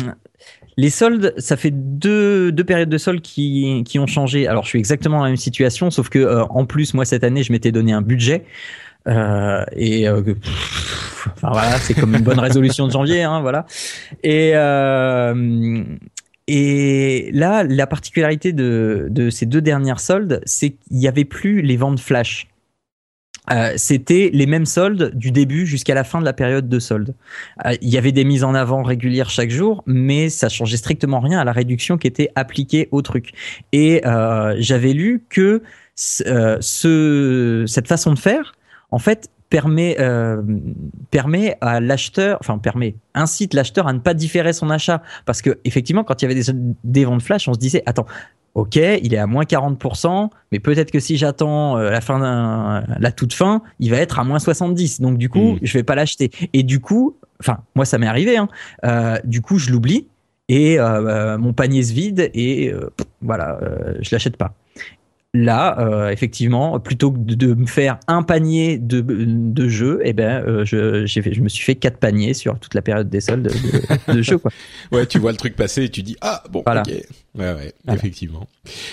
les 0.77 0.91
soldes, 0.91 1.35
ça 1.39 1.57
fait 1.57 1.73
deux, 1.73 2.53
deux 2.53 2.65
périodes 2.65 2.89
de 2.89 2.99
soldes 2.99 3.23
qui, 3.23 3.83
qui 3.87 3.99
ont 3.99 4.07
changé. 4.07 4.47
Alors, 4.49 4.65
je 4.65 4.71
suis 4.71 4.79
exactement 4.79 5.19
dans 5.19 5.25
la 5.25 5.31
même 5.31 5.37
situation, 5.37 5.91
sauf 5.91 6.09
que 6.09 6.45
en 6.51 6.67
plus, 6.67 6.95
moi 6.95 7.05
cette 7.05 7.25
année, 7.25 7.43
je 7.43 7.53
m'étais 7.53 7.73
donné 7.73 7.93
un 7.93 8.03
budget. 8.03 8.45
Euh, 9.09 9.65
et 9.73 10.09
euh, 10.09 10.23
enfin 11.27 11.51
voilà, 11.53 11.79
c'est 11.79 11.95
comme 11.95 12.15
une 12.15 12.23
bonne 12.23 12.39
résolution 12.39 12.87
de 12.87 12.93
janvier, 12.93 13.23
hein, 13.23 13.41
voilà. 13.41 13.67
Et 14.23 14.53
euh, 14.55 15.85
et 16.47 17.31
là, 17.33 17.63
la 17.63 17.87
particularité 17.87 18.53
de, 18.53 19.29
ces 19.31 19.47
deux 19.47 19.61
dernières 19.61 20.01
soldes, 20.01 20.41
c'est 20.47 20.71
qu'il 20.71 20.97
n'y 20.97 21.09
avait 21.09 21.27
plus 21.27 21.61
les 21.61 21.77
ventes 21.77 22.01
flash. 22.01 22.49
C'était 23.77 24.29
les 24.35 24.45
mêmes 24.45 24.67
soldes 24.67 25.15
du 25.15 25.31
début 25.31 25.67
jusqu'à 25.67 25.95
la 25.95 26.05
fin 26.05 26.21
de 26.21 26.25
la 26.27 26.35
période 26.35 26.69
de 26.69 26.79
solde. 26.79 27.15
Euh, 27.65 27.75
il 27.81 27.89
y 27.89 27.97
avait 27.97 28.13
des 28.13 28.25
mises 28.25 28.45
en 28.45 28.55
avant 28.55 28.83
régulières 28.83 29.31
chaque 29.31 29.49
jour, 29.49 29.83
mais 29.87 30.29
ça 30.29 30.51
changeait 30.51 30.77
strictement 30.77 31.21
rien 31.21 31.39
à 31.39 31.45
la 31.45 31.53
réduction 31.53 31.97
qui 31.97 32.07
était 32.07 32.31
appliquée 32.35 32.89
au 32.93 33.01
truc. 33.01 33.33
Et 33.73 34.03
j'avais 34.59 34.93
lu 34.93 35.23
que 35.31 35.63
ce, 35.97 37.65
cette 37.67 37.89
façon 37.89 38.13
de 38.13 38.19
faire 38.19 38.55
en 38.91 38.99
fait, 38.99 39.31
permet 39.51 39.97
euh, 39.99 40.43
permet 41.11 41.57
à 41.61 41.81
l'acheteur, 41.81 42.39
enfin 42.41 42.59
permet 42.59 42.97
incite 43.15 43.55
l'acheteur 43.55 43.87
à 43.87 43.93
ne 43.93 43.99
pas 43.99 44.13
différer 44.15 44.53
son 44.53 44.69
achat 44.69 45.03
parce 45.25 45.41
que 45.41 45.59
effectivement 45.65 46.05
quand 46.05 46.21
il 46.21 46.27
y 46.29 46.31
avait 46.31 46.41
des, 46.41 46.53
des 46.85 47.05
ventes 47.07 47.23
flash, 47.23 47.49
on 47.49 47.55
se 47.55 47.59
disait 47.59 47.83
attends 47.87 48.07
Ok, 48.55 48.75
il 48.75 49.15
est 49.15 49.19
à 49.19 49.29
moins 49.29 49.45
40%, 49.45 50.31
mais 50.51 50.59
peut-être 50.59 50.91
que 50.91 50.99
si 50.99 51.17
j'attends 51.17 51.79
euh, 51.79 51.91
la 51.91 52.01
fin 52.01 52.83
la 52.99 53.13
toute 53.13 53.33
fin, 53.33 53.63
il 53.79 53.93
va 53.93 53.99
être 53.99 54.19
à 54.19 54.25
moins 54.25 54.41
70. 54.41 55.01
Donc 55.01 55.17
du 55.17 55.29
coup, 55.29 55.53
hmm. 55.53 55.59
je 55.63 55.73
vais 55.75 55.85
pas 55.85 55.95
l'acheter. 55.95 56.33
Et 56.53 56.65
du 56.65 56.81
coup, 56.81 57.17
enfin, 57.39 57.59
moi 57.77 57.85
ça 57.85 57.99
m'est 57.99 58.09
arrivé. 58.09 58.37
Hein, 58.37 58.49
euh, 58.85 59.17
du 59.23 59.43
coup, 59.43 59.59
je 59.59 59.71
l'oublie 59.71 60.09
et 60.49 60.81
euh, 60.81 61.39
mon 61.39 61.53
panier 61.53 61.85
se 61.85 61.93
vide 61.93 62.33
et 62.35 62.73
voilà, 63.23 63.61
je 64.01 64.09
l'achète 64.11 64.37
pas. 64.37 64.55
Là, 65.35 65.79
euh, 65.79 66.09
effectivement, 66.09 66.81
plutôt 66.81 67.13
que 67.13 67.19
de, 67.19 67.53
me 67.53 67.67
faire 67.67 68.01
un 68.07 68.23
panier 68.23 68.79
de, 68.79 69.03
de 69.03 69.69
jeux, 69.69 70.01
eh 70.03 70.15
ben, 70.15 70.43
euh, 70.43 70.65
je, 70.65 71.07
fait, 71.21 71.35
je 71.35 71.43
me 71.43 71.51
suis 71.51 71.63
fait 71.63 71.75
quatre 71.75 71.99
paniers 71.99 72.33
sur 72.33 72.59
toute 72.59 72.73
la 72.73 72.81
période 72.81 73.11
des 73.11 73.21
soldes 73.21 73.43
de, 73.43 74.15
de 74.15 74.23
jeux. 74.23 74.39
Quoi. 74.39 74.51
ouais, 74.93 75.05
tu 75.05 75.19
vois 75.19 75.33
le 75.33 75.37
truc 75.37 75.55
passer 75.55 75.85
et 75.85 75.91
tu 75.91 76.03
dis 76.03 76.17
ah 76.23 76.43
bon, 76.51 76.61
ok, 76.61 76.87
ouais, 76.87 77.05
ouais, 77.35 77.75
effectivement. 77.93 78.49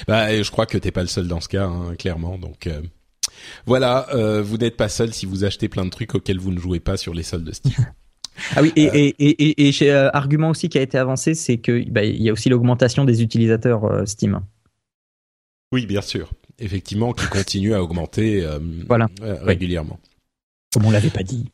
Bah, 0.10 0.42
je 0.42 0.52
crois 0.52 0.66
que 0.66 0.78
t'es 0.78 0.92
pas 0.92 1.02
le 1.02 1.08
seul 1.08 1.30
dans 1.30 1.40
ce 1.40 1.48
cas, 1.48 1.68
hein, 1.68 1.96
clairement. 1.98 2.38
Donc 2.38 2.68
euh, 2.68 2.82
voilà, 3.66 4.08
vous 4.44 4.58
n'êtes 4.58 4.76
pas 4.76 4.90
seul 4.90 5.14
si 5.14 5.26
vous 5.26 5.46
achetez 5.46 5.70
plein 5.70 5.86
de 5.86 5.90
trucs 5.90 6.16
auxquels 6.16 6.40
vous 6.40 6.52
ne 6.52 6.60
jouez 6.60 6.82
pas 6.82 6.98
sur 6.98 7.14
les 7.14 7.24
soldes 7.24 7.46
de 7.46 7.54
Steam. 7.54 7.74
Ah 8.54 8.62
oui, 8.62 8.74
et, 8.76 8.84
et, 8.84 9.16
et, 9.18 9.66
et 9.66 9.72
chez, 9.72 9.94
argument 9.94 10.50
aussi 10.50 10.68
qui 10.68 10.78
a 10.78 10.82
été 10.82 10.98
avancé, 10.98 11.36
c'est 11.36 11.56
que 11.56 11.90
bah, 11.90 12.04
il 12.04 12.22
y 12.22 12.30
a 12.30 12.34
aussi 12.34 12.50
l'augmentation 12.50 13.06
des 13.06 13.24
utilisateurs 13.24 14.06
Steam. 14.06 14.42
Oui, 15.76 15.86
bien 15.86 16.02
sûr. 16.02 16.32
Effectivement, 16.58 17.12
qui 17.12 17.28
continue 17.28 17.74
à 17.74 17.84
augmenter 17.84 18.46
euh, 18.46 18.60
voilà. 18.88 19.10
Euh, 19.22 19.36
régulièrement. 19.42 20.00
Comme 20.74 20.86
on 20.86 20.92
l'avait 20.92 21.10
pas 21.10 21.22
dit. 21.22 21.52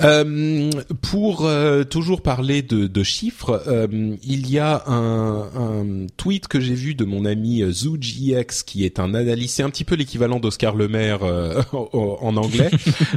Euh, 0.00 0.70
pour 1.02 1.44
euh, 1.44 1.82
toujours 1.82 2.22
parler 2.22 2.62
de, 2.62 2.86
de 2.86 3.02
chiffres, 3.02 3.62
euh, 3.66 4.16
il 4.22 4.48
y 4.48 4.58
a 4.58 4.84
un, 4.86 5.48
un 5.54 6.06
tweet 6.16 6.46
que 6.46 6.60
j'ai 6.60 6.74
vu 6.74 6.94
de 6.94 7.04
mon 7.04 7.24
ami 7.24 7.62
ZooGX, 7.68 8.62
qui 8.64 8.84
est 8.84 9.00
un 9.00 9.14
analyste, 9.14 9.56
c'est 9.56 9.62
un 9.62 9.70
petit 9.70 9.84
peu 9.84 9.96
l'équivalent 9.96 10.38
d'Oscar 10.38 10.76
Lemaire 10.76 11.22
en, 11.72 12.18
en, 12.20 12.36
anglais, 12.36 12.70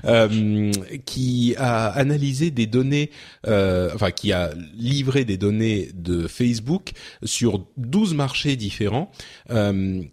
qui 1.06 1.56
a 1.58 1.88
analysé 1.88 2.50
des 2.52 2.66
données, 2.66 3.12
enfin 3.46 4.12
qui 4.12 4.32
a 4.32 4.52
livré 4.76 5.26
des 5.26 5.38
données 5.38 5.90
de 5.94 6.28
Facebook 6.28 6.92
sur 7.24 7.66
12 7.78 8.16
marchés 8.16 8.56
différents, 8.56 9.12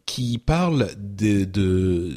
qui 0.04 0.38
parlent 0.38 0.88
de, 0.98 1.44
de 1.44 2.14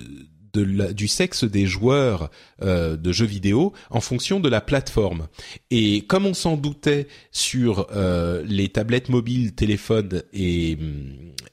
de 0.54 0.92
du 0.92 1.08
sexe 1.08 1.44
des 1.44 1.66
joueurs 1.66 2.30
euh, 2.62 2.98
de 2.98 3.12
jeux 3.12 3.26
vidéo 3.26 3.74
en 3.90 4.02
fonction 4.02 4.40
de 4.40 4.50
la 4.50 4.62
plateforme. 4.62 5.28
Et 5.70 6.02
comme 6.02 6.26
on 6.26 6.34
s'en 6.34 6.58
doutait 6.58 7.08
sur 7.32 7.88
euh, 7.92 8.44
les 8.46 8.70
tablettes 8.70 9.10
mobiles, 9.10 9.54
téléphones 9.54 10.24
et, 10.34 10.78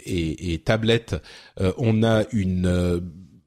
et, 0.05 0.55
et 0.55 0.59
tablettes, 0.59 1.17
euh, 1.61 1.73
on 1.79 2.03
a 2.03 2.25
une 2.33 2.67
euh, 2.67 3.01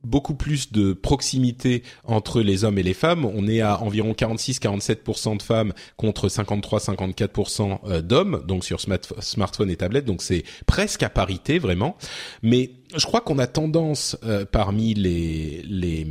beaucoup 0.03 0.33
plus 0.33 0.71
de 0.71 0.93
proximité 0.93 1.83
entre 2.03 2.41
les 2.41 2.63
hommes 2.63 2.77
et 2.77 2.83
les 2.83 2.93
femmes. 2.93 3.25
On 3.25 3.47
est 3.47 3.61
à 3.61 3.81
environ 3.81 4.13
46-47% 4.13 5.37
de 5.37 5.41
femmes 5.41 5.73
contre 5.97 6.27
53-54% 6.27 7.79
euh, 7.85 8.01
d'hommes, 8.01 8.43
donc 8.47 8.65
sur 8.65 8.79
smartphone 8.79 9.69
et 9.69 9.75
tablette. 9.75 10.05
Donc 10.05 10.21
c'est 10.21 10.43
presque 10.65 11.03
à 11.03 11.09
parité 11.09 11.59
vraiment. 11.59 11.97
Mais 12.41 12.71
je 12.95 13.05
crois 13.05 13.21
qu'on 13.21 13.39
a 13.39 13.47
tendance 13.47 14.17
euh, 14.23 14.45
parmi 14.45 14.93
les 14.93 15.61
les 15.63 16.07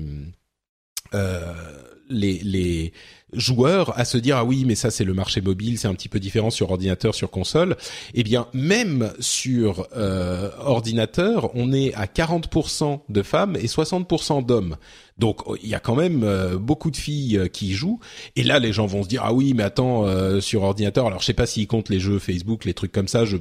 euh, 1.14 1.52
les, 2.08 2.40
les 2.42 2.92
joueurs 3.32 3.96
à 3.98 4.04
se 4.04 4.18
dire 4.18 4.36
ah 4.36 4.44
oui 4.44 4.64
mais 4.66 4.74
ça 4.74 4.90
c'est 4.90 5.04
le 5.04 5.14
marché 5.14 5.40
mobile 5.40 5.78
c'est 5.78 5.86
un 5.86 5.94
petit 5.94 6.08
peu 6.08 6.18
différent 6.18 6.50
sur 6.50 6.70
ordinateur 6.70 7.14
sur 7.14 7.30
console. 7.30 7.76
Eh 8.14 8.24
bien 8.24 8.48
même 8.52 9.12
sur 9.20 9.86
euh, 9.96 10.50
ordinateur 10.58 11.50
on 11.54 11.72
est 11.72 11.94
à 11.94 12.06
40% 12.06 13.00
de 13.08 13.22
femmes 13.22 13.56
et 13.56 13.66
60% 13.66 14.44
d'hommes. 14.44 14.76
Donc 15.18 15.42
il 15.62 15.68
y 15.68 15.74
a 15.74 15.80
quand 15.80 15.94
même 15.94 16.56
beaucoup 16.56 16.90
de 16.90 16.96
filles 16.96 17.48
qui 17.52 17.74
jouent. 17.74 18.00
Et 18.34 18.42
là 18.42 18.58
les 18.58 18.72
gens 18.72 18.86
vont 18.86 19.04
se 19.04 19.08
dire 19.08 19.22
ah 19.24 19.32
oui 19.32 19.54
mais 19.54 19.62
attends 19.62 20.06
sur 20.40 20.62
ordinateur 20.62 21.06
alors 21.06 21.20
je 21.20 21.26
sais 21.26 21.34
pas 21.34 21.46
s'ils 21.46 21.68
comptent 21.68 21.90
les 21.90 22.00
jeux 22.00 22.18
Facebook 22.18 22.64
les 22.64 22.74
trucs 22.74 22.92
comme 22.92 23.08
ça 23.08 23.24
je 23.24 23.36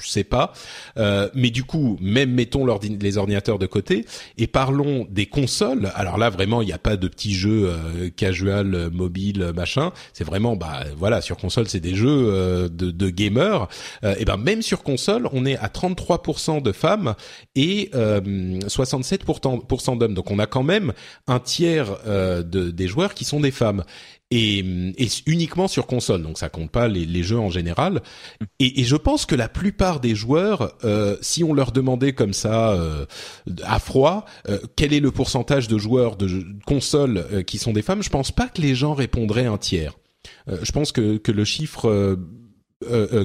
je 0.00 0.08
sais 0.08 0.24
pas. 0.24 0.52
Euh, 0.96 1.28
mais 1.34 1.50
du 1.50 1.64
coup, 1.64 1.96
même 2.00 2.32
mettons 2.32 2.66
les 2.66 3.18
ordinateurs 3.18 3.58
de 3.58 3.66
côté 3.66 4.06
et 4.38 4.46
parlons 4.46 5.06
des 5.10 5.26
consoles. 5.26 5.90
Alors 5.94 6.18
là, 6.18 6.30
vraiment, 6.30 6.62
il 6.62 6.66
n'y 6.66 6.72
a 6.72 6.78
pas 6.78 6.96
de 6.96 7.08
petits 7.08 7.34
jeux 7.34 7.68
euh, 7.68 8.10
casual, 8.10 8.74
euh, 8.74 8.90
mobile, 8.90 9.52
machin. 9.54 9.92
C'est 10.12 10.24
vraiment, 10.24 10.56
bah 10.56 10.84
voilà, 10.96 11.20
sur 11.20 11.36
console, 11.36 11.68
c'est 11.68 11.80
des 11.80 11.94
jeux 11.94 12.08
euh, 12.08 12.68
de, 12.68 12.90
de, 12.90 13.10
gamers. 13.10 13.68
Euh, 14.04 14.14
et 14.18 14.24
ben 14.24 14.36
même 14.36 14.62
sur 14.62 14.82
console, 14.82 15.28
on 15.32 15.46
est 15.46 15.56
à 15.56 15.68
33% 15.68 16.62
de 16.62 16.72
femmes 16.72 17.14
et 17.54 17.90
67% 17.92 19.98
d'hommes. 19.98 20.14
Donc 20.14 20.30
on 20.30 20.38
a 20.38 20.46
quand 20.46 20.62
même 20.62 20.92
un 21.26 21.40
tiers 21.40 21.96
de, 22.06 22.70
des 22.70 22.88
joueurs 22.88 23.14
qui 23.14 23.24
sont 23.24 23.40
des 23.40 23.50
femmes 23.50 23.84
et, 24.30 24.58
et, 24.60 25.08
uniquement 25.26 25.66
sur 25.66 25.86
console, 25.86 26.22
donc 26.22 26.38
ça 26.38 26.48
compte 26.48 26.70
pas 26.70 26.86
les, 26.86 27.04
les 27.04 27.22
jeux 27.22 27.38
en 27.38 27.50
général. 27.50 28.00
Et, 28.60 28.80
et, 28.80 28.84
je 28.84 28.94
pense 28.94 29.26
que 29.26 29.34
la 29.34 29.48
plupart 29.48 29.98
des 29.98 30.14
joueurs, 30.14 30.72
euh, 30.84 31.16
si 31.20 31.42
on 31.42 31.52
leur 31.52 31.72
demandait 31.72 32.12
comme 32.12 32.32
ça 32.32 32.72
euh, 32.72 33.06
à 33.64 33.80
froid, 33.80 34.24
euh, 34.48 34.58
quel 34.76 34.92
est 34.92 35.00
le 35.00 35.10
pourcentage 35.10 35.66
de 35.66 35.78
joueurs 35.78 36.16
de 36.16 36.44
console 36.64 37.24
euh, 37.32 37.42
qui 37.42 37.58
sont 37.58 37.72
des 37.72 37.82
femmes, 37.82 38.02
je 38.02 38.10
pense 38.10 38.30
pas 38.30 38.46
que 38.46 38.62
les 38.62 38.76
gens 38.76 38.94
répondraient 38.94 39.46
un 39.46 39.58
tiers. 39.58 39.98
Euh, 40.48 40.58
je 40.62 40.70
pense 40.70 40.92
que, 40.92 41.16
que 41.16 41.32
le 41.32 41.44
chiffre 41.44 42.16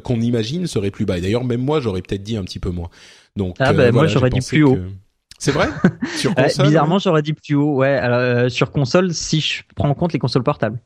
qu'on 0.04 0.20
imagine 0.20 0.68
serait 0.68 0.92
plus 0.92 1.06
bas. 1.06 1.18
Et 1.18 1.22
d'ailleurs, 1.22 1.46
même 1.46 1.62
moi, 1.62 1.80
j'aurais 1.80 2.02
peut-être 2.02 2.24
dit 2.24 2.36
un 2.36 2.44
petit 2.44 2.60
peu 2.60 2.72
moins. 2.72 2.90
Donc, 3.38 3.56
ah 3.60 3.72
ben 3.72 3.94
moi, 3.94 4.08
j'aurais 4.08 4.30
dit 4.30 4.46
plus 4.46 4.64
haut. 4.64 4.78
C'est 5.40 5.52
vrai? 5.52 5.70
Sur 6.18 6.36
console 6.36 6.66
Bizarrement, 6.66 7.00
j'aurais 7.00 7.22
dit 7.22 7.34
plus 7.34 7.56
haut. 7.56 7.76
Ouais, 7.76 7.94
alors, 7.94 8.50
sur 8.50 8.72
console, 8.72 9.14
si 9.14 9.40
je 9.40 9.64
prends 9.76 9.90
en 9.90 9.94
compte 9.94 10.12
les 10.12 10.20
consoles 10.20 10.44
portables. 10.44 10.82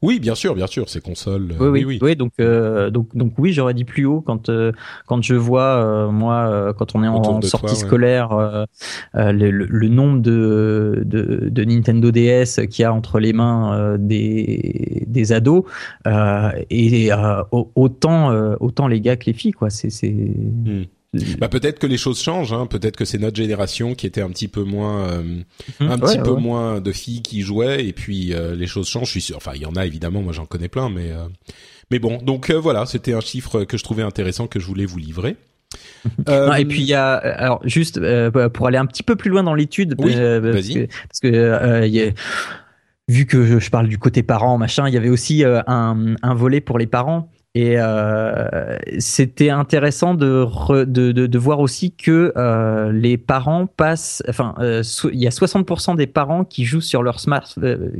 Oui, 0.00 0.20
bien 0.20 0.36
sûr, 0.36 0.54
bien 0.54 0.68
sûr, 0.68 0.88
ces 0.88 1.00
consoles. 1.00 1.54
Oui, 1.58 1.66
oui, 1.68 1.84
oui. 1.84 1.98
oui 2.00 2.14
donc, 2.14 2.32
euh, 2.38 2.88
donc, 2.88 3.16
donc, 3.16 3.32
oui, 3.36 3.52
j'aurais 3.52 3.74
dit 3.74 3.84
plus 3.84 4.04
haut 4.04 4.20
quand 4.20 4.48
euh, 4.48 4.70
quand 5.06 5.22
je 5.22 5.34
vois 5.34 5.62
euh, 5.62 6.10
moi 6.10 6.72
quand 6.78 6.94
on 6.94 7.02
est 7.02 7.08
en, 7.08 7.42
sortie 7.42 7.66
toi, 7.66 7.74
scolaire 7.74 8.66
ouais. 9.14 9.32
le, 9.32 9.50
le, 9.50 9.88
nombre 9.88 10.20
de, 10.20 11.02
de, 11.04 11.48
de 11.50 11.64
Nintendo 11.64 12.12
DS 12.12 12.66
qu'il 12.70 12.82
y 12.82 12.84
a 12.84 12.92
entre 12.92 13.18
les 13.18 13.32
mains 13.32 13.96
des 13.98 15.04
des 15.08 15.32
ados 15.32 15.64
et 16.70 17.10
autant 17.50 18.54
autant 18.60 18.86
les 18.86 19.00
gars 19.00 19.16
que 19.16 19.26
les 19.26 19.32
filles 19.32 19.52
quoi. 19.52 19.70
C'est 19.70 19.90
c'est. 19.90 20.12
Hmm. 20.12 20.84
Bah 21.38 21.48
peut-être 21.48 21.78
que 21.78 21.86
les 21.86 21.96
choses 21.96 22.20
changent. 22.20 22.52
Hein. 22.52 22.66
Peut-être 22.66 22.96
que 22.96 23.06
c'est 23.06 23.18
notre 23.18 23.36
génération 23.36 23.94
qui 23.94 24.06
était 24.06 24.20
un 24.20 24.28
petit 24.28 24.48
peu 24.48 24.62
moins, 24.62 25.08
euh, 25.08 25.22
mmh, 25.80 25.90
un 25.90 25.98
petit 25.98 26.18
ouais, 26.18 26.22
peu 26.22 26.34
moins 26.34 26.80
de 26.80 26.92
filles 26.92 27.22
qui 27.22 27.40
jouaient, 27.40 27.86
et 27.86 27.94
puis 27.94 28.34
euh, 28.34 28.54
les 28.54 28.66
choses 28.66 28.88
changent. 28.88 29.06
Je 29.06 29.12
suis 29.12 29.20
sûr. 29.22 29.36
Enfin, 29.38 29.52
il 29.54 29.62
y 29.62 29.66
en 29.66 29.74
a 29.74 29.86
évidemment. 29.86 30.20
Moi, 30.20 30.34
j'en 30.34 30.44
connais 30.44 30.68
plein, 30.68 30.90
mais 30.90 31.10
euh, 31.10 31.26
mais 31.90 31.98
bon. 31.98 32.18
Donc 32.18 32.50
voilà, 32.50 32.84
c'était 32.84 33.14
un 33.14 33.20
chiffre 33.20 33.64
que 33.64 33.78
je 33.78 33.84
trouvais 33.84 34.02
intéressant 34.02 34.46
que 34.46 34.60
je 34.60 34.66
voulais 34.66 34.84
vous 34.84 34.98
livrer. 34.98 35.36
non, 36.26 36.54
et 36.54 36.64
puis 36.64 36.80
il 36.80 36.86
y 36.86 36.94
a 36.94 37.14
alors 37.14 37.60
juste 37.64 38.00
pour 38.54 38.66
aller 38.66 38.78
un 38.78 38.86
petit 38.86 39.02
peu 39.02 39.16
plus 39.16 39.30
loin 39.30 39.42
dans 39.42 39.54
l'étude, 39.54 39.94
oui, 39.98 40.14
parce 40.14 40.68
que, 40.68 40.86
parce 40.86 41.20
que 41.20 41.86
y 41.86 42.00
a, 42.00 42.10
vu 43.08 43.26
que 43.26 43.58
je 43.58 43.70
parle 43.70 43.88
du 43.88 43.98
côté 43.98 44.22
parent 44.22 44.56
machin, 44.56 44.88
il 44.88 44.94
y 44.94 44.96
avait 44.96 45.10
aussi 45.10 45.44
un, 45.44 46.14
un 46.22 46.34
volet 46.34 46.60
pour 46.62 46.78
les 46.78 46.86
parents 46.86 47.30
et 47.54 47.74
euh, 47.78 48.76
c'était 48.98 49.50
intéressant 49.50 50.14
de, 50.14 50.46
de, 50.84 51.12
de, 51.12 51.38
voir 51.38 51.60
aussi 51.60 51.92
que 51.92 52.32
euh, 52.36 52.92
les 52.92 53.16
parents 53.16 53.66
passent, 53.66 54.22
enfin, 54.28 54.54
euh, 54.58 54.82
il 55.12 55.18
y 55.18 55.26
a 55.26 55.30
60% 55.30 55.96
des 55.96 56.06
parents 56.06 56.44
qui 56.44 56.64
jouent 56.64 56.82
sur 56.82 57.02
leur 57.02 57.20
smart, 57.20 57.48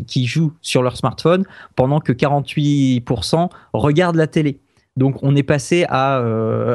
qui 0.06 0.26
jouent 0.26 0.52
sur 0.60 0.82
leur 0.82 0.96
smartphone, 0.96 1.44
pendant 1.76 1.98
que 1.98 2.12
48% 2.12 3.48
regardent 3.72 4.16
la 4.16 4.26
télé. 4.26 4.60
Donc 4.96 5.16
on 5.22 5.34
est 5.34 5.42
passé 5.42 5.86
à, 5.88 6.18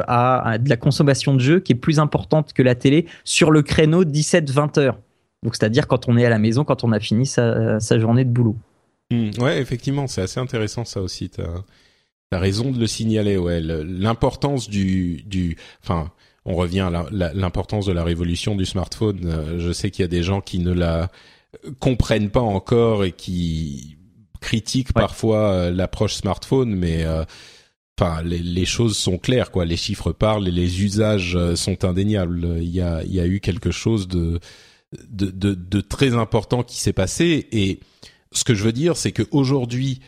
à, 0.08 0.58
de 0.58 0.68
la 0.68 0.76
consommation 0.76 1.34
de 1.34 1.40
jeux 1.40 1.60
qui 1.60 1.72
est 1.72 1.76
plus 1.76 2.00
importante 2.00 2.52
que 2.54 2.62
la 2.62 2.74
télé 2.74 3.06
sur 3.22 3.50
le 3.50 3.62
créneau 3.62 4.04
17-20 4.04 4.80
heures. 4.80 4.98
Donc 5.42 5.54
c'est-à-dire 5.54 5.86
quand 5.86 6.08
on 6.08 6.16
est 6.16 6.24
à 6.24 6.30
la 6.30 6.38
maison, 6.38 6.64
quand 6.64 6.84
on 6.84 6.92
a 6.92 6.98
fini 7.00 7.24
sa, 7.26 7.78
journée 7.98 8.24
de 8.24 8.30
boulot. 8.30 8.56
Mmh, 9.10 9.30
ouais, 9.38 9.60
effectivement, 9.60 10.06
c'est 10.06 10.22
assez 10.22 10.40
intéressant 10.40 10.84
ça 10.84 11.00
aussi. 11.00 11.30
Raison 12.32 12.70
de 12.70 12.78
le 12.78 12.86
signaler, 12.86 13.36
ouais. 13.36 13.60
L'importance 13.60 14.68
du, 14.68 15.22
du, 15.26 15.56
enfin, 15.82 16.10
on 16.44 16.54
revient 16.54 16.80
à 16.80 17.06
l'importance 17.10 17.86
de 17.86 17.92
la 17.92 18.04
révolution 18.04 18.54
du 18.54 18.66
smartphone. 18.66 19.20
Euh, 19.24 19.58
je 19.58 19.72
sais 19.72 19.90
qu'il 19.90 20.02
y 20.02 20.04
a 20.04 20.08
des 20.08 20.22
gens 20.22 20.40
qui 20.40 20.58
ne 20.58 20.72
la 20.72 21.10
comprennent 21.80 22.30
pas 22.30 22.40
encore 22.40 23.04
et 23.04 23.12
qui 23.12 23.96
critiquent 24.40 24.88
ouais. 24.88 25.02
parfois 25.02 25.50
euh, 25.50 25.70
l'approche 25.70 26.14
smartphone, 26.14 26.74
mais 26.74 27.04
euh, 27.04 27.24
enfin, 27.98 28.22
les, 28.22 28.38
les, 28.38 28.66
choses 28.66 28.96
sont 28.96 29.16
claires, 29.16 29.50
quoi. 29.50 29.64
Les 29.64 29.76
chiffres 29.76 30.12
parlent 30.12 30.48
et 30.48 30.52
les 30.52 30.82
usages 30.82 31.38
sont 31.54 31.84
indéniables. 31.84 32.58
Il 32.58 32.70
y 32.70 32.80
a, 32.80 33.02
il 33.04 33.14
y 33.14 33.20
a 33.20 33.26
eu 33.26 33.40
quelque 33.40 33.70
chose 33.70 34.06
de, 34.08 34.38
de, 35.08 35.30
de, 35.30 35.54
de 35.54 35.80
très 35.80 36.14
important 36.14 36.62
qui 36.62 36.78
s'est 36.78 36.92
passé 36.92 37.48
et 37.52 37.80
ce 38.32 38.44
que 38.44 38.54
je 38.54 38.64
veux 38.64 38.72
dire, 38.72 38.96
c'est 38.96 39.12
qu'aujourd'hui, 39.12 40.00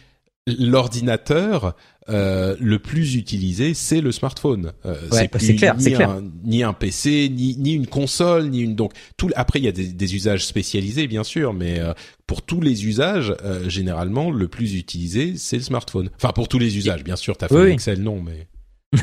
l'ordinateur 0.46 1.74
euh, 2.08 2.54
le 2.60 2.78
plus 2.78 3.16
utilisé, 3.16 3.74
c'est 3.74 4.00
le 4.00 4.12
smartphone. 4.12 4.72
Euh, 4.84 4.94
ouais, 5.10 5.28
c'est 5.38 5.56
clair, 5.56 5.76
ni, 5.76 5.92
clair. 5.92 6.10
Un, 6.10 6.22
ni 6.44 6.62
un 6.62 6.72
PC, 6.72 7.28
ni, 7.32 7.56
ni 7.58 7.74
une 7.74 7.86
console, 7.86 8.48
ni 8.48 8.60
une 8.60 8.74
donc 8.74 8.92
tout. 9.16 9.30
Après, 9.34 9.58
il 9.58 9.64
y 9.64 9.68
a 9.68 9.72
des, 9.72 9.88
des 9.88 10.14
usages 10.14 10.46
spécialisés, 10.46 11.08
bien 11.08 11.24
sûr, 11.24 11.52
mais 11.52 11.80
euh, 11.80 11.92
pour 12.26 12.42
tous 12.42 12.60
les 12.60 12.86
usages, 12.86 13.34
généralement, 13.66 14.30
le 14.30 14.48
plus 14.48 14.74
utilisé, 14.76 15.34
c'est 15.36 15.56
le 15.56 15.62
smartphone. 15.62 16.10
Enfin, 16.16 16.32
pour 16.32 16.48
tous 16.48 16.58
les 16.58 16.76
usages, 16.76 17.02
bien 17.04 17.16
sûr. 17.16 17.36
T'as 17.36 17.48
fait 17.48 17.54
oui. 17.54 17.70
Excel, 17.70 18.02
non, 18.02 18.22
mais. 18.22 18.46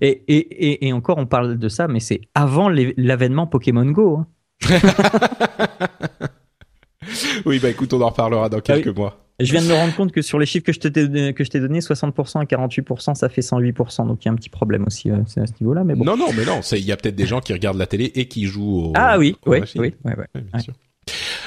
et, 0.00 0.22
et, 0.28 0.86
et, 0.86 0.92
encore, 0.92 1.18
on 1.18 1.26
parle 1.26 1.58
de 1.58 1.68
ça, 1.68 1.88
mais 1.88 2.00
c'est 2.00 2.20
avant 2.34 2.68
l'avènement 2.68 3.46
Pokémon 3.46 3.86
Go. 3.86 4.18
Hein. 4.18 4.26
oui, 7.46 7.58
bah 7.58 7.70
écoute, 7.70 7.92
on 7.92 8.00
en 8.00 8.08
reparlera 8.08 8.48
dans 8.48 8.60
quelques 8.60 8.88
ah 8.88 8.90
oui. 8.90 8.96
mois. 8.96 9.29
Je 9.40 9.52
viens 9.52 9.62
de 9.62 9.66
me 9.66 9.74
rendre 9.74 9.94
compte 9.94 10.12
que 10.12 10.22
sur 10.22 10.38
les 10.38 10.46
chiffres 10.46 10.64
que 10.64 10.72
je 10.72 10.80
t'ai 10.80 10.90
que 11.32 11.44
je 11.44 11.50
t'ai 11.50 11.60
donné, 11.60 11.80
60% 11.80 12.40
à 12.40 12.44
48%, 12.44 13.14
ça 13.14 13.28
fait 13.28 13.40
108%. 13.40 14.06
Donc 14.06 14.24
il 14.24 14.26
y 14.26 14.28
a 14.28 14.32
un 14.32 14.36
petit 14.36 14.50
problème 14.50 14.84
aussi 14.86 15.10
euh, 15.10 15.22
à 15.36 15.46
ce 15.46 15.52
niveau-là. 15.60 15.84
Mais 15.84 15.94
bon. 15.94 16.04
Non, 16.04 16.16
non, 16.16 16.28
mais 16.36 16.44
non. 16.44 16.60
Il 16.72 16.84
y 16.84 16.92
a 16.92 16.96
peut-être 16.96 17.16
des 17.16 17.26
gens 17.26 17.40
qui 17.40 17.52
regardent 17.52 17.78
la 17.78 17.86
télé 17.86 18.10
et 18.14 18.26
qui 18.26 18.46
jouent 18.46 18.78
au. 18.78 18.92
Ah 18.94 19.18
oui, 19.18 19.36
oui, 19.46 19.60
oui, 19.76 19.94
oui, 20.04 20.14
bien 20.34 20.60
sûr. 20.60 20.74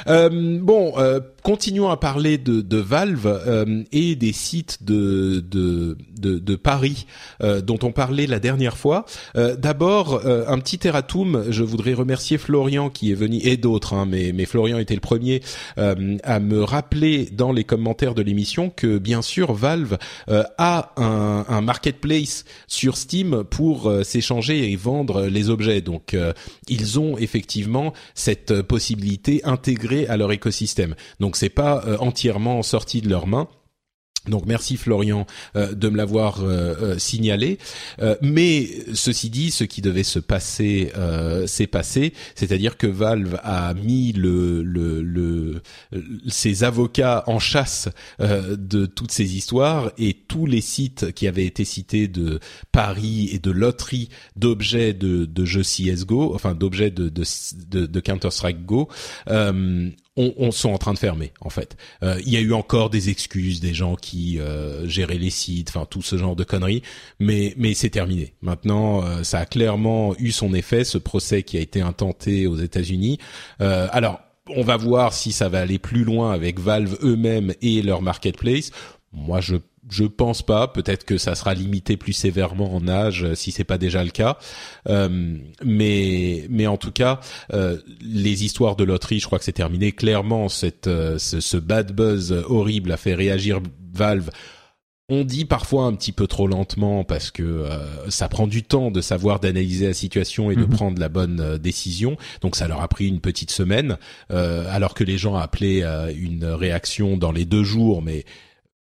Euh, 0.07 0.59
bon, 0.61 0.93
euh, 0.97 1.19
continuons 1.43 1.89
à 1.89 1.97
parler 1.97 2.37
de, 2.37 2.61
de 2.61 2.77
Valve 2.77 3.25
euh, 3.25 3.83
et 3.91 4.15
des 4.15 4.33
sites 4.33 4.83
de 4.83 5.39
de 5.39 5.97
de, 6.17 6.39
de 6.39 6.55
Paris 6.55 7.05
euh, 7.41 7.61
dont 7.61 7.79
on 7.83 7.91
parlait 7.91 8.27
la 8.27 8.39
dernière 8.39 8.77
fois. 8.77 9.05
Euh, 9.35 9.55
D'abord, 9.55 10.21
euh, 10.25 10.45
un 10.47 10.59
petit 10.59 10.79
erratum. 10.87 11.45
Je 11.49 11.63
voudrais 11.63 11.93
remercier 11.93 12.37
Florian 12.37 12.89
qui 12.89 13.11
est 13.11 13.15
venu 13.15 13.39
et 13.43 13.57
d'autres, 13.57 13.93
hein, 13.93 14.05
mais 14.09 14.31
mais 14.33 14.45
Florian 14.45 14.77
était 14.77 14.95
le 14.95 14.99
premier 14.99 15.41
à 15.77 16.39
me 16.39 16.63
rappeler 16.63 17.29
dans 17.31 17.51
les 17.51 17.63
commentaires 17.63 18.15
de 18.15 18.21
l'émission 18.21 18.69
que 18.69 18.97
bien 18.97 19.21
sûr 19.21 19.53
Valve 19.53 19.97
a 20.57 20.93
un, 20.97 21.45
un 21.47 21.61
marketplace 21.61 22.45
sur 22.67 22.97
Steam 22.97 23.43
pour 23.43 23.91
s'échanger 24.03 24.71
et 24.71 24.75
vendre 24.75 25.25
les 25.25 25.49
objets. 25.49 25.81
Donc 25.81 26.15
ils 26.67 26.99
ont 26.99 27.17
effectivement 27.17 27.93
cette 28.15 28.61
possibilité 28.61 29.41
intégrée 29.43 29.92
à 30.07 30.17
leur 30.17 30.31
écosystème. 30.31 30.95
Donc 31.19 31.35
c'est 31.35 31.49
pas 31.49 31.83
euh, 31.85 31.97
entièrement 31.99 32.61
sorti 32.63 33.01
de 33.01 33.09
leurs 33.09 33.27
mains. 33.27 33.47
Donc 34.27 34.45
merci 34.45 34.77
Florian 34.77 35.25
euh, 35.55 35.73
de 35.73 35.89
me 35.89 35.97
l'avoir 35.97 36.43
euh, 36.43 36.75
euh, 36.81 36.97
signalé. 36.97 37.57
Euh, 38.01 38.15
mais 38.21 38.69
ceci 38.93 39.29
dit, 39.29 39.51
ce 39.51 39.65
qui 39.65 39.81
devait 39.81 40.03
se 40.03 40.19
passer 40.19 40.91
euh, 40.97 41.45
s'est 41.45 41.67
passé, 41.67 42.13
c'est-à-dire 42.35 42.77
que 42.77 42.87
Valve 42.87 43.37
a 43.43 43.73
mis 43.73 44.13
le, 44.13 44.63
le, 44.63 45.01
le 45.01 45.61
ses 46.27 46.63
avocats 46.63 47.23
en 47.27 47.39
chasse 47.39 47.89
euh, 48.21 48.55
de 48.57 48.85
toutes 48.85 49.11
ces 49.11 49.35
histoires 49.35 49.91
et 49.97 50.13
tous 50.13 50.45
les 50.45 50.61
sites 50.61 51.11
qui 51.11 51.27
avaient 51.27 51.45
été 51.45 51.65
cités 51.65 52.07
de 52.07 52.39
paris 52.71 53.29
et 53.33 53.39
de 53.39 53.51
loterie 53.51 54.09
d'objets 54.37 54.93
de, 54.93 55.25
de 55.25 55.45
jeux 55.45 55.63
CS:GO, 55.63 56.33
enfin 56.33 56.53
d'objets 56.53 56.91
de, 56.91 57.09
de, 57.09 57.23
de, 57.69 57.85
de 57.85 57.99
Counter 57.99 58.31
Strike 58.31 58.65
Go. 58.65 58.87
On, 60.15 60.31
on 60.37 60.51
sont 60.51 60.69
en 60.69 60.77
train 60.77 60.93
de 60.93 60.99
fermer 60.99 61.31
en 61.41 61.49
fait. 61.49 61.75
Euh, 62.03 62.21
Il 62.23 62.31
y 62.31 62.37
a 62.37 62.39
eu 62.39 62.53
encore 62.53 62.91
des 62.91 63.09
excuses 63.09 63.59
des 63.59 63.73
gens 63.73 63.95
qui 63.95 64.39
euh, 64.39 64.87
géraient 64.87 65.17
les 65.17 65.31
sites, 65.31 65.69
enfin 65.69 65.85
tout 65.89 66.03
ce 66.03 66.17
genre 66.17 66.35
de 66.35 66.43
conneries, 66.43 66.83
mais 67.19 67.55
mais 67.57 67.73
c'est 67.73 67.89
terminé. 67.89 68.35
Maintenant, 68.41 69.03
euh, 69.03 69.23
ça 69.23 69.39
a 69.39 69.45
clairement 69.45 70.15
eu 70.19 70.31
son 70.31 70.53
effet 70.53 70.83
ce 70.83 70.99
procès 70.99 71.41
qui 71.41 71.57
a 71.57 71.61
été 71.61 71.81
intenté 71.81 72.45
aux 72.45 72.57
États-Unis. 72.57 73.17
Euh, 73.61 73.87
alors 73.91 74.19
on 74.49 74.61
va 74.63 74.77
voir 74.77 75.13
si 75.13 75.31
ça 75.31 75.49
va 75.49 75.61
aller 75.61 75.79
plus 75.79 76.03
loin 76.03 76.31
avec 76.31 76.59
Valve 76.59 76.97
eux-mêmes 77.01 77.53
et 77.61 77.81
leur 77.81 78.01
marketplace. 78.01 78.71
Moi, 79.13 79.41
je 79.41 79.55
je 79.89 80.05
pense 80.05 80.41
pas. 80.41 80.67
Peut-être 80.67 81.03
que 81.05 81.17
ça 81.17 81.35
sera 81.35 81.53
limité 81.53 81.97
plus 81.97 82.13
sévèrement 82.13 82.73
en 82.73 82.87
âge 82.87 83.23
euh, 83.23 83.35
si 83.35 83.51
c'est 83.51 83.63
pas 83.63 83.77
déjà 83.77 84.03
le 84.03 84.11
cas. 84.11 84.37
Euh, 84.89 85.37
mais 85.63 86.45
mais 86.49 86.67
en 86.67 86.77
tout 86.77 86.91
cas, 86.91 87.19
euh, 87.53 87.77
les 88.01 88.43
histoires 88.45 88.75
de 88.75 88.83
loterie, 88.83 89.19
je 89.19 89.25
crois 89.25 89.39
que 89.39 89.45
c'est 89.45 89.51
terminé. 89.51 89.91
Clairement, 89.91 90.49
cette 90.49 90.87
euh, 90.87 91.17
ce, 91.17 91.39
ce 91.39 91.57
bad 91.57 91.91
buzz 91.93 92.31
horrible 92.47 92.91
a 92.91 92.97
fait 92.97 93.13
réagir 93.13 93.59
Valve. 93.93 94.29
On 95.09 95.25
dit 95.25 95.43
parfois 95.43 95.83
un 95.83 95.93
petit 95.95 96.13
peu 96.13 96.27
trop 96.27 96.47
lentement 96.47 97.03
parce 97.03 97.29
que 97.29 97.43
euh, 97.43 98.09
ça 98.09 98.29
prend 98.29 98.47
du 98.47 98.63
temps 98.63 98.89
de 98.89 99.01
savoir 99.01 99.41
d'analyser 99.41 99.87
la 99.87 99.93
situation 99.93 100.49
et 100.49 100.55
de 100.55 100.61
Mhm. 100.63 100.69
prendre 100.69 100.99
la 100.99 101.09
bonne 101.09 101.57
décision. 101.57 102.15
Donc 102.41 102.55
ça 102.55 102.69
leur 102.69 102.81
a 102.81 102.87
pris 102.87 103.07
une 103.09 103.19
petite 103.19 103.51
semaine, 103.51 103.97
euh, 104.31 104.65
alors 104.71 104.93
que 104.93 105.03
les 105.03 105.17
gens 105.17 105.35
appelaient 105.35 105.83
à 105.83 106.09
une 106.11 106.45
réaction 106.45 107.17
dans 107.17 107.33
les 107.33 107.43
deux 107.43 107.65
jours. 107.65 108.01
Mais 108.01 108.23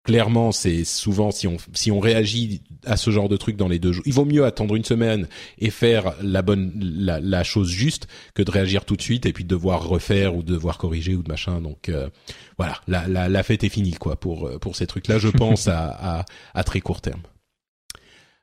clairement, 0.03 0.51
c'est 0.51 0.83
souvent 0.83 1.31
si 1.31 1.47
on 1.47 1.57
si 1.73 1.91
on 1.91 1.99
réagit 1.99 2.61
à 2.85 2.97
ce 2.97 3.11
genre 3.11 3.29
de 3.29 3.37
truc 3.37 3.55
dans 3.57 3.67
les 3.67 3.79
deux 3.79 3.91
jours, 3.91 4.03
il 4.07 4.13
vaut 4.13 4.25
mieux 4.25 4.45
attendre 4.45 4.75
une 4.75 4.83
semaine 4.85 5.27
et 5.59 5.69
faire 5.69 6.13
la 6.21 6.41
bonne 6.41 6.71
la, 6.79 7.19
la 7.19 7.43
chose 7.43 7.69
juste 7.69 8.07
que 8.33 8.41
de 8.43 8.49
réagir 8.51 8.85
tout 8.85 8.95
de 8.95 9.01
suite 9.01 9.25
et 9.25 9.33
puis 9.33 9.43
de 9.43 9.49
devoir 9.49 9.87
refaire 9.87 10.35
ou 10.35 10.43
de 10.43 10.53
devoir 10.53 10.77
corriger 10.77 11.15
ou 11.15 11.23
de 11.23 11.29
machin. 11.29 11.61
Donc 11.61 11.89
euh, 11.89 12.09
voilà, 12.57 12.81
la, 12.87 13.07
la 13.07 13.29
la 13.29 13.43
fête 13.43 13.63
est 13.63 13.69
finie 13.69 13.93
quoi 13.93 14.15
pour 14.19 14.47
euh, 14.47 14.57
pour 14.59 14.75
ces 14.75 14.87
trucs-là. 14.87 15.19
Je 15.19 15.29
pense 15.29 15.67
à, 15.67 15.87
à 16.21 16.25
à 16.53 16.63
très 16.63 16.81
court 16.81 17.01
terme. 17.01 17.21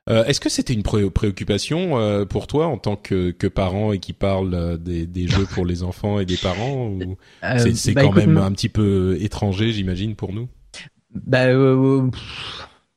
Euh, 0.09 0.23
Est-ce 0.25 0.39
que 0.39 0.49
c'était 0.49 0.73
une 0.73 0.81
pré- 0.83 1.09
préoccupation 1.09 1.99
euh, 1.99 2.25
pour 2.25 2.47
toi 2.47 2.67
en 2.67 2.77
tant 2.77 2.95
que, 2.95 3.31
que 3.31 3.47
parent 3.47 3.91
et 3.93 3.99
qui 3.99 4.13
parle 4.13 4.53
euh, 4.55 4.77
des, 4.77 5.05
des 5.05 5.27
jeux 5.27 5.45
pour 5.45 5.65
les 5.65 5.83
enfants 5.83 6.19
et 6.19 6.25
des 6.25 6.37
parents 6.37 6.87
ou 6.87 7.17
Euh, 7.43 7.73
c'est 7.73 7.93
bah, 7.93 8.01
quand 8.01 8.07
écoute, 8.07 8.15
même 8.15 8.37
un 8.37 8.51
petit 8.51 8.69
peu 8.69 9.17
étranger, 9.21 9.71
j'imagine, 9.71 10.15
pour 10.15 10.33
nous? 10.33 10.49
Bah, 11.13 11.45
euh, 11.45 12.09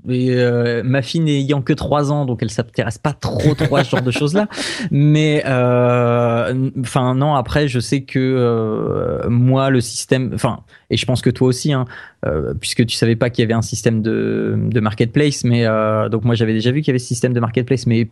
et, 0.09 0.31
euh, 0.31 0.83
ma 0.85 1.01
fille 1.03 1.21
n'ayant 1.21 1.63
que 1.63 1.73
3 1.73 2.11
ans, 2.11 2.27
donc 2.27 2.43
elle 2.43 2.51
s'intéresse 2.51 2.99
pas 2.99 3.13
trop 3.13 3.55
trop 3.55 3.77
à 3.77 3.85
ce 3.85 3.91
genre 3.91 4.03
de 4.03 4.11
choses-là. 4.11 4.49
Mais 4.91 5.45
euh, 5.47 6.71
enfin 6.81 7.15
non, 7.15 7.35
après 7.35 7.69
je 7.69 7.79
sais 7.79 8.03
que 8.03 8.19
euh, 8.19 9.29
moi 9.29 9.71
le 9.71 9.81
système, 9.81 10.33
enfin 10.35 10.61
et 10.91 10.97
je 10.97 11.07
pense 11.07 11.23
que 11.23 11.31
toi 11.31 11.49
aussi, 11.49 11.73
hein, 11.73 11.85
euh, 12.27 12.53
puisque 12.55 12.85
tu 12.85 12.97
savais 12.97 13.17
pas 13.17 13.31
qu'il 13.31 13.43
y 13.43 13.45
avait 13.45 13.55
un 13.55 13.63
système 13.63 14.03
de, 14.03 14.81
marketplace, 14.81 15.45
mais 15.45 15.67
euh, 15.67 16.09
donc 16.09 16.25
moi 16.25 16.35
j'avais 16.35 16.55
déjà 16.55 16.73
vu 16.73 16.81
qu'il 16.81 16.89
y 16.89 16.93
avait 16.93 16.99
ce 16.99 17.07
système 17.07 17.33
de 17.33 17.41
marketplace, 17.41 17.87
mais 17.87 18.09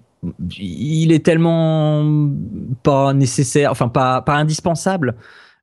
il 0.58 1.10
est 1.12 1.24
tellement 1.24 2.30
pas 2.84 3.12
nécessaire, 3.14 3.72
enfin 3.72 3.88
pas 3.88 4.22
pas 4.22 4.36
indispensable. 4.36 5.16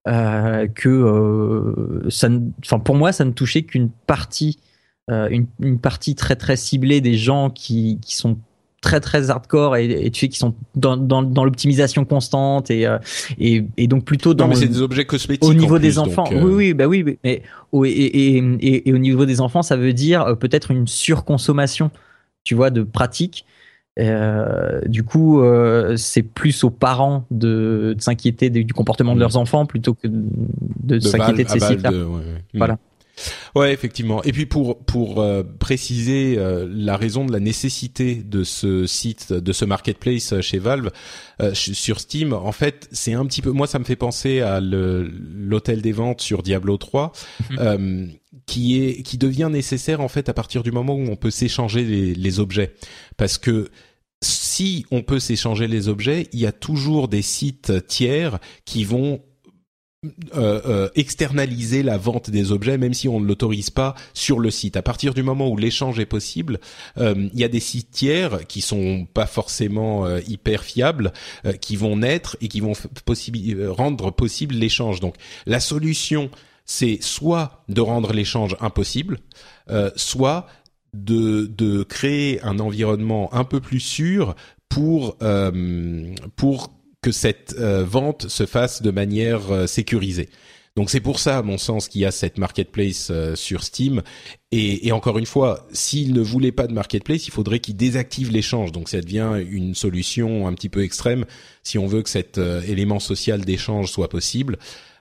Euh, 0.08 0.68
que 0.68 0.90
euh, 0.90 2.10
ça, 2.10 2.30
enfin 2.66 2.80
pour 2.80 2.96
moi 2.96 3.12
ça 3.12 3.26
ne 3.26 3.32
touchait 3.32 3.64
qu'une 3.64 3.90
partie 3.90 4.60
euh, 5.10 5.28
une, 5.30 5.48
une 5.62 5.80
partie 5.80 6.16
très 6.16 6.36
très 6.36 6.58
ciblée 6.58 7.00
des 7.00 7.18
gens 7.18 7.50
qui, 7.50 7.98
qui 8.02 8.16
sont 8.16 8.38
très 8.82 9.00
très 9.00 9.30
hardcore 9.30 9.78
et, 9.78 9.86
et 9.86 10.12
tu 10.12 10.20
sais 10.20 10.28
qui 10.28 10.38
sont 10.38 10.54
dans, 10.76 10.98
dans, 10.98 11.24
dans 11.24 11.46
l'optimisation 11.46 12.06
constante 12.06 12.70
et, 12.70 12.86
euh, 12.86 12.98
et 13.40 13.66
et 13.78 13.88
donc 13.88 14.06
plutôt 14.06 14.34
dans 14.34 14.46
Non, 14.46 14.50
mais 14.50 14.56
c'est 14.56 14.68
des 14.68 14.82
objets 14.82 15.06
cosmétiques. 15.06 15.44
au 15.44 15.52
en 15.52 15.54
niveau 15.54 15.76
plus, 15.76 15.82
des 15.82 15.94
donc, 15.94 16.08
enfants, 16.08 16.30
euh, 16.32 16.42
oui, 16.44 16.54
oui, 16.54 16.74
bah 16.74 16.88
oui, 16.88 17.04
mais 17.04 17.18
et, 17.24 18.38
et, 18.38 18.90
et, 18.90 18.94
au 18.94 18.98
niveau 18.98 19.26
des 19.26 19.42
enfants, 19.42 19.62
ça 19.62 19.78
veut 19.78 19.94
dire 19.94 20.38
peut-être 20.38 20.72
une 20.72 20.88
surconsommation, 20.88 21.90
tu 22.44 22.54
vois, 22.54 22.70
de 22.70 22.84
pratiques. 22.84 23.46
Euh, 24.00 24.82
du 24.86 25.04
coup, 25.04 25.42
euh, 25.42 25.96
c'est 25.98 26.24
plus 26.24 26.64
aux 26.64 26.70
parents 26.70 27.26
de, 27.32 27.94
de 27.98 28.02
s'inquiéter 28.02 28.50
du 28.50 28.74
comportement 28.74 29.14
de 29.14 29.18
Mm. 29.18 29.22
leurs 29.22 29.38
enfants 29.38 29.66
plutôt 29.66 29.94
que 29.96 30.08
de, 30.08 30.24
de 30.84 30.96
de 30.96 31.00
s'inquiéter 31.00 31.44
de 31.46 31.50
ces 31.50 31.60
sites-là. 31.60 31.92
ouais, 31.92 31.98
ouais. 32.04 32.22
Mm. 32.54 32.58
Voilà. 32.58 32.78
Ouais, 33.56 33.74
effectivement. 33.74 34.22
Et 34.26 34.32
puis 34.32 34.46
pour 34.46 34.78
pour 34.78 35.20
euh, 35.24 35.42
préciser 35.58 36.36
euh, 36.38 36.68
la 36.72 36.98
raison 36.98 37.26
de 37.26 37.32
la 37.32 37.40
nécessité 37.40 38.14
de 38.24 38.44
ce 38.44 38.86
site, 38.86 39.34
de 39.34 39.52
ce 39.52 39.66
marketplace 39.66 40.40
chez 40.42 40.60
Valve 40.60 40.92
euh, 41.42 41.56
sur 41.56 42.00
Steam, 42.00 42.34
en 42.34 42.52
fait, 42.52 42.88
c'est 42.92 43.14
un 43.14 43.26
petit 43.26 43.42
peu. 43.42 43.50
Moi, 43.50 43.66
ça 43.66 43.80
me 43.80 43.86
fait 43.86 43.96
penser 43.96 44.42
à 44.42 44.60
l'hôtel 44.62 45.82
des 45.82 45.94
ventes 45.94 46.22
sur 46.22 46.44
Diablo 46.44 46.78
3, 46.78 47.12
Mhm. 47.50 47.58
euh, 47.60 48.06
qui 48.46 48.80
est 48.84 49.02
qui 49.02 49.18
devient 49.18 49.50
nécessaire 49.52 50.02
en 50.02 50.08
fait 50.10 50.30
à 50.30 50.34
partir 50.36 50.62
du 50.62 50.72
moment 50.72 50.94
où 50.94 51.08
on 51.10 51.16
peut 51.16 51.32
s'échanger 51.32 51.84
les, 51.86 52.14
les 52.14 52.40
objets, 52.40 52.76
parce 53.18 53.40
que 53.40 53.70
si 54.22 54.86
on 54.92 55.04
peut 55.04 55.20
s'échanger 55.20 55.68
les 55.68 55.88
objets, 55.88 56.28
il 56.34 56.40
y 56.40 56.46
a 56.46 56.52
toujours 56.52 57.08
des 57.08 57.22
sites 57.22 57.88
tiers 57.88 58.40
qui 58.66 58.84
vont 58.84 59.22
euh, 60.36 60.62
euh, 60.66 60.90
externaliser 60.96 61.82
la 61.82 61.98
vente 61.98 62.30
des 62.30 62.52
objets, 62.52 62.78
même 62.78 62.94
si 62.94 63.10
on 63.10 63.20
ne 63.20 63.26
l'autorise 63.26 63.72
pas 63.72 63.96
sur 64.14 64.40
le 64.40 64.52
site. 64.52 64.78
À 64.78 64.84
partir 64.84 65.16
du 65.16 65.24
moment 65.24 65.50
où 65.50 65.58
l'échange 65.58 66.00
est 66.00 66.06
possible, 66.06 66.60
euh, 67.00 67.30
il 67.34 67.40
y 67.40 67.44
a 67.44 67.48
des 67.48 67.60
sites 67.60 67.90
tiers 67.92 68.46
qui 68.48 68.62
sont 68.62 69.08
pas 69.12 69.26
forcément 69.26 70.06
euh, 70.06 70.20
hyper 70.28 70.64
fiables, 70.64 71.14
euh, 71.46 71.54
qui 71.54 71.76
vont 71.76 71.98
naître 71.98 72.38
et 72.42 72.48
qui 72.48 72.60
vont 72.60 72.74
rendre 73.70 74.12
possible 74.12 74.54
l'échange. 74.54 75.00
Donc 75.00 75.16
la 75.48 75.60
solution, 75.60 76.30
c'est 76.66 77.00
soit 77.02 77.64
de 77.68 77.82
rendre 77.82 78.14
l'échange 78.14 78.56
impossible, 78.60 79.18
soit 79.96 80.48
de, 80.94 81.46
de 81.46 81.84
créer 81.84 82.42
un 82.44 82.60
environnement 82.60 83.34
un 83.34 83.44
peu 83.44 83.60
plus 83.60 83.80
sûr 83.80 84.36
pour 84.70 85.18
euh, 85.22 86.14
pour 86.36 86.74
que 87.02 87.12
cette 87.12 87.56
euh, 87.60 87.86
vente 87.86 88.28
se 88.28 88.46
fasse 88.46 88.82
de 88.82 88.92
manière 88.92 89.52
euh, 89.52 89.68
sécurisée. 89.68 90.30
Donc 90.76 90.92
c'est 90.92 91.00
pour 91.00 91.20
ça, 91.20 91.40
à 91.40 91.42
mon 91.42 91.58
sens, 91.58 91.88
qu'il 91.88 92.02
y 92.02 92.06
a 92.06 92.12
cette 92.12 92.38
marketplace 92.38 93.08
euh, 93.10 93.36
sur 93.36 93.64
Steam. 93.64 94.04
Et, 94.52 94.88
et 94.88 94.92
encore 94.92 95.18
une 95.18 95.26
fois, 95.26 95.68
s'il 95.74 96.14
ne 96.14 96.22
voulait 96.22 96.52
pas 96.52 96.68
de 96.68 96.74
marketplace, 96.74 97.28
il 97.28 97.32
faudrait 97.32 97.60
qu'il 97.60 97.76
désactive 97.76 98.32
l'échange. 98.32 98.72
Donc 98.72 98.88
ça 98.88 99.02
devient 99.02 99.44
une 99.50 99.74
solution 99.74 100.48
un 100.48 100.54
petit 100.54 100.70
peu 100.70 100.84
extrême. 100.84 101.26
Si 101.64 101.80
on 101.80 101.88
veut 101.88 102.04
que 102.04 102.10
cet 102.12 102.38
euh, 102.38 102.62
élément 102.62 103.00
social 103.00 103.42
d'échange 103.42 103.92
soit 103.92 104.08
possible, 104.08 104.60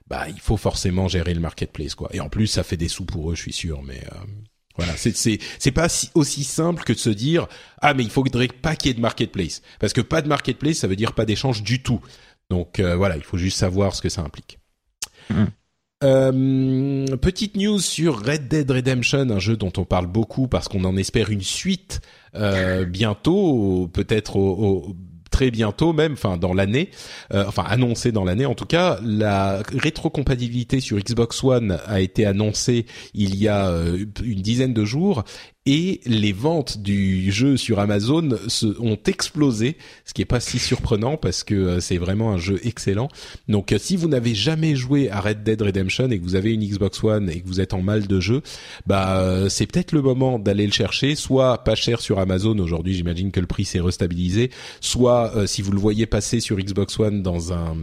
bah 0.09 0.24
il 0.28 0.41
faut 0.41 0.57
forcément 0.57 1.09
gérer 1.09 1.34
le 1.34 1.41
marketplace, 1.41 1.95
quoi. 1.95 2.09
Et 2.12 2.20
en 2.20 2.30
plus, 2.30 2.47
ça 2.47 2.62
fait 2.62 2.78
des 2.78 2.89
sous 2.89 3.05
pour 3.05 3.30
eux, 3.30 3.34
je 3.34 3.43
suis 3.43 3.53
sûr. 3.53 3.82
Mais 3.82 4.01
euh, 4.12 4.18
voilà, 4.77 4.97
c'est 4.97 5.16
c'est 5.16 5.39
c'est 5.59 5.72
pas 5.72 5.89
si- 5.89 6.11
aussi 6.14 6.45
simple 6.45 6.83
que 6.85 6.93
de 6.93 6.99
se 6.99 7.11
dire 7.11 7.47
ah 7.81 7.95
mais 7.95 8.03
il 8.03 8.11
faudrait 8.11 8.49
pas 8.49 8.77
qu'il 8.77 8.89
y 8.89 8.91
ait 8.91 8.95
de 8.95 9.01
marketplace 9.01 9.62
parce 9.81 9.93
que 9.93 10.01
pas 10.01 10.22
de 10.22 10.29
marketplace 10.29 10.79
ça 10.79 10.87
veut 10.89 10.97
dire 10.97 11.12
pas 11.14 11.24
d'échange 11.24 11.62
du 11.62 11.83
tout. 11.83 12.01
Donc 12.51 12.79
euh, 12.79 12.95
voilà, 12.97 13.16
il 13.16 13.22
faut 13.24 13.39
juste 13.39 13.59
savoir 13.59 13.95
ce 13.95 14.03
que 14.03 14.09
ça 14.09 14.22
implique. 14.22 14.59
Mhm. 15.31 15.49
Euh, 16.05 17.07
petite 17.16 17.57
news 17.57 17.79
sur 17.81 18.24
Red 18.24 18.49
Dead 18.49 18.70
Redemption, 18.70 19.31
un 19.31 19.39
jeu 19.39 19.57
dont 19.57 19.72
on 19.79 19.85
parle 19.85 20.07
beaucoup 20.07 20.47
parce 20.47 20.68
qu'on 20.68 20.85
en 20.85 20.97
espère 20.97 21.31
une 21.31 21.41
suite 21.43 22.01
euh, 22.35 22.85
bientôt, 22.85 23.89
peut-être 23.93 24.37
au, 24.37 24.51
au- 24.91 24.97
très 25.37 25.51
bientôt 25.51 25.93
même, 25.93 26.14
enfin 26.14 26.39
dans 26.39 26.55
l'année, 26.55 26.89
euh, 27.34 27.45
enfin 27.47 27.64
annoncé 27.68 28.11
dans 28.11 28.24
l'année. 28.24 28.47
En 28.47 28.55
tout 28.55 28.64
cas, 28.64 28.99
la 29.03 29.61
rétrocompatibilité 29.76 30.80
sur 30.80 30.97
Xbox 30.97 31.45
One 31.45 31.78
a 31.87 32.01
été 32.01 32.24
annoncée 32.24 32.87
il 33.12 33.37
y 33.37 33.47
a 33.47 33.68
euh, 33.68 34.07
une 34.24 34.41
dizaine 34.41 34.72
de 34.72 34.87
jours 34.87 35.24
et 35.67 36.01
les 36.07 36.33
ventes 36.33 36.79
du 36.79 37.31
jeu 37.33 37.57
sur 37.57 37.81
Amazon 37.81 38.31
se, 38.47 38.67
ont 38.81 38.99
explosé, 39.07 39.77
ce 40.05 40.14
qui 40.14 40.23
est 40.23 40.27
pas 40.27 40.41
si 40.41 40.59
surprenant 40.59 41.17
parce 41.17 41.43
que 41.43 41.55
euh, 41.55 41.81
c'est 41.81 41.99
vraiment 41.99 42.33
un 42.33 42.39
jeu 42.39 42.61
excellent. 42.64 43.09
Donc 43.49 43.73
euh, 43.73 43.79
si 43.79 43.97
vous 43.97 44.09
n'avez 44.09 44.35
jamais 44.35 44.77
joué 44.77 45.11
à 45.11 45.21
Red 45.21 45.43
Dead 45.43 45.61
Redemption 45.61 46.09
et 46.11 46.19
que 46.19 46.25
vous 46.25 46.37
avez 46.37 46.53
une 46.53 46.64
Xbox 46.64 47.03
One 47.03 47.29
et 47.29 47.41
que 47.41 47.47
vous 47.47 47.61
êtes 47.61 47.75
en 47.75 47.83
mal 47.83 48.07
de 48.07 48.21
jeu, 48.21 48.43
bah 48.87 49.21
euh, 49.21 49.49
c'est 49.49 49.67
peut-être 49.67 49.93
le 49.93 50.03
moment 50.03 50.39
d'aller 50.39 50.67
le 50.67 50.73
chercher, 50.73 51.17
soit 51.17 51.64
pas 51.64 51.75
cher 51.75 52.01
sur 52.01 52.21
Amazon 52.21 52.57
aujourd'hui, 52.59 52.95
j'imagine 52.95 53.33
que 53.33 53.41
le 53.41 53.47
prix 53.47 53.64
s'est 53.64 53.81
restabilisé, 53.81 54.51
soit 54.81 55.47
si 55.47 55.62
vous 55.62 55.73
le 55.73 55.79
voyez 55.79 56.07
passer 56.07 56.41
sur 56.41 56.57
Xbox 56.57 56.99
One 57.01 57.23
dans 57.23 57.53
un 57.53 57.77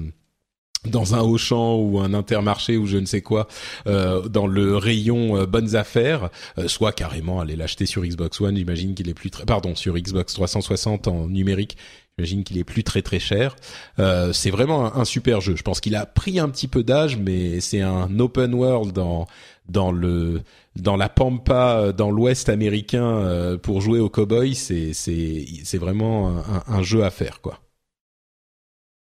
dans 0.86 1.16
un 1.16 1.22
Auchan 1.22 1.76
ou 1.78 2.00
un 2.00 2.14
Intermarché 2.14 2.78
ou 2.78 2.86
je 2.86 2.98
ne 2.98 3.06
sais 3.06 3.22
quoi 3.22 3.48
euh, 3.88 4.28
dans 4.28 4.48
le 4.48 4.78
rayon 4.78 5.38
euh, 5.38 5.46
bonnes 5.46 5.76
affaires, 5.76 6.30
euh, 6.58 6.68
soit 6.68 6.92
carrément 6.92 7.40
aller 7.40 7.56
l'acheter 7.56 7.86
sur 7.86 8.04
Xbox 8.04 8.40
One. 8.42 8.56
J'imagine 8.56 8.94
qu'il 8.94 9.10
est 9.10 9.14
plus 9.14 9.32
très, 9.32 9.46
pardon 9.46 9.76
sur 9.76 9.96
Xbox 9.96 10.34
360 10.34 11.08
en 11.08 11.28
numérique. 11.28 11.78
J'imagine 12.18 12.44
qu'il 12.44 12.58
est 12.60 12.64
plus 12.64 12.84
très 12.84 13.02
très 13.02 13.18
cher. 13.18 13.56
c'est 13.98 14.52
vraiment 14.52 14.96
un, 14.96 15.04
super 15.04 15.42
jeu. 15.42 15.56
Je 15.56 15.64
pense 15.64 15.80
qu'il 15.82 15.96
a 15.96 16.06
pris 16.06 16.40
un 16.40 16.48
petit 16.48 16.68
peu 16.68 16.84
d'âge, 16.84 17.18
mais 17.18 17.60
c'est 17.60 17.82
un 17.82 18.20
open 18.20 18.54
world 18.54 18.94
dans 18.94 19.26
dans 19.68 19.92
le 19.92 20.44
dans 20.76 20.96
la 20.96 21.10
pampa 21.10 21.92
dans 21.92 22.12
l'Ouest 22.12 22.50
américain 22.50 23.58
pour 23.64 23.82
jouer 23.82 24.00
au 24.00 24.10
cowboy. 24.10 24.54
C'est 24.54 24.94
c'est 24.94 25.44
c'est 25.64 25.80
vraiment 25.80 26.38
un, 26.38 26.64
un 26.68 26.84
jeu 26.84 27.04
à 27.04 27.10
faire 27.10 27.42
quoi. 27.42 27.60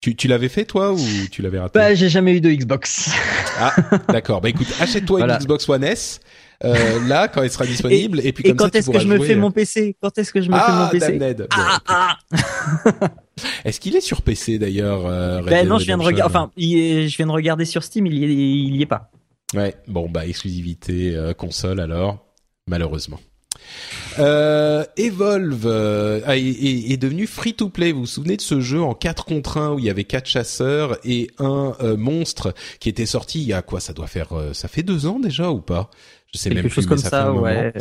Tu, 0.02 0.16
tu 0.16 0.28
l'avais 0.28 0.50
fait 0.50 0.66
toi 0.66 0.94
ou 0.94 1.00
tu 1.30 1.44
l'avais 1.44 1.60
raté 1.60 1.78
Bah 1.78 1.94
j'ai 1.94 2.10
jamais 2.10 2.36
eu 2.36 2.42
de 2.42 2.50
Xbox. 2.50 3.12
Ah 3.60 3.76
d'accord. 4.10 4.42
Bah 4.42 4.50
écoute, 4.50 4.68
achète-toi 4.80 5.22
une 5.22 5.38
Xbox 5.38 5.70
One 5.70 5.84
S. 5.84 6.20
Euh, 6.64 7.08
là 7.08 7.28
quand 7.28 7.42
elle 7.42 7.50
sera 7.50 7.66
disponible 7.66 8.20
et, 8.24 8.32
puis 8.34 8.44
comme 8.44 8.54
et 8.54 8.56
quand 8.56 8.76
est-ce 8.76 8.92
que 8.92 9.00
je 9.00 9.08
me 9.08 9.20
fais 9.20 9.36
mon 9.36 9.50
PC 9.50 9.96
Quand 10.00 10.16
est-ce 10.20 10.32
que 10.32 10.42
je 10.42 10.50
me 10.50 10.56
fais 10.56 10.72
mon 10.72 10.90
PC 10.90 11.48
ah, 11.50 11.80
ah, 11.88 12.18
ah. 12.28 13.08
Est-ce 13.66 13.80
qu'il 13.80 13.96
est 13.96 14.02
sur 14.02 14.22
PC 14.22 14.60
d'ailleurs 14.60 15.08
euh, 15.08 15.42
Ben 15.42 15.68
non, 15.68 15.80
je 15.80 15.86
viens 15.86 15.98
de 15.98 16.04
regarder. 16.04 16.36
Enfin, 16.36 16.52
je 16.58 17.16
viens 17.18 17.26
de 17.26 17.32
regarder 17.32 17.66
sur 17.66 17.84
Steam. 17.84 18.06
Il 18.06 18.14
y 18.14 18.24
est, 18.24 18.28
il 18.28 18.76
y 18.76 18.82
est 18.82 18.88
pas. 18.88 19.10
Ouais. 19.56 19.76
Bon 19.88 20.08
bah 20.10 20.26
exclusivité 20.26 21.16
euh, 21.16 21.34
console 21.34 21.80
alors 21.80 22.26
malheureusement. 22.68 23.20
Euh, 24.20 24.84
Evolve 24.98 25.66
euh, 25.66 26.22
est, 26.28 26.98
devenu 26.98 27.28
free 27.28 27.54
to 27.54 27.70
play. 27.70 27.92
Vous 27.92 28.02
vous 28.02 28.06
souvenez 28.06 28.38
de 28.38 28.42
ce 28.42 28.60
jeu 28.60 28.82
en 28.82 28.94
4 28.94 29.26
contre 29.26 29.58
1 29.58 29.74
où 29.74 29.80
il 29.80 29.86
y 29.86 29.90
avait 29.90 30.04
quatre 30.04 30.28
chasseurs 30.28 30.98
et 31.04 31.30
un 31.40 31.76
euh, 31.82 31.98
monstre 31.98 32.54
qui 32.80 32.90
était 32.90 33.06
sorti 33.06 33.42
il 33.42 33.48
y 33.48 33.54
a 33.54 33.62
quoi? 33.62 33.80
Ça 33.80 33.94
doit 33.94 34.08
faire 34.08 34.30
ça 34.54 34.68
fait 34.68 34.84
deux 34.84 35.06
ans 35.06 35.20
déjà 35.20 35.52
ou 35.52 35.62
pas? 35.62 35.90
Je 36.34 36.38
sais 36.38 36.50
même 36.50 36.62
plus. 36.64 36.70
Chose 36.70 36.88
comme 36.88 36.98
ça, 36.98 37.32
ouais. 37.32 37.74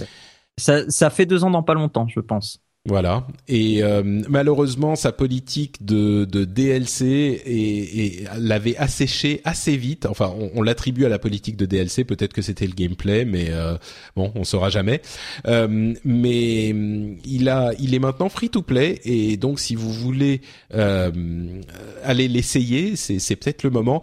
Ça, 0.58 0.88
ça 0.88 1.10
fait 1.10 1.26
deux 1.26 1.44
ans 1.44 1.50
dans 1.50 1.62
pas 1.62 1.74
longtemps, 1.74 2.06
je 2.08 2.20
pense. 2.20 2.60
Voilà. 2.86 3.26
Et 3.46 3.82
euh, 3.82 4.02
malheureusement, 4.26 4.96
sa 4.96 5.12
politique 5.12 5.84
de, 5.84 6.24
de 6.24 6.46
DLC 6.46 8.26
l'avait 8.38 8.74
asséché 8.78 9.42
assez 9.44 9.76
vite. 9.76 10.06
Enfin, 10.06 10.32
on, 10.54 10.62
l'attribue 10.62 11.04
à 11.04 11.10
la 11.10 11.18
politique 11.18 11.58
de 11.58 11.66
DLC. 11.66 12.04
Peut-être 12.04 12.32
que 12.32 12.40
c'était 12.40 12.66
le 12.66 12.72
gameplay, 12.72 13.26
mais 13.26 13.50
euh, 13.50 13.76
bon, 14.16 14.32
on 14.34 14.44
saura 14.44 14.70
jamais. 14.70 15.02
Euh, 15.46 15.92
mais 16.06 16.68
il 16.70 17.50
a, 17.50 17.72
il 17.78 17.94
est 17.94 17.98
maintenant 17.98 18.30
free 18.30 18.48
to 18.48 18.62
play 18.62 18.98
et 19.04 19.36
donc 19.36 19.60
si 19.60 19.74
vous 19.74 19.92
voulez 19.92 20.40
aller 20.70 22.28
l'essayer, 22.28 22.96
c'est 22.96 23.36
peut-être 23.36 23.62
le 23.62 23.70
moment 23.70 24.02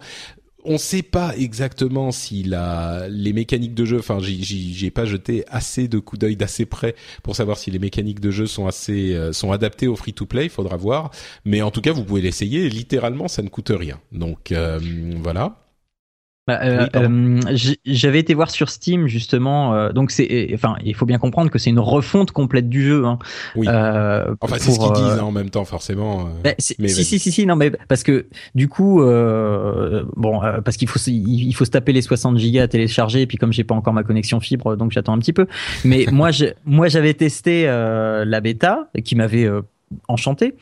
on 0.64 0.72
ne 0.72 0.78
sait 0.78 1.02
pas 1.02 1.36
exactement 1.36 2.10
si 2.10 2.42
la, 2.42 3.06
les 3.08 3.32
mécaniques 3.32 3.74
de 3.74 3.84
jeu, 3.84 3.98
enfin, 3.98 4.18
j'y 4.20 4.84
ai 4.84 4.90
pas 4.90 5.04
jeté 5.04 5.44
assez 5.48 5.88
de 5.88 5.98
coups 5.98 6.20
d'œil 6.20 6.36
d'assez 6.36 6.66
près 6.66 6.94
pour 7.22 7.36
savoir 7.36 7.58
si 7.58 7.70
les 7.70 7.78
mécaniques 7.78 8.20
de 8.20 8.30
jeu 8.30 8.46
sont 8.46 8.66
assez, 8.66 9.14
euh, 9.14 9.32
sont 9.32 9.52
adaptées 9.52 9.86
au 9.86 9.96
free-to-play. 9.96 10.44
Il 10.44 10.50
faudra 10.50 10.76
voir. 10.76 11.10
Mais 11.44 11.62
en 11.62 11.70
tout 11.70 11.80
cas, 11.80 11.92
vous 11.92 12.04
pouvez 12.04 12.22
l'essayer. 12.22 12.68
Littéralement, 12.68 13.28
ça 13.28 13.42
ne 13.42 13.48
coûte 13.48 13.72
rien. 13.74 14.00
Donc 14.12 14.52
euh, 14.52 14.80
voilà. 15.22 15.67
Bah, 16.48 16.60
euh, 16.62 16.86
euh, 16.96 17.40
j'avais 17.84 18.20
été 18.20 18.32
voir 18.32 18.50
sur 18.50 18.70
Steam 18.70 19.06
justement, 19.06 19.74
euh, 19.74 19.92
donc 19.92 20.10
c'est, 20.10 20.48
enfin, 20.54 20.76
il 20.82 20.94
faut 20.94 21.04
bien 21.04 21.18
comprendre 21.18 21.50
que 21.50 21.58
c'est 21.58 21.68
une 21.68 21.78
refonte 21.78 22.30
complète 22.30 22.70
du 22.70 22.86
jeu. 22.86 23.04
Hein. 23.04 23.18
Oui. 23.54 23.68
enfin, 23.68 24.56
c'est 24.56 24.70
ce 24.70 24.78
qu'ils 24.78 24.92
disent 24.92 25.18
hein, 25.20 25.24
en 25.24 25.30
même 25.30 25.50
temps, 25.50 25.66
forcément. 25.66 26.30
Bah, 26.42 26.52
mais 26.78 26.88
si, 26.88 27.04
si, 27.04 27.18
si, 27.18 27.32
si, 27.32 27.44
non, 27.44 27.54
mais 27.54 27.70
parce 27.88 28.02
que 28.02 28.28
du 28.54 28.66
coup, 28.66 29.02
bon, 30.16 30.40
parce 30.64 30.78
qu'il 30.78 30.88
faut, 30.88 30.98
il, 31.06 31.52
faut 31.52 31.66
se 31.66 31.70
taper 31.70 31.92
les 31.92 32.00
60 32.00 32.38
gigas 32.38 32.62
à 32.62 32.68
télécharger, 32.68 33.20
et 33.20 33.26
puis 33.26 33.36
comme 33.36 33.52
j'ai 33.52 33.64
pas 33.64 33.74
encore 33.74 33.92
ma 33.92 34.02
connexion 34.02 34.40
fibre, 34.40 34.74
donc 34.74 34.90
j'attends 34.92 35.12
un 35.12 35.18
petit 35.18 35.34
peu. 35.34 35.46
Mais 35.84 36.06
moi, 36.12 36.30
moi, 36.64 36.88
j'avais 36.88 37.12
testé 37.12 37.66
la 37.66 38.40
bêta 38.40 38.88
qui 39.04 39.16
m'avait 39.16 39.50
enchanté. 40.08 40.54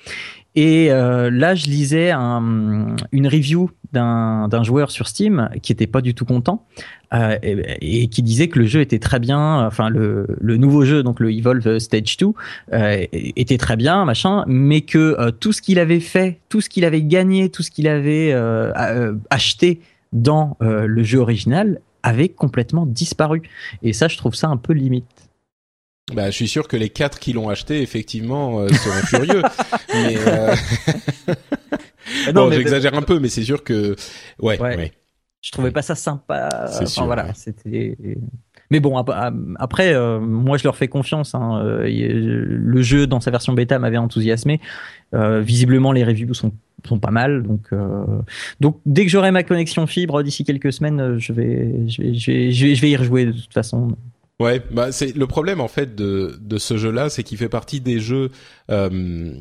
Et 0.57 0.91
euh, 0.91 1.31
là, 1.31 1.55
je 1.55 1.67
lisais 1.67 2.11
un, 2.11 2.97
une 3.13 3.29
review 3.29 3.71
d'un 3.93 4.63
joueur 4.63 4.91
sur 4.91 5.09
Steam 5.09 5.49
qui 5.63 5.73
était 5.73 5.87
pas 5.87 6.03
du 6.03 6.15
tout 6.15 6.27
content 6.27 6.67
euh, 7.15 7.39
et, 7.43 8.09
qui 8.09 8.23
disait 8.23 8.49
que 8.49 8.59
le 8.59 8.67
jeu 8.67 8.81
était 8.81 8.99
très 8.99 9.19
bien, 9.19 9.67
enfin 9.67 9.89
le, 9.89 10.27
le 10.39 10.57
nouveau 10.57 10.85
jeu, 10.85 11.03
donc 11.03 11.21
le 11.21 11.33
Evolve 11.33 11.79
Stage 11.79 12.17
2, 12.19 12.27
euh, 12.73 13.07
était 13.13 13.57
très 13.57 13.77
bien, 13.77 14.05
machin, 14.05 14.45
mais 14.47 14.83
que 14.83 15.17
euh, 15.19 15.31
tout 15.31 15.53
ce 15.53 15.63
qu'il 15.63 15.79
avait 15.79 16.01
fait, 16.01 16.41
tout 16.51 16.61
ce 16.61 16.69
qu'il 16.69 16.85
avait 16.85 17.03
gagné, 17.03 17.49
tout 17.49 17.63
ce 17.63 17.71
qu'il 17.71 17.89
avait 17.89 18.33
euh, 18.33 19.15
acheté 19.31 19.81
dans 20.13 20.57
le 20.61 21.03
jeu 21.03 21.19
original 21.19 21.81
avait 22.03 22.29
complètement 22.29 22.87
disparu. 22.87 23.43
Et 23.83 23.93
ça, 23.93 24.09
je 24.09 24.17
trouve 24.17 24.35
ça 24.35 24.49
un 24.49 24.57
peu 24.57 24.73
limite. 24.73 25.26
Bah, 26.15 26.27
je 26.27 26.37
suis 26.37 26.47
sûr 26.47 26.69
que 26.69 26.77
les 26.77 26.89
quatre 26.89 27.19
qui 27.19 27.33
l'ont 27.33 27.49
acheté, 27.49 27.83
effectivement, 27.83 28.61
euh, 28.61 28.69
seront 28.69 28.97
furieux. 29.07 29.43
Mais 29.93 30.17
euh... 30.17 30.55
non, 32.35 32.51
j'exagère 32.51 32.95
un 32.95 33.03
peu, 33.03 33.19
mais 33.19 33.29
c'est 33.29 33.43
sûr 33.43 33.65
que, 33.65 33.97
ouais, 34.41 34.61
ouais. 34.61 34.93
Je 35.43 35.51
trouvais 35.51 35.73
pas 35.73 35.83
ça 35.83 35.95
sympa. 35.95 36.67
C'est 36.71 36.87
sûr. 36.87 37.07
Voilà, 37.07 37.35
c'était. 37.35 37.97
Mais 38.71 38.81
bon, 38.81 38.97
après, 38.97 39.95
euh, 39.95 40.19
moi, 40.19 40.59
je 40.59 40.65
leur 40.65 40.77
fais 40.77 40.89
confiance. 40.89 41.35
Hein. 41.37 41.61
Euh, 41.65 41.87
le 41.87 42.83
jeu, 42.83 43.07
dans 43.07 43.21
sa 43.21 43.31
version 43.31 43.53
bêta, 43.53 43.79
m'avait 43.79 43.97
enthousiasmé. 43.97 44.61
visiblement, 45.13 45.91
les 45.93 46.05
reviews 46.05 46.35
sont 46.35 46.53
sont 46.87 46.99
pas 47.01 47.11
mal. 47.11 47.43
Donc, 47.43 47.71
donc 48.61 48.81
dès 48.87 49.05
que 49.05 49.11
j'aurai 49.11 49.33
ma 49.33 49.43
connexion 49.43 49.89
fibre 49.89 50.23
d'ici 50.23 50.45
quelques 50.45 50.73
semaines, 50.73 51.19
je 51.19 51.33
vais, 51.33 51.89
je 51.89 52.03
vais, 52.03 52.15
je 52.15 52.31
vais, 52.31 52.75
je 52.77 52.81
vais 52.81 52.91
y 52.91 52.97
rejouer 52.97 53.27
de 53.27 53.33
toute 53.33 53.53
façon. 53.53 53.97
Ouais, 54.39 54.63
bah 54.71 54.93
c'est 54.93 55.17
le 55.17 55.27
problème 55.27 55.61
en 55.61 55.69
fait 55.69 55.95
de 55.95 56.39
de 56.41 56.59
ce 56.59 56.77
jeu-là, 56.77 57.09
c'est 57.09 57.23
qu'il 57.23 57.39
fait 57.39 57.49
partie 57.49 57.81
des 57.81 58.01
jeux 58.01 58.31
euh, 58.71 59.33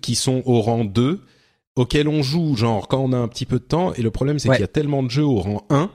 qui 0.00 0.16
sont 0.16 0.42
au 0.44 0.60
rang 0.60 0.84
2 0.84 1.20
auxquels 1.76 2.08
on 2.08 2.22
joue 2.22 2.56
genre 2.56 2.88
quand 2.88 2.98
on 2.98 3.12
a 3.12 3.16
un 3.16 3.28
petit 3.28 3.46
peu 3.46 3.58
de 3.58 3.64
temps 3.64 3.92
et 3.94 4.02
le 4.02 4.10
problème 4.10 4.38
c'est 4.38 4.48
qu'il 4.48 4.60
y 4.60 4.64
a 4.64 4.68
tellement 4.68 5.02
de 5.02 5.10
jeux 5.10 5.24
au 5.24 5.38
rang 5.38 5.66
1 5.70 5.90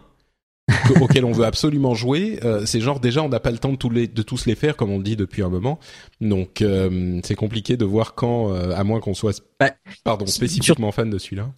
auxquels 1.01 1.25
on 1.25 1.31
veut 1.31 1.45
absolument 1.45 1.95
jouer, 1.95 2.39
euh, 2.43 2.65
c'est 2.65 2.79
genre 2.79 2.99
déjà 2.99 3.23
on 3.23 3.29
n'a 3.29 3.39
pas 3.39 3.51
le 3.51 3.57
temps 3.57 3.71
de 3.71 3.77
tous 3.77 3.89
les 3.89 4.07
de 4.07 4.21
tous 4.21 4.45
les 4.45 4.55
faire 4.55 4.77
comme 4.77 4.91
on 4.91 4.99
dit 4.99 5.15
depuis 5.15 5.43
un 5.43 5.49
moment. 5.49 5.79
Donc 6.21 6.61
euh, 6.61 7.19
c'est 7.23 7.35
compliqué 7.35 7.77
de 7.77 7.85
voir 7.85 8.15
quand 8.15 8.53
euh, 8.53 8.73
à 8.75 8.83
moins 8.83 8.99
qu'on 8.99 9.13
soit 9.13 9.43
bah, 9.59 9.71
pardon 10.03 10.25
spécifiquement 10.25 10.91
fan 10.91 11.09
de 11.09 11.17
celui-là 11.17 11.51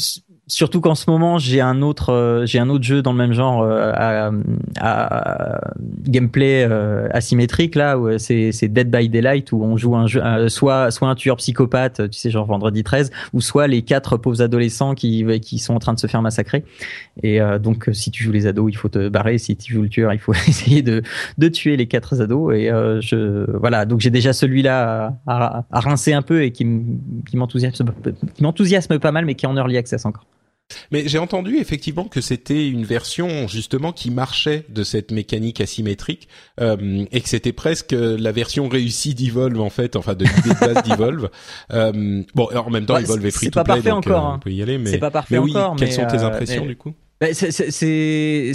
surtout 0.48 0.82
qu'en 0.82 0.96
ce 0.96 1.10
moment 1.10 1.38
j'ai 1.38 1.62
un 1.62 1.82
autre 1.82 2.12
euh, 2.12 2.46
j'ai 2.46 2.60
un 2.60 2.70
autre 2.70 2.84
jeu 2.84 3.02
dans 3.02 3.14
le 3.14 3.18
même 3.18 3.32
genre 3.32 3.62
euh, 3.64 3.94
à, 3.96 4.30
gameplay 6.06 6.68
euh, 6.70 7.08
asymétrique 7.12 7.76
là 7.76 7.98
où 7.98 8.18
c'est 8.18 8.52
c'est 8.52 8.68
Dead 8.68 8.92
by 8.92 9.08
Daylight 9.08 9.54
où 9.54 9.64
on 9.64 9.78
joue 9.78 9.96
un 9.96 10.06
jeu 10.06 10.22
soit 10.50 10.92
soit 10.92 11.08
un 11.08 11.16
tueur 11.16 11.38
psychopathe 11.38 12.10
tu 12.10 12.20
sais 12.20 12.30
genre 12.30 12.46
vendredi 12.46 12.84
13 12.84 13.12
ou 13.32 13.40
soit 13.40 13.68
les 13.68 13.84
quatre 13.84 14.18
pauvres 14.18 14.42
adolescents 14.42 14.96
qui 14.96 15.26
qui 15.40 15.60
sont 15.60 15.76
en 15.76 15.80
train 15.80 15.94
de 15.94 16.00
se 16.00 16.08
faire 16.08 16.22
massacrer. 16.22 16.64
Et 17.22 17.40
donc 17.62 17.90
si 17.94 18.12
tu 18.12 18.24
joues 18.24 18.32
les 18.32 18.48
ados 18.48 18.72
il 18.72 18.76
faut 18.76 18.90
te 18.90 19.10
barrer. 19.10 19.38
Si 19.38 19.56
tu 19.56 19.74
joues 19.74 19.84
le 19.84 19.90
tueur 19.90 20.14
il 20.14 20.20
faut 20.20 20.34
essayer 20.48 20.82
de 20.82 21.02
de 21.38 21.48
tuer 21.48 21.78
les 21.78 21.88
quatre 21.88 22.22
ados. 22.22 22.54
Et 22.56 22.68
je 22.68 23.50
voilà. 23.58 23.86
Donc 23.86 24.02
j'ai 24.02 24.10
déjà 24.10 24.34
celui-là 24.34 25.18
à, 25.28 25.66
à, 25.72 25.80
rincer 25.80 26.14
un 26.14 26.22
peu 26.22 26.44
et 26.44 26.52
qui 26.52 26.66
m'enthousiasme 27.34 27.86
qui 28.34 28.44
m'enthousiasme 28.44 29.00
pas 29.00 29.12
mal 29.12 29.26
mais 29.26 29.36
qui 29.36 29.46
est 29.46 29.50
en 29.50 29.56
early 29.56 29.78
access 29.78 30.06
encore 30.06 30.26
mais 30.92 31.08
j'ai 31.08 31.18
entendu 31.18 31.58
effectivement 31.58 32.06
que 32.06 32.22
c'était 32.22 32.68
une 32.68 32.86
version 32.86 33.48
justement 33.48 33.92
qui 33.92 34.12
marchait 34.12 34.66
de 34.70 34.84
cette 34.84 35.12
mécanique 35.12 35.62
asymétrique 35.62 36.28
euh, 36.60 37.06
et 37.12 37.22
que 37.22 37.30
c'était 37.30 37.54
presque 37.54 37.96
la 37.98 38.32
version 38.32 38.68
réussie 38.68 39.14
d'Evolve 39.14 39.60
en 39.62 39.70
fait, 39.70 39.96
enfin 39.96 40.16
de 40.16 40.26
l'idée 40.26 40.50
de 40.50 40.74
base 40.74 40.84
d'Evolve. 40.88 41.30
Euh, 41.72 42.24
bon, 42.36 42.48
en 42.56 42.70
même 42.70 42.86
temps, 42.86 42.98
Evolve 42.98 43.26
est 43.26 43.32
free 43.32 43.52
to 43.52 43.64
play, 43.64 43.82
donc 43.82 44.08
encore, 44.08 44.30
euh, 44.30 44.36
on 44.36 44.40
peut 44.40 44.52
y 44.52 44.62
aller. 44.62 44.78
Mais 44.78 44.92
c'est 44.92 44.98
pas 45.00 45.12
parfait 45.12 45.38
oui, 45.38 45.52
encore. 45.52 45.76
Quelles 45.76 45.94
sont 45.94 46.06
tes 46.06 46.18
impressions 46.18 46.66
du 46.66 46.76
coup? 46.76 46.94
Bah, 47.20 47.28
C'est 47.34 47.52
c'est 47.52 48.52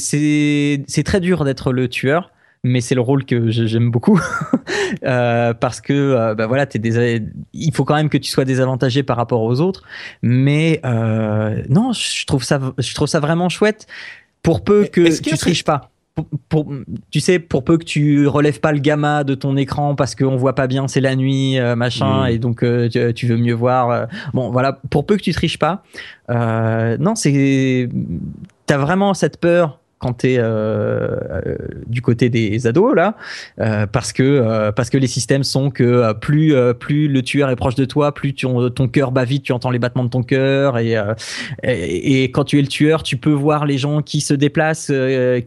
c'est 0.86 1.02
très 1.04 1.20
dur 1.20 1.44
d'être 1.44 1.72
le 1.72 1.88
tueur 1.88 2.30
mais 2.64 2.80
c'est 2.80 2.94
le 2.94 3.00
rôle 3.00 3.24
que 3.24 3.50
j'aime 3.50 3.90
beaucoup 3.90 4.20
euh, 5.04 5.54
parce 5.54 5.80
que 5.80 5.92
euh, 5.92 6.34
bah 6.34 6.46
voilà, 6.46 6.66
t'es 6.66 6.78
des, 6.78 7.22
il 7.52 7.74
faut 7.74 7.84
quand 7.84 7.94
même 7.94 8.08
que 8.08 8.18
tu 8.18 8.30
sois 8.30 8.44
désavantagé 8.44 9.02
par 9.02 9.16
rapport 9.16 9.42
aux 9.42 9.60
autres. 9.60 9.82
Mais 10.22 10.80
euh, 10.84 11.62
non, 11.68 11.92
je 11.92 12.26
trouve 12.26 12.44
ça, 12.44 12.60
je 12.78 12.94
trouve 12.94 13.08
ça 13.08 13.20
vraiment 13.20 13.48
chouette. 13.48 13.86
Pour 14.42 14.62
peu 14.62 14.84
que 14.84 15.20
tu 15.20 15.36
triches 15.36 15.64
pas. 15.64 15.90
Pour, 16.48 16.72
tu 17.10 17.20
sais, 17.20 17.38
pour 17.38 17.64
peu 17.64 17.78
que 17.78 17.84
tu 17.84 18.26
relèves 18.26 18.58
pas 18.58 18.72
le 18.72 18.80
gamma 18.80 19.22
de 19.22 19.34
ton 19.34 19.56
écran 19.56 19.94
parce 19.94 20.14
qu'on 20.14 20.36
voit 20.36 20.54
pas 20.54 20.66
bien, 20.66 20.88
c'est 20.88 21.00
la 21.00 21.14
nuit, 21.14 21.58
euh, 21.58 21.76
machin, 21.76 22.24
mm. 22.24 22.28
et 22.30 22.38
donc 22.38 22.64
euh, 22.64 22.88
tu, 22.88 23.14
tu, 23.14 23.26
veux 23.26 23.36
mieux 23.36 23.54
voir. 23.54 23.90
Euh, 23.90 24.06
bon, 24.34 24.50
voilà, 24.50 24.80
pour 24.90 25.06
peu 25.06 25.16
que 25.16 25.22
tu 25.22 25.32
triches 25.32 25.58
pas. 25.58 25.84
non, 26.28 27.14
c'est, 27.14 27.88
t'as 28.66 28.78
vraiment 28.78 29.14
cette 29.14 29.40
peur 29.40 29.80
quand 29.98 30.18
tu 30.18 30.32
es 30.32 30.38
euh, 30.38 30.44
euh, 30.46 31.56
du 31.86 32.02
côté 32.02 32.30
des 32.30 32.66
ados 32.66 32.94
là 32.94 33.16
euh, 33.60 33.86
parce 33.86 34.12
que 34.12 34.22
euh, 34.22 34.72
parce 34.72 34.90
que 34.90 34.98
les 34.98 35.06
systèmes 35.06 35.44
sont 35.44 35.70
que 35.70 35.82
euh, 35.82 36.14
plus 36.14 36.54
plus 36.78 37.08
le 37.08 37.22
tueur 37.22 37.50
est 37.50 37.56
proche 37.56 37.74
de 37.74 37.84
toi 37.84 38.14
plus 38.14 38.34
ton, 38.34 38.88
cœur 38.88 39.12
bat 39.12 39.24
vite 39.24 39.42
tu 39.42 39.52
entends 39.52 39.70
les 39.70 39.78
battements 39.78 40.04
de 40.04 40.10
ton 40.10 40.22
cœur 40.22 40.78
et, 40.78 40.96
et, 41.62 42.22
et 42.22 42.30
quand 42.30 42.44
tu 42.44 42.58
es 42.58 42.62
le 42.62 42.68
tueur 42.68 43.02
tu 43.02 43.16
peux 43.16 43.32
voir 43.32 43.66
les 43.66 43.78
gens 43.78 44.02
qui 44.02 44.20
se 44.20 44.34
déplacent 44.34 44.92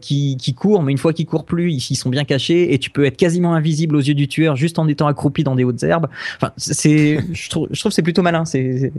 qui 0.00 0.36
qui 0.36 0.54
courent 0.54 0.82
mais 0.82 0.92
une 0.92 0.98
fois 0.98 1.12
qu'ils 1.12 1.26
courent 1.26 1.46
plus 1.46 1.72
ils, 1.72 1.96
sont 1.96 2.10
bien 2.10 2.24
cachés 2.24 2.74
et 2.74 2.78
tu 2.78 2.90
peux 2.90 3.04
être 3.04 3.16
quasiment 3.16 3.54
invisible 3.54 3.96
aux 3.96 4.00
yeux 4.00 4.14
du 4.14 4.28
tueur 4.28 4.56
juste 4.56 4.78
en 4.78 4.88
étant 4.88 5.06
accroupi 5.06 5.44
dans 5.44 5.54
des 5.54 5.64
hautes 5.64 5.82
herbes. 5.82 6.08
Enfin 6.36 6.52
c'est 6.56 7.18
je 7.32 7.50
trouve 7.50 7.68
je 7.70 7.80
trouve 7.80 7.92
c'est 7.92 8.02
plutôt 8.02 8.22
malin 8.22 8.44
c'est 8.44 8.92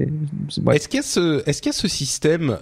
est-ce 0.72 0.88
qu'il 0.88 0.98
y 0.98 1.00
a 1.00 1.04
ce 1.04 1.48
est-ce 1.48 1.62
qu'il 1.62 1.72
y 1.72 1.76
a 1.76 1.78
ce 1.78 1.88
système 1.88 2.58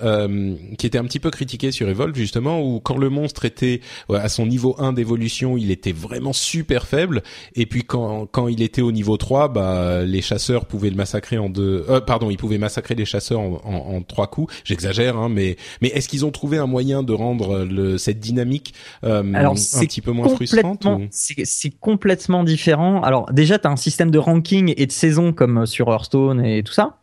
qui 0.77 0.85
était 0.85 0.97
un 0.97 1.05
petit 1.05 1.19
peu 1.19 1.31
critiqué 1.31 1.71
sur 1.71 1.87
Evolve 1.87 2.15
justement 2.15 2.61
où 2.61 2.80
quand 2.83 2.97
le 2.97 3.09
monstre 3.09 3.45
était 3.45 3.81
à 4.09 4.29
son 4.29 4.45
niveau 4.45 4.75
1 4.79 4.93
d'évolution, 4.93 5.57
il 5.57 5.71
était 5.71 5.91
vraiment 5.91 6.33
super 6.33 6.87
faible. 6.87 7.23
Et 7.55 7.65
puis 7.65 7.83
quand, 7.83 8.27
quand 8.27 8.47
il 8.47 8.61
était 8.61 8.81
au 8.81 8.91
niveau 8.91 9.17
3, 9.17 9.49
bah, 9.49 10.03
les 10.03 10.21
chasseurs 10.21 10.65
pouvaient 10.65 10.89
le 10.89 10.95
massacrer 10.95 11.37
en 11.37 11.49
deux... 11.49 11.85
Euh, 11.89 12.01
pardon, 12.01 12.29
ils 12.29 12.37
pouvaient 12.37 12.57
massacrer 12.57 12.95
les 12.95 13.05
chasseurs 13.05 13.39
en, 13.39 13.61
en, 13.65 14.01
trois 14.01 14.27
coups. 14.27 14.53
J'exagère, 14.63 15.17
hein, 15.17 15.29
mais, 15.29 15.57
mais 15.81 15.89
est-ce 15.89 16.09
qu'ils 16.09 16.25
ont 16.25 16.31
trouvé 16.31 16.57
un 16.57 16.67
moyen 16.67 17.03
de 17.03 17.13
rendre 17.13 17.63
le, 17.63 17.97
cette 17.97 18.19
dynamique 18.19 18.73
euh, 19.03 19.23
un 19.33 19.53
petit 19.53 20.01
peu 20.01 20.11
moins 20.11 20.29
frustrante 20.29 20.87
C'est 21.09 21.79
complètement 21.79 22.43
différent. 22.43 23.01
Alors 23.01 23.31
déjà, 23.31 23.59
tu 23.59 23.67
as 23.67 23.71
un 23.71 23.75
système 23.75 24.11
de 24.11 24.19
ranking 24.19 24.73
et 24.77 24.85
de 24.85 24.91
saison 24.91 25.33
comme 25.33 25.65
sur 25.65 25.89
Hearthstone 25.89 26.43
et 26.45 26.63
tout 26.63 26.73
ça. 26.73 27.00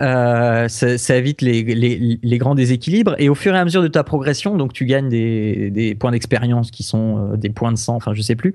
Euh, 0.00 0.68
ça, 0.68 0.96
ça, 0.96 1.16
évite 1.16 1.42
les, 1.42 1.62
les, 1.62 2.20
les, 2.22 2.38
grands 2.38 2.54
déséquilibres 2.54 3.16
et 3.18 3.28
au 3.28 3.34
fur 3.34 3.54
et 3.54 3.58
à 3.58 3.64
mesure 3.64 3.82
de 3.82 3.88
ta 3.88 4.04
progression, 4.04 4.56
donc 4.56 4.72
tu 4.72 4.84
gagnes 4.84 5.08
des, 5.08 5.70
des 5.70 5.96
points 5.96 6.12
d'expérience 6.12 6.70
qui 6.70 6.84
sont 6.84 7.32
euh, 7.32 7.36
des 7.36 7.50
points 7.50 7.72
de 7.72 7.78
sang, 7.78 7.96
enfin 7.96 8.14
je 8.14 8.22
sais 8.22 8.36
plus. 8.36 8.54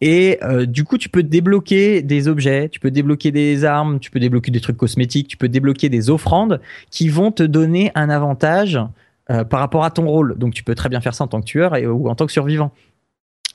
Et 0.00 0.38
euh, 0.42 0.64
du 0.64 0.84
coup, 0.84 0.96
tu 0.96 1.10
peux 1.10 1.22
débloquer 1.22 2.00
des 2.00 2.28
objets, 2.28 2.70
tu 2.70 2.80
peux 2.80 2.90
débloquer 2.90 3.30
des 3.30 3.66
armes, 3.66 4.00
tu 4.00 4.10
peux 4.10 4.20
débloquer 4.20 4.50
des 4.50 4.60
trucs 4.60 4.78
cosmétiques, 4.78 5.28
tu 5.28 5.36
peux 5.36 5.48
débloquer 5.48 5.90
des 5.90 6.08
offrandes 6.08 6.62
qui 6.90 7.10
vont 7.10 7.30
te 7.30 7.42
donner 7.42 7.92
un 7.94 8.08
avantage 8.08 8.80
par 9.26 9.60
rapport 9.60 9.84
à 9.84 9.90
ton 9.90 10.06
rôle. 10.06 10.36
Donc 10.38 10.54
tu 10.54 10.64
peux 10.64 10.74
très 10.74 10.88
bien 10.88 11.00
faire 11.00 11.14
ça 11.14 11.22
en 11.22 11.28
tant 11.28 11.40
que 11.40 11.46
tueur 11.46 11.76
et, 11.76 11.86
ou 11.86 12.08
en 12.08 12.16
tant 12.16 12.26
que 12.26 12.32
survivant. 12.32 12.72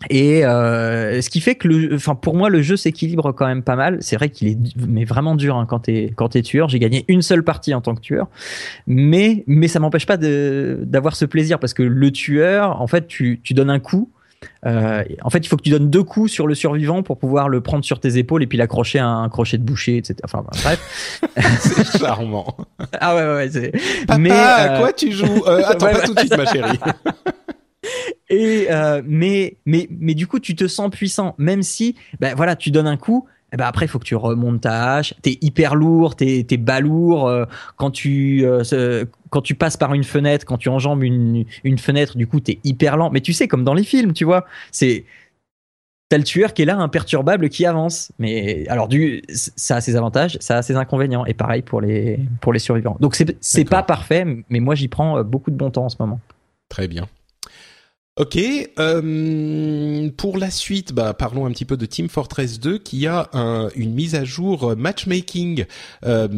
Et 0.09 0.45
euh, 0.45 1.21
ce 1.21 1.29
qui 1.29 1.39
fait 1.39 1.55
que, 1.55 1.67
le, 1.67 1.95
enfin 1.95 2.15
pour 2.15 2.35
moi, 2.35 2.49
le 2.49 2.61
jeu 2.61 2.75
s'équilibre 2.75 3.31
quand 3.31 3.47
même 3.47 3.63
pas 3.63 3.75
mal. 3.75 3.97
C'est 4.01 4.17
vrai 4.17 4.29
qu'il 4.29 4.47
est 4.49 4.57
mais 4.87 5.05
vraiment 5.05 5.35
dur 5.35 5.55
hein, 5.55 5.65
quand 5.65 5.79
t'es 5.79 6.11
quand 6.15 6.29
t'es 6.29 6.41
tueur. 6.41 6.69
J'ai 6.69 6.79
gagné 6.79 7.05
une 7.07 7.21
seule 7.21 7.43
partie 7.43 7.73
en 7.73 7.81
tant 7.81 7.95
que 7.95 8.01
tueur, 8.01 8.27
mais 8.87 9.43
mais 9.47 9.67
ça 9.67 9.79
m'empêche 9.79 10.05
pas 10.05 10.17
de 10.17 10.79
d'avoir 10.83 11.15
ce 11.15 11.25
plaisir 11.25 11.59
parce 11.59 11.73
que 11.73 11.83
le 11.83 12.11
tueur, 12.11 12.81
en 12.81 12.87
fait, 12.87 13.07
tu 13.07 13.39
tu 13.43 13.53
donnes 13.53 13.69
un 13.69 13.79
coup. 13.79 14.11
Euh, 14.65 15.03
en 15.23 15.29
fait, 15.29 15.39
il 15.39 15.47
faut 15.47 15.57
que 15.57 15.63
tu 15.63 15.69
donnes 15.69 15.89
deux 15.89 16.03
coups 16.03 16.31
sur 16.31 16.45
le 16.45 16.55
survivant 16.55 17.01
pour 17.01 17.17
pouvoir 17.17 17.49
le 17.49 17.61
prendre 17.61 17.83
sur 17.83 17.99
tes 17.99 18.17
épaules 18.17 18.43
et 18.43 18.47
puis 18.47 18.57
l'accrocher 18.57 18.99
à 18.99 19.07
un 19.07 19.29
crochet 19.29 19.57
de 19.57 19.63
boucher, 19.63 19.97
etc. 19.97 20.15
Enfin 20.23 20.43
bref. 20.43 21.19
c'est 21.59 21.97
charmant. 21.97 22.55
ah 22.99 23.15
ouais 23.15 23.35
ouais. 23.35 23.49
c'est... 23.49 23.71
Papa, 24.05 24.19
mais 24.19 24.31
euh... 24.31 24.79
quoi 24.79 24.93
tu 24.93 25.11
joues? 25.11 25.43
Euh, 25.47 25.63
Attends 25.65 25.87
pas 25.91 26.01
tout 26.01 26.13
de 26.13 26.19
suite, 26.19 26.37
ma 26.37 26.45
chérie. 26.45 26.79
Et 28.29 28.67
euh, 28.69 29.01
mais 29.05 29.57
mais 29.65 29.87
mais 29.99 30.13
du 30.13 30.27
coup, 30.27 30.39
tu 30.39 30.55
te 30.55 30.67
sens 30.67 30.89
puissant, 30.89 31.35
même 31.37 31.63
si 31.63 31.95
ben 32.19 32.35
voilà, 32.35 32.55
tu 32.55 32.71
donnes 32.71 32.87
un 32.87 32.97
coup. 32.97 33.27
Et 33.27 33.47
eh 33.53 33.57
ben 33.57 33.65
après, 33.65 33.85
il 33.85 33.87
faut 33.87 33.99
que 33.99 34.05
tu 34.05 34.15
remontes 34.15 34.61
ta 34.61 34.95
hache. 34.95 35.13
T'es 35.21 35.37
hyper 35.41 35.75
lourd, 35.75 36.15
t'es 36.15 36.43
t'es 36.47 36.57
balourd. 36.57 37.27
Euh, 37.27 37.45
quand 37.77 37.91
tu 37.91 38.43
euh, 38.43 39.05
quand 39.29 39.41
tu 39.41 39.55
passes 39.55 39.77
par 39.77 39.93
une 39.93 40.03
fenêtre, 40.03 40.45
quand 40.45 40.57
tu 40.57 40.69
enjambes 40.69 41.03
une 41.03 41.45
une 41.63 41.77
fenêtre, 41.77 42.17
du 42.17 42.27
coup, 42.27 42.39
t'es 42.39 42.59
hyper 42.63 42.97
lent. 42.97 43.11
Mais 43.11 43.21
tu 43.21 43.33
sais, 43.33 43.47
comme 43.47 43.63
dans 43.63 43.75
les 43.75 43.83
films, 43.83 44.13
tu 44.13 44.25
vois, 44.25 44.45
c'est 44.71 45.05
T'as 46.07 46.19
le 46.19 46.23
tueur 46.23 46.53
qui 46.53 46.61
est 46.61 46.65
là, 46.65 46.77
imperturbable, 46.77 47.49
qui 47.49 47.65
avance. 47.65 48.11
Mais 48.19 48.67
alors, 48.67 48.87
du, 48.87 49.23
ça 49.27 49.77
a 49.77 49.81
ses 49.81 49.95
avantages, 49.95 50.37
ça 50.39 50.57
a 50.57 50.61
ses 50.61 50.75
inconvénients. 50.75 51.25
Et 51.25 51.33
pareil 51.33 51.63
pour 51.63 51.81
les, 51.81 52.19
pour 52.41 52.53
les 52.53 52.59
survivants. 52.59 52.95
Donc, 52.99 53.15
c'est 53.15 53.65
pas 53.65 53.81
parfait, 53.81 54.23
mais 54.47 54.59
moi, 54.59 54.75
j'y 54.75 54.87
prends 54.87 55.23
beaucoup 55.23 55.49
de 55.49 55.55
bon 55.55 55.71
temps 55.71 55.85
en 55.85 55.89
ce 55.89 55.95
moment. 55.99 56.19
Très 56.69 56.87
bien. 56.87 57.07
Ok, 58.17 58.39
euh, 58.79 60.09
pour 60.15 60.37
la 60.37 60.49
suite, 60.49 60.93
bah, 60.93 61.13
parlons 61.13 61.45
un 61.45 61.51
petit 61.51 61.65
peu 61.65 61.75
de 61.75 61.85
Team 61.85 62.07
Fortress 62.07 62.61
2 62.61 62.77
qui 62.77 63.07
a 63.07 63.29
un, 63.33 63.67
une 63.75 63.93
mise 63.93 64.15
à 64.15 64.23
jour 64.23 64.71
euh, 64.71 64.75
matchmaking. 64.77 65.65
Euh, 66.05 66.29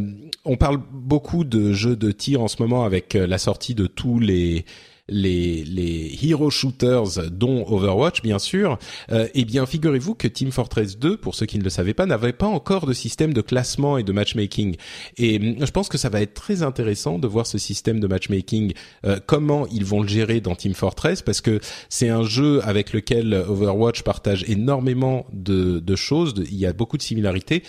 on 0.44 0.58
parle 0.58 0.80
beaucoup 0.92 1.44
de 1.44 1.74
jeux 1.74 1.96
de 1.96 2.12
tir 2.12 2.42
en 2.42 2.48
ce 2.48 2.64
moment 2.64 2.84
avec 2.84 3.14
la 3.14 3.38
sortie 3.38 3.76
de 3.76 3.86
tous 3.86 4.18
les 4.20 4.66
les, 5.10 5.64
les 5.64 6.18
hero 6.22 6.50
shooters, 6.50 7.30
dont 7.32 7.66
Overwatch 7.68 8.22
bien 8.22 8.40
sûr, 8.40 8.78
euh, 9.12 9.28
eh 9.34 9.46
bien 9.46 9.66
figurez-vous 9.66 10.16
que 10.16 10.28
Team 10.28 10.52
Fortress 10.52 10.98
2, 10.98 11.18
pour 11.18 11.36
ceux 11.36 11.46
qui 11.46 11.58
ne 11.58 11.64
le 11.64 11.70
savaient 11.70 11.94
pas, 11.94 12.06
n'avait 12.06 12.34
pas 12.34 12.48
encore 12.48 12.86
de 12.86 12.94
système 12.94 13.34
de 13.34 13.42
classement 13.42 13.98
et 13.98 14.04
de 14.04 14.12
matchmaking. 14.12 14.76
Et 15.18 15.38
hum, 15.38 15.66
je 15.66 15.72
pense 15.72 15.90
que 15.90 15.98
ça 15.98 16.10
va 16.10 16.22
être 16.22 16.34
très 16.34 16.64
intéressant 16.64 17.20
de 17.20 17.28
voir 17.28 17.48
ce 17.48 17.58
système 17.58 18.00
de 18.00 18.08
matchmaking, 18.08 18.74
euh, 19.06 19.20
comment 19.26 19.68
ils 19.68 19.86
vont 19.86 20.02
le 20.02 20.08
gérer 20.08 20.42
dans 20.42 20.56
Team 20.56 20.74
Fortress, 20.74 21.22
parce 21.22 21.42
que 21.42 21.60
c'est 21.90 22.10
un 22.10 22.24
jeu 22.24 22.62
avec 22.64 22.94
lequel 22.94 23.34
Overwatch 23.34 24.04
partage 24.04 24.44
énormément 24.48 25.26
de, 25.32 25.80
de 25.80 25.96
choses, 25.96 26.34
il 26.38 26.58
y 26.58 26.66
a 26.66 26.74
beaucoup 26.74 26.98
de 26.98 27.02
similarités, 27.02 27.64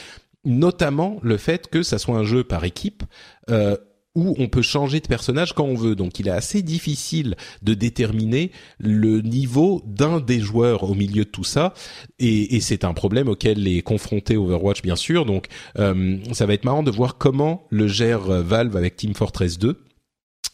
notamment 0.45 1.19
le 1.23 1.37
fait 1.37 1.69
que 1.69 1.83
ça 1.83 1.99
soit 1.99 2.17
un 2.17 2.25
jeu 2.25 2.45
par 2.45 2.65
équipe. 2.65 3.03
Euh, 3.51 3.77
où 4.19 4.35
on 4.39 4.49
peut 4.49 4.63
changer 4.63 4.99
de 4.99 5.07
personnage 5.07 5.53
quand 5.53 5.65
on 5.65 5.77
veut. 5.77 5.95
Donc 5.95 6.19
il 6.19 6.27
est 6.27 6.33
assez 6.33 6.61
difficile 6.63 7.37
de 7.63 7.75
déterminer 7.75 8.51
le 8.81 9.21
niveau 9.21 9.81
d'un 9.87 10.19
des 10.19 10.41
joueurs 10.41 10.83
au 10.83 10.95
milieu 10.95 11.25
de 11.25 11.31
tout 11.31 11.45
ça. 11.45 11.73
Et, 12.19 12.59
c'est 12.61 12.83
un 12.85 12.93
problème 12.93 13.29
auquel 13.29 13.69
est 13.69 13.83
confronté 13.83 14.37
Overwatch 14.37 14.83
bien 14.83 14.97
sûr. 14.97 15.25
Donc 15.25 15.47
euh, 15.79 16.17
ça 16.33 16.47
va 16.47 16.55
être 16.55 16.65
marrant 16.65 16.83
de 16.83 16.91
voir 16.91 17.17
comment 17.17 17.65
le 17.71 17.87
gère 17.87 18.21
Valve 18.43 18.77
avec 18.77 18.97
Team 18.97 19.15
Fortress 19.15 19.59
2 19.59 19.79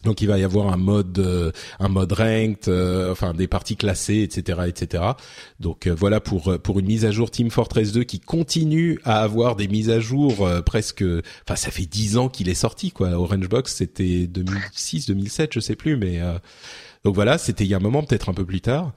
donc 0.05 0.21
il 0.21 0.27
va 0.27 0.37
y 0.37 0.43
avoir 0.43 0.71
un 0.71 0.77
mode, 0.77 1.19
euh, 1.19 1.51
un 1.79 1.89
mode 1.89 2.13
ranked, 2.13 2.69
euh, 2.69 3.11
enfin 3.11 3.33
des 3.33 3.47
parties 3.47 3.75
classées, 3.75 4.21
etc., 4.21 4.59
etc. 4.67 5.03
Donc 5.59 5.87
euh, 5.87 5.93
voilà 5.93 6.21
pour 6.21 6.57
pour 6.59 6.79
une 6.79 6.85
mise 6.85 7.03
à 7.03 7.11
jour 7.11 7.29
Team 7.31 7.49
Fortress 7.49 7.91
2 7.91 8.03
qui 8.03 8.21
continue 8.21 8.99
à 9.03 9.21
avoir 9.21 9.57
des 9.57 9.67
mises 9.67 9.89
à 9.89 9.99
jour 9.99 10.47
presque. 10.65 11.03
Enfin 11.45 11.57
ça 11.57 11.71
fait 11.71 11.87
dix 11.87 12.17
ans 12.17 12.29
qu'il 12.29 12.47
est 12.47 12.53
sorti 12.53 12.91
quoi. 12.91 13.09
Orange 13.09 13.49
Box 13.49 13.75
c'était 13.75 14.27
2006, 14.27 15.07
2007, 15.07 15.53
je 15.53 15.59
sais 15.59 15.75
plus, 15.75 15.97
mais 15.97 16.21
donc 17.03 17.15
voilà 17.15 17.37
c'était 17.37 17.65
il 17.65 17.69
y 17.69 17.73
a 17.73 17.77
un 17.77 17.81
moment 17.81 18.03
peut-être 18.03 18.29
un 18.29 18.33
peu 18.33 18.45
plus 18.45 18.61
tard. 18.61 18.93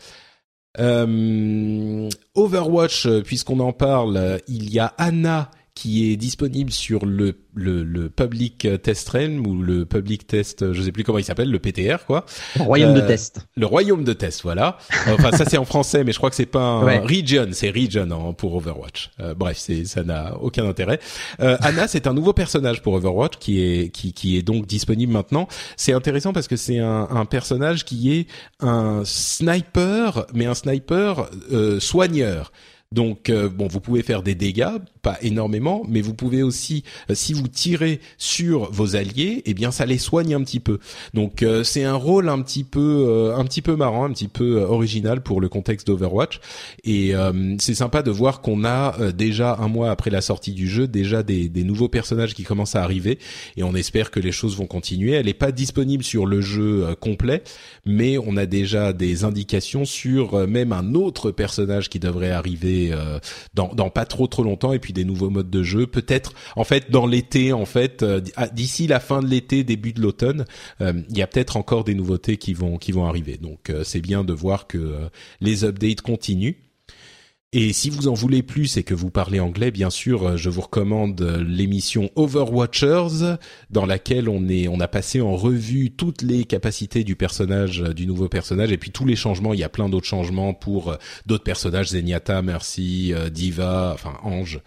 Overwatch, 2.35 3.09
puisqu'on 3.25 3.59
en 3.61 3.73
parle, 3.73 4.41
il 4.47 4.71
y 4.71 4.79
a 4.79 4.95
Anna 4.99 5.51
qui 5.79 6.11
est 6.11 6.17
disponible 6.17 6.73
sur 6.73 7.07
le 7.07 7.39
le, 7.55 7.85
le 7.85 8.09
public 8.09 8.67
test 8.83 9.09
realm 9.09 9.47
ou 9.47 9.63
le 9.63 9.85
public 9.85 10.27
test, 10.27 10.73
je 10.73 10.83
sais 10.83 10.91
plus 10.93 11.05
comment 11.05 11.19
il 11.19 11.25
s'appelle, 11.25 11.51
le 11.51 11.59
PTR 11.59 12.05
quoi. 12.05 12.25
Royaume 12.59 12.95
de 12.95 13.01
euh, 13.01 13.07
test. 13.07 13.47
Le 13.57 13.67
royaume 13.67 14.03
de 14.03 14.13
test, 14.13 14.43
voilà. 14.43 14.79
Enfin 15.07 15.31
ça 15.33 15.45
c'est 15.45 15.57
en 15.57 15.65
français, 15.65 16.03
mais 16.03 16.11
je 16.11 16.19
crois 16.19 16.31
que 16.31 16.37
c'est 16.37 16.47
pas 16.47 16.61
un 16.61 17.01
region, 17.01 17.49
c'est 17.53 17.71
region 17.71 18.09
hein, 18.11 18.33
pour 18.33 18.57
Overwatch. 18.57 19.11
Euh, 19.21 19.35
bref, 19.35 19.57
c'est 19.59 19.85
ça 19.85 20.03
n'a 20.03 20.37
aucun 20.41 20.69
intérêt. 20.69 20.99
Euh, 21.41 21.57
Anna, 21.61 21.87
c'est 21.87 22.09
un 22.09 22.15
nouveau 22.15 22.33
personnage 22.33 22.83
pour 22.83 22.95
Overwatch 22.95 23.39
qui 23.39 23.61
est 23.61 23.91
qui 23.91 24.13
qui 24.13 24.37
est 24.37 24.43
donc 24.43 24.67
disponible 24.67 25.13
maintenant. 25.13 25.47
C'est 25.77 25.93
intéressant 25.93 26.33
parce 26.33 26.49
que 26.49 26.57
c'est 26.57 26.81
un, 26.81 27.07
un 27.09 27.25
personnage 27.25 27.85
qui 27.85 28.13
est 28.13 28.27
un 28.59 29.03
sniper, 29.05 30.27
mais 30.35 30.47
un 30.47 30.55
sniper 30.55 31.29
euh, 31.53 31.79
soigneur. 31.79 32.51
Donc 32.91 33.31
bon, 33.31 33.69
vous 33.69 33.81
pouvez 33.81 34.03
faire 34.03 34.23
des 34.23 34.35
dégâts 34.35 34.79
énormément, 35.23 35.83
mais 35.89 36.01
vous 36.01 36.15
pouvez 36.15 36.43
aussi, 36.43 36.85
si 37.13 37.33
vous 37.33 37.49
tirez 37.49 38.01
sur 38.19 38.71
vos 38.71 38.97
alliés, 38.97 39.43
eh 39.47 39.55
bien 39.55 39.71
ça 39.71 39.87
les 39.87 39.99
soigne 39.99 40.35
un 40.35 40.43
petit 40.43 40.61
peu. 40.61 40.79
Donc 41.15 41.45
c'est 41.65 41.85
un 41.85 41.95
rôle 41.95 42.29
un 42.29 42.41
petit 42.43 42.65
peu, 42.65 43.33
un 43.37 43.45
petit 43.45 43.63
peu 43.63 43.77
marrant, 43.77 44.05
un 44.05 44.13
petit 44.13 44.29
peu 44.29 44.61
original 44.61 45.23
pour 45.23 45.41
le 45.41 45.49
contexte 45.49 45.87
d'Overwatch. 45.87 46.41
Et 46.85 47.13
c'est 47.59 47.75
sympa 47.75 48.03
de 48.03 48.11
voir 48.11 48.41
qu'on 48.41 48.65
a 48.65 49.13
déjà 49.13 49.57
un 49.61 49.69
mois 49.69 49.91
après 49.91 50.11
la 50.11 50.21
sortie 50.21 50.53
du 50.53 50.69
jeu, 50.69 50.87
déjà 50.87 51.23
des, 51.23 51.49
des 51.49 51.65
nouveaux 51.65 51.89
personnages 51.89 52.35
qui 52.35 52.45
commencent 52.45 52.77
à 52.77 52.83
arriver, 52.83 53.19
et 53.57 53.63
on 53.63 53.75
espère 53.75 54.11
que 54.11 54.21
les 54.21 54.33
choses 54.33 54.57
vont 54.57 54.67
continuer. 54.67 55.13
Elle 55.13 55.27
n'est 55.27 55.35
pas 55.35 55.53
disponible 55.53 56.05
sur 56.05 56.27
le 56.27 56.41
jeu 56.41 56.95
complet, 57.01 57.43
mais 57.85 58.19
on 58.19 58.37
a 58.37 58.47
déjà 58.47 58.93
des 58.93 59.25
indications 59.25 59.85
sur 59.85 60.47
même 60.47 60.73
un 60.73 60.95
autre 60.95 61.31
personnage 61.31 61.89
qui 61.89 61.99
devrait 61.99 62.31
arriver 62.31 62.93
dans, 63.55 63.73
dans 63.75 63.91
pas 63.91 64.05
trop 64.05 64.27
trop 64.27 64.43
longtemps 64.43 64.73
et 64.73 64.79
puis 64.79 64.93
des 64.99 65.05
nouveaux 65.05 65.31
modes 65.31 65.51
de 65.51 65.63
jeu. 65.63 65.87
Peut-être 65.87 66.33
en 66.57 66.65
fait 66.65 66.91
dans 66.91 67.07
l'été 67.07 67.53
en 67.53 67.67
fait 67.67 68.03
euh, 68.03 68.21
d'ici 68.53 68.87
la 68.87 69.01
fin 69.01 69.23
de 69.23 69.29
l'été 69.29 69.63
début 69.63 69.93
de 69.93 70.01
l'automne 70.01 70.45
euh, 70.81 70.93
il 71.09 71.17
y 71.17 71.23
a 71.23 71.27
peut-être 71.27 71.57
encore 71.57 71.85
des 71.85 71.95
nouveautés 71.95 72.37
qui 72.37 72.53
vont 72.53 72.79
qui 72.79 72.93
vont 72.93 73.07
arriver. 73.07 73.37
Donc 73.37 73.71
euh, 73.71 73.85
c'est 73.85 74.01
bien 74.01 74.25
de 74.25 74.33
voir 74.33 74.67
que 74.67 75.09
les 75.41 75.65
updates 75.65 76.01
continuent 76.01 76.57
et 77.55 77.73
si 77.73 77.89
vous 77.89 78.09
en 78.09 78.13
voulez 78.13 78.43
plus 78.43 78.77
et 78.77 78.83
que 78.83 78.93
vous 78.93 79.09
parlez 79.09 79.41
anglais, 79.41 79.71
bien 79.71 79.89
sûr, 79.89 80.23
euh, 80.23 80.37
je 80.37 80.51
vous 80.51 80.61
recommande 80.61 81.19
euh, 81.23 81.43
l'émission 81.43 82.11
Overwatchers, 82.15 83.39
dans 83.71 83.87
laquelle 83.87 84.29
on 84.29 84.47
est, 84.51 84.69
on 84.69 84.81
a 84.81 84.87
passé 84.87 85.23
en 85.23 85.35
revue 85.35 85.91
toutes 85.91 86.21
les 86.21 86.45
capacités 86.45 87.05
du 87.05 87.17
personnage, 87.17 87.81
euh, 87.81 87.95
du 87.95 88.07
nouveau 88.07 88.29
personnage, 88.29 88.71
et 88.71 88.77
puis 88.77 88.91
tous 88.91 89.07
les 89.07 89.17
changements. 89.17 89.55
Il 89.55 89.61
y 89.61 89.65
a 89.65 89.71
plein 89.71 89.89
d'autres 89.89 90.07
changements 90.07 90.53
pour 90.53 90.95
d'autres 91.25 91.43
personnages, 91.43 91.89
Zenyatta, 91.89 92.43
Merci, 92.43 93.15
Diva, 93.33 93.93
enfin 93.95 94.19
Ange, 94.25 94.61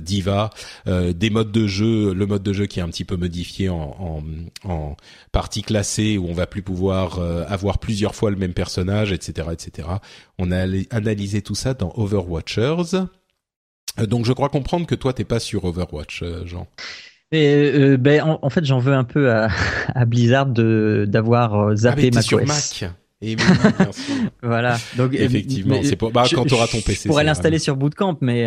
Diva, 0.00 0.50
des 0.86 1.30
modes 1.30 1.50
de 1.50 1.66
jeu, 1.66 2.14
le 2.14 2.26
mode 2.26 2.42
de 2.42 2.52
jeu 2.52 2.66
qui 2.66 2.78
est 2.78 2.82
un 2.82 2.88
petit 2.88 3.04
peu 3.04 3.16
modifié 3.16 3.68
en, 3.68 4.22
en, 4.64 4.70
en 4.70 4.96
partie 5.32 5.62
classée 5.62 6.18
où 6.18 6.28
on 6.28 6.34
va 6.34 6.46
plus 6.46 6.62
pouvoir 6.62 7.18
avoir 7.48 7.78
plusieurs 7.78 8.14
fois 8.14 8.30
le 8.30 8.36
même 8.36 8.54
personnage, 8.54 9.12
etc., 9.12 9.48
etc. 9.52 9.88
On 10.38 10.52
a 10.52 10.66
analysé 10.90 11.42
tout 11.42 11.54
ça 11.54 11.74
dans 11.74 11.92
Overwatchers. 11.96 13.06
Euh, 13.98 14.06
donc 14.06 14.24
je 14.24 14.32
crois 14.32 14.48
comprendre 14.48 14.86
que 14.86 14.94
toi 14.94 15.12
t'es 15.12 15.24
pas 15.24 15.40
sur 15.40 15.64
Overwatch, 15.64 16.22
euh, 16.22 16.46
Jean. 16.46 16.66
Euh, 17.34 17.98
ben, 17.98 18.38
en, 18.40 18.48
fait, 18.48 18.64
j'en 18.64 18.78
veux 18.78 18.94
un 18.94 19.04
peu 19.04 19.30
à, 19.30 19.50
Blizzard 20.06 20.46
de 20.46 21.04
d'avoir 21.06 21.76
zappé 21.76 22.10
ah, 22.16 22.22
sur 22.22 22.44
Mac. 22.46 22.84
Et 23.20 23.36
voilà. 24.42 24.78
Donc 24.96 25.12
effectivement, 25.14 25.80
c'est 25.82 25.96
pour 25.96 26.12
bah, 26.12 26.24
quand 26.32 26.44
tu 26.44 26.54
auras 26.54 26.68
ton 26.68 26.80
PC. 26.80 27.02
Je 27.04 27.08
pourrais 27.08 27.24
l'installer 27.24 27.58
sur 27.58 27.76
Bootcamp, 27.76 28.18
mais 28.20 28.46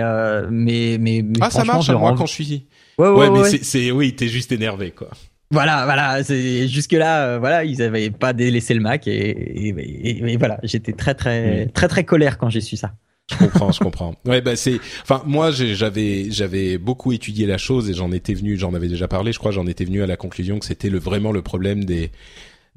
mais 0.50 0.98
mais, 1.00 1.24
ah 1.42 1.52
ça 1.52 1.64
marche. 1.64 1.90
Moi 1.90 2.16
quand 2.18 2.26
je 2.26 2.34
suis. 2.34 2.68
Ouais 2.98 3.10
ouais, 3.10 3.28
ouais, 3.30 3.52
mais 3.52 3.58
c'est 3.64 3.92
oui, 3.92 4.16
t'es 4.16 4.28
juste 4.28 4.52
énervé 4.52 4.92
quoi. 4.92 5.10
Voilà, 5.52 5.84
voilà. 5.86 6.24
C'est 6.24 6.68
jusque 6.68 6.94
là, 6.94 7.26
euh, 7.26 7.40
voilà, 7.40 7.64
ils 7.66 7.82
avaient 7.82 8.10
pas 8.10 8.34
délaissé 8.34 8.74
le 8.74 8.80
Mac 8.80 9.08
et, 9.08 9.68
et, 9.68 10.38
voilà, 10.38 10.60
j'étais 10.64 10.94
très 10.94 11.14
très 11.14 11.68
très 11.68 11.88
très 11.88 12.04
colère 12.04 12.38
quand 12.38 12.50
j'ai 12.50 12.62
su 12.62 12.78
ça. 12.78 12.94
Je 13.30 13.38
comprends, 13.38 13.72
je 13.72 13.80
comprends. 13.80 14.16
Ouais, 14.26 14.42
bah 14.42 14.56
c'est. 14.56 14.80
Enfin, 15.04 15.22
moi, 15.26 15.52
j'avais 15.52 16.32
j'avais 16.32 16.78
beaucoup 16.78 17.12
étudié 17.12 17.46
la 17.46 17.58
chose 17.58 17.90
et 17.90 17.94
j'en 17.94 18.12
étais 18.12 18.34
venu, 18.34 18.58
j'en 18.58 18.74
avais 18.74 18.88
déjà 18.88 19.08
parlé. 19.08 19.32
Je 19.32 19.40
crois, 19.40 19.52
j'en 19.52 19.68
étais 19.68 19.86
venu 19.86 20.02
à 20.02 20.08
la 20.08 20.18
conclusion 20.18 20.60
que 20.60 20.66
c'était 20.66 20.90
le 20.90 21.00
vraiment 21.00 21.32
le 21.32 21.42
problème 21.42 21.86
des 21.86 22.12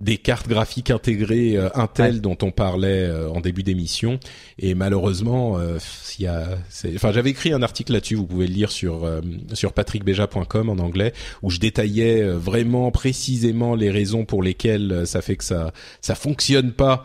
des 0.04 0.18
cartes 0.18 0.46
graphiques 0.46 0.90
intégrées 0.90 1.56
euh, 1.56 1.70
Intel 1.74 2.20
dont 2.20 2.36
on 2.42 2.50
parlait 2.50 3.06
euh, 3.06 3.30
en 3.30 3.40
début 3.40 3.62
d'émission. 3.62 4.20
Et 4.58 4.74
malheureusement 4.74 5.58
euh, 5.58 5.78
il 6.18 6.24
y 6.24 6.28
a 6.28 6.58
enfin 6.94 7.10
j'avais 7.10 7.30
écrit 7.30 7.52
un 7.52 7.62
article 7.62 7.92
là-dessus 7.92 8.14
vous 8.14 8.26
pouvez 8.26 8.46
le 8.46 8.52
lire 8.52 8.70
sur 8.70 9.10
sur 9.52 9.72
patrickbeja.com 9.72 10.68
en 10.68 10.78
anglais 10.78 11.12
où 11.42 11.50
je 11.50 11.58
détaillais 11.58 12.22
vraiment 12.22 12.92
précisément 12.92 13.74
les 13.74 13.90
raisons 13.90 14.24
pour 14.24 14.42
lesquelles 14.42 15.06
ça 15.06 15.22
fait 15.22 15.34
que 15.36 15.42
ça 15.42 15.72
ça 16.00 16.14
fonctionne 16.14 16.70
pas 16.72 17.02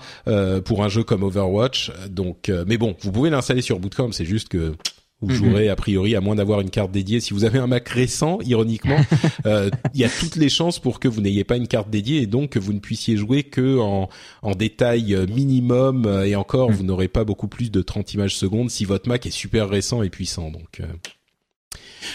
pour 0.66 0.84
un 0.84 0.90
jeu 0.90 1.04
comme 1.04 1.24
Overwatch. 1.24 1.92
Donc 2.10 2.52
mais 2.68 2.78
bon 2.78 2.96
vous 3.02 3.12
pouvez 3.12 3.32
l'installer 3.32 3.62
sur 3.64 3.80
Bootcamp 3.80 4.12
c'est 4.12 4.26
juste 4.26 4.50
que 4.50 4.76
vous 5.22 5.34
mhm. 5.34 5.36
jouerez 5.36 5.70
a 5.70 5.76
priori 5.76 6.16
à 6.16 6.22
moins 6.22 6.36
d'avoir 6.36 6.62
une 6.62 6.70
carte 6.70 6.92
dédiée. 6.92 7.20
Si 7.20 7.34
vous 7.34 7.44
avez 7.44 7.60
un 7.60 7.68
Mac 7.68 7.88
récent, 7.90 8.40
ironiquement, 8.46 9.00
euh, 9.46 9.70
il 9.94 10.00
y 10.00 10.06
a 10.06 10.10
toutes 10.10 10.38
les 10.38 10.50
chances 10.50 10.80
pour 10.80 11.00
que 11.00 11.08
vous 11.08 11.20
n'ayez 11.22 11.44
pas 11.44 11.58
une 11.58 11.68
carte 11.68 11.90
dédiée 11.90 12.22
et 12.22 12.26
donc 12.26 12.52
que 12.52 12.60
vous 12.60 12.74
ne 12.74 12.80
puissiez 12.80 13.18
jouer 13.18 13.44
que 13.44 13.80
en, 13.80 14.10
en 14.42 14.52
détail 14.52 15.16
minimum 15.28 16.06
euh, 16.06 16.26
et 16.26 16.36
encore, 16.36 16.70
mhm. 16.70 16.76
vous 16.76 16.84
n'aurez 16.84 17.10
pas 17.10 17.26
beaucoup 17.26 17.48
plus 17.48 17.70
de 17.70 17.82
30 17.82 18.14
images 18.14 18.36
secondes 18.36 18.70
si 18.70 18.86
votre 18.86 19.10
Mac 19.10 19.26
est 19.26 19.32
super 19.32 19.68
récent 19.68 20.04
et 20.04 20.10
puissant. 20.10 20.52
Donc 20.52 20.80
euh. 20.80 20.86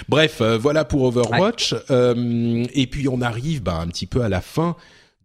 Bref, 0.08 0.40
voilà 0.40 0.84
pour 0.84 1.02
Overwatch. 1.02 1.74
et 1.90 2.86
puis 2.86 3.06
on 3.08 3.20
arrive 3.20 3.62
bah, 3.62 3.78
un 3.80 3.86
petit 3.88 4.06
peu 4.06 4.22
à 4.22 4.28
la 4.28 4.40
fin 4.40 4.76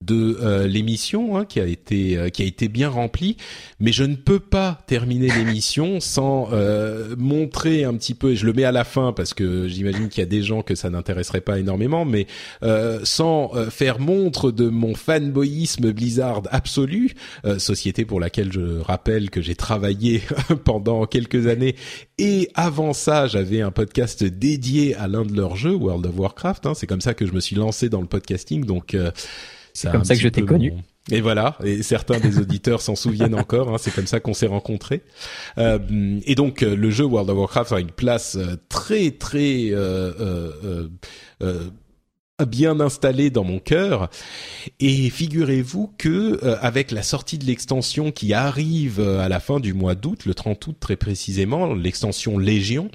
de 0.02 0.38
euh, 0.42 0.66
l'émission 0.66 1.38
hein, 1.38 1.46
qui 1.46 1.60
a 1.60 1.66
été 1.66 2.18
euh, 2.18 2.30
qui 2.30 2.42
a 2.42 2.46
été 2.46 2.68
bien 2.70 2.90
remplie. 2.90 3.36
Mais 3.80 3.92
je 3.92 4.04
ne 4.04 4.16
peux 4.16 4.40
pas 4.40 4.80
terminer 4.88 5.28
l'émission 5.28 6.00
sans 6.00 6.50
euh, 6.54 7.16
montrer 7.18 7.84
un 7.84 7.94
petit 7.96 8.14
peu 8.14 8.32
et 8.32 8.36
je 8.36 8.46
le 8.46 8.54
mets 8.54 8.64
à 8.64 8.72
la 8.72 8.86
fin 8.86 9.12
parce 9.12 9.34
que 9.34 9.68
j'imagine 9.68 10.08
qu'il 10.08 10.22
y 10.22 10.24
a 10.24 10.30
des 10.30 10.42
gens 10.42 10.62
que 10.62 10.76
ça 10.76 10.90
n'intéresserait 10.90 11.42
pas 11.42 11.60
énormément 11.60 12.06
mais 12.06 12.28
sans 13.04 13.52
faire 13.70 14.00
montre 14.00 14.52
de 14.52 14.70
mon 14.70 14.96
fanboyisme 14.96 15.92
Blizzard 15.92 16.44
absolu 16.52 17.14
société 17.58 18.06
pour 18.06 18.20
laquelle 18.20 18.52
je 18.52 18.80
rappelle 18.80 19.30
que 19.30 19.42
j'ai 19.42 19.56
travaillé 19.56 20.22
pendant 20.64 21.06
quelques 21.06 21.48
années. 21.48 21.76
Et 22.18 22.50
avant 22.56 22.94
ça 22.94 23.28
j'avais 23.28 23.62
un 23.62 23.72
podcast 23.72 24.24
dédié 24.24 24.96
à 24.96 25.08
l'un 25.08 25.26
de 25.26 25.36
leurs 25.36 25.56
jeux 25.56 25.76
World 25.76 26.06
of 26.06 26.18
Warcraft 26.18 26.66
hein, 26.66 26.74
c'est 26.74 26.88
comme 26.88 27.02
ça 27.02 27.14
que 27.14 27.26
je 27.26 27.34
me 27.34 27.40
suis 27.40 27.56
lancé 27.56 27.90
dans 27.90 28.02
le 28.02 28.08
podcasting. 28.08 28.66
Donc 28.66 28.96
c'est 29.80 29.92
comme 29.92 30.04
ça 30.04 30.14
que 30.14 30.22
je 30.22 30.28
t'ai 30.28 30.44
connu. 30.44 30.74
Et 31.12 31.22
voilà, 31.22 31.58
et 31.64 31.82
certains 31.82 32.20
des 32.20 32.38
auditeurs 32.38 32.82
s'en 32.82 32.96
souviennent 32.96 33.34
encore. 33.34 33.74
Hein, 33.74 33.78
c'est 33.80 33.94
comme 33.94 34.08
ça 34.08 34.20
qu'on 34.20 34.34
s'est 34.34 34.48
rencontrés. 34.48 35.02
Euh, 35.58 36.20
et 36.26 36.36
donc 36.36 36.62
euh, 36.62 36.76
le 36.76 36.92
jeu 36.92 37.06
World 37.06 37.30
of 37.30 37.38
Warcraft 37.38 37.72
a 37.72 37.80
une 37.80 37.92
place 37.92 38.36
euh, 38.36 38.58
très 38.68 39.12
très 39.12 39.70
euh, 39.72 40.90
bien 42.45 42.80
installé 42.80 43.30
dans 43.30 43.44
mon 43.44 43.60
cœur. 43.60 44.10
Et 44.80 45.10
figurez-vous 45.10 45.91
que 45.98 46.44
euh, 46.44 46.57
avec 46.61 46.91
la 46.91 47.03
sortie 47.03 47.38
de 47.38 47.45
l'extension 47.45 48.11
qui 48.11 48.34
arrive 48.34 48.99
euh, 48.99 49.20
à 49.20 49.30
la 49.30 49.40
fin 49.40 49.60
du 49.60 49.74
mois 49.74 49.95
d'août, 49.95 50.26
le 50.26 50.34
30 50.34 50.68
août 50.68 50.76
très 50.80 50.95
précisément, 50.95 51.74
l'extension 51.74 52.38
Légion, 52.38 52.90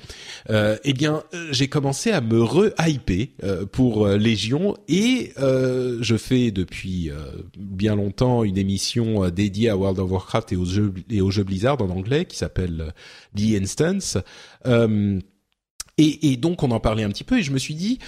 euh, 0.51 0.77
eh 0.85 0.93
bien 0.93 1.23
j'ai 1.51 1.69
commencé 1.69 2.11
à 2.11 2.21
me 2.21 2.43
re-hyper 2.43 3.27
pour 3.73 4.07
Légion 4.09 4.77
et 4.89 5.33
je 5.37 6.17
fais 6.17 6.51
depuis 6.51 7.11
bien 7.59 7.97
longtemps 7.97 8.45
une 8.45 8.59
émission 8.59 9.29
dédiée 9.31 9.69
à 9.69 9.77
World 9.77 9.99
of 9.99 10.11
Warcraft 10.11 10.53
et 10.53 10.57
aux 10.57 10.65
jeux 10.65 10.95
et 11.11 11.21
aux 11.21 11.31
jeux 11.31 11.45
Blizzard 11.45 11.81
en 11.81 11.91
anglais 11.91 12.25
qui 12.25 12.37
s'appelle 12.37 12.93
The 13.37 13.61
Instance. 13.61 14.19
Et, 15.97 16.33
et, 16.33 16.37
donc 16.37 16.63
on 16.63 16.71
en 16.73 16.81
parlait 16.81 17.05
un 17.05 17.11
petit 17.11 17.23
peu 17.23 17.39
et 17.39 17.43
je 17.43 17.53
me 17.53 17.59
suis 17.59 17.75
dit 17.75 18.01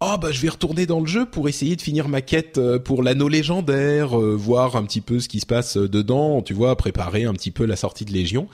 oh 0.00 0.16
bah 0.20 0.32
je 0.32 0.40
vais 0.40 0.48
retourner 0.48 0.86
dans 0.86 1.00
le 1.00 1.06
jeu 1.06 1.26
pour 1.26 1.48
essayer 1.48 1.76
de 1.76 1.82
finir 1.82 2.08
ma 2.08 2.22
quête 2.22 2.58
euh, 2.58 2.78
pour 2.78 3.02
l'anneau 3.02 3.28
légendaire, 3.28 4.18
euh, 4.18 4.34
voir 4.34 4.76
un 4.76 4.84
petit 4.84 5.00
peu 5.00 5.20
ce 5.20 5.28
qui 5.28 5.40
se 5.40 5.46
passe 5.46 5.76
euh, 5.76 5.88
dedans, 5.88 6.42
tu 6.42 6.54
vois, 6.54 6.74
préparer 6.76 7.24
un 7.24 7.34
petit 7.34 7.50
peu 7.50 7.66
la 7.66 7.76
sortie 7.76 8.04
de 8.04 8.12
Légion 8.12 8.48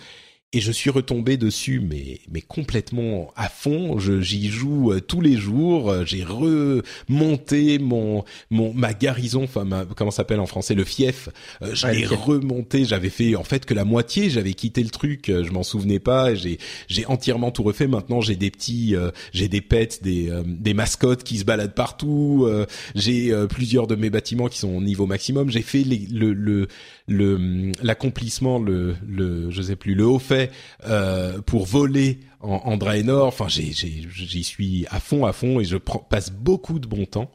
et 0.53 0.61
je 0.61 0.71
suis 0.71 0.91
retombé 0.91 1.37
dessus 1.37 1.81
mais 1.81 2.21
mais 2.31 2.41
complètement 2.41 3.33
à 3.35 3.49
fond. 3.49 3.99
Je 3.99 4.21
j'y 4.21 4.49
joue 4.49 4.93
euh, 4.93 5.01
tous 5.01 5.21
les 5.21 5.37
jours. 5.37 5.91
Euh, 5.91 6.05
j'ai 6.05 6.23
remonté 6.23 7.81
mon 7.81 8.25
mon 8.51 8.73
ma 8.73 8.95
garnison 8.95 9.43
enfin 9.43 9.65
ma, 9.65 9.85
comment 9.85 10.13
s'appelle 10.13 10.39
en 10.39 10.47
français 10.47 10.75
le 10.75 10.85
fief. 10.85 11.29
Euh, 11.63 11.75
je 11.75 11.89
l'ai 11.89 12.07
remonté. 12.07 12.85
J'avais 12.85 13.11
fait 13.11 13.35
en 13.35 13.43
fait 13.43 13.67
que 13.67 13.75
la 13.75 13.85
moitié. 13.85 14.31
J'avais 14.31 14.55
quitté 14.55 14.85
le 14.85 14.91
truc 14.91 15.25
je 15.27 15.51
m'en 15.51 15.65
souvenais 15.65 15.99
pas. 15.99 16.35
J'ai 16.37 16.59
j'ai 16.87 17.07
entièrement 17.07 17.51
tout 17.51 17.65
refait. 17.65 17.89
Maintenant 17.89 18.21
j'ai 18.21 18.37
des 18.37 18.53
petits 18.53 18.95
j'ai 19.33 19.49
des 19.49 19.61
pets 19.61 20.01
des 20.05 20.31
des 20.47 20.75
mascottes 20.75 21.25
qui 21.25 21.39
se 21.39 21.45
baladent 21.45 21.75
partout. 21.75 22.49
J'ai 22.95 23.35
plusieurs 23.49 23.89
de 23.89 23.97
mes 23.97 24.11
bâtiments 24.11 24.47
qui 24.47 24.61
sont 24.61 24.75
au 24.77 24.81
niveau 24.81 25.07
maximum. 25.07 25.51
J'ai 25.51 25.63
fait 25.63 25.83
le 25.85 26.33
le 26.33 26.69
le 27.09 27.73
l'accomplissement 27.83 28.61
le 28.61 28.95
le 29.07 29.51
je 29.51 29.63
sais 29.63 29.77
plus 29.77 29.95
le 29.95 30.07
haut 30.07 30.19
fait 30.21 30.36
euh, 30.85 31.41
pour 31.43 31.67
voler 31.67 32.21
en, 32.41 32.57
en 32.57 32.77
Draenor. 32.77 33.27
Enfin, 33.27 33.49
j'y 33.49 34.45
suis 34.45 34.87
à 34.91 35.01
fond, 35.01 35.25
à 35.25 35.33
fond, 35.33 35.61
et 35.61 35.65
je 35.65 35.77
passe 35.77 36.31
beaucoup 36.31 36.79
de 36.79 36.87
bon 36.87 37.05
temps. 37.05 37.31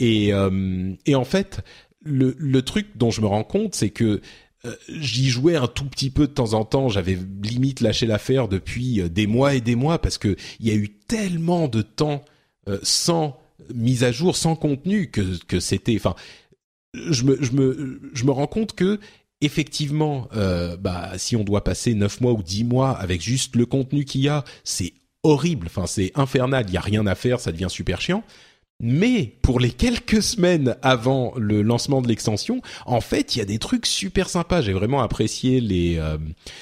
Et, 0.00 0.32
euh, 0.32 0.94
en 1.14 1.24
fait, 1.24 1.60
le, 2.02 2.60
truc 2.62 2.96
dont 2.96 3.10
je 3.10 3.20
me 3.20 3.26
rends 3.26 3.44
compte, 3.44 3.74
c'est 3.74 3.90
que 3.90 4.20
euh, 4.64 4.74
j'y 4.88 5.28
jouais 5.28 5.56
un 5.56 5.66
tout 5.66 5.84
petit 5.84 6.10
peu 6.10 6.26
de 6.26 6.32
temps 6.32 6.54
en 6.54 6.64
temps. 6.64 6.88
J'avais 6.88 7.18
limite 7.42 7.80
lâché 7.80 8.06
l'affaire 8.06 8.48
depuis 8.48 9.08
des 9.10 9.26
mois 9.26 9.54
et 9.54 9.60
des 9.60 9.76
mois 9.76 9.98
parce 9.98 10.18
que 10.18 10.36
il 10.60 10.68
y 10.68 10.70
a 10.70 10.74
eu 10.74 10.88
tellement 10.88 11.68
de 11.68 11.82
temps 11.82 12.24
sans 12.82 13.38
mise 13.74 14.04
à 14.04 14.12
jour, 14.12 14.36
sans 14.36 14.56
contenu 14.56 15.10
que 15.10 15.60
c'était. 15.60 15.96
Enfin, 15.96 16.14
je 16.94 17.24
me 17.24 18.30
rends 18.30 18.46
compte 18.46 18.74
que 18.74 19.00
effectivement, 19.44 20.28
euh, 20.36 20.76
bah, 20.76 21.12
si 21.16 21.36
on 21.36 21.44
doit 21.44 21.64
passer 21.64 21.94
neuf 21.94 22.20
mois 22.20 22.32
ou 22.32 22.42
dix 22.42 22.64
mois 22.64 22.90
avec 22.90 23.22
juste 23.22 23.56
le 23.56 23.66
contenu 23.66 24.04
qu'il 24.04 24.22
y 24.22 24.28
a, 24.28 24.44
c'est 24.64 24.92
horrible. 25.22 25.66
Enfin, 25.66 25.86
c'est 25.86 26.12
infernal. 26.14 26.64
Il 26.68 26.74
y 26.74 26.76
a 26.76 26.80
rien 26.80 27.06
à 27.06 27.14
faire, 27.14 27.40
ça 27.40 27.52
devient 27.52 27.68
super 27.70 28.00
chiant. 28.00 28.22
Mais 28.80 29.36
pour 29.42 29.60
les 29.60 29.70
quelques 29.70 30.20
semaines 30.20 30.76
avant 30.82 31.32
le 31.36 31.62
lancement 31.62 32.02
de 32.02 32.08
l'extension, 32.08 32.60
en 32.86 33.00
fait, 33.00 33.34
il 33.34 33.38
y 33.38 33.42
a 33.42 33.44
des 33.44 33.58
trucs 33.58 33.86
super 33.86 34.28
sympas. 34.28 34.62
J'ai 34.62 34.72
vraiment 34.72 35.00
apprécié 35.00 35.60
les 35.60 35.96
euh, 35.98 36.18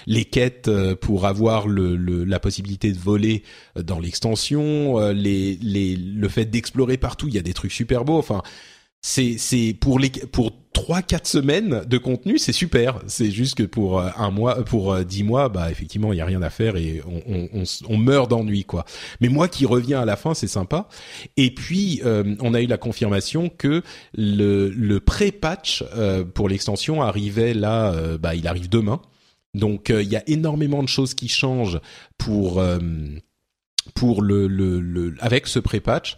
les 0.07 0.27
quêtes 0.27 0.69
euh, 0.69 0.95
pour 0.95 1.27
avoir 1.27 1.67
la 1.69 2.39
possibilité 2.39 2.93
de 2.93 2.99
voler 2.99 3.45
dans 3.77 3.99
l'extension, 3.99 4.99
le 4.99 6.29
fait 6.29 6.45
d'explorer 6.45 6.99
partout. 6.99 7.29
Il 7.29 7.35
y 7.35 7.39
a 7.39 7.43
des 7.43 7.55
trucs 7.55 7.73
super 7.73 8.05
beaux. 8.05 8.19
Enfin, 8.19 8.43
c'est 9.01 9.77
pour 9.81 9.99
les 9.99 10.11
pour 10.11 10.53
trois 10.73 11.03
quatre 11.03 11.27
semaines 11.27 11.85
de 11.87 11.99
contenu 11.99 12.39
c'est 12.39 12.53
super. 12.53 13.01
C'est 13.07 13.31
juste 13.31 13.57
que 13.57 13.63
pour 13.63 14.01
euh, 14.01 14.11
un 14.17 14.31
mois 14.31 14.65
pour 14.65 14.93
euh, 14.93 15.05
dix 15.05 15.23
mois 15.23 15.49
bah 15.49 15.71
effectivement 15.71 16.13
il 16.13 16.17
y 16.17 16.21
a 16.21 16.25
rien 16.25 16.43
à 16.43 16.51
faire 16.51 16.77
et 16.77 17.03
on 17.89 17.97
meurt 17.97 18.31
d'ennui 18.31 18.65
quoi. 18.65 18.85
Mais 19.21 19.29
moi 19.29 19.49
qui 19.49 19.67
reviens 19.67 20.01
à 20.01 20.05
la 20.05 20.17
fin 20.17 20.35
c'est 20.35 20.49
sympa. 20.49 20.89
Et 21.37 21.55
puis 21.55 22.01
euh, 22.05 22.35
on 22.41 22.55
a 22.55 22.61
eu 22.61 22.67
la 22.67 22.79
confirmation 22.79 23.49
que 23.49 23.83
le 24.15 24.69
le 24.71 25.01
pré-patch 25.01 25.85
pour 26.35 26.49
l'extension 26.49 27.03
arrivait 27.03 27.55
là 27.55 27.95
bah 28.19 28.35
il 28.35 28.47
arrive 28.47 28.69
demain. 28.69 29.01
Donc 29.55 29.91
il 29.91 30.09
y 30.09 30.17
a 30.17 30.23
énormément 30.27 30.83
de 30.83 30.89
choses 30.89 31.15
qui 31.15 31.29
changent 31.29 31.81
pour 32.19 32.63
pour 33.95 34.23
le, 34.23 34.47
le, 34.47 34.81
le 34.81 35.15
avec 35.21 35.47
ce 35.47 35.59
pré-patch 35.59 36.17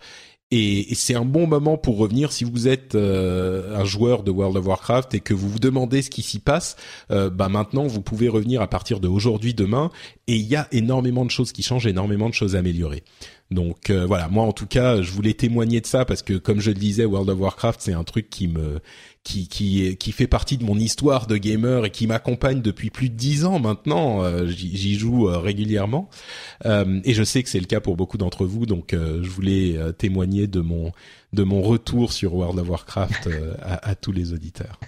et, 0.57 0.95
c'est 0.95 1.17
un 1.17 1.25
bon 1.25 1.49
moment 1.49 1.77
pour 1.77 1.99
revenir 1.99 2.31
si 2.31 2.45
vous 2.45 2.69
êtes 2.69 2.95
euh, 2.95 3.77
un 3.77 3.85
joueur 3.85 4.23
de 4.23 4.31
World 4.31 4.57
of 4.57 4.67
Warcraft 4.67 5.13
et 5.15 5.21
que 5.21 5.35
vous 5.35 5.49
vous 5.49 5.59
demandez 5.59 6.01
ce 6.01 6.11
qui 6.11 6.23
s'y 6.23 6.39
passe. 6.39 6.77
Euh, 7.11 7.29
bah 7.29 7.49
maintenant, 7.49 7.89
vous 7.89 8.01
pouvez 8.01 8.29
revenir 8.29 8.63
à 8.63 8.69
partir 8.69 9.01
de 9.01 9.09
aujourd'hui, 9.09 9.53
demain, 9.53 9.91
et 10.29 10.37
il 10.37 10.47
y 10.47 10.55
a 10.55 10.69
énormément 10.71 11.25
de 11.25 11.31
choses 11.31 11.51
qui 11.51 11.65
changent, 11.65 11.89
énormément 11.89 12.29
de 12.29 12.35
choses 12.35 12.55
à 12.55 12.61
améliorer. 12.61 13.03
Donc 13.51 13.91
euh, 13.91 14.07
voilà, 14.07 14.29
moi 14.29 14.45
en 14.45 14.53
tout 14.53 14.67
cas, 14.67 15.03
je 15.03 15.11
voulais 15.13 15.35
témoigner 15.35 15.81
de 15.81 15.87
ça 15.87 16.05
parce 16.05 16.23
que 16.23 16.35
comme 16.35 16.61
je 16.61 16.71
le 16.71 16.77
disais, 16.77 17.05
World 17.05 17.29
of 17.29 17.39
Warcraft, 17.39 17.81
c'est 17.81 17.93
un 17.93 18.03
truc 18.03 18.31
qui 18.31 18.49
me 18.49 18.81
qui 19.23 19.49
qui 19.49 19.97
qui 19.97 20.13
fait 20.13 20.27
partie 20.27 20.57
de 20.57 20.65
mon 20.65 20.77
histoire 20.77 21.27
de 21.27 21.37
gamer 21.37 21.85
et 21.85 21.91
qui 21.91 22.07
m'accompagne 22.07 22.63
depuis 22.63 22.91
plus 22.91 23.11
de 23.11 23.15
dix 23.15 23.45
ans 23.45 23.59
maintenant. 23.59 24.23
Euh, 24.23 24.47
j'y 24.47 24.95
joue 24.99 25.29
euh, 25.29 25.39
régulièrement 25.39 26.09
et 26.65 27.15
je 27.15 27.23
sais 27.23 27.43
que 27.43 27.49
c'est 27.49 27.61
le 27.61 27.67
cas 27.67 27.81
pour 27.81 27.97
beaucoup 27.97 28.19
d'entre 28.19 28.47
vous. 28.47 28.67
Donc 28.67 28.93
je 28.95 29.29
voulais 29.29 29.79
témoigner 29.99 30.47
de 30.47 30.61
mon 30.61 30.93
de 31.33 31.43
mon 31.43 31.63
retour 31.63 32.13
sur 32.13 32.35
World 32.35 32.59
of 32.59 32.69
Warcraft 32.69 33.29
à 33.63 33.95
tous 33.95 34.13
les 34.13 34.33
auditeurs. 34.33 34.81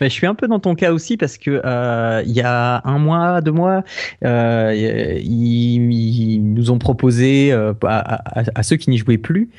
Je 0.00 0.08
suis 0.08 0.26
un 0.26 0.34
peu 0.34 0.48
dans 0.48 0.58
ton 0.58 0.74
cas 0.74 0.92
aussi 0.92 1.16
parce 1.16 1.38
que 1.38 1.62
euh, 1.64 2.22
il 2.24 2.32
y 2.32 2.40
a 2.40 2.82
un 2.84 2.98
mois, 2.98 3.40
deux 3.40 3.52
mois, 3.52 3.84
euh, 4.24 5.18
ils, 5.22 6.40
nous 6.42 6.70
ont 6.70 6.78
proposé 6.78 7.52
euh, 7.52 7.72
à, 7.84 8.62
ceux 8.62 8.76
qui 8.76 8.90
n'y 8.90 8.98
jouaient 8.98 9.18
plus 9.18 9.50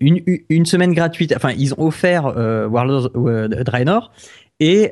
une, 0.00 0.66
semaine 0.66 0.92
gratuite. 0.92 1.32
Enfin, 1.36 1.52
ils 1.56 1.74
ont 1.74 1.86
offert 1.86 2.24
Warlords 2.70 3.10
Draenor 3.10 4.12
et 4.60 4.90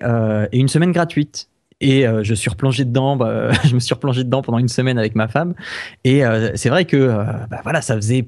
une 0.52 0.68
semaine 0.68 0.92
gratuite 0.92 1.48
et 1.82 2.06
euh, 2.06 2.22
je 2.22 2.32
suis 2.32 2.48
replongé 2.48 2.84
dedans. 2.84 3.16
Bah, 3.16 3.50
je 3.64 3.74
me 3.74 3.80
suis 3.80 3.92
replongé 3.92 4.24
dedans 4.24 4.40
pendant 4.40 4.58
une 4.58 4.68
semaine 4.68 4.98
avec 4.98 5.14
ma 5.14 5.28
femme. 5.28 5.54
Et 6.04 6.24
euh, 6.24 6.52
c'est 6.54 6.70
vrai 6.70 6.86
que 6.86 6.96
euh, 6.96 7.24
bah, 7.50 7.60
voilà, 7.64 7.82
ça 7.82 7.96
faisait, 7.96 8.26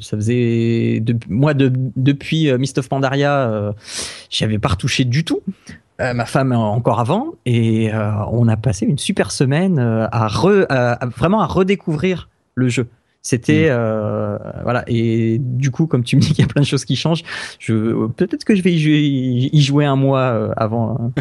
ça 0.00 0.16
faisait 0.16 1.04
moi 1.28 1.54
de, 1.54 1.70
depuis 1.96 2.52
Mist 2.58 2.78
of 2.78 2.88
Pandaria, 2.88 3.74
j'avais 4.30 4.58
pas 4.58 4.68
retouché 4.68 5.04
du 5.04 5.24
tout. 5.24 5.42
ma 5.98 6.24
femme 6.24 6.52
encore 6.52 6.98
avant 6.98 7.34
et 7.46 7.90
on 8.32 8.48
a 8.48 8.56
passé 8.56 8.86
une 8.86 8.98
super 8.98 9.30
semaine 9.30 9.78
à, 9.78 10.26
à 10.26 11.06
vraiment 11.06 11.42
à 11.42 11.46
redécouvrir 11.46 12.28
le 12.54 12.68
jeu. 12.68 12.88
C'était 13.22 13.66
mm. 13.66 13.72
euh, 13.72 14.38
voilà 14.62 14.84
et 14.86 15.38
du 15.40 15.70
coup 15.70 15.86
comme 15.86 16.04
tu 16.04 16.16
me 16.16 16.20
dis 16.22 16.28
qu'il 16.28 16.40
y 16.40 16.42
a 16.42 16.48
plein 16.48 16.62
de 16.62 16.66
choses 16.66 16.84
qui 16.84 16.96
changent, 16.96 17.22
je 17.58 18.06
peut-être 18.08 18.44
que 18.44 18.54
je 18.54 18.62
vais 18.62 18.72
y 18.72 19.60
jouer, 19.60 19.84
un 19.84 19.96
mois 19.96 20.20
euh, 20.20 20.52
avant 20.56 21.12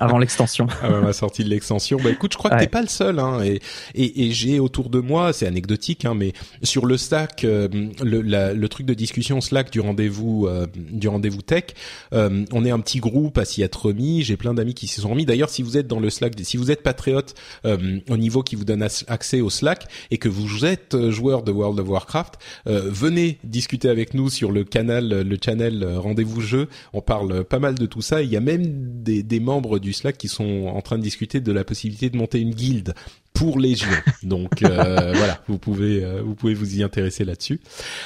avant 0.00 0.18
l'extension. 0.18 0.66
ah 0.82 0.90
ouais, 0.90 1.00
ma 1.00 1.12
sortie 1.12 1.44
de 1.44 1.48
l'extension. 1.48 1.98
Bah 2.02 2.10
écoute, 2.10 2.32
je 2.32 2.38
crois 2.38 2.50
que 2.50 2.58
t'es 2.58 2.68
pas 2.68 2.82
le 2.82 2.88
seul 2.88 3.18
hein, 3.18 3.42
et 3.42 3.60
et, 3.94 4.26
et 4.26 4.30
j'ai 4.32 4.60
autour 4.60 4.88
de 4.90 5.00
moi, 5.00 5.32
c'est 5.32 5.46
anecdotique 5.46 6.04
hein, 6.04 6.14
mais 6.14 6.32
sur 6.62 6.86
le 6.86 6.96
Slack 6.96 7.44
euh, 7.44 7.68
le, 8.02 8.20
le 8.54 8.68
truc 8.68 8.86
de 8.86 8.94
discussion 8.94 9.40
Slack 9.40 9.70
du 9.70 9.80
rendez-vous 9.80 10.46
euh, 10.46 10.66
du 10.74 11.08
rendez-vous 11.08 11.42
tech, 11.42 11.64
euh, 12.12 12.44
on 12.52 12.64
est 12.64 12.70
un 12.70 12.80
petit 12.80 13.00
groupe 13.00 13.38
à 13.38 13.44
s'y 13.44 13.62
être 13.62 13.86
remis, 13.86 14.22
j'ai 14.22 14.36
plein 14.36 14.54
d'amis 14.54 14.74
qui 14.74 14.86
s'y 14.86 15.00
sont 15.00 15.10
remis. 15.10 15.26
D'ailleurs, 15.26 15.50
si 15.50 15.62
vous 15.62 15.76
êtes 15.76 15.86
dans 15.86 16.00
le 16.00 16.10
Slack, 16.10 16.34
si 16.42 16.56
vous 16.56 16.70
êtes 16.70 16.82
patriote 16.82 17.34
au 17.64 18.16
niveau 18.16 18.42
qui 18.42 18.56
vous 18.56 18.64
donne 18.64 18.86
accès 19.08 19.40
au 19.40 19.50
Slack 19.50 19.86
et 20.10 20.18
que 20.18 20.28
vous 20.28 20.64
êtes 20.64 21.10
joueur 21.10 21.42
de 21.42 21.47
World 21.52 21.80
of 21.80 21.88
Warcraft, 21.88 22.34
euh, 22.66 22.82
venez 22.90 23.38
discuter 23.44 23.88
avec 23.88 24.14
nous 24.14 24.30
sur 24.30 24.52
le 24.52 24.64
canal, 24.64 25.08
le 25.08 25.38
channel 25.42 25.82
euh, 25.82 25.98
Rendez-vous 25.98 26.40
Jeu. 26.40 26.68
On 26.92 27.00
parle 27.00 27.44
pas 27.44 27.58
mal 27.58 27.74
de 27.74 27.86
tout 27.86 28.02
ça. 28.02 28.22
Il 28.22 28.30
y 28.30 28.36
a 28.36 28.40
même 28.40 29.02
des, 29.02 29.22
des 29.22 29.40
membres 29.40 29.78
du 29.78 29.92
Slack 29.92 30.16
qui 30.18 30.28
sont 30.28 30.66
en 30.66 30.80
train 30.80 30.98
de 30.98 31.02
discuter 31.02 31.40
de 31.40 31.52
la 31.52 31.64
possibilité 31.64 32.10
de 32.10 32.16
monter 32.16 32.40
une 32.40 32.54
guilde 32.54 32.94
pour 33.32 33.58
Légion. 33.58 33.88
Donc 34.22 34.62
euh, 34.62 35.12
voilà, 35.14 35.42
vous 35.48 35.58
pouvez 35.58 36.04
vous 36.22 36.34
pouvez 36.34 36.54
vous 36.54 36.78
y 36.78 36.82
intéresser 36.82 37.24
là-dessus. 37.24 37.60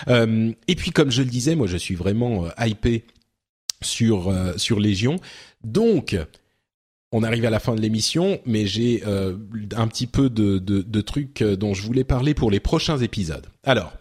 et 0.08 0.74
puis 0.74 0.90
comme 0.90 1.10
je 1.10 1.22
le 1.22 1.28
disais, 1.28 1.54
moi 1.54 1.66
je 1.66 1.76
suis 1.76 1.94
vraiment 1.94 2.46
hypé 2.58 3.04
sur 3.80 4.32
sur 4.56 4.80
Légion. 4.80 5.16
Donc 5.64 6.16
on 7.12 7.22
arrive 7.22 7.44
à 7.44 7.50
la 7.50 7.60
fin 7.60 7.74
de 7.74 7.80
l'émission, 7.80 8.40
mais 8.46 8.66
j'ai 8.66 9.02
euh, 9.06 9.36
un 9.76 9.86
petit 9.86 10.06
peu 10.06 10.30
de, 10.30 10.58
de, 10.58 10.80
de, 10.80 11.00
trucs 11.02 11.42
euh, 11.42 11.56
dont 11.56 11.74
je 11.74 11.82
voulais 11.82 12.04
parler 12.04 12.32
pour 12.32 12.50
les 12.50 12.58
prochains 12.58 12.98
épisodes. 12.98 13.46
Alors, 13.64 13.92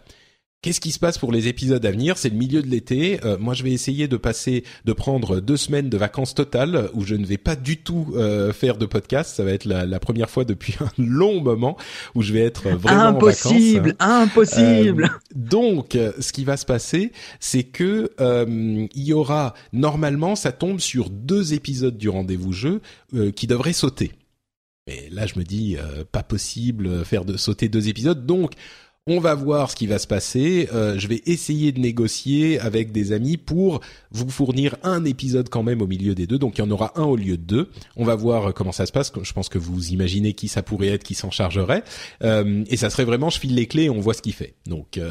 Qu'est-ce 0.62 0.80
qui 0.80 0.92
se 0.92 1.00
passe 1.00 1.18
pour 1.18 1.32
les 1.32 1.48
épisodes 1.48 1.84
à 1.84 1.90
venir? 1.90 2.16
C'est 2.16 2.28
le 2.28 2.36
milieu 2.36 2.62
de 2.62 2.68
l'été. 2.68 3.18
Euh, 3.24 3.36
moi, 3.36 3.52
je 3.52 3.64
vais 3.64 3.72
essayer 3.72 4.06
de 4.06 4.16
passer, 4.16 4.62
de 4.84 4.92
prendre 4.92 5.40
deux 5.40 5.56
semaines 5.56 5.88
de 5.90 5.96
vacances 5.96 6.34
totales 6.34 6.88
où 6.94 7.04
je 7.04 7.16
ne 7.16 7.26
vais 7.26 7.36
pas 7.36 7.56
du 7.56 7.78
tout 7.78 8.12
euh, 8.14 8.52
faire 8.52 8.76
de 8.76 8.86
podcast. 8.86 9.34
Ça 9.34 9.42
va 9.42 9.50
être 9.50 9.64
la, 9.64 9.98
première 9.98 10.30
fois 10.30 10.44
depuis 10.44 10.76
un 10.80 10.88
long 10.98 11.40
moment 11.40 11.76
où 12.14 12.22
je 12.22 12.32
vais 12.32 12.42
être 12.42 12.68
vraiment 12.68 13.06
impossible, 13.06 13.96
en 13.98 14.20
vacances. 14.20 14.28
impossible. 14.30 15.04
Euh, 15.06 15.34
donc, 15.34 15.98
ce 16.20 16.32
qui 16.32 16.44
va 16.44 16.56
se 16.56 16.64
passer, 16.64 17.10
c'est 17.40 17.64
que 17.64 18.12
il 18.20 19.02
y 19.02 19.12
aura 19.12 19.54
normalement, 19.72 20.36
ça 20.36 20.52
tombe 20.52 20.78
sur 20.78 21.10
deux 21.10 21.54
épisodes 21.54 21.98
du 21.98 22.08
rendez-vous 22.08 22.52
jeu 22.52 22.80
qui 23.34 23.48
devraient 23.48 23.72
sauter. 23.72 24.12
Mais 24.86 25.08
là, 25.10 25.26
je 25.26 25.40
me 25.40 25.44
dis, 25.44 25.76
pas 26.12 26.22
possible 26.22 27.04
faire 27.04 27.24
de 27.24 27.36
sauter 27.36 27.68
deux 27.68 27.88
épisodes. 27.88 28.26
Donc, 28.26 28.52
on 29.08 29.18
va 29.18 29.34
voir 29.34 29.70
ce 29.70 29.76
qui 29.76 29.88
va 29.88 29.98
se 29.98 30.06
passer. 30.06 30.68
Euh, 30.72 30.96
je 30.96 31.08
vais 31.08 31.22
essayer 31.26 31.72
de 31.72 31.80
négocier 31.80 32.60
avec 32.60 32.92
des 32.92 33.10
amis 33.10 33.36
pour 33.36 33.80
vous 34.12 34.30
fournir 34.30 34.76
un 34.84 35.04
épisode 35.04 35.48
quand 35.48 35.64
même 35.64 35.82
au 35.82 35.88
milieu 35.88 36.14
des 36.14 36.28
deux. 36.28 36.38
Donc 36.38 36.58
il 36.58 36.60
y 36.60 36.64
en 36.64 36.70
aura 36.70 36.92
un 36.94 37.02
au 37.02 37.16
lieu 37.16 37.36
de 37.36 37.42
deux. 37.42 37.70
On 37.96 38.04
va 38.04 38.14
voir 38.14 38.54
comment 38.54 38.70
ça 38.70 38.86
se 38.86 38.92
passe. 38.92 39.12
Je 39.20 39.32
pense 39.32 39.48
que 39.48 39.58
vous 39.58 39.88
imaginez 39.88 40.34
qui 40.34 40.46
ça 40.46 40.62
pourrait 40.62 40.88
être, 40.88 41.02
qui 41.02 41.14
s'en 41.14 41.32
chargerait. 41.32 41.82
Euh, 42.22 42.64
et 42.68 42.76
ça 42.76 42.90
serait 42.90 43.04
vraiment, 43.04 43.28
je 43.28 43.40
file 43.40 43.56
les 43.56 43.66
clés 43.66 43.84
et 43.84 43.90
on 43.90 44.00
voit 44.00 44.14
ce 44.14 44.22
qu'il 44.22 44.34
fait. 44.34 44.54
Donc 44.66 44.98
euh, 44.98 45.10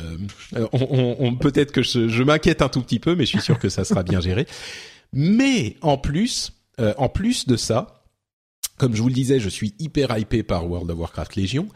on, 0.71 1.35
peut-être 1.35 1.73
que 1.73 1.83
je, 1.83 2.23
m'inquiète 2.23 2.61
un 2.61 2.69
tout 2.69 2.81
petit 2.81 2.99
peu, 2.99 3.15
mais 3.15 3.25
je 3.25 3.31
suis 3.31 3.41
sûr 3.41 3.59
que 3.59 3.67
ça 3.67 3.83
sera 3.83 4.03
bien 4.03 4.21
géré. 4.21 4.47
Mais 5.11 5.75
en 5.81 5.97
plus, 5.97 6.53
en 6.97 7.09
plus 7.09 7.45
de 7.45 7.57
ça, 7.57 8.01
comme 8.81 8.95
je 8.95 9.01
vous 9.03 9.09
le 9.09 9.13
disais, 9.13 9.39
je 9.39 9.47
suis 9.47 9.75
hyper 9.77 10.17
hypé 10.17 10.41
par 10.41 10.67
World 10.67 10.89
of 10.89 10.97
Warcraft 10.97 11.35
Légion. 11.35 11.67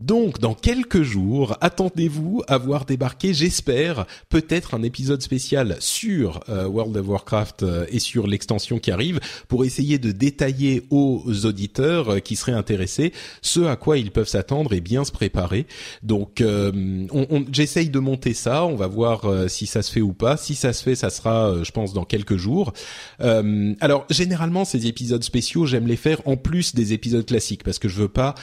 Donc, 0.00 0.38
dans 0.38 0.54
quelques 0.54 1.02
jours, 1.02 1.56
attendez-vous 1.60 2.42
à 2.48 2.58
voir 2.58 2.86
débarquer, 2.86 3.34
j'espère, 3.34 4.06
peut-être 4.28 4.74
un 4.74 4.82
épisode 4.82 5.20
spécial 5.20 5.76
sur 5.80 6.40
euh, 6.48 6.66
World 6.66 6.96
of 6.96 7.06
Warcraft 7.08 7.62
euh, 7.64 7.86
et 7.90 7.98
sur 7.98 8.26
l'extension 8.26 8.78
qui 8.78 8.92
arrive 8.92 9.20
pour 9.48 9.64
essayer 9.64 9.98
de 9.98 10.10
détailler 10.10 10.84
aux 10.90 11.24
auditeurs 11.44 12.14
euh, 12.14 12.18
qui 12.20 12.36
seraient 12.36 12.52
intéressés 12.52 13.12
ce 13.42 13.60
à 13.60 13.76
quoi 13.76 13.98
ils 13.98 14.10
peuvent 14.10 14.28
s'attendre 14.28 14.72
et 14.72 14.80
bien 14.80 15.04
se 15.04 15.12
préparer. 15.12 15.66
Donc, 16.02 16.42
on, 16.42 17.44
j'essaye 17.52 17.90
de 17.90 17.98
monter 17.98 18.32
ça. 18.32 18.64
On 18.64 18.76
va 18.76 18.86
voir 18.86 19.26
si 19.48 19.66
ça 19.66 19.82
se 19.82 19.92
fait 19.92 20.00
ou 20.00 20.12
pas. 20.12 20.36
Si 20.36 20.54
ça 20.54 20.72
se 20.72 20.82
fait, 20.82 20.94
ça 20.94 21.10
sera, 21.10 21.62
je 21.62 21.70
pense, 21.72 21.92
dans 21.92 22.04
quelques 22.04 22.36
jours. 22.36 22.72
alors, 23.18 24.06
généralement, 24.08 24.64
ces 24.64 24.86
épisodes 24.86 25.22
spéciaux, 25.22 25.66
j'aime 25.66 25.86
les 25.86 25.96
faire 25.96 26.26
en 26.26 26.36
plus 26.36 26.74
des 26.74 26.92
épisodes 26.92 27.26
classiques 27.26 27.64
parce 27.64 27.78
que 27.78 27.88
je 27.88 27.96
veux 27.96 28.08
pas 28.08 28.34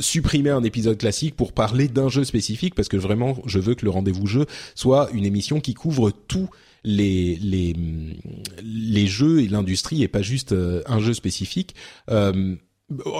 supprimer 0.00 0.50
un 0.50 0.64
épisode 0.64 0.96
classique 0.96 1.36
pour 1.36 1.52
parler 1.52 1.88
d'un 1.88 2.08
jeu 2.08 2.24
spécifique 2.24 2.74
parce 2.74 2.88
que 2.88 2.96
vraiment 2.96 3.36
je 3.44 3.58
veux 3.58 3.74
que 3.74 3.84
le 3.84 3.90
rendez-vous 3.90 4.26
jeu 4.26 4.46
soit 4.74 5.10
une 5.12 5.26
émission 5.26 5.60
qui 5.60 5.74
couvre 5.74 6.10
tous 6.10 6.48
les 6.82 7.36
les 7.36 7.74
les 8.62 9.06
jeux 9.06 9.42
et 9.42 9.48
l'industrie 9.48 10.02
et 10.02 10.08
pas 10.08 10.22
juste 10.22 10.52
euh, 10.52 10.82
un 10.86 11.00
jeu 11.00 11.12
spécifique. 11.12 11.74
Euh, 12.10 12.56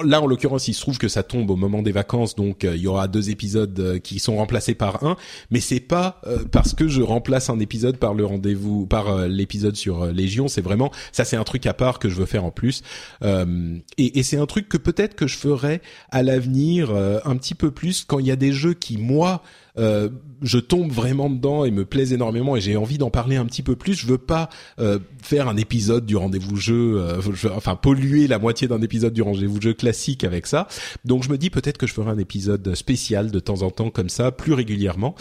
Là, 0.04 0.22
en 0.22 0.28
l'occurrence, 0.28 0.68
il 0.68 0.74
se 0.74 0.80
trouve 0.80 0.96
que 0.96 1.08
ça 1.08 1.24
tombe 1.24 1.50
au 1.50 1.56
moment 1.56 1.82
des 1.82 1.90
vacances, 1.90 2.36
donc 2.36 2.64
euh, 2.64 2.76
il 2.76 2.82
y 2.82 2.86
aura 2.86 3.08
deux 3.08 3.30
épisodes 3.30 3.76
euh, 3.80 3.98
qui 3.98 4.20
sont 4.20 4.36
remplacés 4.36 4.76
par 4.76 5.02
un. 5.02 5.16
Mais 5.50 5.58
c'est 5.58 5.80
pas 5.80 6.20
euh, 6.24 6.44
parce 6.52 6.72
que 6.72 6.86
je 6.86 7.02
remplace 7.02 7.50
un 7.50 7.58
épisode 7.58 7.96
par 7.96 8.14
le 8.14 8.24
rendez-vous, 8.24 8.86
par 8.86 9.26
l'épisode 9.26 9.74
sur 9.74 10.06
Légion. 10.06 10.46
C'est 10.46 10.60
vraiment 10.60 10.92
ça, 11.10 11.24
c'est 11.24 11.36
un 11.36 11.42
truc 11.42 11.66
à 11.66 11.74
part 11.74 11.98
que 11.98 12.08
je 12.08 12.14
veux 12.14 12.26
faire 12.26 12.44
en 12.44 12.52
plus. 12.52 12.82
et, 13.24 14.18
et 14.18 14.22
c'est 14.22 14.36
un 14.36 14.46
truc 14.46 14.68
que 14.68 14.76
peut-être 14.76 15.16
que 15.16 15.26
je 15.26 15.36
ferai 15.36 15.82
à 16.12 16.22
l'avenir 16.22 16.94
un 16.94 17.36
petit 17.36 17.56
peu 17.56 17.72
plus 17.72 18.04
quand 18.04 18.20
il 18.20 18.26
y 18.26 18.30
a 18.30 18.36
des 18.36 18.52
jeux 18.52 18.74
qui 18.74 18.98
moi 18.98 19.42
euh, 19.78 20.08
je 20.42 20.58
tombe 20.58 20.92
vraiment 20.92 21.30
dedans 21.30 21.64
et 21.64 21.70
me 21.70 21.86
plaise 21.86 22.12
énormément 22.12 22.56
et 22.56 22.60
j'ai 22.60 22.76
envie 22.76 22.98
d'en 22.98 23.08
parler 23.08 23.36
un 23.36 23.46
petit 23.46 23.62
peu 23.62 23.74
plus. 23.74 23.94
Je 23.94 24.06
veux 24.06 24.18
pas 24.18 24.50
euh, 24.78 24.98
faire 25.22 25.48
un 25.48 25.56
épisode 25.56 26.04
du 26.04 26.14
rendez-vous 26.14 26.56
jeu, 26.56 26.98
euh, 26.98 27.20
enfin 27.54 27.74
polluer 27.74 28.26
la 28.26 28.38
moitié 28.38 28.68
d'un 28.68 28.82
épisode 28.82 29.14
du 29.14 29.22
rendez-vous 29.22 29.60
jeu 29.60 29.72
classique 29.72 30.24
avec 30.24 30.46
ça. 30.46 30.68
Donc 31.06 31.22
je 31.22 31.30
me 31.30 31.38
dis 31.38 31.48
peut-être 31.48 31.78
que 31.78 31.86
je 31.86 31.94
ferai 31.94 32.10
un 32.10 32.18
épisode 32.18 32.74
spécial 32.74 33.30
de 33.30 33.40
temps 33.40 33.62
en 33.62 33.70
temps 33.70 33.88
comme 33.88 34.10
ça, 34.10 34.30
plus 34.30 34.52
régulièrement, 34.52 35.14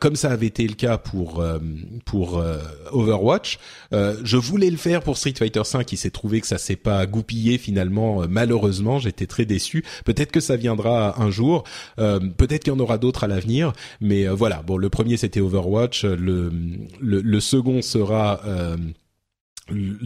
comme 0.00 0.16
ça 0.16 0.30
avait 0.30 0.46
été 0.46 0.66
le 0.66 0.74
cas 0.74 0.98
pour 0.98 1.44
pour 2.04 2.42
Overwatch. 2.90 3.58
je 3.92 4.36
voulais 4.36 4.70
le 4.70 4.76
faire 4.76 5.02
pour 5.02 5.16
Street 5.16 5.34
Fighter 5.38 5.62
5, 5.64 5.90
il 5.92 5.96
s'est 5.96 6.10
trouvé 6.10 6.40
que 6.40 6.46
ça 6.46 6.58
s'est 6.58 6.76
pas 6.76 7.06
goupillé 7.06 7.58
finalement. 7.58 8.24
malheureusement, 8.28 8.98
j'étais 8.98 9.26
très 9.26 9.44
déçu. 9.44 9.84
Peut-être 10.04 10.32
que 10.32 10.40
ça 10.40 10.56
viendra 10.56 11.20
un 11.22 11.30
jour. 11.30 11.64
peut-être 11.96 12.64
qu'il 12.64 12.72
y 12.72 12.76
en 12.76 12.80
aura 12.80 12.98
d'autres 12.98 13.24
à 13.24 13.28
l'avenir. 13.28 13.72
Mais 14.00 14.28
euh, 14.28 14.34
voilà, 14.34 14.62
bon, 14.62 14.76
le 14.76 14.88
premier 14.88 15.16
c'était 15.16 15.40
Overwatch, 15.40 16.04
le 16.04 16.52
le, 17.00 17.40
second 17.40 17.82
sera 17.82 18.40
euh, 18.46 18.76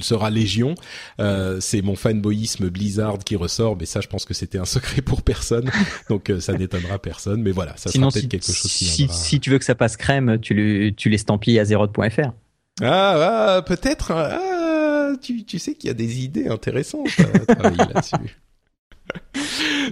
sera 0.01 0.31
Légion. 0.31 0.75
Euh, 1.21 1.59
c'est 1.61 1.83
mon 1.83 1.97
fanboyisme 1.97 2.69
Blizzard 2.69 3.19
qui 3.19 3.37
ressort, 3.37 3.77
mais 3.79 3.87
ça, 3.87 4.01
je 4.01 4.09
pense 4.09 4.25
que 4.25 4.35
c'était 4.35 4.59
un 4.59 4.65
secret 4.67 5.03
pour 5.03 5.23
personne, 5.23 5.71
donc 6.09 6.33
ça 6.41 6.53
n'étonnera 6.55 6.99
personne. 6.99 7.43
Mais 7.43 7.53
voilà, 7.53 7.77
ça 7.77 7.91
Sinon, 7.91 8.11
sera 8.11 8.21
peut-être 8.21 8.31
quelque 8.31 8.47
chose 8.47 8.73
qui 8.73 8.85
si, 8.85 9.09
si, 9.09 9.41
tu 9.41 9.51
veux 9.51 9.59
que 9.59 9.65
ça 9.65 9.75
passe 9.75 9.97
crème, 9.97 10.39
tu, 10.41 10.55
le, 10.55 10.91
tu 10.91 11.09
l'estampilles 11.09 11.59
à 11.59 11.65
zerod.fr. 11.65 12.33
Ah, 12.81 13.57
ah, 13.57 13.63
peut-être. 13.63 14.13
Ah, 14.13 15.13
tu, 15.21 15.45
tu 15.45 15.59
sais 15.59 15.75
qu'il 15.75 15.89
y 15.89 15.91
a 15.91 15.95
des 15.95 16.25
idées 16.25 16.49
intéressantes 16.49 17.09
à 17.19 17.55
travailler 17.55 17.77
là-dessus. 17.95 18.39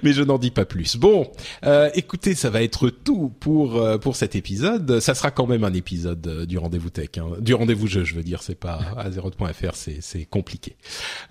Mais 0.03 0.13
je 0.13 0.23
n'en 0.23 0.39
dis 0.39 0.51
pas 0.51 0.65
plus. 0.65 0.97
Bon, 0.97 1.31
euh, 1.65 1.91
écoutez, 1.95 2.35
ça 2.35 2.51
va 2.51 2.63
être 2.63 2.91
tout 2.91 3.33
pour 3.41 3.77
euh, 3.77 3.99
pour 3.99 4.17
cet 4.17 4.35
épisode. 4.35 5.01
Ça 5.01 5.15
sera 5.15 5.31
quand 5.31 5.47
même 5.47 5.65
un 5.65 5.75
épisode 5.75 6.27
euh, 6.27 6.47
du 6.47 6.59
rendez-vous 6.59 6.91
tech, 6.91 7.11
hein. 7.19 7.27
du 7.41 7.55
rendez-vous 7.55 7.87
jeu, 7.87 8.05
je 8.05 8.15
veux 8.15 8.23
dire. 8.23 8.43
C'est 8.43 8.59
pas 8.59 8.81
à 8.97 9.11
0.fr, 9.11 9.75
c'est 9.75 9.99
c'est 10.01 10.25
compliqué. 10.25 10.77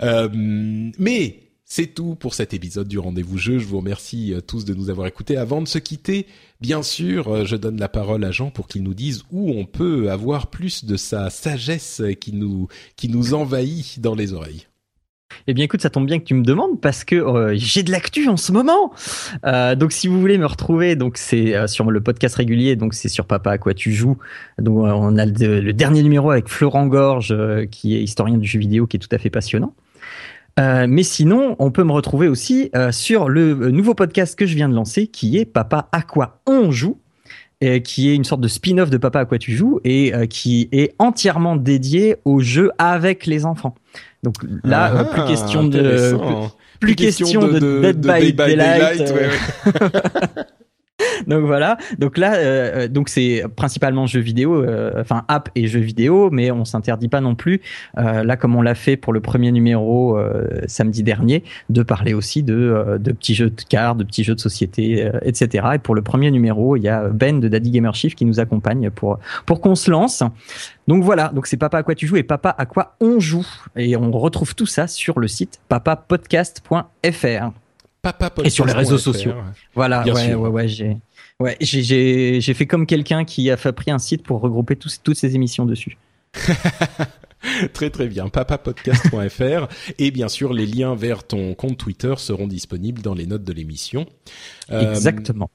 Euh, 0.02 0.30
mais 0.34 1.40
c'est 1.66 1.88
tout 1.88 2.16
pour 2.16 2.34
cet 2.34 2.54
épisode 2.54 2.88
du 2.88 2.98
rendez-vous 2.98 3.38
jeu. 3.38 3.60
Je 3.60 3.66
vous 3.66 3.78
remercie 3.78 4.34
tous 4.48 4.66
de 4.66 4.74
nous 4.74 4.90
avoir 4.90 5.08
écoutés. 5.08 5.38
Avant 5.38 5.62
de 5.62 5.68
se 5.68 5.78
quitter, 5.78 6.26
bien 6.62 6.82
sûr, 6.82 7.46
je 7.46 7.56
donne 7.56 7.80
la 7.80 7.90
parole 7.90 8.24
à 8.24 8.32
Jean 8.32 8.50
pour 8.50 8.68
qu'il 8.68 8.82
nous 8.82 8.96
dise 8.96 9.24
où 9.32 9.52
on 9.52 9.66
peut 9.66 10.10
avoir 10.10 10.48
plus 10.48 10.86
de 10.86 10.98
sa 10.98 11.30
sagesse 11.30 12.02
qui 12.20 12.34
nous 12.34 12.70
qui 12.96 13.08
nous 13.08 13.36
envahit 13.36 14.00
dans 14.00 14.16
les 14.16 14.34
oreilles. 14.34 14.69
Eh 15.48 15.54
bien, 15.54 15.66
écoute, 15.66 15.82
ça 15.82 15.90
tombe 15.90 16.06
bien 16.06 16.20
que 16.20 16.26
tu 16.26 16.36
me 16.36 16.44
demandes 16.44 16.80
parce 16.80 17.04
que 17.04 17.16
euh, 17.16 17.54
j'ai 17.56 17.82
de 17.84 17.92
l'actu 17.92 18.28
en 18.28 18.38
ce 18.38 18.52
moment. 18.52 18.94
Euh, 19.46 19.76
donc, 19.76 19.92
si 19.92 20.08
vous 20.08 20.20
voulez 20.20 20.38
me 20.38 20.46
retrouver, 20.46 20.96
c'est 21.16 21.56
euh, 21.56 21.66
sur 21.66 21.90
le 21.90 22.02
podcast 22.02 22.36
régulier, 22.36 22.76
donc 22.76 22.94
c'est 22.94 23.10
sur 23.10 23.26
Papa 23.26 23.52
à 23.52 23.58
quoi 23.58 23.74
tu 23.74 23.92
joues. 23.92 24.18
On 24.64 25.18
a 25.18 25.26
le, 25.26 25.72
dernier 25.72 26.04
numéro 26.04 26.32
avec 26.32 26.50
Florent 26.50 26.86
Gorge, 26.88 27.36
qui 27.72 27.96
est 27.96 28.04
historien 28.04 28.38
du 28.38 28.48
jeu 28.48 28.60
vidéo, 28.60 28.86
qui 28.86 28.98
est 28.98 29.00
tout 29.00 29.14
à 29.14 29.18
fait 29.18 29.30
passionnant. 29.30 29.74
mais 30.58 31.04
sinon, 31.04 31.56
on 31.58 31.72
peut 31.72 31.84
me 31.84 31.94
retrouver 31.94 32.28
aussi 32.28 32.72
sur 32.92 33.30
le 33.30 33.72
nouveau 33.72 33.96
podcast 33.96 34.38
que 34.38 34.46
je 34.46 34.56
viens 34.56 34.70
de 34.70 34.76
lancer, 34.76 35.08
qui 35.08 35.38
est 35.38 35.46
Papa 35.46 35.90
à 35.92 36.02
quoi 36.02 36.42
on 36.46 36.72
joue 36.72 37.00
qui 37.84 38.10
est 38.10 38.16
une 38.16 38.24
sorte 38.24 38.42
de 38.42 38.48
spin-off 38.48 38.90
de 38.90 38.98
Papa 38.98 39.20
à 39.20 39.26
quoi 39.26 39.38
tu 39.38 39.52
joues 39.54 39.82
et 39.84 40.14
qui 40.30 40.70
est 40.72 40.96
entièrement 40.98 41.56
dédié 41.56 42.16
au 42.24 42.40
jeu 42.40 42.72
avec 42.78 43.26
les 43.26 43.46
enfants. 43.46 43.76
Donc 44.24 44.36
là, 44.64 44.94
euh, 44.94 45.04
plus 45.06 45.26
question 45.26 45.64
de 45.64 46.20
plus, 46.80 46.96
question, 46.96 47.48
de, 47.48 47.82
Dead, 47.82 48.00
by, 48.00 48.34
Daylight. 48.34 49.14
donc 51.28 51.46
voilà. 51.46 51.78
Donc 51.98 52.18
là, 52.18 52.36
euh, 52.36 52.88
donc 52.88 53.10
c'est 53.10 53.44
principalement 53.56 54.06
jeux 54.06 54.20
vidéo, 54.20 54.64
euh, 54.64 54.92
enfin 55.00 55.24
app 55.28 55.50
et 55.56 55.68
jeux 55.68 55.80
vidéo, 55.80 56.30
mais 56.32 56.52
on 56.52 56.66
s'interdit 56.66 57.08
pas 57.08 57.22
non 57.22 57.36
plus. 57.36 57.62
Euh, 57.98 58.24
là, 58.24 58.38
comme 58.38 58.56
on 58.56 58.62
l'a 58.62 58.76
fait 58.76 58.98
pour 58.98 59.14
le 59.14 59.20
premier 59.20 59.52
numéro 59.52 60.18
samedi 60.68 61.04
dernier, 61.04 61.44
de 61.70 61.84
parler 61.84 62.14
aussi 62.14 62.44
de, 62.44 62.98
de 63.00 63.12
petits 63.12 63.36
jeux 63.36 63.50
de 63.50 63.62
cartes, 63.62 63.98
de 63.98 64.04
petits 64.04 64.24
jeux 64.24 64.36
de 64.36 64.40
société, 64.40 65.10
etc. 65.24 65.68
Et 65.76 65.80
pour 65.80 65.96
le 65.96 66.02
premier 66.02 66.32
numéro, 66.32 66.76
il 66.76 66.84
y 66.84 66.90
a 66.90 67.08
Ben 67.10 67.40
de 67.40 67.48
Daddy 67.48 67.72
Gamer 67.72 67.94
qui 67.94 68.26
nous 68.26 68.40
accompagne 68.40 68.90
pour 68.90 69.20
pour 69.46 69.62
qu'on 69.62 69.76
se 69.76 69.92
lance. 69.92 70.24
Donc 70.88 71.04
voilà, 71.04 71.30
donc 71.30 71.48
c'est 71.48 71.58
Papa 71.58 71.80
à 71.80 71.84
quoi 71.84 71.96
tu 71.96 72.08
joues 72.08 72.18
et 72.18 72.24
Papa 72.24 72.54
à 72.58 72.66
quoi 72.66 72.96
on 73.00 73.20
joue. 73.20 73.48
Et 73.76 73.96
on 73.96 74.12
retrouve 74.12 74.56
tout 74.56 74.66
ça 74.66 74.88
sur 74.88 75.20
le 75.20 75.28
site 75.28 75.60
papapodcast.fr. 75.70 77.52
Papa 78.02 78.32
et 78.44 78.50
sur 78.50 78.66
les 78.66 78.74
réseaux 78.74 78.98
sociaux. 78.98 79.34
Voilà, 79.76 80.04
ouais, 80.04 80.34
ouais, 80.34 80.50
ouais, 80.50 80.68
j'ai, 80.68 80.98
ouais, 81.40 81.58
j'ai, 81.60 82.40
j'ai 82.40 82.54
fait 82.54 82.66
comme 82.66 82.86
quelqu'un 82.86 83.26
qui 83.26 83.52
a 83.52 83.58
pris 83.58 83.92
un 83.92 84.00
site 84.00 84.24
pour 84.24 84.42
regrouper 84.42 84.76
toutes 84.76 85.16
ces 85.16 85.36
émissions 85.36 85.66
dessus. 85.66 85.98
très 87.74 87.90
très 87.90 88.08
bien, 88.08 88.30
papapodcast.fr 88.30 89.68
et 89.98 90.12
bien 90.12 90.28
sûr 90.28 90.54
les 90.54 90.68
liens 90.68 90.96
vers 90.96 91.24
ton 91.24 91.56
compte 91.56 91.78
Twitter 91.78 92.14
seront 92.18 92.48
disponibles 92.48 93.02
dans 93.02 93.14
les 93.14 93.26
notes 93.26 93.44
de 93.44 93.54
l'émission. 93.54 94.06
Euh, 94.72 94.92
Exactement. 94.92 95.50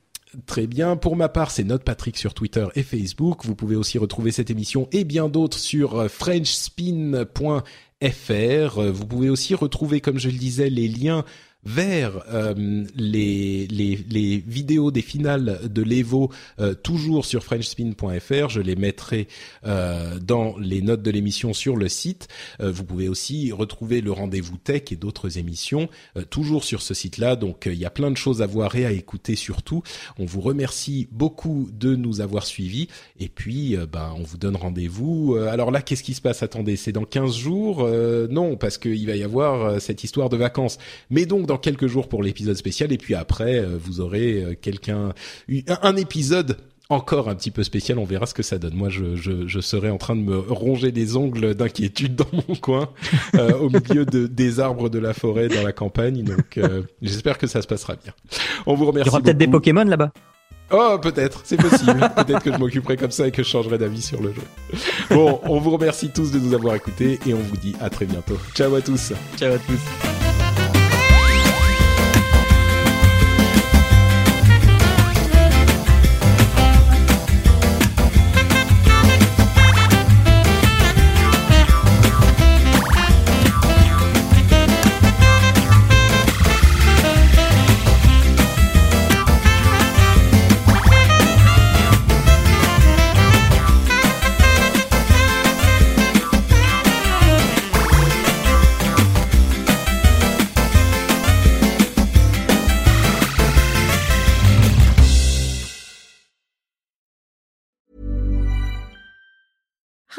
Très 0.46 0.66
bien. 0.66 0.96
Pour 0.96 1.14
ma 1.14 1.28
part, 1.28 1.52
c'est 1.52 1.62
Note 1.62 1.84
Patrick 1.84 2.18
sur 2.18 2.34
Twitter 2.34 2.66
et 2.74 2.82
Facebook. 2.82 3.44
Vous 3.44 3.54
pouvez 3.54 3.76
aussi 3.76 3.98
retrouver 3.98 4.32
cette 4.32 4.50
émission 4.50 4.88
et 4.90 5.04
bien 5.04 5.28
d'autres 5.28 5.58
sur 5.58 5.96
euh, 5.96 6.08
frenchspin.fr. 6.08 8.80
Vous 8.80 9.06
pouvez 9.06 9.30
aussi 9.30 9.54
retrouver, 9.54 10.00
comme 10.00 10.18
je 10.18 10.28
le 10.28 10.36
disais, 10.36 10.70
les 10.70 10.88
liens 10.88 11.24
vers 11.64 12.22
euh, 12.32 12.84
les, 12.94 13.66
les, 13.68 13.98
les, 14.10 14.38
vidéos 14.46 14.90
des 14.90 15.02
finales 15.02 15.60
de 15.64 15.82
l'Evo 15.82 16.30
euh, 16.60 16.74
toujours 16.74 17.24
sur 17.24 17.42
frenchspin.fr. 17.44 18.48
Je 18.48 18.60
les 18.60 18.76
mettrai 18.76 19.28
euh, 19.66 20.18
dans 20.18 20.56
les 20.58 20.82
notes 20.82 21.02
de 21.02 21.10
l'émission 21.10 21.52
sur 21.52 21.76
le 21.76 21.88
site. 21.88 22.28
vous 22.60 22.84
pouvez 22.84 23.08
aussi 23.08 23.52
retrouver 23.52 24.00
le 24.00 24.12
rendez-vous 24.12 24.56
tech 24.56 24.82
et 24.90 24.96
d'autres 24.96 25.38
émissions 25.38 25.88
toujours 26.30 26.64
sur 26.64 26.82
ce 26.82 26.94
site-là. 26.94 27.36
Donc 27.36 27.64
il 27.66 27.74
y 27.74 27.84
a 27.84 27.90
plein 27.90 28.10
de 28.10 28.16
choses 28.16 28.42
à 28.42 28.46
voir 28.46 28.74
et 28.76 28.86
à 28.86 28.92
écouter 28.92 29.36
surtout. 29.36 29.82
On 30.18 30.24
vous 30.24 30.40
remercie 30.40 31.08
beaucoup 31.10 31.68
de 31.72 31.94
nous 31.96 32.20
avoir 32.20 32.46
suivis 32.46 32.88
et 33.18 33.28
puis 33.28 33.76
ben 33.90 34.14
on 34.18 34.22
vous 34.22 34.36
donne 34.36 34.56
rendez-vous. 34.56 35.36
alors 35.36 35.70
là, 35.70 35.82
qu'est-ce 35.82 36.02
qui 36.02 36.14
se 36.14 36.20
passe? 36.20 36.42
Attendez, 36.42 36.76
c'est 36.76 36.92
dans 36.92 37.04
15 37.04 37.36
jours? 37.36 37.88
Non, 38.30 38.56
parce 38.56 38.78
qu'il 38.78 39.06
va 39.06 39.16
y 39.16 39.22
avoir 39.22 39.80
cette 39.80 40.04
histoire 40.04 40.28
de 40.28 40.36
vacances. 40.36 40.78
Mais 41.10 41.26
donc 41.26 41.46
dans 41.46 41.53
quelques 41.60 41.86
jours 41.86 42.08
pour 42.08 42.22
l'épisode 42.22 42.56
spécial 42.56 42.92
et 42.92 42.98
puis 42.98 43.14
après 43.14 43.58
euh, 43.58 43.76
vous 43.78 44.00
aurez 44.00 44.42
euh, 44.42 44.54
quelqu'un 44.60 45.12
un 45.82 45.96
épisode 45.96 46.56
encore 46.90 47.30
un 47.30 47.34
petit 47.34 47.50
peu 47.50 47.62
spécial, 47.64 47.98
on 47.98 48.04
verra 48.04 48.26
ce 48.26 48.34
que 48.34 48.42
ça 48.42 48.58
donne. 48.58 48.74
Moi, 48.74 48.90
je, 48.90 49.16
je, 49.16 49.60
serai 49.60 49.88
en 49.88 49.96
train 49.96 50.14
de 50.14 50.20
me 50.20 50.38
ronger 50.38 50.90
les 50.90 51.16
ongles 51.16 51.54
d'inquiétude 51.54 52.14
dans 52.14 52.28
mon 52.46 52.54
coin, 52.56 52.90
euh, 53.36 53.56
au 53.56 53.70
milieu 53.70 54.04
de, 54.04 54.26
des 54.26 54.60
arbres 54.60 54.90
de 54.90 54.98
la 54.98 55.14
forêt 55.14 55.48
dans 55.48 55.62
la 55.62 55.72
campagne. 55.72 56.22
Donc, 56.22 56.60
j'espère 57.00 57.38
que 57.38 57.46
ça 57.46 57.62
se 57.62 57.66
passera 57.66 57.96
bien. 57.96 58.12
On 58.66 58.74
vous 58.74 58.84
remercie. 58.84 59.08
Il 59.08 59.12
y 59.12 59.14
aura 59.14 59.22
peut-être 59.22 59.38
des 59.38 59.48
Pokémon 59.48 59.84
là-bas. 59.84 60.12
Oh, 60.70 60.98
peut-être, 61.00 61.42
c'est 61.44 61.56
possible. 61.56 62.00
peut-être 62.16 62.42
que 62.42 62.52
je 62.52 62.58
m'occuperai 62.58 62.96
comme 62.96 63.10
ça 63.10 63.26
et 63.26 63.30
que 63.30 63.42
je 63.42 63.48
changerai 63.48 63.78
d'avis 63.78 64.02
sur 64.02 64.22
le 64.22 64.32
jeu. 64.32 64.42
Bon, 65.10 65.40
on 65.44 65.60
vous 65.60 65.70
remercie 65.70 66.10
tous 66.10 66.32
de 66.32 66.38
nous 66.38 66.54
avoir 66.54 66.74
écoutés 66.74 67.18
et 67.26 67.34
on 67.34 67.38
vous 67.38 67.56
dit 67.56 67.76
à 67.80 67.90
très 67.90 68.06
bientôt. 68.06 68.38
Ciao 68.54 68.74
à 68.74 68.80
tous. 68.80 69.12
Ciao 69.36 69.52
à 69.52 69.58
tous. 69.58 70.23